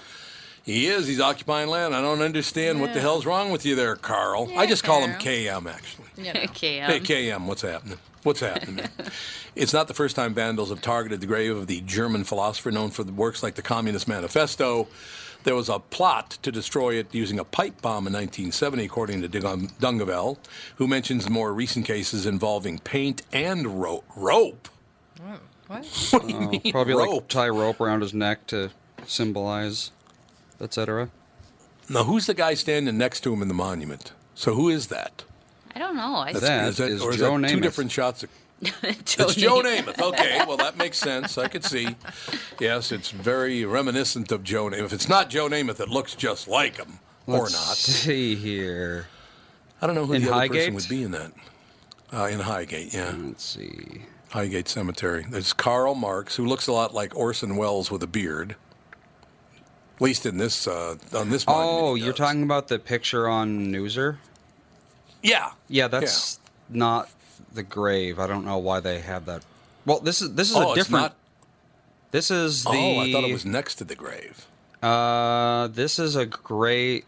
He 0.67 0.87
is. 0.87 1.07
He's 1.07 1.21
occupying 1.21 1.69
land. 1.69 1.95
I 1.95 2.01
don't 2.01 2.21
understand 2.21 2.81
what 2.81 2.93
the 2.93 2.99
hell's 2.99 3.25
wrong 3.25 3.51
with 3.51 3.65
you 3.65 3.73
there, 3.73 3.95
Karl. 3.95 4.51
I 4.57 4.65
just 4.67 4.83
call 4.83 5.01
him 5.01 5.17
KM, 5.17 5.65
actually. 5.65 6.07
Yeah. 6.17 6.33
KM. 6.45 6.85
Hey, 6.87 6.99
KM, 6.99 7.45
what's 7.45 7.61
happening? 7.61 7.97
What's 8.23 8.41
happening? 8.41 8.85
it's 9.55 9.71
not 9.71 9.87
the 9.87 9.93
first 9.93 10.17
time 10.17 10.33
vandals 10.33 10.69
have 10.69 10.81
targeted 10.81 11.21
the 11.21 11.25
grave 11.25 11.55
of 11.55 11.67
the 11.67 11.79
German 11.81 12.25
philosopher 12.25 12.69
known 12.69 12.89
for 12.89 13.05
the 13.05 13.13
works 13.13 13.41
like 13.41 13.55
the 13.55 13.61
Communist 13.61 14.09
Manifesto. 14.09 14.89
There 15.45 15.55
was 15.55 15.69
a 15.69 15.79
plot 15.79 16.31
to 16.41 16.51
destroy 16.51 16.95
it 16.95 17.15
using 17.15 17.39
a 17.39 17.45
pipe 17.45 17.81
bomb 17.81 18.05
in 18.05 18.11
1970, 18.11 18.83
according 18.83 19.21
to 19.21 19.29
Dungavel, 19.79 20.37
who 20.75 20.87
mentions 20.87 21.29
more 21.29 21.53
recent 21.53 21.85
cases 21.85 22.25
involving 22.25 22.79
paint 22.79 23.21
and 23.31 23.81
ro- 23.81 24.03
rope. 24.17 24.67
What? 25.67 25.85
What 26.11 26.23
do 26.27 26.33
you 26.33 26.39
Oh, 26.39 26.49
mean, 26.49 26.71
probably 26.73 26.93
like 26.95 27.27
tie 27.29 27.47
rope 27.47 27.79
around 27.79 28.01
his 28.01 28.13
neck 28.13 28.45
to 28.47 28.71
symbolize, 29.05 29.91
etc. 30.61 31.09
Now, 31.89 32.03
who's 32.03 32.25
the 32.25 32.33
guy 32.33 32.53
standing 32.53 32.97
next 32.97 33.21
to 33.21 33.33
him 33.33 33.41
in 33.41 33.47
the 33.47 33.53
monument? 33.53 34.11
So, 34.35 34.53
who 34.53 34.69
is 34.69 34.87
that? 34.87 35.23
I 35.73 35.79
don't 35.79 35.95
know. 35.95 36.15
I 36.15 36.33
That 36.33 36.79
is 36.79 37.01
or 37.01 37.13
Joe 37.13 37.37
that 37.39 37.49
two 37.49 37.59
different 37.59 37.91
shots? 37.91 38.23
Of, 38.23 38.29
Joe 38.63 38.73
it's 38.83 39.35
Joe 39.35 39.61
Namath. 39.61 39.93
Namath. 39.93 40.01
Okay, 40.13 40.41
well 40.47 40.57
that 40.57 40.77
makes 40.77 40.97
sense. 40.97 41.37
I 41.37 41.47
could 41.47 41.63
see. 41.63 41.95
Yes, 42.59 42.91
it's 42.91 43.11
very 43.11 43.63
reminiscent 43.65 44.31
of 44.31 44.43
Joe 44.43 44.65
Namath. 44.65 44.85
If 44.85 44.93
it's 44.93 45.07
not 45.07 45.29
Joe 45.29 45.47
Namath, 45.47 45.79
it 45.79 45.89
looks 45.89 46.15
just 46.15 46.47
like 46.47 46.77
him, 46.77 46.99
or 47.27 47.41
Let's 47.43 47.53
not. 47.53 47.77
see 47.77 48.35
here. 48.35 49.07
I 49.79 49.85
don't 49.85 49.95
know 49.95 50.07
who 50.07 50.13
In 50.13 50.23
the 50.23 50.29
other 50.29 50.39
Highgate? 50.39 50.73
person 50.73 50.75
would 50.75 50.89
be 50.89 51.03
in 51.03 51.11
that. 51.11 51.31
Uh, 52.11 52.25
in 52.31 52.39
Highgate, 52.39 52.93
yeah. 52.93 53.13
Let's 53.15 53.43
see. 53.45 54.01
Highgate 54.29 54.67
Cemetery. 54.67 55.25
There's 55.29 55.53
Karl 55.53 55.93
Marx, 55.93 56.35
who 56.35 56.45
looks 56.45 56.65
a 56.67 56.71
lot 56.73 56.93
like 56.95 57.15
Orson 57.15 57.55
Welles 57.57 57.91
with 57.91 58.01
a 58.01 58.07
beard. 58.07 58.55
At 59.97 60.01
least 60.01 60.25
in 60.25 60.37
this 60.37 60.67
uh, 60.67 60.95
on 61.13 61.29
this. 61.29 61.43
Oh, 61.47 61.95
you're 61.95 62.11
does. 62.11 62.17
talking 62.17 62.43
about 62.43 62.67
the 62.67 62.77
picture 62.79 63.27
on 63.27 63.71
Newser? 63.71 64.17
Yeah. 65.23 65.51
Yeah, 65.67 65.87
that's 65.87 66.39
not 66.69 67.09
the 67.51 67.63
grave. 67.63 68.19
I 68.19 68.27
don't 68.27 68.45
know 68.45 68.59
why 68.59 68.79
they 68.79 68.99
have 68.99 69.25
that. 69.25 69.43
Well, 69.85 69.99
this 69.99 70.21
is 70.21 70.33
this 70.35 70.51
is 70.51 70.55
Oh, 70.55 70.59
a 70.61 70.73
it's 70.73 70.75
different. 70.85 71.03
not- 71.03 71.15
This 72.11 72.29
is 72.29 72.63
the. 72.63 72.69
Oh, 72.71 72.99
I 72.99 73.11
thought 73.11 73.23
it 73.23 73.33
was 73.33 73.45
next 73.45 73.75
to 73.75 73.83
the 73.83 73.95
grave. 73.95 74.45
Uh, 74.83 75.67
this 75.67 75.97
is 75.97 76.15
a 76.15 76.25
great. 76.27 77.05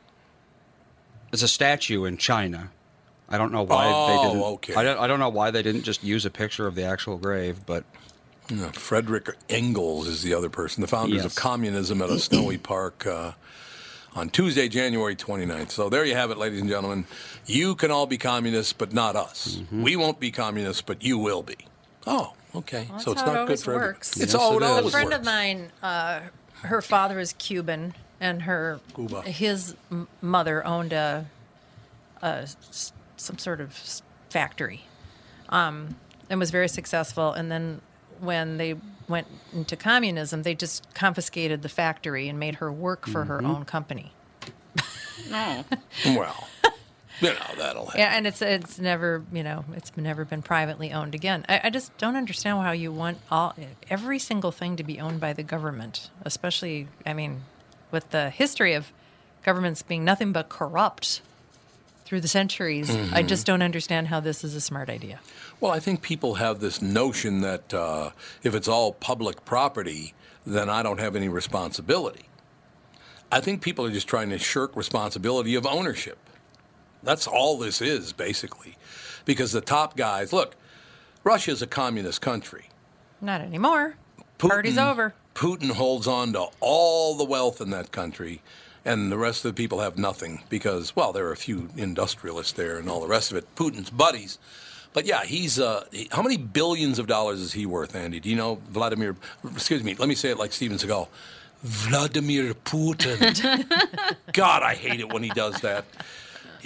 It's 1.31 1.43
a 1.43 1.47
statue 1.47 2.05
in 2.05 2.17
China. 2.17 2.71
I 3.29 3.37
don't 3.37 3.51
know 3.51 3.61
why 3.61 3.85
Oh, 3.85 4.07
they 4.07 4.27
didn't. 4.29 4.43
okay. 4.53 4.73
I 4.73 4.83
don't, 4.83 4.97
I 4.99 5.05
don't 5.05 5.19
know 5.19 5.29
why 5.29 5.51
they 5.51 5.61
didn't 5.61 5.83
just 5.83 6.03
use 6.03 6.25
a 6.25 6.31
picture 6.31 6.65
of 6.65 6.73
the 6.73 6.83
actual 6.85 7.17
grave, 7.19 7.59
but 7.67 7.83
Yeah, 8.49 8.71
Frederick 8.71 9.35
Engels 9.49 10.07
is 10.07 10.23
the 10.23 10.33
other 10.33 10.49
person, 10.49 10.81
the 10.81 10.87
founders 10.87 11.17
Yes. 11.17 11.25
of 11.25 11.35
communism 11.35 12.01
at 12.01 12.09
a 12.09 12.19
snowy 12.19 12.57
park 12.57 13.05
uh, 13.05 13.33
on 14.15 14.29
Tuesday, 14.29 14.67
January 14.67 15.15
29th. 15.15 15.69
So 15.71 15.87
there 15.89 16.03
you 16.03 16.15
have 16.15 16.31
it, 16.31 16.37
ladies 16.37 16.59
and 16.61 16.69
gentlemen. 16.69 17.05
You 17.45 17.75
can 17.75 17.91
all 17.91 18.07
be 18.07 18.17
communists, 18.17 18.73
but 18.73 18.91
not 18.91 19.15
us. 19.15 19.57
Mm-hmm. 19.59 19.83
We 19.83 19.95
won't 19.95 20.19
be 20.19 20.31
communists, 20.31 20.81
but 20.81 21.03
you 21.03 21.17
will 21.19 21.43
be. 21.43 21.57
Oh, 22.07 22.33
okay. 22.55 22.87
Well, 22.89 22.99
so 22.99 23.11
it's 23.11 23.21
how 23.21 23.29
it 23.31 23.33
not 23.35 23.47
good 23.47 23.59
for 23.59 23.71
everyone. 23.71 23.87
works. 23.93 24.11
It's 24.19 24.33
Yes, 24.33 24.35
all 24.35 24.53
it 24.57 24.63
it 24.63 24.79
is. 24.85 24.87
A 24.87 24.91
friend 24.91 25.09
works. 25.09 25.19
of 25.19 25.25
mine, 25.25 25.71
uh, 25.83 26.21
her 26.63 26.81
father 26.81 27.19
is 27.19 27.33
Cuban, 27.33 27.93
and 28.19 28.41
her 28.43 28.79
Cuba. 28.95 29.21
his 29.21 29.75
mother 30.21 30.65
owned 30.65 30.91
a 30.93 31.25
some 33.17 33.37
sort 33.37 33.61
of 33.61 34.01
factory, 34.29 34.85
um, 35.49 35.95
and 36.29 36.39
was 36.39 36.51
very 36.51 36.67
successful. 36.67 37.31
And 37.33 37.51
then 37.51 37.81
when 38.21 38.57
they 38.57 38.75
went 39.07 39.27
into 39.53 39.75
communism, 39.75 40.43
they 40.43 40.53
just 40.55 40.85
confiscated 40.93 41.61
the 41.61 41.69
factory 41.69 42.29
and 42.29 42.39
made 42.39 42.55
her 42.55 42.71
work 42.71 43.07
for 43.07 43.25
her 43.25 43.37
Mm-hmm. 43.39 43.51
own 43.51 43.65
company. 43.65 44.11
No. 45.29 45.65
Well, 46.05 46.47
you 47.21 47.29
know, 47.33 47.55
that'll 47.57 47.85
happen. 47.87 47.99
Yeah, 47.99 48.15
and 48.15 48.25
it's 48.25 48.41
it's 48.41 48.79
never 48.79 49.21
you 49.33 49.43
know 49.43 49.65
it's 49.75 49.91
never 49.97 50.23
been 50.23 50.41
privately 50.41 50.93
owned 50.93 51.13
again. 51.13 51.45
I, 51.49 51.59
I 51.65 51.69
just 51.69 51.95
don't 51.97 52.15
understand 52.15 52.59
how 52.63 52.71
you 52.71 52.91
want 52.93 53.17
all 53.29 53.53
every 53.89 54.17
single 54.19 54.51
thing 54.51 54.77
to 54.77 54.83
be 54.83 54.99
owned 54.99 55.19
by 55.19 55.33
the 55.33 55.43
government, 55.43 56.09
especially 56.23 56.87
I 57.05 57.13
mean, 57.13 57.41
with 57.91 58.09
the 58.11 58.29
history 58.29 58.73
of 58.75 58.93
governments 59.43 59.81
being 59.81 60.05
nothing 60.05 60.31
but 60.31 60.47
corrupt 60.47 61.21
through 62.05 62.21
the 62.21 62.27
centuries. 62.29 62.89
I 62.89 63.23
Mhm. 63.23 63.27
just 63.27 63.45
don't 63.45 63.61
understand 63.61 64.07
how 64.07 64.19
this 64.21 64.43
is 64.43 64.55
a 64.55 64.61
smart 64.61 64.89
idea. 64.89 65.19
Well, 65.59 65.71
I 65.71 65.79
think 65.79 66.01
people 66.01 66.35
have 66.35 66.59
this 66.59 66.81
notion 66.81 67.41
that 67.41 67.73
uh, 67.73 68.11
if 68.43 68.55
it's 68.55 68.67
all 68.67 68.93
public 68.93 69.43
property, 69.43 70.13
then 70.45 70.69
I 70.69 70.83
don't 70.83 70.99
have 70.99 71.15
any 71.15 71.27
responsibility. 71.27 72.25
I 73.31 73.41
think 73.41 73.61
people 73.61 73.85
are 73.85 73.91
just 73.91 74.07
trying 74.07 74.29
to 74.29 74.39
shirk 74.39 74.75
responsibility 74.75 75.55
of 75.55 75.65
ownership. 75.65 76.17
That's 77.03 77.27
all 77.27 77.57
this 77.57 77.81
is, 77.81 78.13
basically. 78.13 78.77
Because 79.25 79.51
the 79.51 79.61
top 79.61 79.95
guys, 79.95 80.33
look, 80.33 80.55
Russia's 81.23 81.61
a 81.61 81.67
communist 81.67 82.21
country. 82.21 82.69
Not 83.21 83.41
anymore. 83.41 83.95
Putin- 84.37 84.49
Party's 84.49 84.77
over. 84.77 85.13
Putin 85.35 85.71
holds 85.71 86.07
on 86.07 86.33
to 86.33 86.47
all 86.59 87.15
the 87.15 87.23
wealth 87.23 87.61
in 87.61 87.69
that 87.69 87.91
country, 87.91 88.41
and 88.83 89.11
the 89.11 89.17
rest 89.17 89.45
of 89.45 89.53
the 89.53 89.61
people 89.61 89.79
have 89.79 89.97
nothing 89.97 90.41
because, 90.49 90.95
well, 90.95 91.13
there 91.13 91.27
are 91.27 91.31
a 91.33 91.37
few 91.37 91.69
industrialists 91.77 92.53
there 92.53 92.77
and 92.77 92.89
all 92.89 92.99
the 93.01 93.07
rest 93.07 93.31
of 93.31 93.37
it. 93.37 93.55
Putin's 93.55 93.89
buddies. 93.89 94.39
But 94.99 95.05
yeah, 95.05 95.23
he's 95.23 95.57
uh, 95.61 95.85
he- 95.93 96.09
how 96.11 96.21
many 96.21 96.35
billions 96.35 96.99
of 96.99 97.07
dollars 97.07 97.39
is 97.39 97.53
he 97.53 97.65
worth, 97.65 97.95
Andy? 97.95 98.19
Do 98.19 98.29
you 98.29 98.35
know 98.35 98.55
Vladimir? 98.69 99.15
Excuse 99.49 99.81
me, 99.81 99.95
let 99.95 100.09
me 100.09 100.15
say 100.15 100.29
it 100.29 100.37
like 100.37 100.51
Steven 100.51 100.77
Seagal. 100.77 101.07
Vladimir 101.63 102.53
Putin. 102.53 103.65
God, 104.33 104.61
I 104.61 104.75
hate 104.75 104.99
it 104.99 105.13
when 105.13 105.23
he 105.23 105.29
does 105.29 105.61
that. 105.61 105.85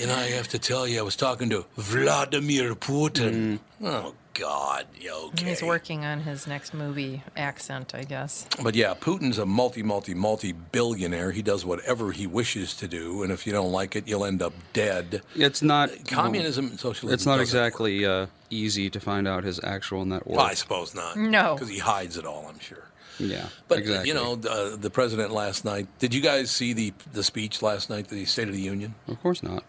And 0.02 0.10
I 0.10 0.24
have 0.32 0.48
to 0.48 0.58
tell 0.58 0.88
you, 0.88 0.98
I 0.98 1.04
was 1.04 1.16
talking 1.16 1.52
to 1.52 1.64
Vladimir 1.78 2.74
Putin. 2.74 3.60
Oh 3.84 4.16
God, 4.34 4.88
okay. 5.06 5.46
He's 5.50 5.62
working 5.62 6.06
on 6.06 6.22
his 6.22 6.48
next 6.48 6.74
movie 6.74 7.22
accent, 7.38 7.94
I 7.94 8.04
guess. 8.04 8.48
But 8.62 8.74
yeah, 8.74 8.96
Putin's 8.96 9.38
a 9.38 9.46
multi, 9.46 9.84
multi, 9.84 10.14
multi 10.16 10.52
billionaire. 10.54 11.32
He 11.32 11.42
does 11.44 11.64
whatever 11.64 12.12
he 12.12 12.26
wishes 12.26 12.74
to 12.78 12.88
do, 12.88 13.22
and 13.22 13.32
if 13.32 13.46
you 13.46 13.54
don't 13.54 13.72
like 13.72 13.96
it, 13.96 14.08
you'll 14.08 14.26
end 14.26 14.42
up 14.42 14.54
dead. 14.74 15.22
it's 15.36 15.62
not 15.62 15.92
Communism 16.08 16.68
and 16.68 16.80
socialism. 16.80 17.14
It's 17.14 17.26
not 17.28 17.40
exactly 17.40 18.06
uh, 18.06 18.26
easy 18.50 18.90
to 18.90 19.00
find 19.00 19.28
out 19.28 19.44
his 19.44 19.60
actual 19.64 20.04
net 20.04 20.26
worth. 20.26 20.40
I 20.40 20.56
suppose 20.56 20.96
not. 20.96 21.16
No. 21.16 21.54
because 21.54 21.70
he 21.70 21.78
hides 21.80 22.18
it 22.18 22.26
all. 22.26 22.48
I'm 22.50 22.60
sure. 22.60 22.86
Yeah, 23.20 23.46
But 23.68 23.78
exactly. 23.78 24.08
you 24.10 24.16
know, 24.16 24.36
the, 24.36 24.76
the 24.80 24.90
president 24.90 25.32
last 25.32 25.64
night. 25.64 25.88
Did 26.00 26.16
you 26.16 26.22
guys 26.22 26.50
see 26.50 26.74
the 26.74 26.94
the 27.14 27.24
speech 27.24 27.62
last 27.62 27.88
night, 27.92 28.08
the 28.08 28.26
State 28.26 28.48
of 28.48 28.56
the 28.56 28.62
Union? 28.62 28.96
Of 29.08 29.22
course 29.22 29.44
not. 29.44 29.64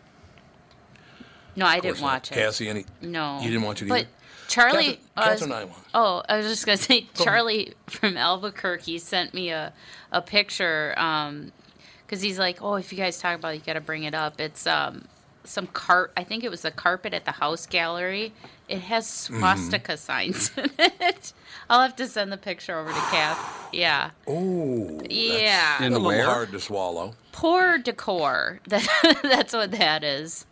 No, 1.55 1.67
I 1.67 1.79
didn't 1.81 2.01
not. 2.01 2.03
watch 2.03 2.33
it. 2.33 2.37
Cassie, 2.37 2.69
any? 2.69 2.85
No. 3.03 3.39
You 3.41 3.49
didn't 3.51 3.63
watch 3.63 3.83
it 3.83 3.89
but 3.89 3.99
either? 4.01 4.09
Charlie. 4.49 4.85
Catherine- 4.85 4.99
uh, 5.17 5.23
Catherine 5.25 5.53
I. 5.53 5.67
Oh, 5.95 6.23
I 6.29 6.37
was 6.37 6.47
just 6.47 6.67
gonna 6.67 6.77
say, 6.77 7.07
Charlie 7.15 7.75
from 7.87 8.17
Albuquerque 8.17 8.99
sent 8.99 9.35
me 9.35 9.51
a 9.51 9.73
a 10.13 10.23
picture 10.23 10.91
because 12.07 12.21
he's 12.23 12.39
like, 12.39 12.63
oh, 12.63 12.75
if 12.77 12.93
you 12.93 12.99
guys 12.99 13.19
talk 13.19 13.37
about 13.37 13.55
it, 13.55 13.57
you 13.57 13.63
got 13.67 13.73
to 13.75 13.81
bring 13.81 14.05
it 14.05 14.15
up. 14.15 14.41
It's 14.41 14.67
um 14.67 15.07
some 15.47 15.67
cart. 15.67 16.13
I 16.17 16.25
think 16.25 16.43
it 16.45 16.51
was 16.51 16.63
the 16.63 16.71
carpet 16.71 17.13
at 17.13 17.25
the 17.27 17.33
house 17.33 17.67
gallery. 17.67 18.33
It 18.69 18.79
has 18.79 19.07
swastika 19.09 19.97
signs 19.99 20.51
in 20.57 20.71
it. 20.79 21.33
I'll 21.69 21.83
have 21.83 21.97
to 21.97 22.07
send 22.07 22.33
the 22.33 22.39
picture 22.39 22.79
over 22.79 22.89
to 22.89 22.95
Kath. 23.11 23.69
Yeah. 23.73 24.11
Oh, 24.27 25.01
Yeah. 25.11 25.83
a 25.83 25.87
In 25.87 25.93
little 25.93 26.07
where? 26.07 26.25
hard 26.25 26.51
to 26.53 26.61
swallow. 26.61 27.15
Poor 27.33 27.77
decor. 27.79 28.61
That 28.69 29.19
that's 29.23 29.53
what 29.53 29.73
that 29.73 30.03
is. 30.05 30.47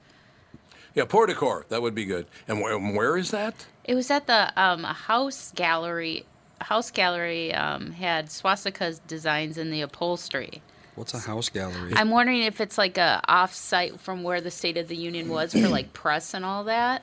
Yeah, 0.94 1.05
poor 1.06 1.27
Decor. 1.27 1.64
That 1.70 1.81
would 1.81 1.94
be 1.94 2.05
good. 2.05 2.27
And 2.47 2.60
where, 2.60 2.74
and 2.77 2.94
where 2.94 3.16
is 3.16 3.31
that? 3.31 3.64
It 3.84 3.94
was 3.94 4.10
at 4.10 4.26
the 4.26 4.52
um, 4.60 4.84
house 4.84 5.52
gallery. 5.54 6.24
House 6.60 6.90
gallery 6.90 7.52
um, 7.54 7.92
had 7.92 8.30
swastika 8.30 8.94
designs 9.09 9.59
in 9.59 9.70
the 9.70 9.80
upholstery. 9.80 10.62
What's 10.94 11.14
a 11.14 11.18
house 11.18 11.48
gallery? 11.48 11.92
I'm 11.96 12.10
wondering 12.10 12.42
if 12.42 12.60
it's 12.60 12.76
like 12.78 12.98
a 12.98 13.20
off-site 13.26 13.98
from 13.98 14.22
where 14.22 14.40
the 14.40 14.50
State 14.50 14.76
of 14.76 14.88
the 14.88 14.96
Union 14.96 15.28
was 15.28 15.52
for 15.52 15.68
like 15.68 15.92
press 15.92 16.34
and 16.34 16.44
all 16.44 16.64
that. 16.64 17.02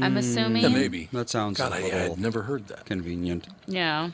I'm 0.00 0.16
assuming. 0.16 0.62
Yeah, 0.62 0.68
maybe. 0.70 1.08
That 1.12 1.28
sounds 1.28 1.58
God, 1.58 1.72
a 1.72 1.74
I, 1.74 1.78
I 1.78 1.82
little 1.82 2.00
had 2.14 2.18
never 2.18 2.42
heard 2.42 2.68
that. 2.68 2.86
convenient. 2.86 3.46
Yeah. 3.66 4.10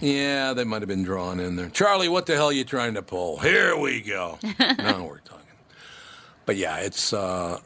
Yeah, 0.00 0.52
they 0.52 0.64
might 0.64 0.82
have 0.82 0.88
been 0.88 1.04
drawn 1.04 1.38
in 1.38 1.54
there. 1.54 1.68
Charlie, 1.68 2.08
what 2.08 2.26
the 2.26 2.34
hell 2.34 2.46
are 2.46 2.52
you 2.52 2.64
trying 2.64 2.94
to 2.94 3.02
pull? 3.02 3.38
Here 3.38 3.76
we 3.76 4.00
go. 4.00 4.38
now 4.58 5.06
we're 5.06 5.18
talking. 5.20 5.46
But 6.46 6.56
yeah, 6.56 6.78
it's. 6.78 7.12
Uh, 7.12 7.60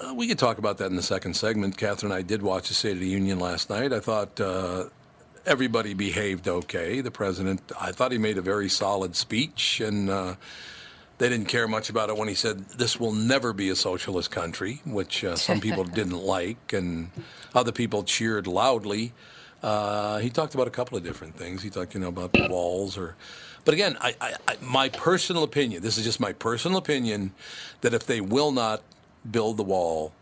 uh, 0.00 0.14
we 0.14 0.26
could 0.26 0.38
talk 0.38 0.58
about 0.58 0.78
that 0.78 0.86
in 0.86 0.96
the 0.96 1.02
second 1.02 1.34
segment. 1.34 1.76
Catherine 1.76 2.12
and 2.12 2.18
I 2.18 2.22
did 2.22 2.42
watch 2.42 2.68
the 2.68 2.74
State 2.74 2.92
of 2.92 3.00
the 3.00 3.08
Union 3.08 3.38
last 3.38 3.70
night. 3.70 3.92
I 3.92 4.00
thought 4.00 4.40
uh, 4.40 4.84
everybody 5.44 5.94
behaved 5.94 6.48
okay. 6.48 7.00
The 7.00 7.10
president, 7.10 7.60
I 7.78 7.92
thought 7.92 8.12
he 8.12 8.18
made 8.18 8.38
a 8.38 8.42
very 8.42 8.68
solid 8.68 9.14
speech, 9.14 9.80
and 9.80 10.08
uh, 10.08 10.36
they 11.18 11.28
didn't 11.28 11.48
care 11.48 11.68
much 11.68 11.90
about 11.90 12.08
it 12.08 12.16
when 12.16 12.28
he 12.28 12.34
said, 12.34 12.60
This 12.70 12.98
will 12.98 13.12
never 13.12 13.52
be 13.52 13.68
a 13.68 13.76
socialist 13.76 14.30
country, 14.30 14.80
which 14.84 15.22
uh, 15.24 15.36
some 15.36 15.60
people 15.60 15.84
didn't 15.98 16.18
like, 16.18 16.72
and 16.72 17.10
other 17.54 17.72
people 17.72 18.02
cheered 18.02 18.46
loudly. 18.46 19.12
Uh, 19.62 20.18
he 20.18 20.30
talked 20.30 20.54
about 20.54 20.66
a 20.66 20.70
couple 20.70 20.96
of 20.96 21.04
different 21.04 21.36
things. 21.36 21.62
He 21.62 21.68
talked, 21.68 21.92
you 21.92 22.00
know, 22.00 22.08
about 22.08 22.32
the 22.32 22.48
walls, 22.48 22.96
or, 22.96 23.16
but 23.66 23.74
again, 23.74 23.98
I, 24.00 24.14
I, 24.18 24.34
I, 24.48 24.56
my 24.62 24.88
personal 24.88 25.42
opinion. 25.42 25.82
This 25.82 25.98
is 25.98 26.04
just 26.04 26.20
my 26.20 26.32
personal 26.32 26.78
opinion 26.78 27.32
that 27.82 27.92
if 27.92 28.06
they 28.06 28.22
will 28.22 28.52
not 28.52 28.82
build 29.28 29.56
the 29.56 29.62
wall, 29.64 30.12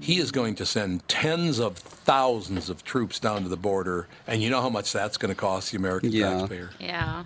he 0.00 0.18
is 0.18 0.32
going 0.32 0.54
to 0.56 0.66
send 0.66 1.06
tens 1.08 1.60
of 1.60 1.76
thousands 1.78 2.68
of 2.68 2.82
troops 2.84 3.20
down 3.20 3.42
to 3.42 3.48
the 3.48 3.56
border, 3.56 4.08
and 4.26 4.42
you 4.42 4.50
know 4.50 4.60
how 4.60 4.68
much 4.70 4.92
that's 4.92 5.16
going 5.16 5.32
to 5.32 5.40
cost 5.40 5.70
the 5.70 5.78
American 5.78 6.10
Yeah. 6.12 6.38
taxpayer. 6.38 6.70
Yeah. 6.80 7.24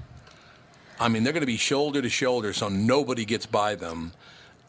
I 1.01 1.09
mean, 1.09 1.23
they're 1.23 1.32
going 1.32 1.43
to 1.43 1.47
be 1.47 1.57
shoulder 1.57 2.03
to 2.03 2.09
shoulder, 2.09 2.53
so 2.53 2.69
nobody 2.69 3.24
gets 3.24 3.47
by 3.47 3.74
them. 3.77 4.12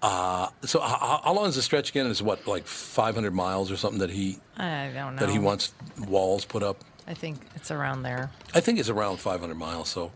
Uh, 0.02 0.48
so, 0.64 0.80
how, 0.80 1.20
how 1.24 1.34
long 1.34 1.48
is 1.50 1.56
the 1.56 1.62
stretch 1.62 1.90
again? 1.90 2.06
Is 2.06 2.22
what 2.24 2.48
like 2.48 2.66
500 2.66 3.32
miles 3.34 3.70
or 3.72 3.76
something 3.76 4.00
that 4.00 4.10
he 4.12 4.38
I 4.56 4.92
don't 4.94 5.16
know. 5.16 5.20
that 5.26 5.30
he 5.32 5.40
wants 5.40 5.74
walls 6.08 6.46
put 6.46 6.64
up? 6.64 6.78
I 7.08 7.14
think 7.16 7.40
it's 7.56 7.70
around 7.72 8.04
there. 8.04 8.30
I 8.54 8.60
think 8.62 8.80
it's 8.80 8.88
around 8.90 9.18
500 9.18 9.56
miles. 9.56 9.90
So 9.90 10.12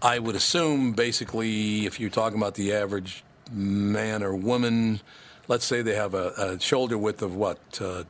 I 0.00 0.18
would 0.20 0.36
assume 0.36 0.92
basically 0.92 1.84
if 1.84 2.00
you're 2.00 2.08
talking 2.08 2.38
about 2.38 2.54
the 2.54 2.72
average 2.72 3.24
man 3.52 4.22
or 4.22 4.34
woman, 4.34 5.00
let's 5.48 5.64
say 5.64 5.82
they 5.82 5.94
have 5.94 6.14
a, 6.14 6.28
a 6.36 6.60
shoulder 6.60 6.96
width 6.98 7.22
of 7.22 7.34
what, 7.34 7.58
uh, 7.80 8.04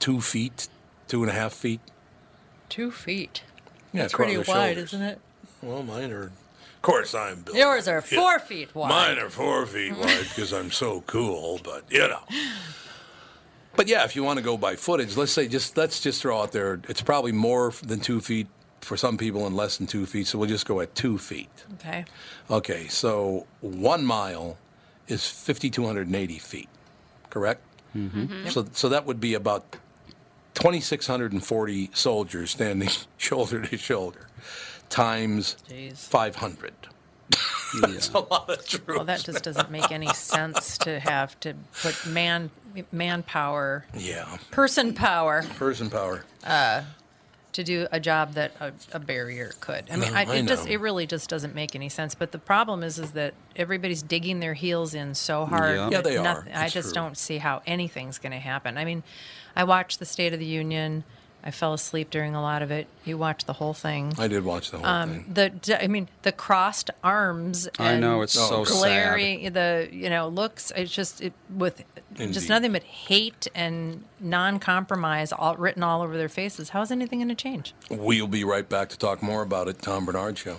two 0.00 0.20
feet, 0.20 0.68
two 1.08 1.22
and 1.22 1.30
a 1.30 1.34
half 1.34 1.52
feet? 1.52 1.80
Two 2.68 2.90
feet. 2.90 3.42
Yeah, 3.92 4.02
That's 4.02 4.14
across 4.14 4.26
pretty 4.26 4.38
wide, 4.38 4.44
shoulders. 4.74 4.94
isn't 4.94 5.02
it? 5.02 5.20
Well, 5.62 5.82
mine 5.82 6.10
are. 6.12 6.24
Of 6.24 6.82
course, 6.82 7.14
I'm 7.14 7.42
built. 7.42 7.56
Yours 7.56 7.86
are 7.86 8.02
Yeah. 8.10 8.18
four 8.20 8.38
feet 8.40 8.74
wide. 8.74 8.88
Mine 8.88 9.18
are 9.18 9.30
four 9.30 9.66
feet 9.66 9.96
wide 9.96 10.26
because 10.34 10.52
I'm 10.52 10.70
so 10.70 11.02
cool, 11.02 11.60
but 11.62 11.84
you 11.90 12.00
know. 12.08 12.22
But 13.76 13.88
yeah, 13.88 14.04
if 14.04 14.16
you 14.16 14.22
want 14.24 14.38
to 14.38 14.42
go 14.44 14.56
by 14.56 14.76
footage, 14.76 15.16
let's 15.16 15.32
say 15.32 15.48
just 15.48 15.76
let's 15.76 16.00
just 16.00 16.20
throw 16.20 16.40
out 16.42 16.52
there. 16.52 16.80
It's 16.88 17.00
probably 17.02 17.32
more 17.32 17.72
than 17.82 18.00
two 18.00 18.20
feet 18.20 18.48
for 18.80 18.96
some 18.96 19.16
people 19.16 19.46
and 19.46 19.54
less 19.56 19.76
than 19.78 19.86
two 19.86 20.04
feet. 20.06 20.26
So 20.26 20.38
we'll 20.38 20.48
just 20.48 20.66
go 20.66 20.80
at 20.80 20.94
two 20.94 21.16
feet. 21.18 21.50
Okay. 21.74 22.04
Okay, 22.50 22.88
so 22.88 23.46
one 23.60 24.04
mile 24.04 24.58
is 25.08 25.26
5,280 25.28 26.38
feet, 26.38 26.68
correct? 27.32 27.62
Mm-hmm. 27.96 28.48
So, 28.48 28.66
so 28.72 28.88
that 28.90 29.06
would 29.06 29.20
be 29.20 29.32
about 29.34 29.76
2,640 30.54 31.90
soldiers 31.94 32.50
standing 32.50 32.88
shoulder 33.16 33.62
to 33.62 33.76
shoulder 33.78 34.28
times 34.90 35.56
500. 35.94 36.72
That's 37.80 38.10
a 38.10 38.18
lot 38.18 38.50
of 38.50 38.66
troops. 38.66 38.86
Well, 38.86 39.04
that 39.04 39.24
just 39.24 39.42
doesn't 39.44 39.70
make 39.70 39.90
any 39.90 40.08
sense 40.12 40.76
to 40.78 41.00
have 41.00 41.38
to 41.40 41.54
put 41.82 42.06
man 42.06 42.50
manpower, 42.92 43.86
Yeah. 43.96 44.36
person 44.50 44.92
power, 44.94 45.42
Person 45.58 45.88
power. 45.90 46.24
uh, 46.44 46.82
to 47.52 47.62
do 47.64 47.86
a 47.92 48.00
job 48.00 48.34
that 48.34 48.52
a, 48.60 48.72
a 48.92 48.98
barrier 48.98 49.52
could. 49.60 49.84
I 49.90 49.96
mean, 49.96 50.12
No, 50.12 50.16
I, 50.18 50.24
I 50.24 50.34
it 50.36 50.46
just 50.46 50.66
it 50.66 50.78
really 50.78 51.06
just 51.06 51.28
doesn't 51.28 51.54
make 51.54 51.74
any 51.74 51.88
sense. 51.88 52.14
But 52.14 52.32
the 52.32 52.38
problem 52.38 52.82
is, 52.82 52.98
is 52.98 53.12
that 53.12 53.34
everybody's 53.56 54.02
digging 54.02 54.40
their 54.40 54.54
heels 54.54 54.94
in 54.94 55.14
so 55.14 55.44
hard. 55.44 55.76
Yeah. 55.76 55.84
Yeah, 55.90 56.00
that 56.00 56.04
they 56.04 56.16
are. 56.16 56.24
noth- 56.24 56.48
I 56.54 56.68
just 56.68 56.88
true. 56.88 57.02
don't 57.02 57.16
see 57.16 57.38
how 57.38 57.62
anything's 57.66 58.18
going 58.18 58.32
to 58.32 58.38
happen. 58.38 58.78
I 58.78 58.84
mean, 58.84 59.02
I 59.54 59.64
watched 59.64 59.98
the 59.98 60.06
State 60.06 60.32
of 60.32 60.38
the 60.38 60.46
Union. 60.46 61.04
I 61.44 61.50
fell 61.50 61.74
asleep 61.74 62.08
during 62.10 62.36
a 62.36 62.40
lot 62.40 62.62
of 62.62 62.70
it. 62.70 62.86
You 63.04 63.18
watched 63.18 63.48
the 63.48 63.54
whole 63.54 63.74
thing. 63.74 64.14
I 64.16 64.28
did 64.28 64.44
watch 64.44 64.70
the 64.70 64.78
whole 64.78 64.86
um, 64.86 65.10
thing. 65.10 65.24
The 65.34 65.50
d- 65.50 65.74
I 65.74 65.88
mean, 65.88 66.08
the 66.22 66.30
crossed 66.30 66.90
arms. 67.02 67.68
I 67.80 67.98
know, 67.98 68.22
it's 68.22 68.32
so 68.32 68.64
sad. 68.64 68.78
glaring. 68.78 69.52
The 69.52 69.88
you 69.90 70.08
know 70.08 70.28
looks. 70.28 70.70
It's 70.76 70.92
just 70.92 71.20
it, 71.20 71.32
with 71.52 71.82
Indeed. 72.18 72.34
just 72.34 72.48
nothing 72.48 72.72
but 72.72 72.82
hate 72.82 73.46
and 73.54 74.04
non-compromise 74.20 75.32
all 75.32 75.56
written 75.56 75.82
all 75.82 76.02
over 76.02 76.16
their 76.16 76.28
faces. 76.28 76.70
How 76.70 76.82
is 76.82 76.90
anything 76.90 77.20
going 77.20 77.28
to 77.28 77.34
change? 77.34 77.74
We'll 77.90 78.26
be 78.26 78.44
right 78.44 78.68
back 78.68 78.88
to 78.90 78.98
talk 78.98 79.22
more 79.22 79.42
about 79.42 79.68
it. 79.68 79.80
Tom 79.80 80.04
Barnard 80.04 80.38
Show. 80.38 80.58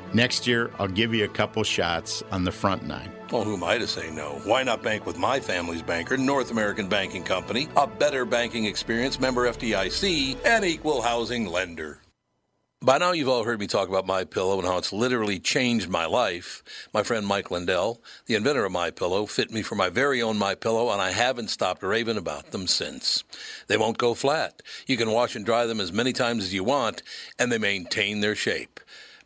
Next 0.13 0.45
year, 0.45 0.71
I'll 0.77 0.89
give 0.89 1.13
you 1.13 1.23
a 1.23 1.29
couple 1.29 1.63
shots 1.63 2.21
on 2.31 2.43
the 2.43 2.51
front 2.51 2.85
nine. 2.85 3.09
Well, 3.31 3.45
who 3.45 3.55
am 3.55 3.63
I 3.63 3.77
to 3.77 3.87
say 3.87 4.11
no? 4.11 4.41
Why 4.43 4.61
not 4.61 4.83
bank 4.83 5.05
with 5.05 5.17
my 5.17 5.39
family's 5.39 5.81
banker, 5.81 6.17
North 6.17 6.51
American 6.51 6.89
Banking 6.89 7.23
Company, 7.23 7.69
a 7.77 7.87
better 7.87 8.25
banking 8.25 8.65
experience, 8.65 9.21
member 9.21 9.49
FDIC, 9.49 10.45
and 10.45 10.65
equal 10.65 11.01
housing 11.01 11.45
lender? 11.45 12.01
By 12.83 12.97
now, 12.97 13.11
you've 13.11 13.29
all 13.29 13.43
heard 13.43 13.59
me 13.59 13.67
talk 13.67 13.89
about 13.89 14.07
My 14.07 14.23
Pillow 14.23 14.57
and 14.57 14.67
how 14.67 14.79
it's 14.79 14.91
literally 14.91 15.39
changed 15.39 15.87
my 15.87 16.07
life. 16.07 16.63
My 16.93 17.03
friend 17.03 17.27
Mike 17.27 17.51
Lindell, 17.51 18.01
the 18.25 18.33
inventor 18.33 18.65
of 18.65 18.71
My 18.71 18.89
Pillow, 18.89 19.27
fit 19.27 19.51
me 19.51 19.61
for 19.61 19.75
my 19.75 19.89
very 19.89 20.19
own 20.19 20.37
My 20.37 20.55
Pillow, 20.55 20.91
and 20.91 20.99
I 20.99 21.11
haven't 21.11 21.51
stopped 21.51 21.83
raving 21.83 22.17
about 22.17 22.49
them 22.49 22.65
since. 22.65 23.23
They 23.67 23.77
won't 23.77 23.99
go 23.99 24.15
flat. 24.15 24.63
You 24.87 24.97
can 24.97 25.11
wash 25.11 25.35
and 25.35 25.45
dry 25.45 25.67
them 25.67 25.79
as 25.79 25.93
many 25.93 26.11
times 26.11 26.43
as 26.43 26.55
you 26.55 26.63
want, 26.63 27.03
and 27.37 27.51
they 27.51 27.59
maintain 27.59 28.19
their 28.19 28.35
shape. 28.35 28.79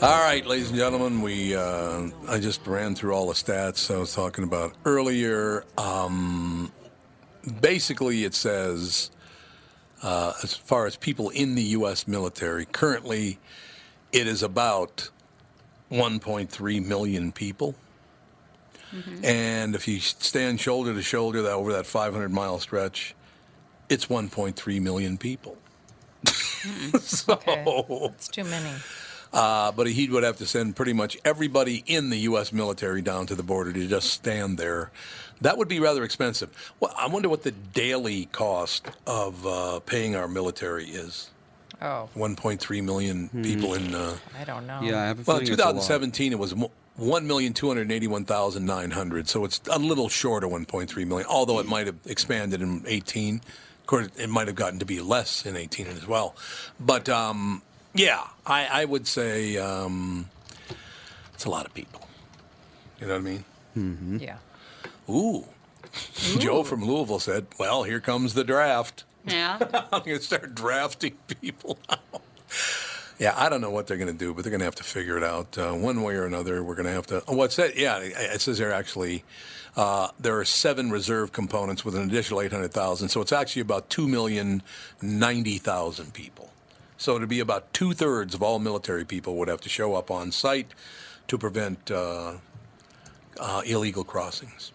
All 0.00 0.22
right, 0.22 0.46
ladies 0.46 0.68
and 0.68 0.78
gentlemen, 0.78 1.22
we 1.22 1.56
uh, 1.56 2.08
I 2.28 2.38
just 2.38 2.64
ran 2.68 2.94
through 2.94 3.14
all 3.14 3.26
the 3.26 3.34
stats 3.34 3.92
I 3.92 3.98
was 3.98 4.14
talking 4.14 4.44
about 4.44 4.72
earlier. 4.84 5.64
Um, 5.76 6.70
basically, 7.60 8.22
it 8.22 8.32
says 8.32 9.10
uh, 10.04 10.34
as 10.44 10.54
far 10.54 10.86
as 10.86 10.94
people 10.94 11.30
in 11.30 11.56
the 11.56 11.62
U.S. 11.62 12.06
military, 12.06 12.64
currently 12.64 13.40
it 14.12 14.28
is 14.28 14.44
about 14.44 15.10
1.3 15.90 16.86
million 16.86 17.32
people. 17.32 17.74
And 19.24 19.74
if 19.74 19.88
you 19.88 19.98
stand 19.98 20.60
shoulder 20.60 20.94
to 20.94 21.02
shoulder 21.02 21.42
that 21.42 21.52
over 21.52 21.72
that 21.72 21.86
500 21.86 22.30
mile 22.32 22.60
stretch, 22.60 23.16
it's 23.88 24.06
1.3 24.06 24.80
million 24.80 25.18
people. 25.18 25.58
so, 27.00 27.32
Okay. 27.32 27.64
It's 28.14 28.28
too 28.28 28.44
many. 28.44 28.70
Uh, 29.32 29.72
but 29.72 29.86
he 29.86 30.08
would 30.08 30.24
have 30.24 30.36
to 30.38 30.46
send 30.46 30.76
pretty 30.76 30.92
much 30.92 31.16
everybody 31.24 31.82
in 31.86 32.10
the 32.10 32.18
U.S. 32.20 32.52
military 32.52 33.02
down 33.02 33.26
to 33.26 33.34
the 33.34 33.42
border 33.42 33.72
to 33.72 33.86
just 33.86 34.10
stand 34.10 34.58
there. 34.58 34.90
That 35.40 35.56
would 35.58 35.68
be 35.68 35.80
rather 35.80 36.02
expensive. 36.04 36.72
Well, 36.80 36.92
I 36.98 37.06
wonder 37.06 37.28
what 37.28 37.42
the 37.44 37.52
daily 37.52 38.26
cost 38.26 38.86
of 39.06 39.46
uh, 39.46 39.80
paying 39.80 40.16
our 40.16 40.28
military 40.28 40.86
is. 40.86 41.30
Oh, 41.80 42.08
1.3 42.16 42.82
million 42.82 43.28
people 43.28 43.74
in. 43.74 43.94
Uh, 43.94 44.16
I 44.36 44.42
don't 44.44 44.66
know. 44.66 44.80
Yeah, 44.82 45.00
I 45.00 45.06
have 45.06 45.20
a 45.20 45.22
well, 45.22 45.36
in 45.38 45.46
feeling 45.46 45.52
it's 45.52 45.62
a 45.62 45.66
lot. 45.66 45.72
2017, 45.74 46.32
it 46.32 46.38
was 46.38 46.56
mo- 46.56 46.72
1,281,900. 47.00 49.28
So 49.28 49.44
it's 49.44 49.60
a 49.70 49.78
little 49.78 50.08
short 50.08 50.42
of 50.42 50.50
1.3 50.50 51.06
million, 51.06 51.28
although 51.28 51.60
it 51.60 51.66
might 51.66 51.86
have 51.86 51.96
expanded 52.06 52.60
in 52.62 52.82
18. 52.86 53.36
Of 53.36 53.86
course, 53.86 54.08
it 54.16 54.28
might 54.28 54.48
have 54.48 54.56
gotten 54.56 54.80
to 54.80 54.84
be 54.84 55.00
less 55.00 55.46
in 55.46 55.56
18 55.56 55.86
as 55.86 56.04
well. 56.06 56.34
But 56.80 57.08
um, 57.08 57.62
yeah, 57.94 58.26
I, 58.46 58.66
I 58.66 58.84
would 58.84 59.06
say 59.06 59.56
um, 59.56 60.28
it's 61.34 61.44
a 61.44 61.50
lot 61.50 61.66
of 61.66 61.74
people. 61.74 62.06
You 63.00 63.06
know 63.06 63.14
what 63.14 63.20
I 63.20 63.22
mean? 63.22 63.44
Mm-hmm. 63.76 64.16
Yeah. 64.18 64.36
Ooh. 65.08 65.44
Joe 66.38 66.64
from 66.64 66.84
Louisville 66.84 67.20
said, 67.20 67.46
Well, 67.58 67.84
here 67.84 68.00
comes 68.00 68.34
the 68.34 68.44
draft. 68.44 69.04
Yeah. 69.26 69.58
I'm 69.92 70.02
going 70.02 70.18
to 70.18 70.22
start 70.22 70.54
drafting 70.54 71.16
people 71.40 71.78
now. 71.88 72.20
Yeah, 73.18 73.34
I 73.36 73.48
don't 73.48 73.60
know 73.60 73.70
what 73.70 73.88
they're 73.88 73.96
going 73.96 74.12
to 74.12 74.16
do, 74.16 74.32
but 74.32 74.44
they're 74.44 74.50
going 74.50 74.60
to 74.60 74.64
have 74.64 74.76
to 74.76 74.84
figure 74.84 75.16
it 75.16 75.24
out 75.24 75.58
uh, 75.58 75.72
one 75.72 76.02
way 76.02 76.14
or 76.14 76.24
another. 76.24 76.62
We're 76.62 76.76
going 76.76 76.86
to 76.86 76.92
have 76.92 77.06
to. 77.08 77.22
Oh, 77.26 77.34
what's 77.34 77.56
that? 77.56 77.76
Yeah, 77.76 77.98
it 77.98 78.12
it 78.16 78.40
says 78.40 78.58
there 78.58 78.72
actually 78.72 79.24
uh, 79.78 80.08
there 80.18 80.38
are 80.38 80.44
seven 80.44 80.90
reserve 80.90 81.32
components 81.32 81.84
with 81.84 81.94
an 81.94 82.02
additional 82.02 82.40
800,000. 82.40 83.08
So 83.08 83.20
it's 83.20 83.32
actually 83.32 83.62
about 83.62 83.88
2,090,000 83.90 86.12
people. 86.12 86.47
So 86.98 87.16
it'd 87.16 87.28
be 87.28 87.40
about 87.40 87.72
two 87.72 87.94
thirds 87.94 88.34
of 88.34 88.42
all 88.42 88.58
military 88.58 89.04
people 89.04 89.36
would 89.36 89.48
have 89.48 89.60
to 89.62 89.68
show 89.68 89.94
up 89.94 90.10
on 90.10 90.32
site 90.32 90.74
to 91.28 91.38
prevent 91.38 91.90
uh, 91.90 92.34
uh, 93.38 93.62
illegal 93.64 94.04
crossings. 94.04 94.72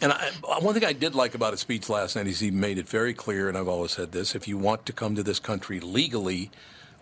And 0.00 0.12
I, 0.12 0.30
one 0.60 0.74
thing 0.74 0.84
I 0.84 0.92
did 0.92 1.14
like 1.14 1.34
about 1.34 1.52
his 1.54 1.60
speech 1.60 1.88
last 1.88 2.16
night 2.16 2.26
is 2.26 2.40
he 2.40 2.50
made 2.50 2.76
it 2.76 2.86
very 2.86 3.14
clear, 3.14 3.48
and 3.48 3.56
I've 3.56 3.66
always 3.66 3.92
said 3.92 4.12
this: 4.12 4.34
if 4.34 4.46
you 4.46 4.58
want 4.58 4.84
to 4.86 4.92
come 4.92 5.14
to 5.14 5.22
this 5.22 5.38
country 5.38 5.80
legally, 5.80 6.50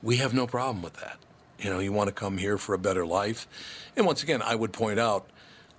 we 0.00 0.18
have 0.18 0.32
no 0.32 0.46
problem 0.46 0.80
with 0.80 0.94
that. 0.94 1.18
You 1.58 1.70
know, 1.70 1.80
you 1.80 1.92
want 1.92 2.08
to 2.08 2.14
come 2.14 2.38
here 2.38 2.56
for 2.56 2.72
a 2.72 2.78
better 2.78 3.04
life. 3.04 3.48
And 3.96 4.06
once 4.06 4.22
again, 4.22 4.42
I 4.42 4.54
would 4.54 4.72
point 4.72 5.00
out, 5.00 5.28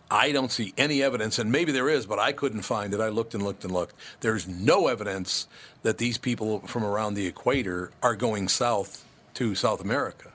I 0.10 0.32
don't 0.32 0.52
see 0.52 0.74
any 0.78 1.02
evidence, 1.02 1.40
and 1.40 1.52
maybe 1.52 1.72
there 1.72 1.90
is, 1.90 2.06
but 2.06 2.20
I 2.20 2.32
couldn't 2.32 2.62
find 2.62 2.94
it. 2.94 3.00
I 3.00 3.10
looked 3.10 3.34
and 3.34 3.44
looked 3.44 3.64
and 3.64 3.74
looked. 3.74 3.96
There's 4.22 4.48
no 4.48 4.88
evidence 4.88 5.48
that 5.82 5.98
these 5.98 6.18
people 6.18 6.60
from 6.62 6.84
around 6.84 7.16
the 7.16 7.26
equator 7.26 7.92
are 8.04 8.16
going 8.16 8.48
south 8.48 9.04
to 9.36 9.56
South 9.56 9.82
America. 9.82 10.32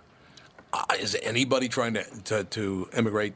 Uh, 0.72 0.84
is 0.98 1.16
anybody 1.22 1.68
trying 1.68 1.94
to, 1.94 2.04
to, 2.24 2.44
to 2.44 2.88
immigrate 2.96 3.34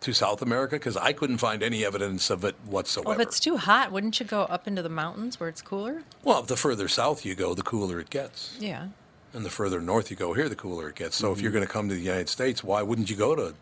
to 0.00 0.12
South 0.12 0.42
America? 0.42 0.76
Because 0.76 0.96
I 0.96 1.12
couldn't 1.12 1.38
find 1.38 1.62
any 1.62 1.84
evidence 1.84 2.30
of 2.30 2.44
it 2.44 2.54
whatsoever. 2.66 3.10
Well, 3.10 3.20
if 3.20 3.26
it's 3.26 3.40
too 3.40 3.56
hot, 3.56 3.92
wouldn't 3.92 4.18
you 4.20 4.26
go 4.26 4.42
up 4.42 4.68
into 4.68 4.82
the 4.82 4.88
mountains 4.88 5.40
where 5.40 5.48
it's 5.48 5.62
cooler? 5.62 6.02
Well, 6.22 6.42
the 6.42 6.56
further 6.56 6.88
south 6.88 7.24
you 7.24 7.34
go, 7.34 7.54
the 7.54 7.62
cooler 7.62 7.98
it 8.00 8.10
gets. 8.10 8.56
Yeah. 8.60 8.88
And 9.32 9.44
the 9.44 9.50
further 9.50 9.80
north 9.80 10.10
you 10.10 10.16
go 10.16 10.32
here, 10.32 10.48
the 10.48 10.56
cooler 10.56 10.88
it 10.88 10.96
gets. 10.96 11.16
So 11.16 11.32
if 11.32 11.40
you're 11.40 11.52
going 11.52 11.66
to 11.66 11.72
come 11.72 11.88
to 11.88 11.94
the 11.94 12.00
United 12.00 12.28
States, 12.28 12.62
why 12.62 12.82
wouldn't 12.82 13.10
you 13.10 13.16
go 13.16 13.34
to, 13.34 13.54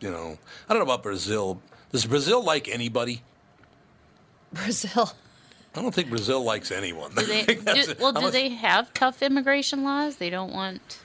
you 0.00 0.10
know, 0.10 0.38
I 0.68 0.72
don't 0.74 0.78
know 0.78 0.92
about 0.92 1.02
Brazil. 1.02 1.60
Does 1.92 2.06
Brazil 2.06 2.42
like 2.44 2.68
anybody? 2.68 3.22
Brazil. 4.52 5.10
I 5.74 5.82
don't 5.82 5.94
think 5.94 6.08
Brazil 6.08 6.42
likes 6.42 6.70
anyone. 6.72 7.14
Do 7.14 7.22
they, 7.24 7.44
do, 7.44 7.94
well, 8.00 8.12
do 8.12 8.18
Unless- 8.18 8.32
they 8.32 8.48
have 8.50 8.92
tough 8.94 9.22
immigration 9.22 9.84
laws? 9.84 10.16
They 10.16 10.30
don't 10.30 10.52
want. 10.52 10.98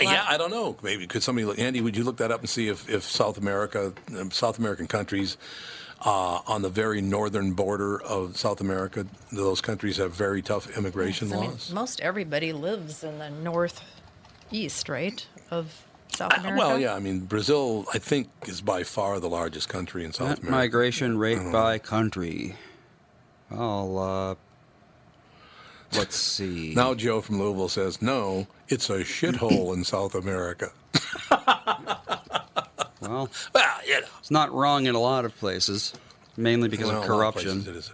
Yeah, 0.00 0.24
I 0.28 0.36
don't 0.38 0.50
know. 0.50 0.76
Maybe 0.82 1.06
could 1.06 1.22
somebody, 1.22 1.44
look- 1.44 1.58
Andy, 1.58 1.80
would 1.80 1.96
you 1.96 2.02
look 2.04 2.16
that 2.18 2.30
up 2.32 2.40
and 2.40 2.48
see 2.48 2.68
if, 2.68 2.88
if 2.88 3.04
South 3.04 3.38
America, 3.38 3.92
um, 4.18 4.30
South 4.30 4.58
American 4.58 4.86
countries 4.88 5.36
uh, 6.04 6.40
on 6.46 6.62
the 6.62 6.68
very 6.68 7.00
northern 7.00 7.52
border 7.52 8.02
of 8.02 8.36
South 8.36 8.60
America, 8.60 9.06
those 9.32 9.60
countries 9.60 9.96
have 9.98 10.12
very 10.12 10.42
tough 10.42 10.76
immigration 10.76 11.28
'Cause, 11.30 11.38
I 11.38 11.40
mean, 11.40 11.50
laws? 11.50 11.72
most 11.72 12.00
everybody 12.00 12.52
lives 12.52 13.04
in 13.04 13.18
the 13.18 13.30
northeast, 13.30 14.88
right, 14.88 15.26
of 15.50 15.84
South 16.14 16.36
America. 16.38 16.58
well, 16.58 16.78
yeah. 16.78 16.94
I 16.94 16.98
mean, 17.00 17.20
Brazil, 17.20 17.84
I 17.92 17.98
think, 17.98 18.28
is 18.46 18.60
by 18.60 18.82
far 18.82 19.20
the 19.20 19.28
largest 19.28 19.68
country 19.68 20.04
in 20.04 20.12
South 20.12 20.28
Net 20.28 20.38
America. 20.38 20.56
migration 20.56 21.18
rate 21.18 21.52
by 21.52 21.78
country. 21.78 22.54
I'll, 23.50 23.98
uh, 23.98 24.34
let's 25.98 26.16
see. 26.16 26.72
Now 26.76 26.94
Joe 26.94 27.20
from 27.20 27.38
Louisville 27.40 27.68
says, 27.68 28.00
no, 28.02 28.46
it's 28.68 28.88
a 28.90 29.00
shithole 29.00 29.74
in 29.74 29.84
South 29.84 30.14
America. 30.14 30.72
Well, 33.00 33.28
well, 33.54 33.76
you 33.86 34.00
know. 34.00 34.06
it's 34.18 34.30
not 34.30 34.50
wrong 34.52 34.86
in 34.86 34.94
a 34.94 34.98
lot 34.98 35.26
of 35.26 35.36
places, 35.36 35.92
mainly 36.38 36.70
because 36.70 36.86
Well, 36.88 36.96
of 37.02 37.02
a 37.02 37.12
of 37.12 37.18
corruption. 37.18 37.62
places. 37.62 37.92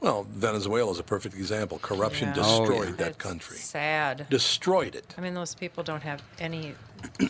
Well, 0.00 0.26
Venezuela 0.30 0.90
is 0.90 0.98
a 0.98 1.02
perfect 1.02 1.34
example. 1.34 1.78
Corruption 1.80 2.28
Yeah. 2.28 2.34
destroyed 2.34 2.70
Oh, 2.70 2.82
yeah. 2.84 2.90
that 2.96 3.08
It's 3.08 3.16
country. 3.18 3.58
Sad. 3.58 4.26
Destroyed 4.30 4.94
it. 4.94 5.14
I 5.18 5.20
mean, 5.20 5.34
those 5.34 5.54
people 5.54 5.82
don't 5.84 6.02
have 6.02 6.22
any 6.38 6.74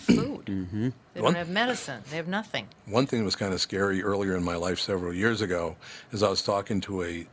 food. 0.01 0.47
Mm-hmm. 0.47 0.89
They 1.15 1.20
One- 1.20 1.35
don't 1.35 1.39
have 1.39 1.49
medicine. 1.49 2.03
They 2.11 2.16
have 2.16 2.28
nothing. 2.28 2.69
One 2.86 3.07
thing 3.07 3.20
that 3.20 3.24
was 3.24 3.36
kind 3.36 3.53
of 3.53 3.61
scary 3.61 4.03
earlier 4.03 4.36
in 4.36 4.43
my 4.45 4.57
life 4.57 4.78
several 4.78 5.12
years 5.12 5.40
ago 5.40 5.77
is 6.12 6.23
I 6.23 6.28
was 6.28 6.43
talking 6.43 6.81
to 6.82 7.03
a 7.03 7.27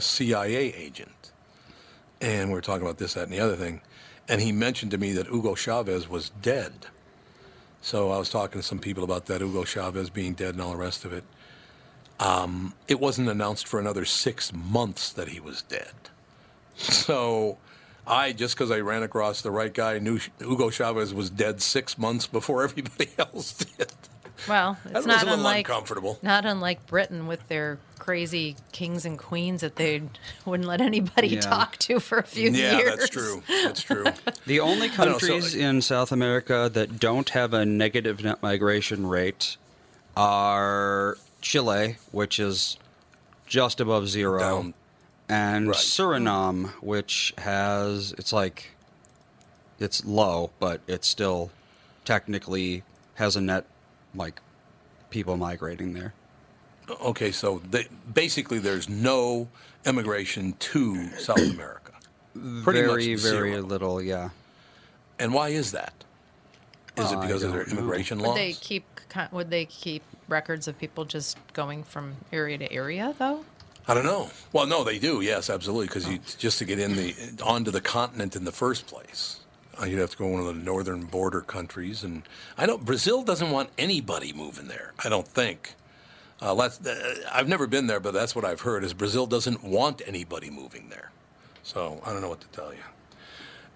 CIA 0.00 0.72
agent, 0.74 1.32
and 2.20 2.48
we 2.50 2.54
were 2.54 2.60
talking 2.60 2.82
about 2.82 2.98
this, 2.98 3.14
that, 3.14 3.24
and 3.24 3.32
the 3.32 3.40
other 3.40 3.56
thing, 3.56 3.80
and 4.28 4.40
he 4.40 4.52
mentioned 4.52 4.90
to 4.92 4.98
me 4.98 5.12
that 5.12 5.26
Hugo 5.26 5.54
Chavez 5.54 6.08
was 6.08 6.30
dead. 6.30 6.72
So 7.80 8.12
I 8.12 8.18
was 8.18 8.30
talking 8.30 8.60
to 8.60 8.66
some 8.66 8.78
people 8.78 9.02
about 9.02 9.26
that, 9.26 9.40
Hugo 9.40 9.64
Chavez 9.64 10.08
being 10.08 10.34
dead 10.34 10.54
and 10.54 10.60
all 10.62 10.70
the 10.70 10.76
rest 10.76 11.04
of 11.04 11.12
it. 11.12 11.24
Um, 12.20 12.74
it 12.86 13.00
wasn't 13.00 13.28
announced 13.28 13.66
for 13.66 13.80
another 13.80 14.04
six 14.04 14.52
months 14.52 15.10
that 15.12 15.28
he 15.28 15.40
was 15.40 15.62
dead. 15.62 15.92
So 16.76 17.58
I, 18.12 18.32
just 18.32 18.54
because 18.54 18.70
I 18.70 18.80
ran 18.80 19.02
across 19.02 19.42
the 19.42 19.50
right 19.50 19.72
guy, 19.72 19.98
knew 19.98 20.18
Hugo 20.38 20.70
Chavez 20.70 21.14
was 21.14 21.30
dead 21.30 21.62
six 21.62 21.96
months 21.98 22.26
before 22.26 22.62
everybody 22.64 23.08
else 23.18 23.52
did. 23.54 23.92
Well, 24.48 24.76
That 24.84 24.88
it's 24.90 24.96
was 24.96 25.06
not 25.06 25.22
a 25.22 25.24
little 25.26 25.38
unlike 25.38 25.68
uncomfortable. 25.68 26.18
not 26.22 26.44
unlike 26.44 26.86
Britain 26.86 27.26
with 27.28 27.46
their 27.48 27.78
crazy 28.00 28.56
kings 28.72 29.04
and 29.04 29.16
queens 29.16 29.60
that 29.60 29.76
they 29.76 30.02
wouldn't 30.44 30.68
let 30.68 30.80
anybody 30.80 31.28
Yeah. 31.28 31.40
talk 31.40 31.76
to 31.78 32.00
for 32.00 32.18
a 32.18 32.24
few 32.24 32.50
yeah, 32.50 32.76
years. 32.78 32.96
that's 32.96 33.08
true. 33.08 33.42
That's 33.48 33.82
true. 33.82 34.04
The 34.46 34.58
only 34.58 34.88
I 34.90 34.96
don't 34.96 35.06
know, 35.12 35.18
so- 35.18 35.26
countries 35.28 35.54
in 35.54 35.80
South 35.82 36.10
America 36.10 36.68
that 36.72 36.98
don't 36.98 37.28
have 37.30 37.54
a 37.54 37.64
negative 37.64 38.24
net 38.24 38.42
migration 38.42 39.06
rate 39.06 39.56
are 40.16 41.16
Chile, 41.40 41.96
which 42.10 42.40
is 42.40 42.78
just 43.46 43.80
above 43.80 44.08
zero, 44.08 44.38
Down. 44.40 44.74
And 45.32 45.68
Right. 45.68 45.76
Suriname, 45.76 46.68
which 46.82 47.32
has 47.38 48.12
it's 48.18 48.32
like 48.34 48.72
it's 49.78 50.04
low, 50.04 50.50
but 50.60 50.82
it 50.86 51.04
still 51.04 51.50
technically 52.04 52.82
has 53.14 53.34
a 53.34 53.40
net 53.40 53.64
like 54.14 54.40
people 55.08 55.36
migrating 55.38 55.94
there. 55.94 56.12
Okay, 57.00 57.32
so 57.32 57.62
they, 57.70 57.86
basically, 58.12 58.58
there's 58.58 58.88
no 58.88 59.48
immigration 59.86 60.52
to 60.58 61.08
South 61.18 61.38
America. 61.38 61.92
Pretty 62.62 62.80
very, 62.80 63.12
much 63.12 63.22
very 63.22 63.52
zero. 63.52 63.62
little, 63.62 64.02
yeah. 64.02 64.30
And 65.18 65.32
why 65.32 65.48
is 65.48 65.72
that? 65.72 65.94
Is 66.96 67.06
Is 67.06 67.12
it 67.12 67.16
oh, 67.16 67.20
because 67.22 67.42
of 67.42 67.52
their 67.52 67.64
don't 67.64 67.72
know. 67.74 67.80
immigration 67.80 68.18
Would 68.18 68.26
laws? 68.28 68.36
they 68.36 68.52
keep 68.52 68.84
would 69.30 69.50
they 69.50 69.64
keep 69.66 70.02
records 70.28 70.68
of 70.68 70.78
people 70.78 71.04
just 71.04 71.38
going 71.52 71.84
from 71.84 72.16
area 72.32 72.58
to 72.58 72.70
area 72.72 73.14
though? 73.18 73.44
I 73.88 73.94
don't 73.94 74.04
know. 74.04 74.30
Well, 74.52 74.66
no, 74.66 74.84
they 74.84 74.98
do. 74.98 75.20
Yes, 75.20 75.50
absolutely. 75.50 75.86
Because 75.86 76.08
you 76.08 76.20
just 76.38 76.58
to 76.58 76.64
get 76.64 76.78
in 76.78 76.94
the 76.94 77.14
onto 77.42 77.70
the 77.70 77.80
continent 77.80 78.36
in 78.36 78.44
the 78.44 78.52
first 78.52 78.86
place, 78.86 79.40
uh, 79.80 79.86
you'd 79.86 79.98
have 79.98 80.10
to 80.10 80.16
go 80.16 80.28
one 80.28 80.40
of 80.40 80.46
the 80.46 80.54
northern 80.54 81.04
border 81.04 81.40
countries. 81.40 82.04
And 82.04 82.22
I 82.56 82.66
know 82.66 82.78
Brazil 82.78 83.22
doesn't 83.22 83.50
want 83.50 83.70
anybody 83.78 84.32
moving 84.32 84.68
there. 84.68 84.92
I 85.04 85.08
don't 85.08 85.26
think. 85.26 85.74
Uh, 86.40 86.54
uh, 86.56 86.70
I've 87.32 87.48
never 87.48 87.66
been 87.66 87.86
there, 87.86 88.00
but 88.00 88.14
that's 88.14 88.34
what 88.34 88.44
I've 88.44 88.62
heard. 88.62 88.84
Is 88.84 88.94
Brazil 88.94 89.26
doesn't 89.26 89.62
want 89.62 90.02
anybody 90.06 90.50
moving 90.50 90.88
there. 90.88 91.10
So 91.62 92.00
I 92.04 92.12
don't 92.12 92.20
know 92.20 92.28
what 92.28 92.40
to 92.40 92.48
tell 92.48 92.72
you. 92.72 92.82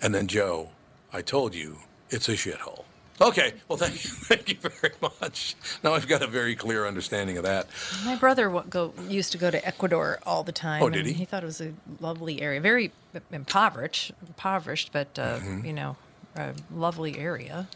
And 0.03 0.15
then 0.15 0.27
Joe, 0.27 0.71
I 1.13 1.23
told 1.23 1.55
you 1.55 1.79
it's 2.11 2.29
a 2.29 2.33
shithole. 2.33 2.85
Okay. 3.21 3.55
Well, 3.69 3.79
thank 3.79 3.95
you. 4.05 4.11
Thank 4.27 4.49
you 4.49 4.57
very 4.57 4.95
much. 5.01 5.55
Now 5.83 5.95
I've 5.95 6.07
got 6.09 6.23
a 6.23 6.27
very 6.27 6.55
clear 6.55 6.87
understanding 6.87 7.37
of 7.39 7.45
that. 7.45 7.67
My 8.05 8.17
brother 8.17 8.51
go 8.69 8.93
used 9.09 9.33
to 9.33 9.39
go 9.39 9.51
to 9.51 9.67
Ecuador 9.67 10.19
all 10.27 10.43
the 10.43 10.53
time. 10.53 10.83
Oh, 10.83 10.91
did 10.91 11.07
he? 11.07 11.13
He 11.13 11.25
thought 11.25 11.43
it 11.43 11.47
was 11.47 11.61
a 11.61 11.73
lovely 12.01 12.43
area, 12.43 12.61
very 12.61 12.93
impoverished, 13.33 14.13
impoverished, 14.27 14.91
but 14.93 15.19
uh, 15.19 15.39
Mhm. 15.39 15.65
you 15.67 15.73
know, 15.73 15.97
a 16.35 16.53
lovely 16.75 17.19
area. 17.19 17.69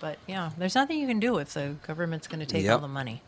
But 0.00 0.18
yeah, 0.26 0.50
there's 0.56 0.74
nothing 0.74 0.98
you 0.98 1.06
can 1.06 1.20
do 1.20 1.38
if 1.38 1.52
the 1.54 1.76
government's 1.86 2.26
going 2.26 2.40
to 2.40 2.46
take 2.46 2.68
all 2.70 2.78
the 2.78 2.88
money. 2.88 3.22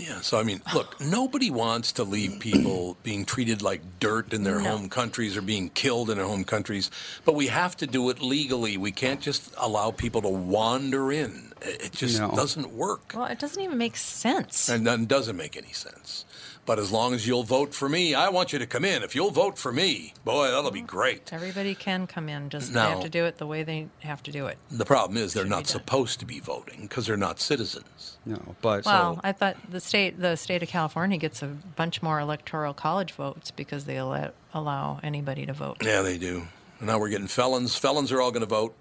Yeah, 0.00 0.20
so 0.22 0.38
I 0.38 0.42
mean, 0.44 0.62
look, 0.74 0.98
nobody 1.00 1.50
wants 1.50 1.92
to 1.92 2.04
leave 2.04 2.40
people 2.40 2.96
being 3.02 3.24
treated 3.26 3.60
like 3.60 3.82
dirt 4.00 4.32
in 4.32 4.44
their 4.44 4.60
No. 4.60 4.70
home 4.70 4.88
countries 4.88 5.36
or 5.36 5.42
being 5.42 5.68
killed 5.70 6.08
in 6.10 6.16
their 6.16 6.26
home 6.26 6.44
countries, 6.44 6.90
but 7.24 7.34
we 7.34 7.48
have 7.48 7.76
to 7.78 7.86
do 7.86 8.08
it 8.10 8.20
legally. 8.22 8.76
We 8.78 8.92
can't 8.92 9.20
just 9.20 9.52
allow 9.58 9.90
people 9.90 10.22
to 10.22 10.28
wander 10.28 11.12
in. 11.12 11.52
It 11.60 11.82
it 11.86 11.92
just 11.92 12.18
No. 12.18 12.30
doesn't 12.34 12.72
work. 12.72 13.12
Well, 13.14 13.26
it 13.26 13.38
doesn't 13.38 13.62
even 13.62 13.76
make 13.76 13.96
sense. 13.96 14.68
And 14.70 14.86
that 14.86 15.06
doesn't 15.08 15.36
make 15.36 15.56
any 15.56 15.72
sense. 15.74 16.24
But 16.70 16.78
as 16.78 16.92
long 16.92 17.14
as 17.14 17.26
you'll 17.26 17.42
vote 17.42 17.74
for 17.74 17.88
me, 17.88 18.14
I 18.14 18.28
want 18.28 18.52
you 18.52 18.60
to 18.60 18.66
come 18.68 18.84
in. 18.84 19.02
If 19.02 19.16
you'll 19.16 19.32
vote 19.32 19.58
for 19.58 19.72
me, 19.72 20.14
boy, 20.24 20.52
that'll 20.52 20.70
be 20.70 20.82
great. 20.82 21.32
Everybody 21.32 21.74
can 21.74 22.06
come 22.06 22.28
in, 22.28 22.48
just 22.48 22.72
now, 22.72 22.84
they 22.84 22.90
have 22.92 23.02
to 23.02 23.08
do 23.08 23.24
it 23.24 23.38
the 23.38 23.46
way 23.48 23.64
they 23.64 23.88
have 24.04 24.22
to 24.22 24.30
do 24.30 24.46
it. 24.46 24.56
The 24.70 24.84
problem 24.84 25.18
is 25.18 25.32
they're 25.32 25.44
not 25.44 25.66
supposed 25.66 26.20
to 26.20 26.26
be 26.26 26.38
voting 26.38 26.82
because 26.82 27.06
they're 27.06 27.16
not 27.16 27.40
citizens. 27.40 28.18
No, 28.24 28.54
but 28.62 28.84
Well, 28.84 29.18
I 29.24 29.32
thought 29.32 29.56
the 29.68 29.80
state 29.80 30.20
the 30.20 30.36
state 30.36 30.62
of 30.62 30.68
California 30.68 31.18
gets 31.18 31.42
a 31.42 31.48
bunch 31.48 32.02
more 32.02 32.20
electoral 32.20 32.72
college 32.72 33.14
votes 33.14 33.50
because 33.50 33.86
they 33.86 33.96
allow, 33.96 34.30
allow 34.54 35.00
anybody 35.02 35.46
to 35.46 35.52
vote. 35.52 35.78
Yeah, 35.82 36.02
they 36.02 36.18
do. 36.18 36.46
Now 36.80 37.00
we're 37.00 37.08
getting 37.08 37.26
felons. 37.26 37.74
Felons 37.74 38.12
are 38.12 38.20
all 38.20 38.30
going 38.30 38.42
to 38.42 38.46
vote. 38.46 38.76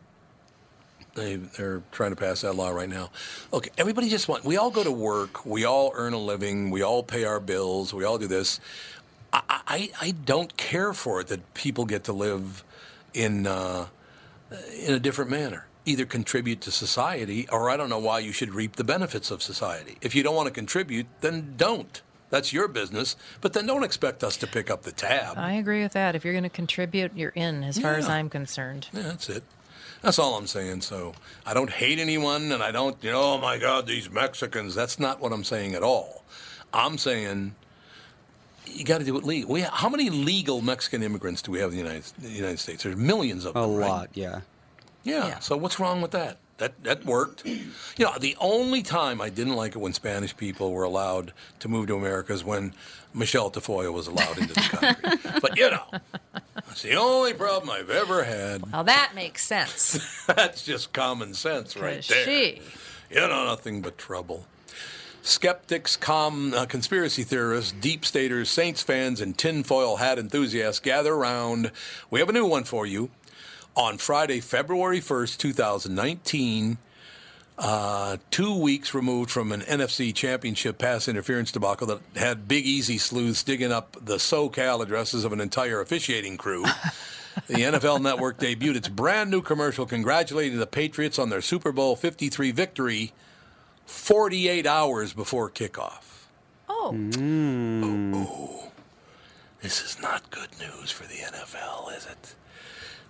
They, 1.15 1.35
they're 1.35 1.81
trying 1.91 2.11
to 2.11 2.15
pass 2.15 2.41
that 2.41 2.53
law 2.53 2.69
right 2.69 2.89
now. 2.89 3.09
Look, 3.51 3.67
everybody 3.77 4.09
just 4.09 4.27
want. 4.27 4.45
We 4.45 4.57
all 4.57 4.71
go 4.71 4.83
to 4.83 4.91
work. 4.91 5.45
We 5.45 5.65
all 5.65 5.91
earn 5.95 6.13
a 6.13 6.19
living. 6.19 6.69
We 6.69 6.81
all 6.81 7.03
pay 7.03 7.25
our 7.25 7.39
bills. 7.39 7.93
We 7.93 8.05
all 8.05 8.17
do 8.17 8.27
this. 8.27 8.59
I, 9.33 9.41
I, 9.49 9.91
I 10.01 10.11
don't 10.11 10.55
care 10.55 10.93
for 10.93 11.19
it 11.21 11.27
that 11.27 11.53
people 11.53 11.85
get 11.85 12.03
to 12.05 12.13
live 12.13 12.63
in 13.13 13.47
uh, 13.47 13.87
in 14.79 14.93
a 14.93 14.99
different 14.99 15.31
manner. 15.31 15.65
Either 15.85 16.05
contribute 16.05 16.61
to 16.61 16.71
society, 16.71 17.47
or 17.49 17.69
I 17.69 17.77
don't 17.77 17.89
know 17.89 17.99
why 17.99 18.19
you 18.19 18.31
should 18.31 18.53
reap 18.53 18.75
the 18.75 18.83
benefits 18.83 19.31
of 19.31 19.41
society. 19.41 19.97
If 20.01 20.13
you 20.13 20.21
don't 20.23 20.35
want 20.35 20.47
to 20.47 20.53
contribute, 20.53 21.07
then 21.21 21.55
don't. 21.57 22.01
That's 22.29 22.53
your 22.53 22.67
business. 22.67 23.15
But 23.41 23.53
then 23.53 23.65
don't 23.65 23.83
expect 23.83 24.23
us 24.23 24.37
to 24.37 24.47
pick 24.47 24.69
up 24.69 24.83
the 24.83 24.91
tab. 24.91 25.37
I 25.37 25.53
agree 25.53 25.81
with 25.81 25.93
that. 25.93 26.15
If 26.15 26.23
you're 26.23 26.33
going 26.33 26.43
to 26.43 26.49
contribute, 26.49 27.15
you're 27.15 27.31
in, 27.31 27.63
as 27.63 27.79
far 27.79 27.95
as 27.95 28.07
I'm 28.07 28.29
concerned. 28.29 28.87
Yeah, 28.93 29.01
that's 29.03 29.29
it. 29.29 29.43
That's 30.01 30.19
all 30.19 30.35
I'm 30.35 30.47
saying. 30.47 30.81
So 30.81 31.13
I 31.45 31.53
don't 31.53 31.69
hate 31.69 31.99
anyone, 31.99 32.51
and 32.51 32.63
I 32.63 32.71
don't, 32.71 32.95
you 33.03 33.11
know, 33.11 33.33
oh 33.33 33.37
my 33.37 33.57
God, 33.57 33.87
these 33.87 34.09
Mexicans. 34.09 34.75
That's 34.75 34.99
not 34.99 35.19
what 35.19 35.33
I'm 35.33 35.43
saying 35.43 35.75
at 35.75 35.83
all. 35.83 36.23
I'm 36.73 36.97
saying 36.97 37.55
you 38.65 38.85
got 38.85 38.99
to 38.99 39.05
do 39.05 39.17
it 39.17 39.23
legal. 39.23 39.51
We, 39.51 39.61
how 39.61 39.89
many 39.89 40.09
legal 40.09 40.61
Mexican 40.61 41.03
immigrants 41.03 41.41
do 41.41 41.51
we 41.51 41.59
have 41.59 41.71
in 41.71 41.77
the 41.77 41.83
United, 41.83 42.03
the 42.19 42.29
United 42.29 42.59
States? 42.59 42.83
There's 42.83 42.95
millions 42.95 43.45
of 43.45 43.55
a 43.55 43.61
them. 43.61 43.75
right? 43.75 43.89
lot, 43.89 44.09
yeah. 44.13 44.41
Yeah. 45.03 45.39
So 45.39 45.57
what's 45.57 45.79
wrong 45.79 46.01
with 46.01 46.11
that? 46.11 46.37
That 46.59 46.83
that 46.83 47.05
worked. 47.05 47.45
You 47.45 48.05
know, 48.05 48.13
the 48.19 48.35
only 48.39 48.81
time 48.83 49.19
I 49.19 49.29
didn't 49.29 49.55
like 49.55 49.75
it 49.75 49.79
when 49.79 49.93
Spanish 49.93 50.35
people 50.37 50.71
were 50.71 50.83
allowed 50.83 51.33
to 51.59 51.67
move 51.67 51.87
to 51.87 51.95
America 51.95 52.31
is 52.33 52.43
when 52.43 52.73
Michelle 53.13 53.49
Tafoya 53.49 53.91
was 53.91 54.07
allowed 54.07 54.37
into 54.37 54.53
the 54.53 54.61
country. 54.61 55.31
but 55.41 55.57
you 55.57 55.71
know, 55.71 55.83
that's 56.53 56.81
the 56.83 56.95
only 56.95 57.33
problem 57.33 57.69
I've 57.69 57.89
ever 57.89 58.23
had. 58.23 58.71
Well, 58.71 58.83
that 58.83 59.13
makes 59.15 59.43
sense. 59.45 59.97
That's 60.27 60.63
just 60.63 60.93
common 60.93 61.33
sense 61.33 61.75
right 61.75 62.03
there. 62.07 62.25
she- 62.25 62.61
You 63.09 63.21
know, 63.21 63.45
nothing 63.45 63.81
but 63.81 63.97
trouble. 63.97 64.45
Skeptics, 65.21 65.97
com, 65.97 66.53
uh, 66.53 66.65
conspiracy 66.65 67.23
theorists, 67.23 67.71
deep 67.73 68.05
staters, 68.05 68.49
Saints 68.49 68.81
fans, 68.81 69.19
and 69.19 69.37
tinfoil 69.37 69.97
hat 69.97 70.17
enthusiasts 70.17 70.79
gather 70.79 71.13
around. 71.13 71.71
We 72.09 72.19
have 72.19 72.29
a 72.29 72.33
new 72.33 72.45
one 72.45 72.63
for 72.63 72.85
you. 72.85 73.09
On 73.79 73.97
Friday, 73.97 74.41
February 74.41 74.99
1st, 74.99 75.37
2019, 75.37 76.77
uh, 77.57 78.17
two 78.29 78.53
weeks 78.53 78.93
removed 78.93 79.31
from 79.31 79.53
an 79.53 79.61
NFC 79.61 80.13
championship 80.13 80.77
pass 80.77 81.07
interference 81.07 81.49
debacle 81.49 81.87
that 81.87 82.01
had 82.17 82.45
Big 82.45 82.65
Easy 82.65 82.97
sleuths 82.97 83.41
digging 83.41 83.71
up 83.71 83.95
the 84.01 84.17
SoCal 84.17 84.83
addresses 84.83 85.23
of 85.23 85.31
an 85.31 85.39
entire 85.39 85.79
officiating 85.79 86.35
crew. 86.35 86.63
The 87.47 87.53
NFL 87.53 88.01
Network 88.01 88.37
debuted 88.37 88.75
its 88.75 88.89
brand 88.89 89.31
new 89.31 89.41
commercial 89.41 89.85
congratulating 89.85 90.59
the 90.59 90.67
Patriots 90.67 91.17
on 91.17 91.29
their 91.29 91.39
Super 91.39 91.71
Bowl 91.71 91.95
53 91.95 92.51
victory 92.51 93.13
48 93.85 94.67
hours 94.67 95.13
before 95.13 95.49
kickoff. 95.49 96.25
Oh. 96.67 96.93
Ooh. 96.93 98.59
This 99.61 99.81
is 99.81 100.01
not 100.01 100.29
good 100.31 100.49
news 100.59 100.91
for 100.91 101.03
the 101.03 101.19
NFL, 101.19 101.95
is 101.95 102.05
it? 102.07 102.35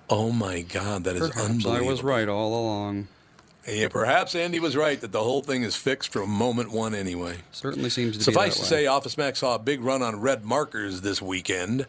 Oh 0.10 0.32
my 0.32 0.62
God, 0.62 1.04
that 1.04 1.16
is 1.16 1.30
Perhaps 1.30 1.50
unbelievable. 1.50 1.88
I 1.88 1.90
was 1.90 2.04
right 2.04 2.28
all 2.28 2.54
along. 2.60 3.08
Yeah, 3.68 3.90
perhaps 3.90 4.34
Andy 4.34 4.60
was 4.60 4.76
right 4.76 5.00
that 5.02 5.12
the 5.12 5.24
whole 5.24 5.42
thing 5.42 5.64
is 5.64 5.76
fixed 5.76 6.12
from 6.12 6.30
moment 6.30 6.72
one 6.72 6.96
anyway. 6.96 7.38
Certainly 7.52 7.92
seems 7.92 8.18
to 8.18 8.24
Suffice 8.24 8.56
be 8.56 8.56
to 8.56 8.62
way. 8.62 8.68
say, 8.84 8.86
Office 8.88 9.18
Max 9.18 9.40
saw 9.40 9.56
a 9.56 9.60
big 9.60 9.82
run 9.82 10.02
on 10.02 10.22
red 10.22 10.44
markers 10.44 11.02
this 11.02 11.22
weekend. 11.22 11.86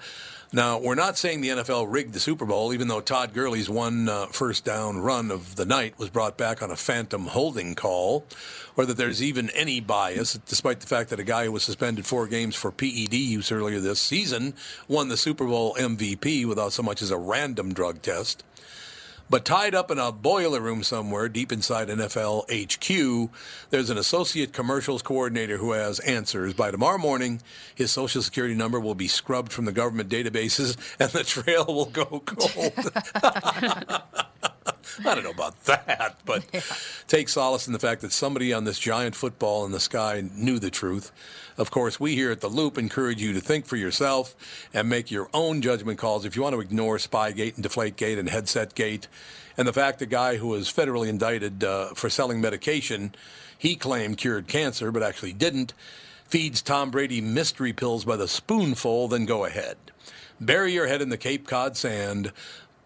Now, 0.52 0.80
we're 0.80 0.96
not 0.96 1.16
saying 1.16 1.42
the 1.42 1.50
NFL 1.50 1.86
rigged 1.88 2.12
the 2.12 2.18
Super 2.18 2.44
Bowl, 2.44 2.74
even 2.74 2.88
though 2.88 3.00
Todd 3.00 3.32
Gurley's 3.32 3.70
one 3.70 4.08
uh, 4.08 4.26
first 4.26 4.64
down 4.64 4.98
run 4.98 5.30
of 5.30 5.54
the 5.54 5.64
night 5.64 5.96
was 5.96 6.10
brought 6.10 6.36
back 6.36 6.60
on 6.60 6.72
a 6.72 6.76
phantom 6.76 7.28
holding 7.28 7.76
call, 7.76 8.26
or 8.76 8.84
that 8.84 8.96
there's 8.96 9.22
even 9.22 9.50
any 9.50 9.78
bias, 9.78 10.40
despite 10.46 10.80
the 10.80 10.88
fact 10.88 11.10
that 11.10 11.20
a 11.20 11.24
guy 11.24 11.44
who 11.44 11.52
was 11.52 11.62
suspended 11.62 12.04
four 12.04 12.26
games 12.26 12.56
for 12.56 12.72
PED 12.72 13.14
use 13.14 13.52
earlier 13.52 13.78
this 13.78 14.00
season 14.00 14.54
won 14.88 15.08
the 15.08 15.16
Super 15.16 15.46
Bowl 15.46 15.76
MVP 15.78 16.44
without 16.46 16.72
so 16.72 16.82
much 16.82 17.00
as 17.00 17.12
a 17.12 17.16
random 17.16 17.72
drug 17.72 18.02
test. 18.02 18.42
But 19.30 19.44
tied 19.44 19.76
up 19.76 19.92
in 19.92 19.98
a 20.00 20.10
boiler 20.10 20.60
room 20.60 20.82
somewhere 20.82 21.28
deep 21.28 21.52
inside 21.52 21.86
NFL 21.86 22.50
HQ, 22.50 23.30
there's 23.70 23.88
an 23.88 23.96
associate 23.96 24.52
commercials 24.52 25.02
coordinator 25.02 25.56
who 25.56 25.70
has 25.70 26.00
answers. 26.00 26.52
By 26.52 26.72
tomorrow 26.72 26.98
morning, 26.98 27.40
his 27.72 27.92
social 27.92 28.22
security 28.22 28.56
number 28.56 28.80
will 28.80 28.96
be 28.96 29.06
scrubbed 29.06 29.52
from 29.52 29.66
the 29.66 29.72
government 29.72 30.10
databases 30.10 30.76
and 30.98 31.12
the 31.12 31.22
trail 31.22 31.64
will 31.66 31.84
go 31.84 32.20
cold. 32.26 32.92
I 35.04 35.14
don't 35.14 35.24
know 35.24 35.30
about 35.30 35.64
that, 35.64 36.16
but 36.24 36.44
take 37.08 37.28
solace 37.28 37.66
in 37.66 37.72
the 37.72 37.78
fact 37.78 38.00
that 38.02 38.12
somebody 38.12 38.52
on 38.52 38.64
this 38.64 38.78
giant 38.78 39.14
football 39.14 39.64
in 39.64 39.72
the 39.72 39.80
sky 39.80 40.22
knew 40.34 40.58
the 40.58 40.70
truth. 40.70 41.12
Of 41.56 41.70
course, 41.70 42.00
we 42.00 42.14
here 42.14 42.30
at 42.30 42.40
The 42.40 42.48
Loop 42.48 42.78
encourage 42.78 43.20
you 43.20 43.32
to 43.34 43.40
think 43.40 43.66
for 43.66 43.76
yourself 43.76 44.34
and 44.72 44.88
make 44.88 45.10
your 45.10 45.28
own 45.34 45.60
judgment 45.60 45.98
calls 45.98 46.24
if 46.24 46.36
you 46.36 46.42
want 46.42 46.54
to 46.54 46.60
ignore 46.60 46.96
Spygate 46.96 47.56
and 47.56 47.64
Deflategate 47.64 48.18
and 48.18 48.28
Headsetgate. 48.28 49.06
And 49.56 49.68
the 49.68 49.72
fact 49.72 49.98
the 49.98 50.06
guy 50.06 50.36
who 50.36 50.48
was 50.48 50.72
federally 50.72 51.08
indicted 51.08 51.62
uh, 51.62 51.88
for 51.94 52.08
selling 52.08 52.40
medication 52.40 53.14
he 53.60 53.76
claimed 53.76 54.16
cured 54.16 54.48
cancer 54.48 54.90
but 54.90 55.02
actually 55.02 55.34
didn't, 55.34 55.74
feeds 56.24 56.62
Tom 56.62 56.90
Brady 56.90 57.20
mystery 57.20 57.74
pills 57.74 58.06
by 58.06 58.16
the 58.16 58.26
spoonful, 58.26 59.06
then 59.08 59.26
go 59.26 59.44
ahead. 59.44 59.76
Bury 60.40 60.72
your 60.72 60.86
head 60.86 61.02
in 61.02 61.10
the 61.10 61.18
Cape 61.18 61.46
Cod 61.46 61.76
sand. 61.76 62.32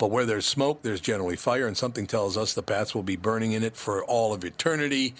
But 0.04 0.10
where 0.10 0.26
there's 0.26 0.44
smoke, 0.44 0.82
there's 0.82 1.00
generally 1.00 1.34
fire, 1.34 1.66
and 1.66 1.74
something 1.74 2.06
tells 2.06 2.36
us 2.36 2.52
the 2.52 2.62
Pats 2.62 2.94
will 2.94 3.02
be 3.02 3.16
burning 3.16 3.52
in 3.52 3.62
it 3.62 3.74
for 3.74 4.04
all 4.04 4.34
of 4.34 4.44
eternity. 4.44 5.14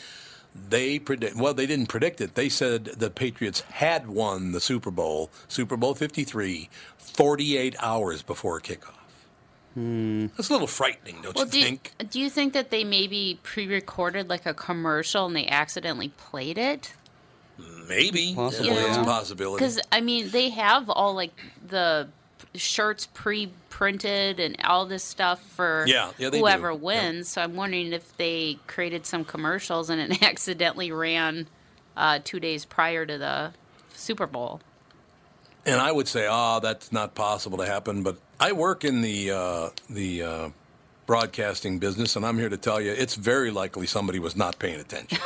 They 0.68 0.98
predict. 0.98 1.36
Well, 1.36 1.54
they 1.54 1.64
didn't 1.64 1.86
predict 1.86 2.20
it. 2.20 2.34
They 2.34 2.50
said 2.50 2.84
the 2.84 3.08
Patriots 3.08 3.62
had 3.62 4.08
won 4.08 4.52
the 4.52 4.60
Super 4.60 4.90
Bowl, 4.90 5.30
Super 5.48 5.78
Bowl 5.78 5.94
53, 5.94 6.68
48 6.98 7.76
hours 7.80 8.20
before 8.20 8.60
kickoff. 8.60 8.92
Hmm. 9.72 10.26
That's 10.36 10.50
a 10.50 10.52
little 10.52 10.66
frightening, 10.66 11.22
don't 11.22 11.34
Well, 11.34 11.46
you 11.46 11.50
do, 11.50 11.62
think? 11.62 11.92
do 12.10 12.20
you 12.20 12.28
think 12.28 12.52
that 12.52 12.68
they 12.68 12.84
maybe 12.84 13.40
pre-recorded 13.42 14.28
like 14.28 14.44
a 14.44 14.52
commercial 14.52 15.24
and 15.24 15.34
they 15.34 15.46
accidentally 15.46 16.10
played 16.10 16.58
it? 16.58 16.92
Maybe. 17.88 18.34
Possibly, 18.34 18.68
Yeah, 18.68 18.88
It's 18.88 18.98
a 18.98 19.04
possibility. 19.04 19.64
Because 19.64 19.80
I 19.90 20.02
mean, 20.02 20.28
they 20.28 20.50
have 20.50 20.90
all 20.90 21.14
like 21.14 21.32
the 21.66 22.08
shirts 22.54 23.08
pre-printed 23.14 24.38
and 24.40 24.56
all 24.64 24.86
this 24.86 25.02
stuff 25.04 25.40
for 25.42 25.84
Yeah, 25.88 26.12
yeah, 26.18 26.30
whoever 26.30 26.70
do. 26.70 26.76
wins. 26.76 27.28
So 27.28 27.42
I'm 27.42 27.56
wondering 27.56 27.92
if 27.92 28.16
they 28.16 28.58
created 28.66 29.06
some 29.06 29.24
commercials 29.24 29.90
and 29.90 30.00
it 30.00 30.22
accidentally 30.22 30.92
ran 30.92 31.48
uh, 31.96 32.20
two 32.22 32.40
days 32.40 32.64
prior 32.64 33.04
to 33.06 33.18
the 33.18 33.52
Super 33.94 34.26
Bowl. 34.26 34.60
And 35.66 35.80
I 35.80 35.90
would 35.92 36.08
say, 36.08 36.26
ah, 36.26 36.60
that's 36.60 36.92
not 36.92 37.14
possible 37.14 37.58
to 37.58 37.66
happen. 37.66 38.02
But 38.02 38.18
I 38.38 38.52
work 38.52 38.84
in 38.84 39.00
the 39.00 39.30
uh, 39.30 39.70
the 39.88 40.22
uh, 40.22 40.48
broadcasting 41.06 41.78
business, 41.78 42.16
and 42.16 42.24
I'm 42.26 42.38
here 42.38 42.50
to 42.50 42.56
tell 42.58 42.80
you, 42.80 42.90
it's 42.92 43.14
very 43.14 43.50
likely 43.50 43.86
somebody 43.86 44.18
was 44.18 44.36
not 44.36 44.58
paying 44.58 44.78
attention. 44.80 45.18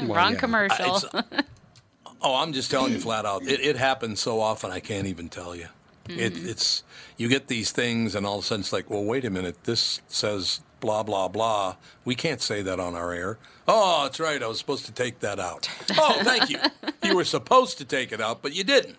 Wrong 0.08 0.36
commercial. 0.36 0.96
It's- 0.96 1.44
oh, 2.22 2.36
I'm 2.36 2.52
just 2.52 2.70
telling 2.70 2.92
you 2.92 3.00
flat 3.00 3.26
out, 3.26 3.42
it, 3.42 3.60
it 3.60 3.76
happens 3.76 4.20
so 4.20 4.40
often 4.40 4.70
I 4.70 4.78
can't 4.80 5.08
even 5.08 5.28
tell 5.28 5.56
you. 5.56 5.66
It, 6.08 6.34
Mhm. 6.34 6.48
it's 6.48 6.82
you 7.16 7.28
get 7.28 7.46
these 7.48 7.70
things, 7.70 8.14
and 8.14 8.26
all 8.26 8.38
of 8.38 8.44
a 8.44 8.46
sudden 8.46 8.60
it's 8.62 8.72
like, 8.72 8.90
well, 8.90 9.04
wait 9.04 9.24
a 9.24 9.30
minute, 9.30 9.64
this 9.64 10.00
says 10.08 10.60
blah 10.80 11.02
blah 11.04 11.28
blah. 11.28 11.76
We 12.04 12.14
can't 12.16 12.40
say 12.42 12.60
that 12.62 12.80
on 12.80 12.94
our 12.96 13.12
air. 13.12 13.38
Oh, 13.68 14.02
that's 14.02 14.18
right. 14.18 14.42
I 14.42 14.46
was 14.48 14.58
supposed 14.58 14.86
to 14.86 14.92
take 14.92 15.20
that 15.20 15.38
out. 15.38 15.68
Oh, 15.96 16.22
thank 16.24 16.50
you. 16.50 16.58
You 17.04 17.14
were 17.14 17.24
supposed 17.24 17.78
to 17.78 17.84
take 17.84 18.10
it 18.12 18.20
out, 18.20 18.42
but 18.42 18.54
you 18.54 18.64
didn't. 18.64 18.96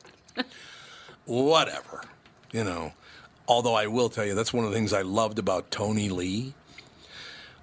Whatever, 1.25 2.03
you 2.51 2.63
know. 2.63 2.93
Although 3.47 3.75
I 3.75 3.88
will 3.88 4.09
tell 4.09 4.25
you, 4.25 4.35
that's 4.35 4.53
one 4.53 4.63
of 4.65 4.71
the 4.71 4.75
things 4.77 4.93
I 4.93 5.01
loved 5.01 5.39
about 5.39 5.71
Tony 5.71 6.09
Lee. 6.09 6.53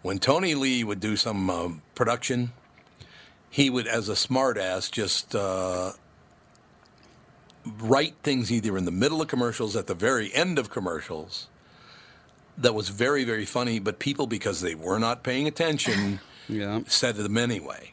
When 0.03 0.19
Tony 0.19 0.55
Lee 0.55 0.85
would 0.85 1.01
do 1.01 1.17
some 1.17 1.49
um, 1.51 1.83
production, 1.95 2.53
he 3.51 3.71
would, 3.71 3.87
as 3.87 4.09
a 4.09 4.13
smartass, 4.15 4.91
just 4.91 5.35
uh, 5.35 5.93
write 7.65 8.15
things 8.23 8.51
either 8.51 8.77
in 8.77 8.85
the 8.85 8.91
middle 8.91 9.21
of 9.21 9.29
commercials, 9.29 9.77
at 9.77 9.87
the 9.87 9.95
very 9.95 10.33
end 10.35 10.59
of 10.59 10.71
commercials, 10.71 11.49
that 12.57 12.75
was 12.75 12.89
very, 12.91 13.25
very 13.25 13.45
funny, 13.45 13.79
but 13.79 13.99
people, 13.99 14.27
because 14.27 14.61
they 14.61 14.75
were 14.75 14.99
not 14.99 15.23
paying 15.23 15.47
attention, 15.47 16.21
yeah. 16.49 16.81
said 16.87 17.17
them 17.17 17.37
anyway. 17.37 17.93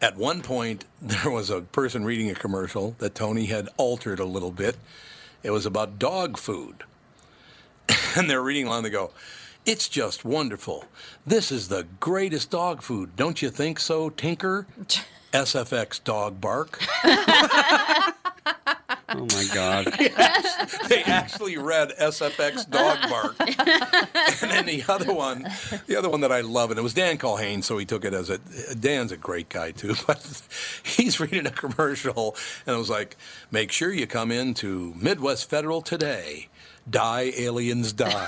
At 0.00 0.16
one 0.16 0.42
point, 0.42 0.84
there 1.02 1.30
was 1.30 1.50
a 1.50 1.60
person 1.60 2.04
reading 2.04 2.30
a 2.30 2.34
commercial 2.34 2.96
that 2.98 3.14
Tony 3.14 3.46
had 3.46 3.68
altered 3.76 4.18
a 4.18 4.24
little 4.24 4.50
bit. 4.52 4.76
It 5.42 5.50
was 5.50 5.66
about 5.66 5.98
dog 5.98 6.38
food. 6.38 6.84
and 8.16 8.28
they're 8.30 8.42
reading 8.42 8.66
along, 8.66 8.84
they 8.84 8.90
go, 8.90 9.10
It's 9.66 9.88
just 9.88 10.24
wonderful. 10.24 10.84
This 11.26 11.52
is 11.52 11.68
the 11.68 11.86
greatest 12.00 12.50
dog 12.50 12.82
food. 12.82 13.16
Don't 13.16 13.42
you 13.42 13.50
think 13.50 13.78
so, 13.78 14.10
Tinker? 14.10 14.66
SFX 15.32 16.02
dog 16.02 16.40
bark. 16.40 16.78
My 19.48 19.54
God. 19.54 19.84
they 20.88 21.02
actually 21.02 21.56
read 21.56 21.92
SFX 22.00 22.68
dog 22.68 22.98
bark. 23.08 23.36
and 24.42 24.50
then 24.50 24.66
the 24.66 24.84
other 24.88 25.12
one, 25.12 25.48
the 25.86 25.96
other 25.96 26.08
one 26.08 26.20
that 26.20 26.32
I 26.32 26.40
love, 26.40 26.70
and 26.70 26.78
it 26.78 26.82
was 26.82 26.94
Dan 26.94 27.18
Colhane, 27.18 27.62
so 27.62 27.78
he 27.78 27.84
took 27.84 28.04
it 28.04 28.14
as 28.14 28.30
a 28.30 28.38
Dan's 28.74 29.12
a 29.12 29.16
great 29.16 29.48
guy 29.48 29.72
too, 29.72 29.94
but 30.06 30.42
he's 30.82 31.20
reading 31.20 31.46
a 31.46 31.50
commercial 31.50 32.36
and 32.66 32.74
it 32.74 32.78
was 32.78 32.90
like, 32.90 33.16
make 33.50 33.72
sure 33.72 33.92
you 33.92 34.06
come 34.06 34.30
in 34.30 34.54
to 34.54 34.94
Midwest 34.96 35.48
Federal 35.48 35.82
today. 35.82 36.48
Die 36.88 37.32
aliens 37.36 37.92
die. 37.92 38.26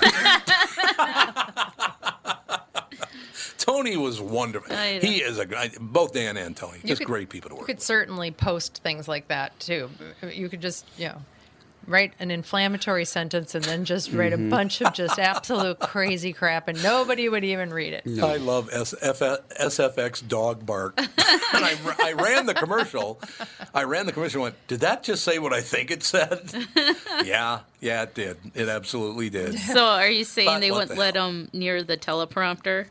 Tony 3.65 3.97
was 3.97 4.21
wonderful. 4.21 4.75
He 4.75 5.17
is 5.21 5.39
a 5.39 5.45
guy. 5.45 5.71
Both 5.79 6.13
Dan 6.13 6.37
and 6.37 6.55
Tony, 6.55 6.79
You 6.83 6.87
just 6.89 7.01
could- 7.01 7.07
great 7.07 7.29
people 7.29 7.49
to 7.49 7.55
work. 7.55 7.59
You 7.61 7.63
work. 7.63 7.67
could 7.67 7.81
certainly 7.81 8.31
post 8.31 8.81
things 8.83 9.07
like 9.07 9.27
that 9.29 9.59
too. 9.59 9.89
You 10.31 10.49
could 10.49 10.61
just, 10.61 10.85
you 10.97 11.07
know, 11.07 11.21
write 11.87 12.13
an 12.19 12.31
inflammatory 12.31 13.05
sentence 13.05 13.53
and 13.53 13.63
then 13.63 13.85
just 13.85 14.11
write 14.11 14.33
Mhm. 14.33 14.47
a 14.47 14.49
bunch 14.49 14.81
of 14.81 14.91
just 14.93 15.19
absolute 15.19 15.79
crazy 15.79 16.33
crap, 16.33 16.67
and 16.67 16.81
nobody 16.81 17.29
would 17.29 17.43
even 17.43 17.71
read 17.71 17.93
it. 17.93 18.03
I 18.23 18.37
love 18.37 18.69
SF, 18.71 19.21
SFX 19.59 20.27
dog 20.27 20.65
bark. 20.65 20.99
and 20.99 21.09
I, 21.17 21.75
I 21.99 22.13
ran 22.13 22.47
the 22.47 22.55
commercial. 22.55 23.19
I 23.73 23.83
ran 23.83 24.07
the 24.07 24.11
commercial 24.11 24.39
and 24.39 24.53
went, 24.53 24.67
Did 24.67 24.79
that 24.79 25.03
just 25.03 25.23
say 25.23 25.37
what 25.37 25.53
I 25.53 25.61
think 25.61 25.91
it 25.91 26.01
said? 26.03 26.51
yeah, 27.23 27.59
yeah, 27.79 28.01
it 28.03 28.15
did. 28.15 28.37
It 28.55 28.67
absolutely 28.67 29.29
did. 29.29 29.59
So 29.59 29.85
are 29.85 30.09
you 30.09 30.23
saying 30.23 30.47
But 30.47 30.59
they 30.61 30.71
wouldn't 30.71 30.89
the 30.89 30.95
let 30.95 31.13
them 31.13 31.49
near 31.53 31.83
the 31.83 31.97
teleprompter? 31.97 32.87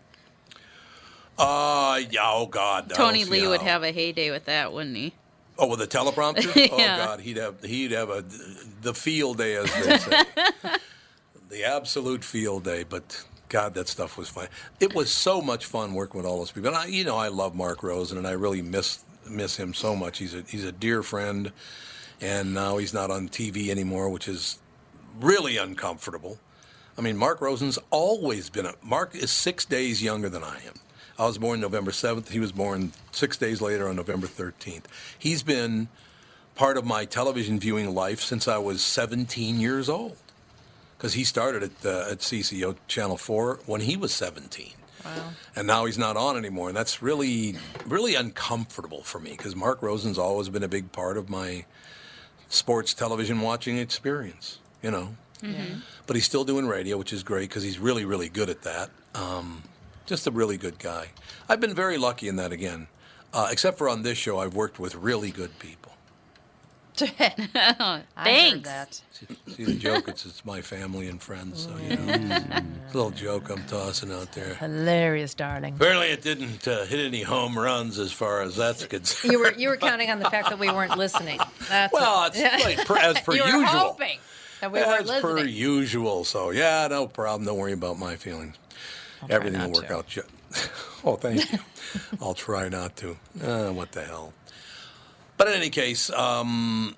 Uh, 1.39 2.01
yeah, 2.11 2.20
oh, 2.24 2.47
God. 2.47 2.90
Tony 2.94 3.24
Lee 3.24 3.43
yeah. 3.43 3.48
would 3.48 3.62
have 3.62 3.82
a 3.82 3.93
heyday 3.93 4.31
with 4.31 4.44
that, 4.44 4.73
wouldn't 4.73 4.97
he? 4.97 5.12
Oh, 5.59 5.69
with 5.69 5.81
the 5.81 5.86
teleprompter? 5.86 6.69
Oh, 6.73 6.77
God, 6.77 7.20
he'd 7.20 7.36
have, 7.36 7.62
he'd 7.62 7.93
have 7.93 8.11
a, 8.11 8.24
the 8.82 8.94
field 8.94 9.39
day, 9.39 9.56
as 9.56 9.73
they 9.74 9.98
say. 9.98 10.23
the 11.48 11.65
absolute 11.65 12.24
field 12.24 12.65
day, 12.65 12.85
but 12.85 13.24
God, 13.48 13.74
that 13.74 13.89
stuff 13.89 14.19
was 14.19 14.28
fun. 14.28 14.48
It 14.81 14.94
was 14.94 15.12
so 15.12 15.40
much 15.40 15.66
fun 15.66 15.94
working 15.94 16.19
with 16.19 16.27
all 16.27 16.39
those 16.39 16.51
people. 16.51 16.69
And 16.69 16.77
I, 16.77 16.86
you 16.86 17.05
know, 17.05 17.16
I 17.16 17.28
love 17.28 17.55
Mark 17.55 17.82
Rosen, 17.82 18.19
and 18.19 18.27
I 18.27 18.32
really 18.32 18.62
miss 18.62 19.05
miss 19.31 19.56
him 19.56 19.73
so 19.73 19.94
much. 19.94 20.19
He's 20.19 20.35
a 20.35 20.43
he's 20.43 20.65
a 20.65 20.73
dear 20.73 21.02
friend, 21.02 21.52
and 22.20 22.52
now 22.52 22.78
he's 22.78 22.93
not 22.93 23.11
on 23.11 23.28
TV 23.28 23.69
anymore, 23.69 24.09
which 24.09 24.27
is 24.28 24.59
really 25.20 25.56
uncomfortable. 25.56 26.39
I 26.98 27.01
mean, 27.01 27.16
Mark 27.16 27.40
Rosen's 27.40 27.78
always 27.90 28.51
been 28.51 28.66
a 28.66 28.74
Mark 28.82 29.15
is 29.15 29.31
six 29.31 29.65
days 29.65 30.02
younger 30.02 30.28
than 30.28 30.43
I 30.43 30.56
am. 30.66 30.74
I 31.19 31.27
was 31.27 31.39
born 31.39 31.61
November 31.61 31.93
seventh. 31.93 32.31
He 32.31 32.41
was 32.41 32.53
born 32.53 32.93
six 33.12 33.36
days 33.36 33.61
later 33.61 33.89
on 33.89 33.97
November 33.97 34.27
thirteenth. 34.27 34.89
He's 35.19 35.43
been 35.43 35.89
part 36.55 36.77
of 36.77 36.85
my 36.85 37.05
television 37.05 37.59
viewing 37.59 37.95
life 37.95 38.20
since 38.20 38.47
I 38.47 38.59
was 38.59 38.82
17 38.82 39.59
years 39.59 39.89
old. 39.89 40.16
Because 40.97 41.15
he 41.15 41.24
started 41.24 41.65
at, 41.65 41.70
uh, 41.85 42.11
at 42.12 42.19
CCO 42.20 42.77
Channel 42.86 43.16
4 43.16 43.61
when 43.66 43.82
he 43.82 43.97
was 43.97 44.12
17. 44.15 44.73
Wow. 45.05 45.11
And 45.55 45.66
now 45.66 45.85
he's 45.85 45.99
not 45.99 46.16
on 46.16 46.36
anymore. 46.36 46.69
And 46.69 46.77
that's 46.77 47.03
really, 47.03 47.57
really 47.85 48.15
uncomfortable 48.15 49.03
for 49.03 49.19
me 49.19 49.32
because 49.32 49.55
Mark 49.55 49.82
Rosen's 49.82 50.16
always 50.16 50.49
been 50.49 50.62
a 50.62 50.69
big 50.69 50.93
part 50.93 51.19
of 51.19 51.28
my 51.28 51.65
sports 52.49 52.95
television 52.95 53.41
watching 53.41 53.77
experience, 53.77 54.61
you 54.82 54.91
know. 54.91 55.16
Mhm. 55.43 55.82
But 56.07 56.16
he's 56.16 56.24
still 56.24 56.45
doing 56.45 56.66
radio, 56.66 56.97
which 56.97 57.12
is 57.12 57.23
great 57.23 57.51
because 57.51 57.65
he's 57.65 57.78
really, 57.78 58.05
really 58.05 58.28
good 58.31 58.49
at 58.49 58.62
that. 58.62 58.91
Um, 59.15 59.65
just 60.06 60.26
a 60.26 60.31
really 60.31 60.56
good 60.56 60.78
guy. 60.78 61.09
I've 61.48 61.60
been 61.60 61.74
very 61.74 61.98
lucky 61.98 62.28
in 62.28 62.36
that 62.36 62.52
again. 62.52 62.86
Uh, 63.32 63.48
except 63.51 63.78
for 63.78 63.89
on 63.89 64.02
this 64.02 64.16
show, 64.16 64.39
I've 64.39 64.55
worked 64.55 64.78
with 64.78 64.94
really 64.94 65.31
good 65.31 65.59
people. 65.59 65.93
Thanks. 68.24 69.02
See 69.48 69.64
the 69.64 69.74
joke? 69.74 70.06
It's, 70.06 70.24
it's 70.24 70.44
my 70.44 70.60
family 70.62 71.09
and 71.09 71.20
friends, 71.20 71.64
so 71.64 71.70
you 71.82 71.97
know. 71.97 72.12
It's 72.14 72.94
a 72.94 72.97
little 72.97 73.10
joke 73.10 73.51
I'm 73.51 73.64
tossing 73.64 74.12
out 74.12 74.31
there. 74.32 74.55
Hilarious, 74.55 75.35
darling. 75.35 75.74
Apparently, 75.74 76.09
it 76.10 76.22
didn't 76.22 76.68
uh, 76.68 76.85
hit 76.85 77.01
any 77.01 77.22
home 77.22 77.59
runs 77.59 77.98
as 77.98 78.12
far 78.12 78.43
as 78.43 78.55
that's 78.55 78.86
concerned. 78.86 79.32
You 79.32 79.40
were 79.40 79.52
you 79.55 79.68
were 79.70 79.76
counting 79.76 80.10
on 80.10 80.20
the 80.20 80.31
fact 80.31 80.51
that 80.51 80.59
we 80.60 80.70
weren't 80.70 80.97
listening. 80.97 81.40
That's 81.68 81.93
Well, 81.93 82.20
what- 82.20 82.32
it's 82.36 82.64
like 82.64 82.86
per- 82.86 82.98
as 82.98 83.20
per 83.20 83.32
you 83.35 83.43
were 83.43 83.64
hoping 83.64 84.18
that 84.60 84.70
we 84.70 84.78
weren't 84.78 85.10
As 85.10 85.20
per 85.20 85.39
usual. 85.40 86.22
So 86.24 86.51
yeah, 86.51 86.86
no 86.89 87.09
problem. 87.09 87.44
Don't 87.44 87.59
worry 87.59 87.72
about 87.72 87.98
my 87.98 88.14
feelings. 88.14 88.55
Everything 89.31 89.61
will 89.61 89.73
work 89.73 89.89
to. 89.89 89.95
out. 89.97 90.07
ju- 90.09 90.23
oh, 91.05 91.17
thank 91.17 91.51
you. 91.53 91.59
I'll 92.21 92.35
try 92.35 92.69
not 92.69 92.97
to. 92.97 93.17
Uh, 93.43 93.71
what 93.73 93.93
the 93.93 94.03
hell? 94.05 94.33
But 95.37 95.49
in 95.49 95.55
any 95.55 95.71
case, 95.71 96.11
um, 96.11 96.95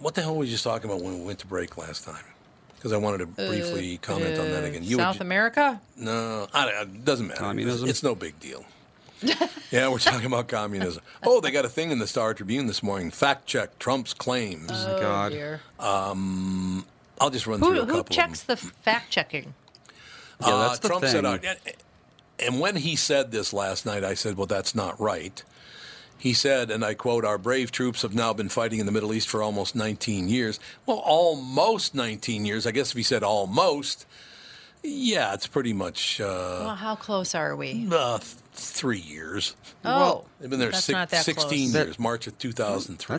what 0.00 0.14
the 0.14 0.22
hell 0.22 0.34
were 0.34 0.40
we 0.40 0.50
just 0.50 0.64
talking 0.64 0.88
about 0.90 1.02
when 1.02 1.18
we 1.18 1.24
went 1.24 1.40
to 1.40 1.46
break 1.46 1.76
last 1.76 2.04
time? 2.04 2.24
Because 2.76 2.92
I 2.92 2.96
wanted 2.98 3.18
to 3.18 3.26
briefly 3.26 3.94
Uh, 4.02 4.06
comment 4.06 4.38
on 4.38 4.50
that 4.50 4.62
uh, 4.62 4.66
again. 4.66 4.84
You 4.84 4.96
South 4.98 5.16
would, 5.16 5.22
America? 5.22 5.80
No, 5.96 6.46
it 6.54 7.04
doesn't 7.04 7.26
matter. 7.28 7.40
Communism? 7.40 7.88
It's, 7.88 7.98
it's 7.98 8.02
no 8.02 8.14
big 8.14 8.38
deal. 8.40 8.64
yeah, 9.70 9.88
we're 9.88 9.98
talking 9.98 10.26
about 10.26 10.48
communism. 10.48 11.02
Oh, 11.22 11.40
they 11.40 11.50
got 11.50 11.64
a 11.64 11.68
thing 11.68 11.90
in 11.90 11.98
the 11.98 12.06
Star 12.06 12.34
Tribune 12.34 12.66
this 12.66 12.82
morning. 12.82 13.10
Fact 13.10 13.46
check 13.46 13.78
Trump's 13.78 14.12
claims. 14.12 14.70
Oh, 14.70 15.00
God. 15.00 15.32
dear. 15.32 15.60
Um, 15.80 16.84
I'll 17.20 17.30
just 17.30 17.46
run 17.46 17.58
Who, 17.60 17.66
through 17.68 17.76
a 17.76 17.80
who 17.80 17.86
couple. 17.86 18.00
of 18.00 18.06
them. 18.06 18.14
checks 18.14 18.42
the 18.42 18.56
fact 18.56 19.10
checking? 19.10 19.54
Yeah, 20.40 20.56
that's 20.68 20.78
the 20.80 20.86
Uh, 20.86 20.88
Trump 20.88 21.02
thing. 21.04 21.12
said, 21.12 21.24
uh, 21.24 21.38
and 22.38 22.60
when 22.60 22.76
he 22.76 22.96
said 22.96 23.30
this 23.30 23.52
last 23.52 23.86
night, 23.86 24.02
I 24.04 24.14
said, 24.14 24.36
well, 24.36 24.46
that's 24.46 24.74
not 24.74 24.98
right. 25.00 25.42
He 26.18 26.32
said, 26.32 26.70
and 26.70 26.84
I 26.84 26.94
quote, 26.94 27.24
Our 27.24 27.36
brave 27.38 27.70
troops 27.70 28.02
have 28.02 28.14
now 28.14 28.32
been 28.32 28.48
fighting 28.48 28.78
in 28.80 28.86
the 28.86 28.92
Middle 28.92 29.12
East 29.12 29.28
for 29.28 29.42
almost 29.42 29.74
19 29.74 30.28
years. 30.28 30.58
Well, 30.86 30.98
almost 30.98 31.94
19 31.94 32.46
years. 32.46 32.66
I 32.66 32.70
guess 32.70 32.90
if 32.92 32.96
he 32.96 33.02
said 33.02 33.22
almost, 33.22 34.06
yeah, 34.82 35.34
it's 35.34 35.46
pretty 35.46 35.72
much 35.74 36.20
uh, 36.20 36.24
well, 36.64 36.74
how 36.76 36.94
close 36.96 37.34
are 37.34 37.54
we? 37.56 37.86
uh, 37.92 38.18
th- 38.18 38.30
three 38.54 38.98
years. 39.00 39.54
Oh, 39.84 40.24
They've 40.40 40.48
been 40.48 40.60
there 40.60 40.70
that's 40.70 40.84
six, 40.84 41.24
16 41.24 41.72
close. 41.72 41.74
years, 41.74 41.98
March 41.98 42.26
of 42.26 42.38
2003. 42.38 43.18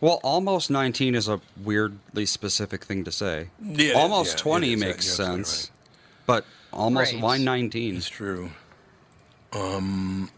Well, 0.00 0.20
almost 0.22 0.70
19 0.70 1.14
is 1.14 1.28
a 1.28 1.40
weirdly 1.62 2.24
specific 2.26 2.84
thing 2.84 3.04
to 3.04 3.12
say. 3.12 3.48
Yeah, 3.62 3.94
almost 3.94 4.38
yeah, 4.38 4.42
20 4.42 4.72
is. 4.74 4.80
makes 4.80 5.06
You're 5.18 5.26
absolutely 5.26 5.44
sense. 5.44 5.70
But 6.28 6.44
almost 6.72 7.14
Right. 7.14 7.22
why 7.22 7.38
19? 7.38 7.96
It's 7.96 8.08
true. 8.08 8.50
Um, 9.52 10.30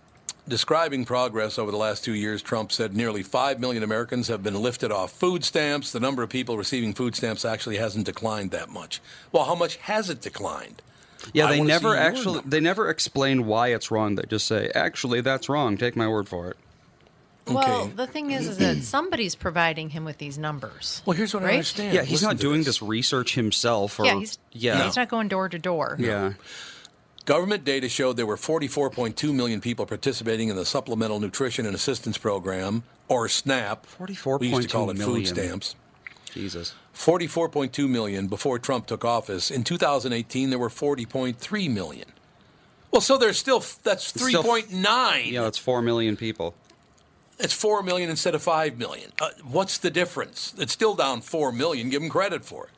Describing 0.48 1.04
progress 1.04 1.58
over 1.60 1.70
the 1.70 1.76
last 1.76 2.02
two 2.04 2.14
years, 2.14 2.42
Trump 2.42 2.72
said 2.72 2.96
nearly 2.96 3.22
5 3.22 3.60
million 3.60 3.82
Americans 3.84 4.26
have 4.28 4.42
been 4.42 4.60
lifted 4.60 4.90
off 4.90 5.12
food 5.12 5.44
stamps. 5.44 5.92
The 5.92 6.00
number 6.00 6.24
of 6.24 6.30
people 6.30 6.56
receiving 6.56 6.92
food 6.92 7.14
stamps 7.14 7.44
actually 7.44 7.76
hasn't 7.76 8.06
declined 8.06 8.50
that 8.50 8.68
much. 8.68 9.00
Well, 9.30 9.44
how 9.44 9.54
much 9.54 9.76
has 9.76 10.10
it 10.10 10.20
declined? 10.20 10.82
Yeah, 11.32 11.46
I 11.46 11.50
they 11.52 11.60
never 11.60 11.94
actually 11.94 12.40
they 12.44 12.58
never 12.58 12.88
explain 12.88 13.46
why 13.46 13.68
it's 13.68 13.90
wrong. 13.92 14.14
They 14.16 14.24
just 14.28 14.46
say, 14.46 14.72
"Actually, 14.74 15.20
that's 15.20 15.48
wrong. 15.48 15.76
Take 15.76 15.94
my 15.94 16.08
word 16.08 16.28
for 16.28 16.50
it." 16.50 16.56
Well, 17.46 17.86
the 17.86 18.06
thing 18.06 18.30
is, 18.30 18.46
is 18.46 18.58
that 18.58 18.82
somebody's 18.82 19.34
providing 19.34 19.90
him 19.90 20.04
with 20.04 20.18
these 20.18 20.38
numbers. 20.38 21.02
Well, 21.04 21.16
here's 21.16 21.34
what 21.34 21.42
right? 21.42 21.50
I 21.50 21.54
understand. 21.54 21.94
Yeah, 21.94 22.02
he's 22.02 22.22
Listen 22.22 22.28
not 22.28 22.36
doing 22.38 22.58
this. 22.58 22.66
this 22.78 22.82
research 22.82 23.34
himself. 23.34 23.98
Or, 23.98 24.06
yeah, 24.06 24.18
he's 24.18 24.38
yeah, 24.52 24.84
he's 24.84 24.96
not 24.96 25.08
going 25.08 25.28
door 25.28 25.48
to 25.48 25.58
door. 25.58 25.96
yeah. 25.98 26.34
Government 27.26 27.64
data 27.64 27.88
showed 27.88 28.16
there 28.16 28.26
were 28.26 28.36
44.2 28.36 29.32
million 29.32 29.60
people 29.60 29.86
participating 29.86 30.48
in 30.48 30.56
the 30.56 30.64
Supplemental 30.64 31.20
Nutrition 31.20 31.66
and 31.66 31.74
Assistance 31.74 32.18
Program, 32.18 32.82
or 33.08 33.28
SNAP. 33.28 33.86
44.2 33.86 34.40
We 34.40 34.48
used 34.48 34.62
to 34.62 34.68
call 34.68 34.90
it 34.90 34.98
food 34.98 35.26
stamps. 35.28 35.76
Jesus. 36.32 36.74
44.2 36.94 37.88
million 37.88 38.26
before 38.26 38.58
Trump 38.58 38.86
took 38.86 39.04
office. 39.04 39.50
In 39.50 39.64
2018, 39.64 40.50
there 40.50 40.58
were 40.58 40.68
40.3 40.68 41.70
million. 41.70 42.08
Well, 42.90 43.00
so 43.00 43.16
there's 43.18 43.38
still 43.38 43.60
that's 43.82 44.12
3.9. 44.12 45.30
Yeah, 45.30 45.42
that's 45.42 45.58
four 45.58 45.82
million 45.82 46.16
people. 46.16 46.54
It's 47.40 47.54
4 47.54 47.82
million 47.82 48.10
instead 48.10 48.34
of 48.34 48.42
5 48.42 48.76
million. 48.78 49.10
Uh, 49.20 49.30
what's 49.42 49.78
the 49.78 49.90
difference? 49.90 50.54
It's 50.58 50.72
still 50.72 50.94
down 50.94 51.20
4 51.22 51.52
million. 51.52 51.88
Give 51.90 52.00
them 52.02 52.10
credit 52.10 52.44
for 52.44 52.64
it. 52.64 52.70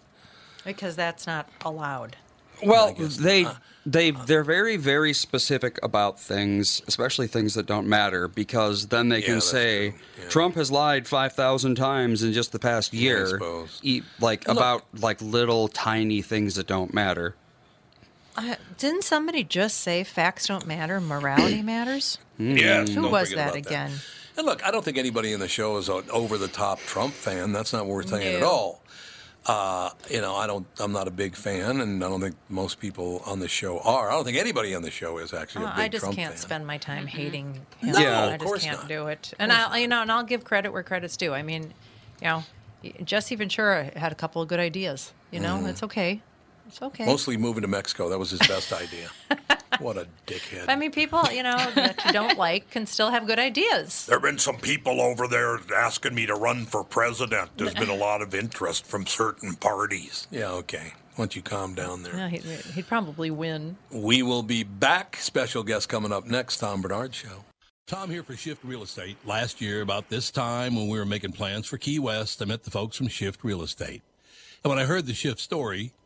Because 0.64 0.94
that's 0.96 1.26
not 1.26 1.48
allowed. 1.64 2.16
Well, 2.64 2.94
they 2.94 3.44
they 3.84 4.12
they're 4.12 4.44
very 4.44 4.76
very 4.76 5.12
specific 5.12 5.80
about 5.82 6.20
things, 6.20 6.80
especially 6.86 7.26
things 7.26 7.54
that 7.54 7.66
don't 7.66 7.88
matter, 7.88 8.28
because 8.28 8.86
then 8.86 9.08
they 9.08 9.18
Yeah, 9.18 9.24
can 9.26 9.34
that's 9.34 9.50
say 9.50 9.94
Trump 10.28 10.54
has 10.54 10.70
lied 10.70 11.08
five 11.08 11.32
thousand 11.32 11.74
times 11.74 12.22
in 12.22 12.32
just 12.32 12.52
the 12.52 12.60
past 12.60 12.94
year, 12.94 13.26
suppose. 13.26 13.80
e- 13.82 14.02
like 14.20 14.46
Look- 14.46 14.56
about 14.56 14.84
like 15.00 15.20
little 15.20 15.66
tiny 15.66 16.22
things 16.22 16.54
that 16.54 16.68
don't 16.68 16.94
matter. 16.94 17.34
Uh, 18.36 18.54
didn't 18.78 19.02
somebody 19.02 19.42
just 19.42 19.78
say 19.80 20.04
facts 20.04 20.46
don't 20.46 20.64
matter, 20.68 21.00
morality 21.00 21.62
matters? 21.74 22.18
Yes, 22.38 22.90
Who 22.90 23.08
was 23.08 23.30
that 23.30 23.46
about 23.48 23.56
again? 23.56 23.90
And 24.36 24.46
look, 24.46 24.64
I 24.64 24.70
don't 24.70 24.84
think 24.84 24.96
anybody 24.98 25.32
in 25.32 25.40
the 25.40 25.48
show 25.48 25.76
is 25.76 25.88
an 25.88 26.04
over 26.10 26.38
the 26.38 26.48
top 26.48 26.78
Trump 26.80 27.12
fan. 27.12 27.52
That's 27.52 27.72
not 27.72 27.86
worth 27.86 28.08
saying 28.08 28.36
at 28.36 28.42
all. 28.42 28.82
Uh, 29.44 29.90
you 30.08 30.20
know, 30.20 30.36
I 30.36 30.46
don't. 30.46 30.66
I'm 30.78 30.92
not 30.92 31.08
a 31.08 31.10
big 31.10 31.34
fan, 31.34 31.80
and 31.80 32.02
I 32.04 32.08
don't 32.08 32.20
think 32.20 32.36
most 32.48 32.78
people 32.78 33.22
on 33.26 33.40
the 33.40 33.48
show 33.48 33.80
are. 33.80 34.08
I 34.08 34.12
don't 34.12 34.24
think 34.24 34.38
anybody 34.38 34.72
on 34.74 34.82
the 34.82 34.90
show 34.90 35.18
is 35.18 35.34
actually 35.34 35.64
Uh, 35.64 35.68
a 35.68 35.70
big 35.70 35.76
fan. 35.76 35.84
I 35.84 35.88
just 35.88 36.02
Trump 36.04 36.16
can't 36.16 36.34
fan. 36.34 36.38
spend 36.40 36.66
my 36.66 36.78
time 36.78 37.06
hating 37.08 37.54
him. 37.80 37.92
No, 37.92 37.98
I 37.98 38.24
of 38.26 38.32
just 38.34 38.44
course 38.44 38.62
can't 38.64 38.78
not. 38.78 38.88
do 38.88 39.08
it. 39.08 39.34
And 39.40 39.50
I, 39.52 39.78
you 39.78 39.88
know, 39.88 40.02
and 40.02 40.12
I'll 40.12 40.22
give 40.22 40.44
credit 40.44 40.72
where 40.72 40.84
credit's 40.84 41.16
due. 41.16 41.34
I 41.34 41.42
mean, 41.42 41.74
you 42.20 42.28
know, 42.28 42.44
Jesse 43.04 43.34
Ventura 43.34 43.90
had 43.98 44.12
a 44.12 44.14
couple 44.14 44.40
of 44.42 44.46
good 44.48 44.60
ideas. 44.60 45.12
You 45.32 45.40
know, 45.40 45.56
Mhm. 45.58 45.68
it's 45.70 45.82
okay. 45.82 46.22
It's 46.72 46.80
okay. 46.80 47.04
Mostly 47.04 47.36
moving 47.36 47.60
to 47.60 47.68
Mexico. 47.68 48.08
That 48.08 48.18
was 48.18 48.30
his 48.30 48.40
best 48.40 48.72
idea. 48.84 49.10
What 49.78 49.98
a 49.98 50.06
dickhead. 50.26 50.64
I 50.68 50.76
mean, 50.76 50.90
people, 50.90 51.22
you 51.30 51.42
know, 51.42 51.58
that 51.74 52.02
you 52.06 52.12
don't 52.12 52.38
like 52.38 52.70
can 52.70 52.86
still 52.86 53.10
have 53.10 53.26
good 53.26 53.38
ideas. 53.38 54.06
There 54.06 54.16
have 54.16 54.22
been 54.22 54.38
some 54.38 54.56
people 54.56 55.02
over 55.02 55.28
there 55.28 55.58
asking 55.76 56.14
me 56.14 56.24
to 56.24 56.34
run 56.34 56.64
for 56.64 56.82
president. 56.82 57.50
There's 57.58 57.74
been 57.74 57.90
a 57.90 57.94
lot 57.94 58.22
of 58.22 58.34
interest 58.34 58.86
from 58.86 59.06
certain 59.06 59.54
parties. 59.54 60.26
Yeah, 60.30 60.50
okay. 60.52 60.94
Why 61.16 61.24
don't 61.24 61.36
you 61.36 61.42
calm 61.42 61.74
down 61.74 62.04
there? 62.04 62.16
Yeah, 62.16 62.28
he, 62.28 62.38
he'd 62.38 62.86
probably 62.86 63.30
win. 63.30 63.76
We 63.90 64.22
will 64.22 64.42
be 64.42 64.62
back. 64.62 65.16
Special 65.16 65.62
guest 65.62 65.90
coming 65.90 66.10
up 66.10 66.26
next, 66.26 66.56
Tom 66.56 66.80
Barnard 66.80 67.14
Show. 67.14 67.44
Tom 67.86 68.08
here 68.08 68.22
for 68.22 68.34
Shift 68.34 68.64
Real 68.64 68.82
Estate. 68.82 69.18
Last 69.26 69.60
year, 69.60 69.82
about 69.82 70.08
this 70.08 70.30
time 70.30 70.74
when 70.74 70.88
we 70.88 70.98
were 70.98 71.04
making 71.04 71.32
plans 71.32 71.66
for 71.66 71.76
Key 71.76 71.98
West, 71.98 72.40
I 72.40 72.46
met 72.46 72.62
the 72.62 72.70
folks 72.70 72.96
from 72.96 73.08
Shift 73.08 73.44
Real 73.44 73.60
Estate. 73.60 74.00
And 74.64 74.70
when 74.70 74.78
I 74.78 74.84
heard 74.84 75.04
the 75.04 75.12
Shift 75.12 75.38
story, 75.38 75.92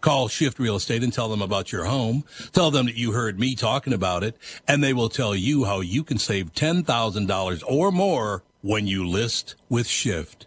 Call 0.00 0.28
Shift 0.28 0.58
Real 0.58 0.76
Estate 0.76 1.02
and 1.02 1.12
tell 1.12 1.28
them 1.28 1.42
about 1.42 1.72
your 1.72 1.84
home. 1.84 2.24
Tell 2.52 2.70
them 2.70 2.86
that 2.86 2.96
you 2.96 3.12
heard 3.12 3.38
me 3.38 3.54
talking 3.54 3.92
about 3.92 4.22
it, 4.22 4.36
and 4.66 4.82
they 4.82 4.92
will 4.92 5.08
tell 5.08 5.34
you 5.34 5.64
how 5.64 5.80
you 5.80 6.04
can 6.04 6.18
save 6.18 6.52
$10,000 6.52 7.62
or 7.66 7.90
more 7.90 8.42
when 8.62 8.86
you 8.86 9.06
list 9.06 9.56
with 9.68 9.86
Shift. 9.86 10.46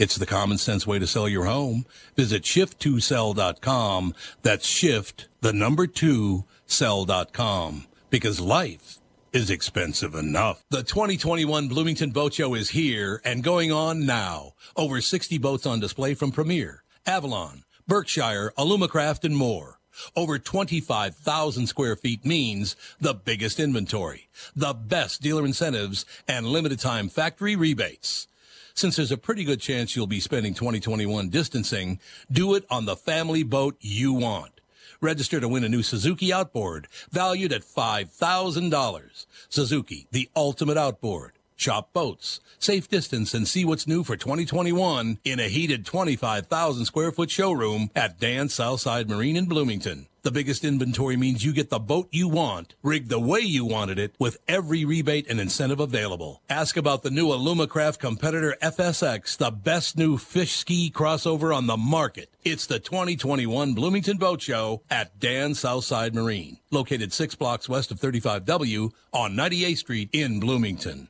It's 0.00 0.16
the 0.16 0.24
common 0.24 0.56
sense 0.56 0.86
way 0.86 0.98
to 0.98 1.06
sell 1.06 1.28
your 1.28 1.44
home. 1.44 1.84
Visit 2.16 2.42
shift2sell.com. 2.42 4.14
That's 4.42 4.66
shift, 4.66 5.28
the 5.42 5.52
number 5.52 5.86
two, 5.86 6.44
sell.com. 6.64 7.86
Because 8.08 8.40
life 8.40 8.98
is 9.34 9.50
expensive 9.50 10.14
enough. 10.14 10.64
The 10.70 10.82
2021 10.82 11.68
Bloomington 11.68 12.12
Boat 12.12 12.32
Show 12.32 12.54
is 12.54 12.70
here 12.70 13.20
and 13.26 13.44
going 13.44 13.72
on 13.72 14.06
now. 14.06 14.54
Over 14.74 15.02
60 15.02 15.36
boats 15.36 15.66
on 15.66 15.80
display 15.80 16.14
from 16.14 16.32
Premier, 16.32 16.82
Avalon, 17.06 17.64
Berkshire, 17.90 18.52
Alumacraft, 18.56 19.24
and 19.24 19.36
more. 19.36 19.80
Over 20.14 20.38
25,000 20.38 21.66
square 21.66 21.96
feet 21.96 22.24
means 22.24 22.76
the 23.00 23.14
biggest 23.14 23.58
inventory, 23.58 24.28
the 24.54 24.72
best 24.72 25.20
dealer 25.20 25.44
incentives, 25.44 26.06
and 26.28 26.46
limited 26.46 26.78
time 26.78 27.08
factory 27.08 27.56
rebates. 27.56 28.28
Since 28.74 28.94
there's 28.94 29.10
a 29.10 29.16
pretty 29.16 29.42
good 29.42 29.60
chance 29.60 29.96
you'll 29.96 30.06
be 30.06 30.20
spending 30.20 30.54
2021 30.54 31.30
distancing, 31.30 31.98
do 32.30 32.54
it 32.54 32.64
on 32.70 32.84
the 32.84 32.94
family 32.94 33.42
boat 33.42 33.76
you 33.80 34.12
want. 34.12 34.60
Register 35.00 35.40
to 35.40 35.48
win 35.48 35.64
a 35.64 35.68
new 35.68 35.82
Suzuki 35.82 36.32
outboard 36.32 36.86
valued 37.10 37.52
at 37.52 37.62
$5,000. 37.62 39.26
Suzuki, 39.48 40.06
the 40.12 40.30
ultimate 40.36 40.76
outboard. 40.78 41.39
Shop 41.60 41.92
boats, 41.92 42.40
safe 42.58 42.88
distance, 42.88 43.34
and 43.34 43.46
see 43.46 43.66
what's 43.66 43.86
new 43.86 44.02
for 44.02 44.16
2021 44.16 45.18
in 45.24 45.38
a 45.38 45.50
heated 45.50 45.84
25,000 45.84 46.86
square 46.86 47.12
foot 47.12 47.30
showroom 47.30 47.90
at 47.94 48.18
Dan 48.18 48.48
Southside 48.48 49.10
Marine 49.10 49.36
in 49.36 49.44
Bloomington. 49.44 50.06
The 50.22 50.30
biggest 50.30 50.64
inventory 50.64 51.18
means 51.18 51.44
you 51.44 51.52
get 51.52 51.68
the 51.68 51.78
boat 51.78 52.08
you 52.12 52.28
want, 52.28 52.76
rigged 52.82 53.10
the 53.10 53.20
way 53.20 53.40
you 53.40 53.66
wanted 53.66 53.98
it, 53.98 54.14
with 54.18 54.38
every 54.48 54.86
rebate 54.86 55.28
and 55.28 55.38
incentive 55.38 55.80
available. 55.80 56.40
Ask 56.48 56.78
about 56.78 57.02
the 57.02 57.10
new 57.10 57.26
Alumacraft 57.26 57.98
competitor 57.98 58.56
FSX, 58.62 59.36
the 59.36 59.50
best 59.50 59.98
new 59.98 60.16
fish 60.16 60.56
ski 60.56 60.90
crossover 60.90 61.54
on 61.54 61.66
the 61.66 61.76
market. 61.76 62.32
It's 62.42 62.64
the 62.64 62.78
2021 62.78 63.74
Bloomington 63.74 64.16
Boat 64.16 64.40
Show 64.40 64.80
at 64.88 65.20
Dan 65.20 65.54
Southside 65.54 66.14
Marine, 66.14 66.56
located 66.70 67.12
six 67.12 67.34
blocks 67.34 67.68
west 67.68 67.90
of 67.90 68.00
35W 68.00 68.92
on 69.12 69.34
98th 69.34 69.76
Street 69.76 70.08
in 70.14 70.40
Bloomington. 70.40 71.09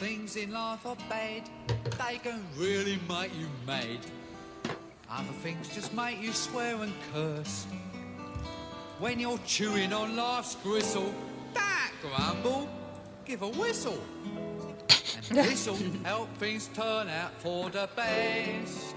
Some 0.00 0.08
things 0.08 0.36
in 0.36 0.50
life 0.50 0.86
are 0.86 0.96
bad, 1.10 1.42
they 1.98 2.16
can 2.16 2.42
really 2.56 2.98
make 3.06 3.38
you 3.38 3.48
mad. 3.66 3.98
Other 5.10 5.32
things 5.42 5.68
just 5.74 5.92
make 5.92 6.22
you 6.22 6.32
swear 6.32 6.76
and 6.76 6.92
curse. 7.12 7.66
When 8.98 9.20
you're 9.20 9.38
chewing 9.44 9.92
on 9.92 10.16
life's 10.16 10.56
gristle, 10.62 11.12
that 11.52 11.90
grumble, 12.00 12.66
give 13.26 13.42
a 13.42 13.48
whistle. 13.48 14.02
And 15.28 15.38
this'll 15.44 15.76
help 16.02 16.34
things 16.38 16.70
turn 16.72 17.08
out 17.10 17.34
for 17.34 17.68
the 17.68 17.86
best. 17.94 18.94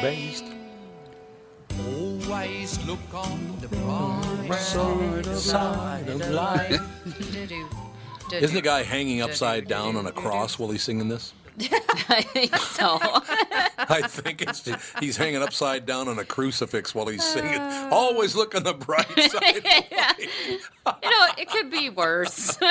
Based. 0.00 0.44
Always 1.76 2.86
look 2.86 3.00
on 3.12 3.56
the 3.60 3.68
bright 3.68 4.60
Side 4.60 5.26
side 5.26 6.08
of 6.08 6.30
life. 6.30 6.80
Did 8.28 8.42
Isn't 8.42 8.54
the 8.56 8.62
guy 8.62 8.82
hanging 8.82 9.22
upside 9.22 9.66
down 9.68 9.96
on 9.96 10.06
a 10.06 10.12
cross 10.12 10.58
while 10.58 10.70
he's 10.70 10.82
singing 10.82 11.08
this? 11.08 11.32
I 12.08 12.22
think 12.22 12.54
so. 12.56 12.98
I 13.02 14.02
think 14.06 14.42
it's 14.42 14.68
he's 15.00 15.16
hanging 15.16 15.42
upside 15.42 15.86
down 15.86 16.06
on 16.06 16.18
a 16.18 16.24
crucifix 16.24 16.94
while 16.94 17.06
he's 17.08 17.24
singing. 17.24 17.58
Oh. 17.58 17.88
Always 17.90 18.36
look 18.36 18.54
on 18.54 18.62
the 18.62 18.74
bright 18.74 19.08
side. 19.30 19.62
yeah. 19.90 20.12
You 20.18 21.10
know, 21.10 21.26
it 21.36 21.48
could 21.50 21.70
be 21.70 21.90
worse. 21.90 22.56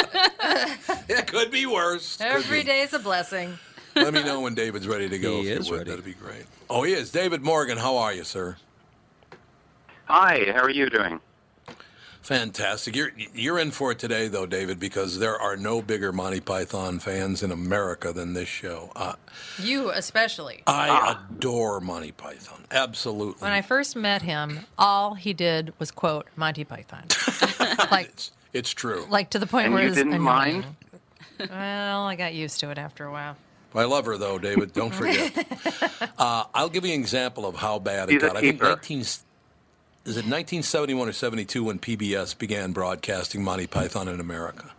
It 1.09 1.27
could 1.27 1.51
be 1.51 1.65
worse. 1.65 2.17
Could 2.17 2.27
Every 2.27 2.59
be. 2.59 2.65
day's 2.65 2.93
a 2.93 2.99
blessing. 2.99 3.57
Let 3.95 4.13
me 4.13 4.23
know 4.23 4.41
when 4.41 4.55
David's 4.55 4.88
ready 4.88 5.09
to 5.09 5.17
go. 5.19 5.41
He 5.41 5.49
if 5.49 5.59
is 5.61 5.71
ready. 5.71 5.89
That'd 5.89 6.05
be 6.05 6.13
great. 6.13 6.45
Oh, 6.69 6.84
he 6.84 6.93
is. 6.93 7.11
David 7.11 7.41
Morgan, 7.43 7.77
how 7.77 7.97
are 7.97 8.13
you, 8.13 8.23
sir? 8.23 8.57
Hi, 10.05 10.45
how 10.53 10.61
are 10.61 10.69
you 10.69 10.89
doing? 10.89 11.19
Fantastic. 12.27 12.93
You're 12.93 13.11
you're 13.33 13.57
in 13.57 13.71
for 13.71 13.93
it 13.93 13.99
today, 13.99 14.27
though, 14.27 14.45
David, 14.45 14.81
because 14.81 15.17
there 15.17 15.37
are 15.39 15.55
no 15.55 15.81
bigger 15.81 16.11
Monty 16.11 16.41
Python 16.41 16.99
fans 16.99 17.41
in 17.41 17.53
America 17.53 18.11
than 18.11 18.33
this 18.33 18.49
show. 18.49 18.91
Uh, 18.97 19.13
You 19.63 19.91
especially. 19.91 20.61
I 20.67 21.17
adore 21.31 21.79
Monty 21.79 22.11
Python. 22.11 22.65
Absolutely. 22.69 23.39
When 23.41 23.53
I 23.53 23.61
first 23.61 23.95
met 23.95 24.23
him, 24.23 24.65
all 24.77 25.13
he 25.13 25.31
did 25.31 25.71
was 25.79 25.89
quote 25.89 26.27
Monty 26.35 26.65
Python. 26.65 27.05
like, 27.91 28.11
It's 28.51 28.71
true. 28.71 29.05
like 29.09 29.29
to 29.29 29.39
the 29.39 29.47
point 29.47 29.67
And 29.67 29.73
where 29.73 29.83
you 29.83 29.87
it 29.87 29.91
was 29.91 29.97
didn't 29.97 30.11
annoying. 30.15 30.25
mind? 30.59 30.65
Well, 31.49 32.07
I 32.07 32.15
got 32.17 32.33
used 32.33 32.59
to 32.59 32.71
it 32.71 32.77
after 32.77 33.05
a 33.05 33.11
while. 33.13 33.37
I 33.73 33.85
love 33.85 34.05
her, 34.05 34.17
though, 34.17 34.37
David. 34.37 34.73
Don't 34.73 34.93
forget. 34.93 35.31
uh, 36.17 36.43
I'll 36.53 36.67
give 36.67 36.85
you 36.85 36.93
an 36.93 36.99
example 36.99 37.45
of 37.45 37.55
how 37.55 37.79
bad 37.79 38.09
it 38.09 38.13
He's 38.15 38.23
a 38.23 38.27
got. 38.27 38.35
I 38.35 38.41
think 38.41 38.55
keeper. 38.55 38.67
19, 38.67 39.05
is 40.07 40.15
it 40.15 40.23
1971 40.23 41.09
or 41.09 41.11
72 41.11 41.63
when 41.65 41.79
PBS 41.79 42.38
began 42.38 42.71
broadcasting 42.71 43.43
Monty 43.43 43.67
Python 43.67 44.07
in 44.07 44.21
America? 44.21 44.71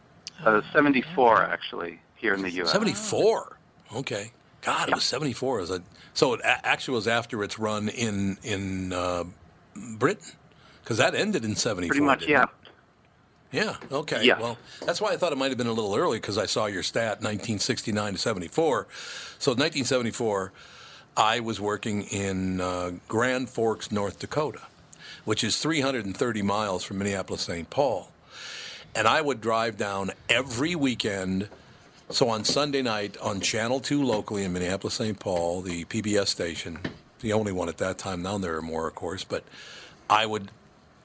Uh, 0.43 0.63
74, 0.73 1.43
actually, 1.43 2.01
here 2.17 2.33
in 2.33 2.41
the 2.41 2.51
U.S. 2.53 2.73
74. 2.73 3.59
Okay. 3.95 4.33
God, 4.63 4.89
it 4.89 4.95
was 4.95 5.05
74. 5.05 5.61
As 5.61 5.71
a, 5.71 5.83
so 6.15 6.33
it 6.33 6.41
a- 6.41 6.67
actually 6.67 6.95
was 6.95 7.07
after 7.07 7.45
its 7.45 7.59
run 7.59 7.91
in 7.91 8.39
in 8.43 8.95
uh, 8.95 9.25
Britain, 9.99 10.33
because 10.83 10.97
that 10.97 11.15
ended 11.15 11.45
in 11.45 11.55
74. 11.55 11.89
Pretty 11.91 12.07
much, 12.07 12.27
yeah. 12.27 12.45
it? 12.45 12.49
Yeah. 13.53 13.77
Okay. 13.93 14.25
Yes. 14.25 14.41
Well, 14.41 14.57
that's 14.87 14.99
why 14.99 15.13
I 15.13 15.19
thought 15.19 15.33
it 15.33 15.39
might 15.39 15.51
have 15.51 15.59
been 15.59 15.67
a 15.67 15.73
little 15.73 15.95
early 15.95 16.19
because 16.19 16.39
I 16.39 16.47
saw 16.47 16.65
your 16.65 16.83
stat 16.83 17.19
1969 17.19 18.15
to 18.15 18.19
74. 18.19 18.87
So 19.39 19.51
1974, 19.53 20.53
I 21.19 21.41
was 21.41 21.61
working 21.61 22.05
in 22.05 22.63
uh, 22.63 22.93
Grand 23.09 23.51
Forks, 23.51 23.93
North 23.93 24.19
Dakota, 24.21 24.63
which 25.25 25.45
is 25.45 25.59
330 25.59 26.43
miles 26.43 26.85
from 26.85 26.99
Minneapolis, 26.99 27.43
St. 27.43 27.69
Paul, 27.71 28.13
and 28.95 29.07
I 29.07 29.21
would 29.21 29.41
drive 29.41 29.77
down 29.77 30.11
every 30.29 30.75
weekend. 30.75 31.49
So 32.11 32.29
on 32.29 32.45
Sunday 32.45 32.83
night 32.83 33.17
on 33.19 33.41
Channel 33.41 33.81
2 33.81 34.03
locally 34.03 34.45
in 34.45 34.53
Minneapolis, 34.53 34.95
St. 34.95 35.19
Paul, 35.19 35.61
the 35.61 35.85
PBS 35.85 36.29
station, 36.29 36.79
the 37.21 37.33
only 37.33 37.53
one 37.53 37.69
at 37.69 37.79
that 37.79 37.99
time. 37.99 38.23
Now 38.23 38.39
there 38.39 38.57
are 38.57 38.63
more, 38.63 38.89
of 38.89 38.95
course, 38.95 39.25
but 39.25 39.45
I 40.09 40.25
would 40.25 40.51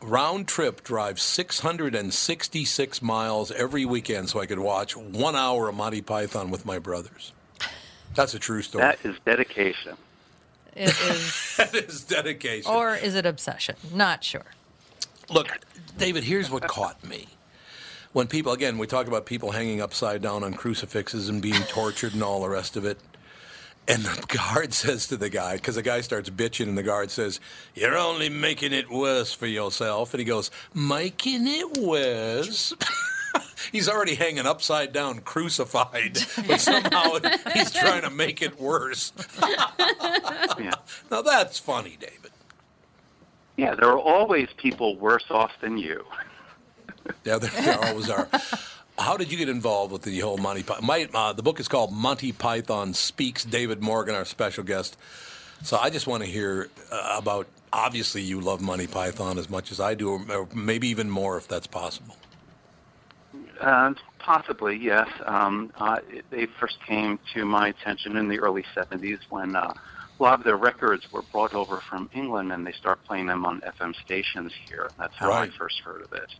round 0.01 0.47
trip 0.47 0.83
drive 0.83 1.19
666 1.19 3.01
miles 3.01 3.51
every 3.51 3.85
weekend 3.85 4.29
so 4.29 4.39
I 4.39 4.45
could 4.45 4.59
watch 4.59 4.95
one 4.95 5.35
hour 5.35 5.69
of 5.69 5.75
Monty 5.75 6.01
Python 6.01 6.51
with 6.51 6.65
my 6.65 6.79
brothers. 6.79 7.33
That's 8.15 8.33
a 8.33 8.39
true 8.39 8.61
story. 8.61 8.83
That 8.83 8.99
is 9.03 9.15
dedication. 9.25 9.97
It 10.75 10.89
is, 10.89 11.55
that 11.57 11.75
is 11.75 12.03
dedication. 12.03 12.71
or 12.71 12.95
is 12.95 13.15
it 13.15 13.25
obsession? 13.25 13.75
Not 13.93 14.23
sure. 14.23 14.45
Look, 15.29 15.47
David, 15.97 16.23
here's 16.23 16.49
what 16.49 16.67
caught 16.67 17.03
me. 17.03 17.27
When 18.11 18.27
people, 18.27 18.51
again, 18.51 18.77
we 18.77 18.85
talk 18.85 19.07
about 19.07 19.25
people 19.25 19.51
hanging 19.51 19.81
upside 19.81 20.21
down 20.21 20.43
on 20.43 20.53
crucifixes 20.53 21.29
and 21.29 21.41
being 21.41 21.61
tortured 21.63 22.13
and 22.13 22.21
all 22.23 22.41
the 22.41 22.49
rest 22.49 22.75
of 22.77 22.85
it. 22.85 22.99
And 23.87 24.03
the 24.03 24.25
guard 24.27 24.73
says 24.75 25.07
to 25.07 25.17
the 25.17 25.29
guy, 25.29 25.55
because 25.55 25.75
the 25.75 25.81
guy 25.81 26.01
starts 26.01 26.29
bitching, 26.29 26.67
and 26.67 26.77
the 26.77 26.83
guard 26.83 27.11
says, 27.11 27.39
You're 27.73 27.97
only 27.97 28.29
making 28.29 28.71
it 28.73 28.89
worse 28.89 29.33
for 29.33 29.47
yourself. 29.47 30.13
And 30.13 30.19
he 30.19 30.25
goes, 30.25 30.51
Making 30.73 31.47
it 31.47 31.77
worse? 31.77 32.73
he's 33.71 33.89
already 33.89 34.15
hanging 34.15 34.45
upside 34.45 34.93
down, 34.93 35.19
crucified, 35.19 36.19
but 36.47 36.61
somehow 36.61 37.17
he's 37.53 37.71
trying 37.71 38.03
to 38.03 38.09
make 38.09 38.41
it 38.41 38.59
worse. 38.59 39.13
Yeah. 40.59 40.73
Now 41.09 41.21
that's 41.21 41.59
funny, 41.59 41.97
David. 41.99 42.31
Yeah, 43.57 43.75
there 43.75 43.89
are 43.89 43.99
always 43.99 44.47
people 44.57 44.97
worse 44.97 45.25
off 45.29 45.51
than 45.61 45.77
you. 45.77 46.03
Yeah, 47.23 47.37
there, 47.37 47.51
there 47.61 47.83
always 47.85 48.09
are. 48.09 48.27
How 48.97 49.17
did 49.17 49.31
you 49.31 49.37
get 49.37 49.49
involved 49.49 49.91
with 49.91 50.03
the 50.03 50.19
whole 50.19 50.37
Monty 50.37 50.63
Python? 50.63 50.85
My, 50.85 51.07
uh, 51.13 51.33
the 51.33 51.43
book 51.43 51.59
is 51.59 51.67
called 51.67 51.91
Monty 51.91 52.31
Python 52.31 52.93
Speaks. 52.93 53.43
David 53.43 53.81
Morgan, 53.81 54.15
our 54.15 54.25
special 54.25 54.63
guest. 54.63 54.97
So 55.63 55.77
I 55.77 55.89
just 55.89 56.07
want 56.07 56.23
to 56.23 56.29
hear 56.29 56.69
uh, 56.91 57.15
about. 57.17 57.47
Obviously, 57.71 58.21
you 58.21 58.39
love 58.39 58.61
Monty 58.61 58.85
Python 58.85 59.39
as 59.39 59.49
much 59.49 59.71
as 59.71 59.79
I 59.79 59.95
do, 59.95 60.11
or, 60.11 60.21
or 60.31 60.47
maybe 60.53 60.89
even 60.89 61.09
more, 61.09 61.37
if 61.37 61.47
that's 61.47 61.65
possible. 61.65 62.15
Uh, 63.61 63.93
possibly, 64.19 64.75
yes. 64.77 65.07
Um, 65.25 65.71
uh, 65.75 65.99
it- 66.09 66.25
they 66.29 66.45
first 66.59 66.77
came 66.87 67.19
to 67.33 67.45
my 67.45 67.67
attention 67.69 68.17
in 68.17 68.27
the 68.27 68.39
early 68.39 68.63
70s 68.75 69.19
when 69.29 69.55
uh, 69.55 69.73
a 70.19 70.23
lot 70.23 70.39
of 70.39 70.43
their 70.45 70.57
records 70.57 71.05
were 71.11 71.21
brought 71.23 71.53
over 71.53 71.81
from 71.89 72.09
England 72.13 72.51
and 72.51 72.65
they 72.65 72.71
started 72.73 73.03
playing 73.05 73.27
them 73.27 73.45
on 73.45 73.61
FM 73.61 73.93
stations 74.03 74.51
here. 74.67 74.91
That's 74.97 75.13
how 75.17 75.29
Right. 75.29 75.49
I 75.53 75.57
first 75.57 75.79
heard 75.83 76.01
of 76.01 76.11
it. 76.13 76.31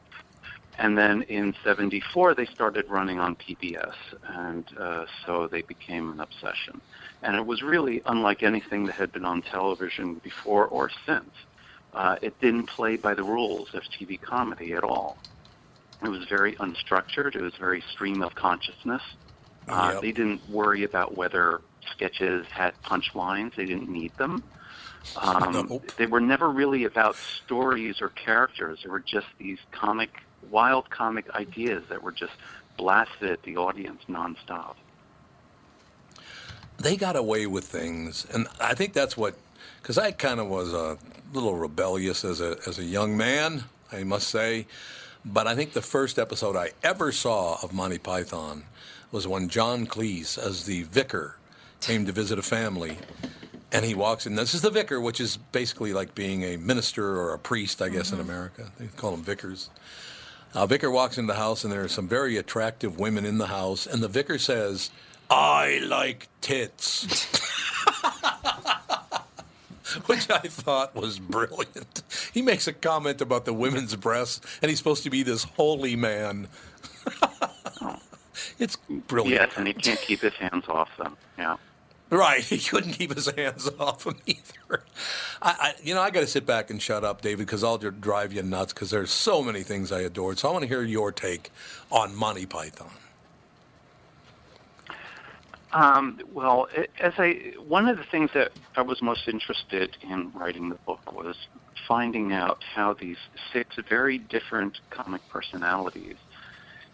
And 0.80 0.98
then 0.98 1.22
in 1.24 1.54
74, 1.64 2.34
they 2.34 2.46
started 2.48 2.86
running 2.90 3.20
on 3.20 3.36
PBS, 3.36 3.94
and 4.28 4.66
uh, 4.80 5.06
so 5.26 5.48
they 5.48 5.62
became 5.62 6.12
an 6.12 6.20
obsession. 6.20 6.82
And 7.22 7.36
it 7.36 7.46
was 7.46 7.62
really 7.62 8.02
unlike 8.08 8.42
anything 8.42 8.86
that 8.88 8.96
had 8.96 9.12
been 9.12 9.24
on 9.26 9.44
television 9.44 10.16
before 10.24 10.66
or 10.68 10.90
since. 11.06 11.30
Uh, 11.94 12.16
it 12.24 12.40
didn't 12.40 12.68
play 12.70 12.96
by 12.96 13.14
the 13.14 13.24
rules 13.24 13.70
of 13.76 13.84
TV 14.00 14.20
comedy 14.20 14.74
at 14.74 14.84
all. 14.84 15.16
It 16.04 16.10
was 16.10 16.26
very 16.26 16.56
unstructured. 16.56 17.36
It 17.36 17.42
was 17.42 17.54
very 17.60 17.82
stream 17.92 18.22
of 18.22 18.36
consciousness. 18.36 19.02
Uh, 19.68 19.92
Yep. 19.94 20.02
They 20.02 20.12
didn't 20.12 20.50
worry 20.50 20.84
about 20.84 21.16
whether 21.16 21.62
sketches 21.92 22.46
had 22.48 22.74
punchlines. 22.84 23.56
They 23.56 23.66
didn't 23.66 23.90
need 23.90 24.12
them. 24.18 24.44
Um, 25.18 25.68
Nope. 25.70 25.92
They 25.98 26.06
were 26.06 26.22
never 26.22 26.50
really 26.50 26.84
about 26.86 27.16
stories 27.16 28.02
or 28.02 28.10
characters. 28.10 28.80
They 28.84 28.90
were 28.90 29.00
just 29.00 29.28
these 29.38 29.60
comic, 29.72 30.10
wild 30.50 30.90
comic 30.90 31.30
ideas 31.32 31.84
that 31.90 32.02
were 32.04 32.12
just 32.12 32.34
blasted 32.78 33.32
at 33.32 33.44
the 33.44 33.58
audience 33.58 34.02
nonstop. 34.10 34.76
They 36.78 36.96
got 36.98 37.16
away 37.16 37.46
with 37.46 37.66
things, 37.66 38.26
and 38.34 38.48
I 38.60 38.74
think 38.74 38.94
that's 38.94 39.16
what. 39.16 39.36
Because 39.82 39.98
I 39.98 40.12
kind 40.12 40.40
of 40.40 40.48
was 40.48 40.74
a 40.74 40.98
little 41.34 41.56
rebellious 41.56 42.24
as 42.26 42.42
a 42.42 42.58
as 42.66 42.80
a 42.80 42.84
young 42.84 43.16
man, 43.18 43.66
I 43.92 44.04
must 44.04 44.28
say. 44.30 44.66
But 45.26 45.48
I 45.48 45.56
think 45.56 45.74
the 45.74 45.82
first 45.82 46.20
episode 46.20 46.56
I 46.56 46.72
ever 46.84 47.12
saw 47.12 47.58
of 47.64 47.74
Monty 47.74 47.98
Python 47.98 48.64
was 49.12 49.28
when 49.28 49.48
John 49.48 49.88
Cleese, 49.88 50.38
as 50.38 50.66
the 50.66 50.84
vicar, 50.84 51.38
came 51.80 52.06
to 52.06 52.12
visit 52.12 52.40
a 52.40 52.42
family. 52.42 52.98
And 53.72 53.86
he 53.86 53.96
walks 53.96 54.28
in. 54.28 54.36
This 54.36 54.54
is 54.54 54.62
the 54.62 54.70
vicar, 54.70 55.02
which 55.02 55.20
is 55.20 55.38
basically 55.38 55.94
like 55.94 56.14
being 56.14 56.44
a 56.44 56.58
minister 56.58 57.18
or 57.18 57.34
a 57.34 57.40
priest, 57.40 57.82
I 57.82 57.90
guess, 57.90 58.12
in 58.12 58.20
America. 58.20 58.72
They 58.78 58.88
call 58.88 59.12
them 59.12 59.24
vicars. 59.24 59.70
Uh, 60.54 60.68
vicar 60.68 60.92
walks 60.92 61.18
into 61.18 61.34
the 61.34 61.40
house, 61.40 61.64
and 61.64 61.74
there 61.74 61.84
are 61.84 61.88
some 61.88 62.08
very 62.08 62.38
attractive 62.38 63.00
women 63.00 63.26
in 63.26 63.40
the 63.40 63.48
house. 63.48 63.88
And 63.88 64.04
the 64.04 64.08
vicar 64.08 64.38
says, 64.38 64.92
I 65.30 65.80
like 65.88 66.28
tits. 66.42 67.08
Which 70.06 70.30
I 70.30 70.40
thought 70.40 70.96
was 70.96 71.20
brilliant. 71.20 72.04
He 72.34 72.42
makes 72.42 72.68
a 72.68 72.74
comment 72.74 73.22
about 73.22 73.46
the 73.46 73.54
women's 73.54 73.96
breasts, 73.96 74.42
and 74.62 74.70
he's 74.70 74.78
supposed 74.78 75.04
to 75.04 75.10
be 75.10 75.24
this 75.24 75.44
holy 75.44 75.96
man. 75.96 76.48
it's 78.60 78.76
brilliant. 79.08 79.42
Yes, 79.42 79.54
and 79.58 79.68
he 79.68 79.74
can't 79.74 80.00
keep 80.00 80.22
his 80.22 80.34
hands 80.34 80.68
off 80.68 80.90
them. 80.98 81.18
Yeah. 81.38 81.58
Right, 82.10 82.44
he 82.44 82.60
couldn't 82.60 82.94
keep 82.94 83.14
his 83.14 83.30
hands 83.32 83.70
off 83.80 84.06
him 84.06 84.18
either. 84.26 84.84
I, 85.42 85.56
I 85.60 85.74
you 85.84 85.94
know, 85.94 86.02
I 86.02 86.12
got 86.12 86.22
to 86.22 86.28
sit 86.28 86.46
back 86.46 86.70
and 86.70 86.82
shut 86.82 87.04
up, 87.04 87.22
David, 87.22 87.46
because 87.46 87.64
I'll 87.64 87.78
just 87.78 88.02
drive 88.02 88.34
you 88.34 88.44
nuts. 88.44 88.74
Because 88.74 88.92
there's 88.92 89.12
so 89.12 89.42
many 89.44 89.64
things 89.64 89.92
I 89.92 90.02
adored. 90.02 90.40
So 90.40 90.50
I 90.50 90.52
want 90.52 90.64
to 90.64 90.68
hear 90.68 90.84
your 90.84 91.12
take 91.12 91.52
on 91.92 92.16
Monty 92.16 92.46
Python. 92.46 92.92
Um, 95.74 96.20
well, 96.32 96.68
as 97.00 97.14
I 97.18 97.54
one 97.68 97.88
of 97.88 97.98
the 97.98 98.04
things 98.04 98.30
that 98.36 98.52
I 98.76 98.82
was 98.82 99.02
most 99.02 99.28
interested 99.28 99.98
in 100.04 100.32
writing 100.34 100.70
the 100.70 100.76
book 100.76 101.12
was 101.14 101.36
finding 101.88 102.32
out 102.32 102.64
how 102.76 102.94
these 102.94 103.18
six 103.52 103.76
very 103.90 104.20
different 104.20 104.80
comic 104.92 105.22
personalities 105.30 106.16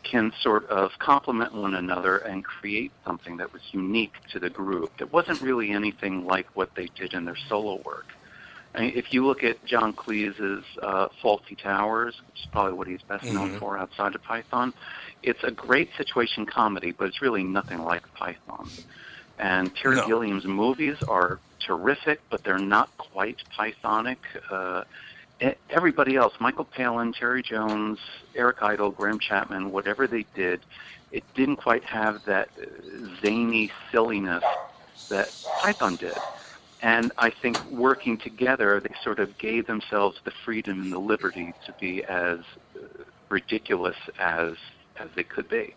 can 0.04 0.32
sort 0.42 0.66
of 0.70 0.92
complement 1.00 1.54
one 1.54 1.76
another 1.76 2.18
and 2.20 2.44
create 2.46 2.92
something 3.06 3.36
that 3.38 3.52
was 3.52 3.62
unique 3.74 4.14
to 4.32 4.40
the 4.40 4.50
group. 4.50 4.92
That 4.98 5.12
wasn't 5.12 5.42
really 5.42 5.72
anything 5.72 6.26
like 6.26 6.48
what 6.54 6.74
they 6.76 6.88
did 6.96 7.14
in 7.14 7.26
their 7.26 7.38
solo 7.50 7.82
work. 7.86 8.06
I 8.74 8.82
mean, 8.82 8.94
if 8.96 9.12
you 9.14 9.26
look 9.26 9.44
at 9.44 9.64
John 9.66 9.94
Cleese's 9.94 10.64
uh, 10.82 11.08
Fawlty 11.22 11.58
Towers, 11.62 12.16
which 12.28 12.42
is 12.42 12.48
probably 12.52 12.74
what 12.74 12.88
he's 12.88 13.02
best 13.02 13.26
known 13.26 13.50
Mhm. 13.56 13.60
for 13.60 13.78
outside 13.78 14.16
of 14.16 14.24
Python, 14.24 14.74
it's 15.24 15.44
a 15.44 15.52
great 15.52 15.90
situation 15.98 16.46
comedy, 16.46 16.92
but 16.92 17.08
it's 17.08 17.22
really 17.22 17.44
nothing 17.44 17.80
like 17.80 18.04
Python. 18.14 18.72
And 19.38 19.72
Terry 19.76 19.96
No. 19.98 20.08
Gilliam's 20.08 20.46
movies 20.46 20.98
are 21.08 21.40
terrific, 21.66 22.22
but 22.30 22.44
they're 22.44 22.60
not 22.60 22.90
quite 22.98 23.38
Pythonic. 23.58 24.18
Uh, 24.52 24.84
e- 25.42 25.56
everybody 25.70 26.16
else, 26.16 26.34
Michael 26.40 26.66
Palin, 26.66 27.14
Terry 27.14 27.42
Jones, 27.42 28.00
Eric 28.36 28.58
Idle, 28.62 28.92
Graham 28.92 29.20
Chapman, 29.20 29.72
whatever 29.72 30.08
they 30.08 30.26
did, 30.36 30.66
it 31.12 31.24
didn't 31.36 31.58
quite 31.58 31.84
have 31.86 32.22
that 32.26 32.50
zany 33.22 33.72
silliness 33.92 34.44
that 35.10 35.30
Python 35.62 35.96
did. 35.98 36.18
And 36.82 37.12
I 37.18 37.32
think 37.42 37.58
working 37.66 38.18
together, 38.18 38.80
they 38.80 38.96
sort 39.04 39.20
of 39.20 39.38
gave 39.38 39.68
themselves 39.68 40.18
the 40.24 40.32
freedom 40.46 40.80
and 40.80 40.94
the 40.94 41.00
liberty 41.00 41.54
to 41.66 41.74
be 41.74 42.04
as 42.06 42.40
uh, 42.76 43.04
ridiculous 43.30 43.98
as 44.20 44.54
as 45.00 45.10
they 45.16 45.24
could 45.24 45.50
be. 45.50 45.76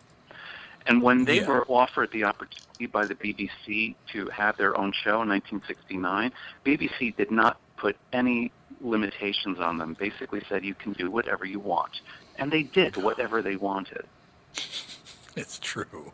And 0.85 1.01
when 1.01 1.23
they 1.25 1.39
Yeah. 1.41 1.47
were 1.47 1.65
offered 1.67 2.11
the 2.11 2.25
opportunity 2.25 2.87
by 2.87 3.05
the 3.05 3.15
BBC 3.15 3.95
to 4.11 4.27
have 4.27 4.57
their 4.57 4.77
own 4.77 4.91
show 4.91 5.21
in 5.21 5.29
1969, 5.29 6.31
BBC 6.65 7.11
did 7.15 7.31
not 7.31 7.57
put 7.77 7.95
any 8.11 8.51
limitations 8.81 9.59
on 9.59 9.77
them. 9.77 9.93
Basically 9.97 10.41
said 10.49 10.65
you 10.65 10.73
can 10.75 10.91
do 10.93 11.09
whatever 11.09 11.45
you 11.45 11.59
want. 11.59 12.01
And 12.37 12.51
they 12.51 12.63
did 12.63 12.97
whatever 12.97 13.41
they 13.41 13.55
wanted. 13.55 14.05
It's 15.35 15.57
true. 15.57 16.11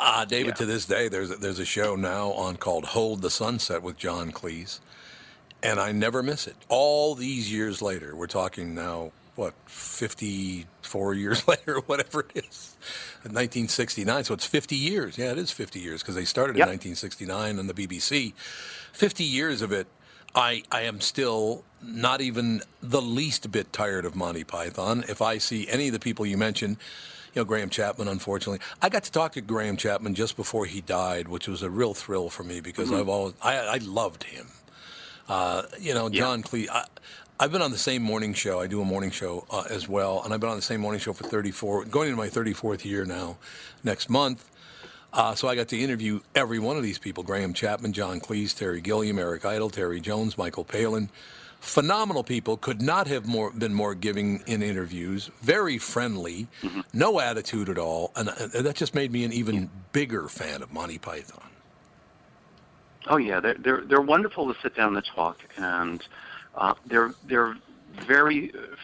Uh, 0.00 0.24
David, 0.24 0.56
to 0.56 0.64
this 0.64 0.86
day, 0.86 1.08
there's 1.08 1.30
a, 1.30 1.36
there's 1.36 1.58
a 1.58 1.66
show 1.66 1.94
now 1.96 2.32
on 2.32 2.56
called 2.56 2.86
Hold 2.86 3.20
the 3.20 3.28
Sunset 3.28 3.82
with 3.82 3.98
John 3.98 4.32
Cleese, 4.32 4.80
and 5.62 5.78
I 5.78 5.92
never 5.92 6.22
miss 6.22 6.46
it. 6.46 6.56
All 6.70 7.14
these 7.14 7.52
years 7.52 7.82
later, 7.82 8.16
we're 8.16 8.26
talking 8.26 8.74
now, 8.74 9.12
what, 9.36 9.54
54 9.66 11.14
years 11.14 11.46
later, 11.48 11.80
whatever 11.86 12.20
it 12.34 12.44
is, 12.46 12.76
1969. 13.22 14.24
So 14.24 14.34
it's 14.34 14.46
50 14.46 14.76
years. 14.76 15.18
Yeah, 15.18 15.32
it 15.32 15.38
is 15.38 15.50
50 15.50 15.78
years 15.78 16.02
because 16.02 16.14
they 16.14 16.24
started 16.24 16.56
Yep. 16.56 16.66
in 16.66 16.70
1969 16.72 17.58
on 17.58 17.66
the 17.66 17.74
BBC. 17.74 18.32
50 18.92 19.24
years 19.24 19.62
of 19.62 19.72
it. 19.72 19.86
I, 20.34 20.64
I 20.70 20.82
am 20.82 21.00
still 21.00 21.64
not 21.82 22.20
even 22.20 22.62
the 22.82 23.00
least 23.00 23.50
bit 23.50 23.72
tired 23.72 24.04
of 24.04 24.14
Monty 24.14 24.44
Python. 24.44 25.02
If 25.08 25.22
I 25.22 25.38
see 25.38 25.66
any 25.68 25.86
of 25.88 25.94
the 25.94 25.98
people 26.00 26.26
you 26.26 26.36
mentioned, 26.36 26.76
you 27.34 27.40
know, 27.40 27.44
Graham 27.46 27.70
Chapman, 27.70 28.06
unfortunately. 28.08 28.60
I 28.82 28.90
got 28.90 29.04
to 29.04 29.12
talk 29.12 29.32
to 29.32 29.40
Graham 29.40 29.76
Chapman 29.78 30.14
just 30.14 30.36
before 30.36 30.66
he 30.66 30.80
died, 30.82 31.28
which 31.28 31.48
was 31.48 31.62
a 31.62 31.70
real 31.70 31.94
thrill 31.94 32.28
for 32.28 32.42
me 32.44 32.60
because 32.60 32.90
Mhm. 32.90 33.00
I've 33.00 33.08
always, 33.08 33.34
I, 33.42 33.56
I 33.58 33.76
loved 33.78 34.24
him. 34.24 34.48
Uh, 35.28 35.62
you 35.80 35.92
know, 35.94 36.08
John 36.10 36.42
Cleese. 36.42 36.68
I, 36.70 36.84
I've 37.38 37.52
been 37.52 37.60
on 37.60 37.70
the 37.70 37.76
same 37.78 38.02
morning 38.02 38.32
show. 38.32 38.60
I 38.60 38.66
do 38.66 38.80
a 38.80 38.84
morning 38.84 39.10
show 39.10 39.46
uh, 39.50 39.64
as 39.68 39.86
well, 39.86 40.22
and 40.24 40.32
I've 40.32 40.40
been 40.40 40.48
on 40.48 40.56
the 40.56 40.62
same 40.62 40.80
morning 40.80 41.00
show 41.00 41.12
for 41.12 41.24
34, 41.24 41.84
going 41.84 42.08
into 42.08 42.16
my 42.16 42.28
34th 42.28 42.82
year 42.86 43.04
now, 43.04 43.36
next 43.84 44.08
month. 44.08 44.50
Uh, 45.12 45.34
so 45.34 45.46
I 45.46 45.54
got 45.54 45.68
to 45.68 45.78
interview 45.78 46.20
every 46.34 46.58
one 46.58 46.78
of 46.78 46.82
these 46.82 46.98
people: 46.98 47.22
Graham 47.22 47.52
Chapman, 47.52 47.92
John 47.92 48.20
Cleese, 48.20 48.56
Terry 48.56 48.80
Gilliam, 48.80 49.18
Eric 49.18 49.44
Idle, 49.44 49.68
Terry 49.68 50.00
Jones, 50.00 50.38
Michael 50.38 50.64
Palin. 50.64 51.10
Phenomenal 51.60 52.24
people. 52.24 52.56
Could 52.56 52.80
not 52.80 53.06
have 53.06 53.26
more 53.26 53.50
been 53.50 53.74
more 53.74 53.94
giving 53.94 54.42
in 54.46 54.62
interviews. 54.62 55.30
Very 55.42 55.76
friendly, 55.76 56.48
no 56.94 57.20
attitude 57.20 57.68
at 57.68 57.78
all, 57.78 58.12
and, 58.16 58.30
uh 58.30 58.62
that 58.62 58.76
just 58.76 58.94
made 58.94 59.12
me 59.12 59.24
an 59.24 59.32
even 59.32 59.70
bigger 59.92 60.28
fan 60.28 60.62
of 60.62 60.72
Monty 60.72 60.98
Python. 60.98 61.42
Oh 63.08 63.18
yeah, 63.18 63.40
they're 63.40 63.56
they're 63.58 63.82
they're 63.82 64.00
wonderful 64.00 64.52
to 64.52 64.60
sit 64.62 64.74
down 64.74 64.96
and 64.96 65.04
talk, 65.14 65.38
and 65.56 66.02
uh, 66.56 66.74
they're 66.88 67.14
they're 67.28 67.54
very 68.06 68.52
uh, 68.54 68.76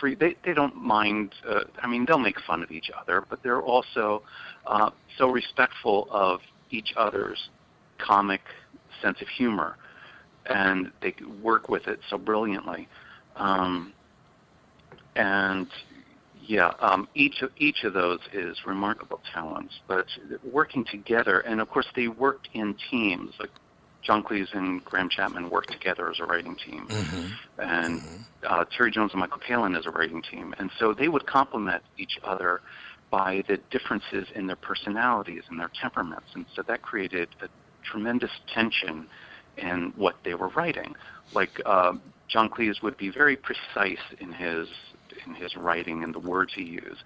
free. 0.00 0.14
They 0.14 0.36
they 0.44 0.54
don't 0.54 0.76
mind. 0.76 1.34
Uh, 1.48 1.60
I 1.82 1.86
mean, 1.86 2.04
they'll 2.06 2.18
make 2.18 2.40
fun 2.46 2.62
of 2.62 2.70
each 2.70 2.90
other, 2.98 3.24
but 3.28 3.42
they're 3.42 3.62
also 3.62 4.22
uh, 4.66 4.90
so 5.16 5.30
respectful 5.30 6.08
of 6.10 6.40
each 6.70 6.92
other's 6.96 7.48
comic 7.98 8.42
sense 9.02 9.20
of 9.20 9.28
humor, 9.28 9.76
and 10.46 10.90
they 11.02 11.14
work 11.42 11.68
with 11.68 11.86
it 11.86 12.00
so 12.10 12.18
brilliantly. 12.18 12.88
Um, 13.36 13.92
and 15.16 15.68
yeah, 16.46 16.72
um, 16.80 17.08
each 17.14 17.42
of 17.42 17.50
each 17.58 17.84
of 17.84 17.92
those 17.92 18.20
is 18.32 18.56
remarkable 18.66 19.20
talents, 19.32 19.74
but 19.86 20.06
working 20.44 20.84
together, 20.84 21.40
and 21.40 21.60
of 21.60 21.68
course 21.68 21.86
they 21.94 22.08
worked 22.08 22.48
in 22.54 22.74
teams. 22.90 23.34
Like 23.38 23.50
John 24.02 24.22
Cleese 24.22 24.54
and 24.54 24.84
Graham 24.84 25.08
Chapman 25.10 25.50
worked 25.50 25.72
together 25.72 26.10
as 26.10 26.20
a 26.20 26.24
writing 26.24 26.56
team, 26.64 26.88
and 27.58 28.00
uh, 28.48 28.64
Terry 28.76 28.90
Jones 28.90 29.12
and 29.12 29.20
Michael 29.20 29.40
Palin 29.46 29.74
as 29.74 29.86
a 29.86 29.90
writing 29.90 30.22
team, 30.22 30.54
and 30.58 30.70
so 30.78 30.94
they 30.94 31.08
would 31.08 31.26
complement 31.26 31.82
each 31.98 32.18
other 32.24 32.60
by 33.10 33.42
the 33.48 33.58
differences 33.70 34.28
in 34.34 34.46
their 34.46 34.56
personalities 34.56 35.42
and 35.48 35.58
their 35.58 35.70
temperaments, 35.80 36.26
and 36.34 36.46
so 36.54 36.62
that 36.62 36.82
created 36.82 37.28
a 37.42 37.48
tremendous 37.84 38.30
tension 38.54 39.06
in 39.56 39.92
what 39.96 40.16
they 40.24 40.34
were 40.34 40.48
writing. 40.48 40.94
Like 41.32 41.60
uh, 41.66 41.92
John 42.28 42.48
Cleese 42.50 42.82
would 42.82 42.96
be 42.96 43.10
very 43.10 43.36
precise 43.36 43.98
in 44.20 44.32
his 44.32 44.68
in 45.26 45.34
his 45.34 45.56
writing 45.56 46.04
and 46.04 46.14
the 46.14 46.18
words 46.18 46.52
he 46.54 46.62
used, 46.62 47.02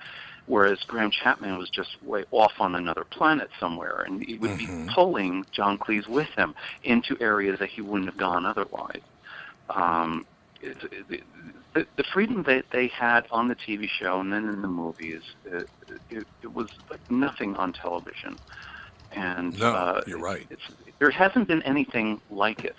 whereas 0.47 0.79
Graham 0.87 1.11
Chapman 1.11 1.59
was 1.59 1.71
just 1.71 1.91
way 2.03 2.25
off 2.31 2.53
on 2.59 2.75
another 2.75 3.05
planet 3.05 3.49
somewhere, 3.61 4.05
and 4.07 4.23
he 4.25 4.39
would 4.39 4.57
be 4.57 4.69
pulling 4.95 5.45
John 5.53 5.79
Cleese 5.79 6.09
with 6.09 6.29
him 6.37 6.55
into 6.85 7.17
areas 7.21 7.59
that 7.61 7.71
he 7.71 7.81
wouldn't 7.81 8.09
have 8.09 8.19
gone 8.19 8.45
otherwise. 8.45 9.03
Um, 9.71 10.27
it, 10.61 10.77
the, 11.75 11.87
the 11.97 12.05
freedom 12.13 12.45
that 12.47 12.65
they 12.73 12.89
had 12.89 13.23
on 13.31 13.49
the 13.49 13.57
TV 13.57 13.89
show 13.89 14.21
and 14.21 14.33
then 14.33 14.49
in 14.49 14.63
the 14.63 14.69
movies, 14.69 15.23
it, 15.45 15.69
it, 16.11 16.27
it 16.43 16.53
was 16.53 16.69
like 16.91 17.01
nothing 17.11 17.57
on 17.57 17.73
television. 17.73 18.39
And 19.11 19.59
No, 19.59 19.73
uh, 19.73 20.01
you're 20.07 20.19
right. 20.19 20.47
It's, 20.51 20.63
there 20.99 21.11
hasn't 21.11 21.49
been 21.49 21.63
anything 21.63 22.21
like 22.31 22.65
it. 22.65 22.77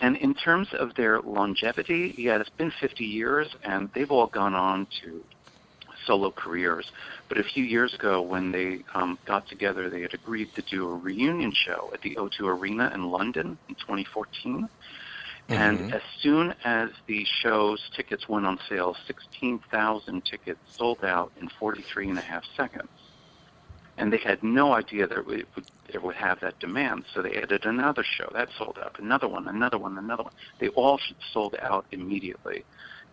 And 0.00 0.16
in 0.16 0.34
terms 0.34 0.68
of 0.78 0.94
their 0.94 1.20
longevity, 1.20 2.14
yeah, 2.16 2.38
it's 2.38 2.50
been 2.50 2.72
50 2.80 3.04
years, 3.04 3.48
and 3.64 3.90
they've 3.94 4.10
all 4.10 4.28
gone 4.28 4.54
on 4.54 4.86
to 5.02 5.24
solo 6.08 6.32
careers. 6.32 6.90
But 7.28 7.38
a 7.38 7.44
few 7.44 7.64
years 7.64 7.94
ago, 7.94 8.20
when 8.22 8.50
they 8.50 8.84
um, 8.94 9.18
got 9.26 9.46
together, 9.46 9.88
they 9.88 10.02
had 10.02 10.14
agreed 10.14 10.52
to 10.56 10.62
do 10.62 10.88
a 10.88 10.96
reunion 10.96 11.52
show 11.52 11.90
at 11.94 12.00
the 12.02 12.16
O2 12.16 12.48
Arena 12.48 12.90
in 12.94 13.04
London 13.04 13.58
in 13.68 13.74
2014. 13.76 14.68
And 15.50 15.80
Mhm. 15.80 15.94
as 15.94 16.02
soon 16.20 16.54
as 16.64 16.90
the 17.06 17.24
show's 17.42 17.80
tickets 17.96 18.28
went 18.28 18.46
on 18.46 18.58
sale, 18.68 18.96
16,000 19.06 20.24
tickets 20.24 20.60
sold 20.76 21.04
out 21.04 21.32
in 21.40 21.48
43 21.60 22.10
and 22.10 22.18
a 22.18 22.22
half 22.22 22.44
seconds. 22.56 22.90
And 23.98 24.12
they 24.12 24.18
had 24.18 24.42
no 24.42 24.74
idea 24.74 25.06
that 25.06 25.18
it 25.18 25.26
would, 25.26 25.46
it 25.88 26.02
would 26.02 26.16
have 26.16 26.40
that 26.40 26.58
demand. 26.60 27.04
So 27.14 27.22
they 27.22 27.36
added 27.36 27.64
another 27.64 28.04
show. 28.04 28.28
That 28.32 28.50
sold 28.58 28.78
out. 28.82 28.98
Another 28.98 29.28
one, 29.28 29.48
another 29.48 29.78
one, 29.78 29.98
another 29.98 30.24
one. 30.24 30.32
They 30.60 30.68
all 30.68 31.00
sold 31.32 31.56
out 31.62 31.86
immediately. 31.90 32.64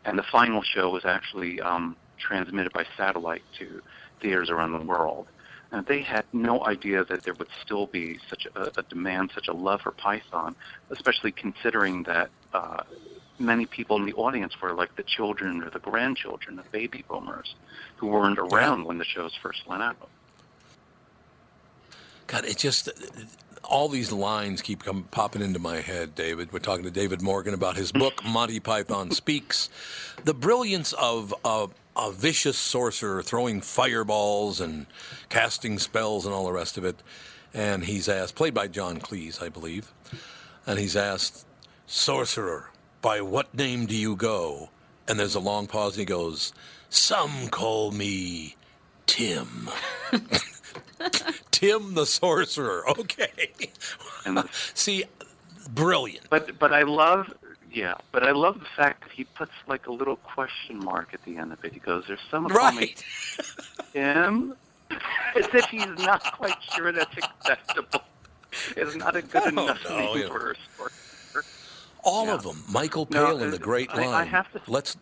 And 0.06 0.18
the 0.20 0.24
final 0.32 0.62
show 0.62 0.90
was 0.92 1.06
actually 1.06 1.60
um, 1.62 1.98
transmitted 2.18 2.74
by 2.74 2.86
satellite 2.98 3.44
to 3.60 3.82
theaters 4.22 4.50
around 4.50 4.72
the 4.74 4.86
world. 4.86 5.28
And 5.72 5.86
they 5.86 6.02
had 6.02 6.26
no 6.32 6.66
idea 6.66 7.04
that 7.06 7.24
there 7.24 7.34
would 7.34 7.50
still 7.64 7.88
be 7.88 8.20
such 8.30 8.48
a, 8.56 8.72
a 8.80 8.84
demand, 8.84 9.32
such 9.34 9.48
a 9.48 9.54
love 9.54 9.82
for 9.82 9.92
Python, 9.92 10.56
especially 10.90 11.32
considering 11.32 12.04
that 12.04 12.30
uh, 12.54 12.84
many 13.40 13.66
people 13.66 13.98
in 13.98 14.06
the 14.06 14.14
audience 14.14 14.54
were 14.62 14.74
like 14.74 14.96
the 14.96 15.04
children 15.04 15.64
or 15.64 15.70
the 15.70 15.80
grandchildren 15.80 16.60
of 16.60 16.72
baby 16.72 17.04
boomers 17.08 17.56
who 17.98 18.08
weren't 18.08 18.40
around 18.40 18.86
when 18.86 18.98
the 18.98 19.06
shows 19.06 19.34
first 19.42 19.68
went 19.68 19.84
out. 19.84 20.10
God, 22.28 22.46
it 22.46 22.58
just 22.58 22.90
all 23.66 23.90
these 23.90 24.12
lines 24.12 24.62
keep 24.62 24.84
come, 24.84 25.04
popping 25.12 25.42
into 25.42 25.60
my 25.60 25.78
head, 25.82 26.16
David. 26.16 26.52
We're 26.52 26.60
talking 26.60 26.86
to 26.86 26.92
David 26.92 27.22
Morgan 27.22 27.54
about 27.54 27.76
his 27.76 27.92
book 27.92 28.24
Monty 28.26 28.60
Python 28.60 29.12
Speaks. 29.12 29.70
The 30.24 30.34
brilliance 30.34 30.94
of 30.94 31.34
a, 31.44 31.68
a 31.96 32.12
vicious 32.12 32.58
sorcerer 32.58 33.22
throwing 33.22 33.62
fireballs 33.62 34.62
and 34.62 34.86
casting 35.30 35.80
spells 35.80 36.26
and 36.26 36.34
all 36.34 36.46
the 36.46 36.52
rest 36.52 36.78
of 36.78 36.86
it. 36.86 37.02
And 37.54 37.86
he's 37.86 38.10
asked, 38.10 38.36
played 38.36 38.54
by 38.54 38.68
John 38.68 39.00
Cleese, 39.00 39.42
I 39.42 39.50
believe, 39.50 39.94
and 40.68 40.78
he's 40.78 40.96
asked, 40.96 41.46
"Sorcerer, 41.88 42.72
by 43.02 43.22
what 43.22 43.54
name 43.54 43.86
do 43.86 43.96
you 43.96 44.16
go?" 44.18 44.72
And 45.08 45.18
there's 45.18 45.36
a 45.36 45.40
long 45.40 45.66
pause, 45.68 45.94
and 45.94 46.00
he 46.00 46.06
goes, 46.06 46.52
"Some 46.90 47.48
call 47.48 47.92
me 47.92 48.58
Tim." 49.06 49.70
Tim 51.52 51.94
the 51.94 52.06
Sorcerer. 52.06 52.88
Okay. 52.90 53.50
See, 54.74 55.04
brilliant. 55.70 56.30
But 56.30 56.58
but 56.60 56.74
I 56.74 56.84
love 56.84 57.34
yeah, 57.72 57.96
but 58.12 58.24
I 58.24 58.32
love 58.32 58.60
the 58.60 58.66
fact 58.78 59.02
that 59.04 59.12
he 59.12 59.24
puts 59.26 59.52
like 59.68 59.88
a 59.88 59.92
little 59.92 60.16
question 60.18 60.80
mark 60.80 61.14
at 61.14 61.24
the 61.26 61.38
end 61.38 61.52
of 61.52 61.64
it. 61.66 61.74
He 61.74 61.80
goes, 61.80 62.06
"There's 62.08 62.20
some 62.32 62.48
me 62.76 62.96
Tim," 63.94 64.56
as 65.36 65.46
if 65.54 65.66
he's 65.66 65.86
not 66.00 66.24
quite 66.34 66.56
sure 66.76 66.92
that's 66.92 67.16
acceptable. 67.18 68.02
It's 68.78 68.96
not 68.96 69.16
a 69.18 69.22
good 69.22 69.44
Oh, 69.46 69.50
enough 69.50 69.80
no, 69.90 69.98
name 69.98 70.18
yeah. 70.22 70.28
for 70.28 70.52
a 70.52 70.56
sorcerer. 70.78 71.44
All 72.04 72.28
Yeah. 72.28 72.36
of 72.36 72.44
them. 72.44 72.64
Michael 72.70 73.06
No, 73.12 73.26
Palin, 73.26 73.48
uh, 73.50 73.52
the 73.52 73.60
great 73.60 73.90
I- 73.92 74.22
I 74.22 74.24
have 74.24 74.50
to- 74.54 74.62
Let's 74.68 74.96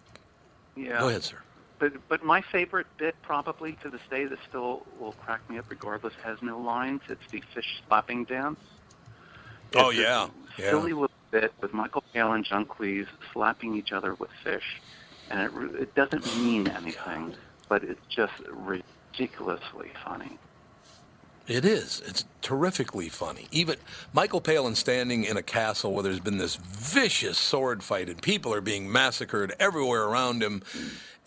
Yeah. 0.76 0.98
go 1.00 1.10
ahead, 1.10 1.24
sir. 1.24 1.38
But 1.80 1.94
but 2.08 2.24
my 2.24 2.42
favorite 2.42 2.88
bit, 2.98 3.16
probably 3.22 3.74
to 3.84 3.90
this 3.90 4.02
day, 4.10 4.26
that 4.26 4.40
still 4.48 4.86
will 5.00 5.14
crack 5.14 5.48
me 5.50 5.58
up 5.58 5.66
regardless, 5.70 6.14
has 6.24 6.42
no 6.42 6.60
lines. 6.60 7.02
It's 7.10 7.30
the 7.32 7.42
fish 7.54 7.82
slapping 7.88 8.26
dance. 8.26 8.60
Oh 9.76 9.90
It's 9.90 10.00
yeah, 10.00 10.28
yeah. 10.58 10.70
Silly 10.70 10.94
little 10.94 11.10
bit 11.32 11.54
with 11.62 11.74
Michael 11.74 12.04
Palin, 12.14 12.38
and 12.38 12.46
John 12.46 12.66
Cleese 12.66 13.08
slapping 13.34 13.76
each 13.76 13.92
other 13.92 14.14
with 14.16 14.30
fish, 14.44 14.82
and 15.30 15.42
it 15.42 15.52
re- 15.54 15.82
it 15.82 15.96
doesn't 15.96 16.26
mean 16.38 16.68
anything, 16.68 17.36
but 17.68 17.84
it's 17.84 18.06
just 18.08 18.34
ridiculously 18.50 19.92
funny. 20.04 20.40
It 21.48 21.66
is. 21.66 22.02
It's 22.06 22.24
terrifically 22.42 23.10
funny. 23.10 23.48
Even 23.52 23.76
Michael 24.14 24.40
Palin 24.40 24.76
standing 24.76 25.26
in 25.26 25.36
a 25.36 25.44
castle 25.44 25.94
where 25.94 26.04
there's 26.04 26.22
been 26.22 26.38
this 26.38 26.56
vicious 26.56 27.38
sword 27.38 27.84
fight 27.84 28.08
and 28.08 28.22
people 28.22 28.54
are 28.54 28.62
being 28.62 28.90
massacred 28.90 29.54
everywhere 29.60 30.06
around 30.06 30.42
him. 30.42 30.64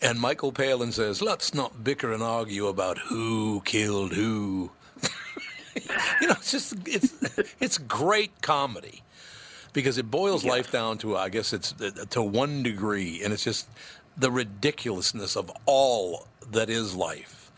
And 0.01 0.19
Michael 0.19 0.51
Palin 0.51 0.91
says, 0.91 1.21
let's 1.21 1.53
not 1.53 1.83
bicker 1.83 2.13
and 2.13 2.21
argue 2.21 2.67
about 2.67 2.99
who 2.99 3.61
killed 3.61 4.13
who. 4.13 4.71
you 6.21 6.27
know, 6.27 6.35
it's 6.37 6.51
just, 6.51 6.75
it's, 6.85 7.13
it's 7.59 7.77
great 7.79 8.41
comedy 8.41 9.01
because 9.73 9.97
it 9.97 10.11
boils 10.11 10.45
life 10.45 10.71
down 10.71 10.97
to, 10.99 11.17
I 11.17 11.29
guess 11.29 11.51
it's 11.51 11.73
uh, 11.81 12.05
to 12.11 12.21
one 12.21 12.61
degree. 12.61 13.23
And 13.23 13.33
it's 13.33 13.43
just 13.43 13.67
the 14.15 14.31
ridiculousness 14.31 15.35
of 15.35 15.51
all 15.65 16.27
that 16.51 16.69
is 16.69 16.95
life. 16.95 17.51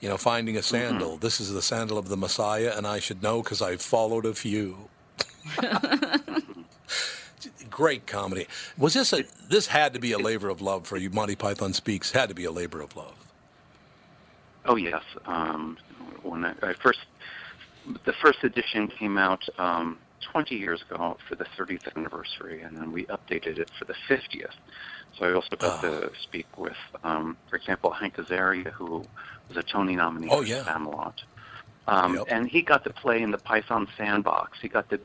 You 0.00 0.08
know, 0.08 0.16
finding 0.16 0.56
a 0.56 0.62
sandal. 0.62 1.16
This 1.16 1.40
is 1.40 1.52
the 1.52 1.62
sandal 1.62 1.96
of 1.96 2.08
the 2.08 2.16
Messiah, 2.16 2.72
and 2.76 2.88
I 2.88 2.98
should 2.98 3.22
know 3.22 3.40
because 3.40 3.62
I've 3.62 3.80
followed 3.80 4.26
a 4.26 4.34
few. 4.34 4.88
Great 7.72 8.06
comedy. 8.06 8.46
Was 8.78 8.94
this 8.94 9.12
a? 9.12 9.24
This 9.48 9.66
had 9.66 9.94
to 9.94 9.98
be 10.00 10.12
a 10.12 10.18
labor 10.18 10.48
of 10.48 10.60
love 10.60 10.86
for 10.86 10.96
you. 10.96 11.10
Monty 11.10 11.34
Python 11.36 11.72
speaks 11.72 12.12
had 12.12 12.28
to 12.28 12.34
be 12.34 12.44
a 12.44 12.52
labor 12.52 12.80
of 12.80 12.94
love. 12.96 13.14
Oh 14.66 14.76
yes. 14.76 15.02
Um, 15.26 15.78
when 16.22 16.44
I, 16.44 16.54
I 16.62 16.74
first, 16.74 17.00
the 18.04 18.12
first 18.12 18.44
edition 18.44 18.88
came 18.88 19.18
out 19.18 19.42
um, 19.58 19.98
20 20.32 20.54
years 20.54 20.82
ago 20.88 21.16
for 21.28 21.34
the 21.34 21.46
30th 21.58 21.96
anniversary, 21.96 22.60
and 22.62 22.76
then 22.76 22.92
we 22.92 23.06
updated 23.06 23.58
it 23.58 23.70
for 23.78 23.86
the 23.86 23.94
50th. 24.08 24.52
So 25.18 25.26
I 25.26 25.32
also 25.32 25.56
got 25.56 25.80
to 25.82 26.10
speak 26.22 26.46
with, 26.56 26.76
um, 27.04 27.36
for 27.50 27.56
example, 27.56 27.90
Hank 27.90 28.16
Azaria, 28.16 28.70
who 28.70 29.04
was 29.48 29.56
a 29.56 29.62
Tony 29.62 29.96
nominee 29.96 30.28
Oh, 30.30 30.42
for 30.42 30.46
yeah. 30.46 30.62
Spamalot. 30.62 31.14
Um, 31.88 32.14
Yep. 32.14 32.24
And 32.28 32.48
he 32.48 32.62
got 32.62 32.84
to 32.84 32.90
play 32.90 33.20
in 33.22 33.30
the 33.32 33.38
Python 33.38 33.88
sandbox. 33.98 34.58
He 34.62 34.68
got 34.68 34.88
to 34.90 35.00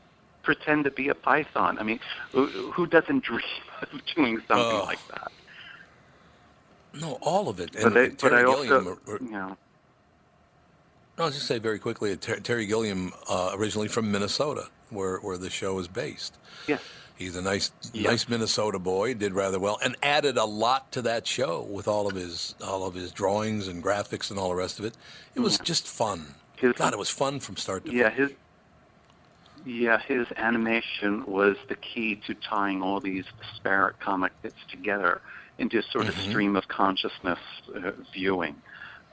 pretend 0.48 0.82
to 0.84 0.90
be 0.90 1.08
a 1.10 1.14
Python. 1.14 1.76
I 1.78 1.82
mean, 1.82 2.00
who, 2.32 2.46
who 2.46 2.86
doesn't 2.86 3.22
dream 3.30 3.42
of 3.82 3.88
doing 4.16 4.38
something 4.48 4.78
Oh. 4.80 4.84
like 4.86 5.06
that? 5.08 5.30
No, 6.94 7.18
all 7.20 7.50
of 7.50 7.60
it. 7.60 7.70
But, 7.82 7.92
they, 7.92 8.08
but 8.08 8.18
Terry 8.18 8.36
I 8.36 8.42
Gilliam, 8.44 8.72
also, 8.88 8.98
or- 9.06 9.18
you 9.20 9.30
know, 9.30 9.56
No, 11.18 11.24
I'll 11.24 11.30
just 11.30 11.46
say 11.46 11.58
very 11.58 11.78
quickly, 11.78 12.16
Ter- 12.16 12.40
Terry 12.40 12.64
Gilliam, 12.64 13.12
uh, 13.28 13.50
originally 13.54 13.88
from 13.88 14.10
Minnesota, 14.10 14.68
where 14.88 15.18
where 15.18 15.36
the 15.36 15.50
show 15.50 15.78
is 15.78 15.86
based. 15.86 16.38
Yes. 16.66 16.80
He's 17.16 17.36
a 17.36 17.42
nice, 17.42 17.72
nice 17.92 18.26
Minnesota 18.28 18.78
boy. 18.78 19.12
Did 19.14 19.34
rather 19.34 19.58
well, 19.58 19.78
and 19.84 19.96
added 20.02 20.38
a 20.38 20.44
lot 20.46 20.90
to 20.92 21.02
that 21.02 21.26
show 21.26 21.60
with 21.62 21.88
all 21.88 22.06
of 22.08 22.14
his 22.14 22.54
all 22.64 22.86
of 22.86 22.94
his 22.94 23.12
drawings 23.12 23.68
and 23.68 23.82
graphics 23.84 24.30
and 24.30 24.38
all 24.38 24.48
the 24.48 24.54
rest 24.54 24.78
of 24.78 24.84
it. 24.86 24.96
It 25.34 25.40
was 25.40 25.58
just 25.58 25.86
fun. 25.86 26.36
God, 26.76 26.92
it 26.94 26.98
was 26.98 27.10
fun 27.10 27.38
from 27.40 27.56
start 27.58 27.84
to 27.84 27.92
Yeah, 27.92 28.08
finish. 28.10 28.30
his 28.30 28.38
yeah 29.64 29.98
his 30.06 30.26
animation 30.36 31.24
was 31.26 31.56
the 31.68 31.76
key 31.76 32.20
to 32.26 32.34
tying 32.34 32.82
all 32.82 33.00
these 33.00 33.24
disparate 33.40 33.98
comic 34.00 34.32
bits 34.42 34.56
together 34.70 35.20
into 35.58 35.78
a 35.78 35.82
sort 35.82 36.08
of 36.08 36.14
Mhm. 36.14 36.28
stream 36.28 36.56
of 36.56 36.68
consciousness 36.68 37.38
uh, 37.74 37.92
viewing, 38.12 38.62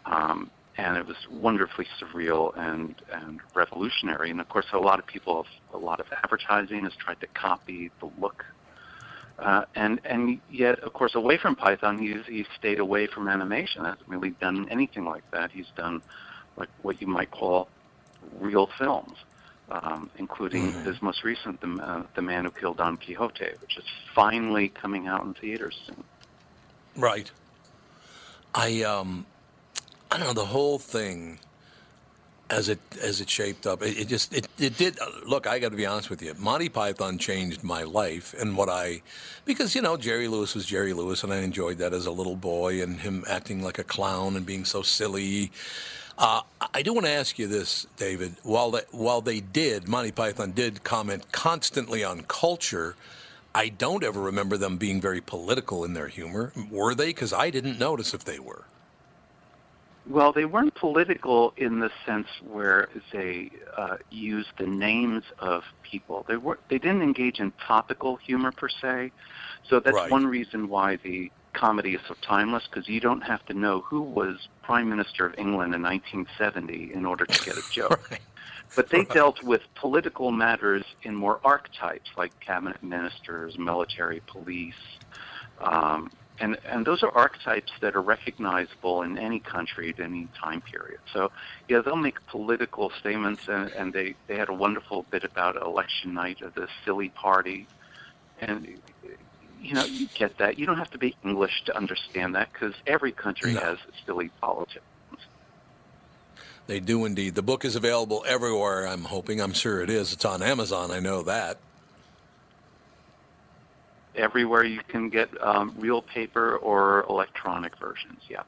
um, 0.05 0.51
and 0.77 0.97
it 0.97 1.05
was 1.05 1.17
wonderfully 1.29 1.87
surreal 1.99 2.51
and 2.57 2.95
and 3.11 3.39
revolutionary. 3.55 4.29
And 4.29 4.39
of 4.39 4.47
course, 4.49 4.67
a 4.73 4.77
lot 4.77 4.99
of 4.99 5.07
people, 5.07 5.45
a 5.73 5.77
lot 5.77 5.99
of 5.99 6.07
advertising 6.23 6.83
has 6.83 6.93
tried 6.95 7.19
to 7.21 7.27
copy 7.27 7.91
the 7.99 8.09
look. 8.19 8.43
Uh, 9.39 9.65
and 9.75 9.99
and 10.05 10.39
yet, 10.49 10.79
of 10.79 10.93
course, 10.93 11.15
away 11.15 11.37
from 11.37 11.55
Python, 11.55 11.97
he's 11.99 12.25
he's 12.27 12.47
stayed 12.57 12.79
away 12.79 13.07
from 13.07 13.27
animation. 13.27 13.83
Hasn't 13.83 14.07
really 14.07 14.31
done 14.31 14.67
anything 14.69 15.05
like 15.05 15.23
that. 15.31 15.51
He's 15.51 15.71
done 15.75 16.01
like 16.57 16.69
what 16.81 17.01
you 17.01 17.07
might 17.07 17.31
call 17.31 17.69
real 18.39 18.69
films, 18.77 19.17
um, 19.69 20.09
including 20.17 20.71
his 20.83 21.01
most 21.01 21.23
recent, 21.23 21.59
the, 21.61 21.67
uh, 21.81 22.03
the 22.15 22.21
Man 22.21 22.45
Who 22.45 22.51
Killed 22.51 22.77
Don 22.77 22.97
Quixote, 22.97 23.51
which 23.61 23.77
is 23.77 23.85
finally 24.13 24.69
coming 24.69 25.07
out 25.07 25.23
in 25.23 25.33
theaters 25.33 25.79
soon. 25.87 26.03
Right. 26.95 27.29
I 28.53 28.83
um, 28.83 29.25
I 30.11 30.17
don't 30.17 30.27
know 30.27 30.33
the 30.33 30.45
whole 30.45 30.79
thing 30.79 31.39
as 32.49 32.69
it 32.69 32.79
as 33.01 33.21
it 33.21 33.29
shaped 33.29 33.65
up. 33.67 33.81
It, 33.81 33.97
it 33.97 34.07
just 34.07 34.33
it, 34.33 34.47
it 34.59 34.77
did. 34.77 34.99
uh, 34.99 35.07
Look, 35.25 35.47
I 35.47 35.59
got 35.59 35.71
to 35.71 35.77
be 35.77 35.85
honest 35.85 36.09
with 36.09 36.21
you. 36.21 36.33
Monty 36.37 36.69
Python 36.69 37.17
changed 37.17 37.63
my 37.63 37.83
life 37.83 38.33
and 38.39 38.55
what 38.55 38.69
I 38.69 39.01
because 39.45 39.75
you 39.75 39.81
know 39.81 39.97
Jerry 39.97 40.27
Lewis 40.27 40.55
was 40.55 40.65
Jerry 40.65 40.93
Lewis, 40.93 41.23
and 41.23 41.33
I 41.33 41.37
enjoyed 41.39 41.79
that 41.79 41.93
as 41.93 42.05
a 42.05 42.11
little 42.11 42.35
boy 42.35 42.81
and 42.81 42.99
him 42.99 43.25
acting 43.27 43.61
like 43.61 43.79
a 43.79 43.83
clown 43.83 44.35
and 44.35 44.45
being 44.45 44.63
so 44.65 44.81
silly. 44.81 45.51
Uh, 46.17 46.41
I 46.73 46.81
do 46.81 46.93
want 46.93 47.05
to 47.05 47.11
ask 47.11 47.37
you 47.37 47.47
this, 47.47 47.87
David. 47.97 48.35
While 48.43 48.71
they, 48.71 48.81
while 48.91 49.21
they 49.21 49.41
did, 49.41 49.87
Monty 49.87 50.11
Python 50.11 50.51
did 50.51 50.83
comment 50.83 51.31
constantly 51.31 52.03
on 52.03 52.21
culture. 52.23 52.95
I 53.53 53.69
don't 53.69 54.03
ever 54.03 54.21
remember 54.21 54.57
them 54.57 54.77
being 54.77 55.01
very 55.01 55.21
political 55.21 55.83
in 55.83 55.93
their 55.93 56.07
humor. 56.07 56.53
Were 56.71 56.95
they? 56.95 57.07
Because 57.07 57.33
I 57.33 57.49
didn't 57.49 57.79
notice 57.79 58.13
if 58.13 58.23
they 58.23 58.39
were. 58.39 58.65
Well, 60.07 60.31
they 60.33 60.45
weren't 60.45 60.75
political 60.75 61.53
in 61.57 61.79
the 61.79 61.89
sense 62.05 62.27
where 62.47 62.89
they 63.11 63.49
uh, 63.75 63.97
used 64.11 64.49
the 64.57 64.67
names 64.67 65.23
of 65.39 65.63
people. 65.81 66.25
They 66.27 66.37
were 66.37 66.59
they 66.69 66.77
didn't 66.77 67.01
engage 67.01 67.39
in 67.39 67.51
topical 67.65 68.15
humor 68.17 68.51
per 68.51 68.69
se. 68.69 69.11
So 69.67 69.79
that's 69.79 69.95
Right. 69.95 70.11
one 70.11 70.27
reason 70.27 70.69
why 70.69 70.97
the 70.97 71.31
comedy 71.55 71.95
is 71.95 72.01
so 72.07 72.15
timeless 72.21 72.67
because 72.69 72.87
you 72.87 72.99
don't 72.99 73.21
have 73.21 73.45
to 73.45 73.53
know 73.53 73.81
who 73.81 74.01
was 74.01 74.47
Prime 74.61 74.89
Minister 74.89 75.25
of 75.25 75.33
England 75.37 75.73
in 75.73 75.81
1970 75.81 76.93
in 76.93 77.05
order 77.05 77.25
to 77.25 77.45
get 77.45 77.57
a 77.57 77.63
joke. 77.71 78.19
But 78.75 78.89
they 78.89 79.05
dealt 79.05 79.43
with 79.43 79.61
political 79.75 80.31
matters 80.31 80.83
in 81.03 81.15
more 81.15 81.39
archetypes 81.43 82.09
like 82.17 82.37
cabinet 82.39 82.81
ministers, 82.83 83.57
military, 83.57 84.21
police, 84.25 84.73
um, 85.61 86.09
and 86.39 86.57
and 86.65 86.85
those 86.85 87.03
are 87.03 87.11
archetypes 87.11 87.71
that 87.81 87.95
are 87.95 88.01
recognizable 88.01 89.03
in 89.03 89.17
any 89.17 89.39
country 89.39 89.89
at 89.89 89.99
any 89.99 90.27
time 90.37 90.61
period. 90.61 90.99
So 91.13 91.31
yeah, 91.69 91.79
they'll 91.79 91.95
make 91.95 92.25
political 92.27 92.91
statements, 92.99 93.47
and, 93.47 93.69
and 93.71 93.93
they 93.93 94.15
they 94.27 94.35
had 94.35 94.49
a 94.49 94.53
wonderful 94.53 95.05
bit 95.09 95.23
about 95.23 95.55
election 95.55 96.13
night 96.13 96.41
of 96.41 96.53
the 96.55 96.67
silly 96.83 97.09
party, 97.09 97.67
and 98.39 98.81
you 99.65 99.73
know 99.73 99.83
you 99.83 100.07
get 100.13 100.37
that. 100.37 100.59
You 100.59 100.65
don't 100.65 100.77
have 100.77 100.91
to 100.91 100.97
be 100.97 101.15
English 101.23 101.63
to 101.65 101.75
understand 101.75 102.35
that 102.35 102.53
because 102.53 102.73
every 102.85 103.11
country 103.11 103.53
has 103.53 103.77
silly 104.05 104.29
politics. 104.39 104.85
They 106.67 106.79
do 106.79 107.05
indeed. 107.05 107.35
The 107.35 107.43
book 107.43 107.65
is 107.65 107.75
available 107.75 108.23
everywhere. 108.27 108.87
I'm 108.87 109.03
hoping. 109.03 109.41
I'm 109.41 109.53
sure 109.53 109.81
it 109.81 109.89
is. 109.89 110.13
It's 110.13 110.25
on 110.25 110.41
Amazon. 110.41 110.91
I 110.91 110.99
know 110.99 111.23
that. 111.23 111.57
Everywhere 114.15 114.63
you 114.63 114.81
can 114.87 115.09
get 115.09 115.29
um, 115.43 115.75
real 115.77 116.01
paper 116.01 116.57
or 116.57 117.05
electronic 117.09 117.77
versions. 117.77 118.21
Yeah. 118.29 118.43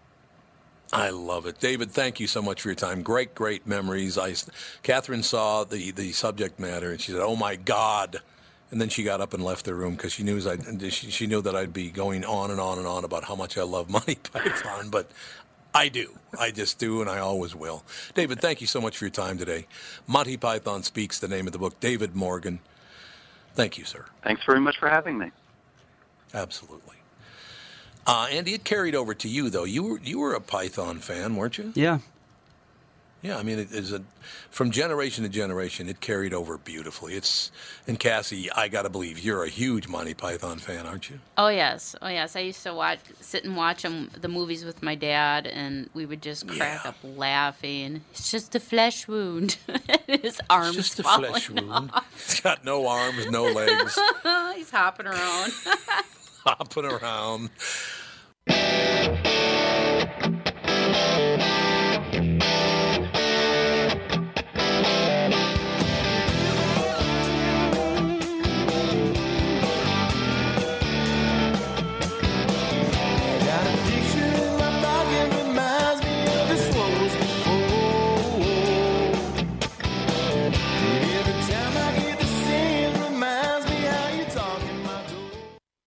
I 0.93 1.09
love 1.09 1.45
it, 1.45 1.59
David. 1.59 1.91
Thank 1.91 2.19
you 2.19 2.27
so 2.27 2.41
much 2.41 2.61
for 2.61 2.69
your 2.69 2.75
time. 2.75 3.01
Great, 3.01 3.35
great 3.35 3.67
memories. 3.67 4.17
I, 4.17 4.35
Catherine 4.83 5.23
saw 5.23 5.63
the 5.63 5.91
the 5.91 6.13
subject 6.13 6.59
matter 6.59 6.91
and 6.91 7.01
she 7.01 7.11
said, 7.11 7.21
"Oh 7.21 7.35
my 7.35 7.55
God." 7.55 8.21
And 8.69 8.81
then 8.81 8.89
she 8.89 9.03
got 9.03 9.21
up 9.21 9.33
and 9.33 9.43
left 9.43 9.65
the 9.65 9.73
room 9.73 9.95
because 9.95 10.11
she 10.13 10.23
knew 10.23 10.37
I 10.49 10.57
she, 10.89 11.09
she 11.09 11.27
knew 11.27 11.41
that 11.41 11.55
I'd 11.55 11.71
be 11.73 11.89
going 11.89 12.25
on 12.25 12.51
and 12.51 12.59
on 12.59 12.77
and 12.77 12.87
on 12.87 13.05
about 13.05 13.23
how 13.23 13.35
much 13.35 13.57
I 13.57 13.63
love 13.63 13.89
Monty 13.89 14.15
Python, 14.15 14.89
but 14.89 15.09
I 15.73 15.89
do. 15.89 16.17
I 16.37 16.51
just 16.51 16.79
do, 16.79 17.01
and 17.01 17.09
I 17.09 17.19
always 17.19 17.55
will. 17.55 17.83
David, 18.13 18.41
thank 18.41 18.61
you 18.61 18.67
so 18.67 18.81
much 18.81 18.97
for 18.97 19.05
your 19.05 19.11
time 19.11 19.37
today. 19.37 19.67
Monty 20.05 20.35
Python 20.35 20.83
speaks. 20.83 21.19
The 21.19 21.27
name 21.27 21.47
of 21.47 21.53
the 21.53 21.59
book. 21.59 21.79
David 21.79 22.15
Morgan. 22.15 22.59
Thank 23.53 23.77
you, 23.77 23.85
sir. 23.85 24.05
Thanks 24.23 24.43
very 24.45 24.59
much 24.59 24.77
for 24.77 24.89
having 24.89 25.17
me. 25.17 25.31
Absolutely. 26.33 26.97
Uh, 28.05 28.27
Andy, 28.31 28.53
it 28.53 28.63
carried 28.63 28.95
over 28.95 29.13
to 29.13 29.27
you 29.27 29.49
though. 29.49 29.65
You 29.65 29.83
were 29.83 29.99
you 29.99 30.19
were 30.19 30.33
a 30.33 30.41
Python 30.41 30.99
fan, 30.99 31.35
weren't 31.35 31.57
you? 31.57 31.73
Yeah. 31.75 31.99
Yeah, 33.27 33.37
I 33.37 33.43
mean, 33.43 33.59
it 33.59 33.73
is 33.73 33.91
a 33.91 34.01
from 34.51 34.71
generation 34.71 35.25
to 35.25 35.29
generation, 35.29 35.89
it 35.89 35.99
carried 35.99 36.33
over 36.33 36.57
beautifully. 36.57 37.15
It's 37.15 37.51
and 37.85 37.99
Cassie, 37.99 38.49
I 38.51 38.69
got 38.69 38.83
to 38.83 38.89
believe 38.89 39.19
you're 39.19 39.43
a 39.43 39.49
huge 39.49 39.89
Monty 39.89 40.13
Python 40.13 40.59
fan, 40.59 40.85
aren't 40.85 41.09
you? 41.09 41.19
Oh 41.37 41.49
yes, 41.49 41.93
oh 42.01 42.07
yes. 42.07 42.37
I 42.37 42.39
used 42.39 42.63
to 42.63 42.73
watch, 42.73 42.99
sit 43.19 43.43
and 43.43 43.57
watch 43.57 43.81
them, 43.81 44.09
the 44.17 44.29
movies 44.29 44.63
with 44.63 44.81
my 44.81 44.95
dad, 44.95 45.45
and 45.45 45.89
we 45.93 46.05
would 46.05 46.21
just 46.21 46.47
crack 46.47 46.85
up 46.85 46.95
laughing. 47.03 47.99
It's 48.11 48.31
just 48.31 48.55
a 48.55 48.61
flesh 48.61 49.09
wound. 49.09 49.57
His 50.07 50.39
arms 50.49 50.77
just 50.77 50.99
a 51.01 51.03
flesh 51.03 51.49
wound. 51.49 51.91
off. 51.93 52.09
It's 52.15 52.39
got 52.39 52.63
no 52.63 52.87
arms, 52.87 53.29
no 53.29 53.43
legs, 53.51 53.99
He's 54.55 54.71
hopping 54.71 55.07
around. 55.07 55.51
hopping 56.45 56.85
around. 56.85 57.49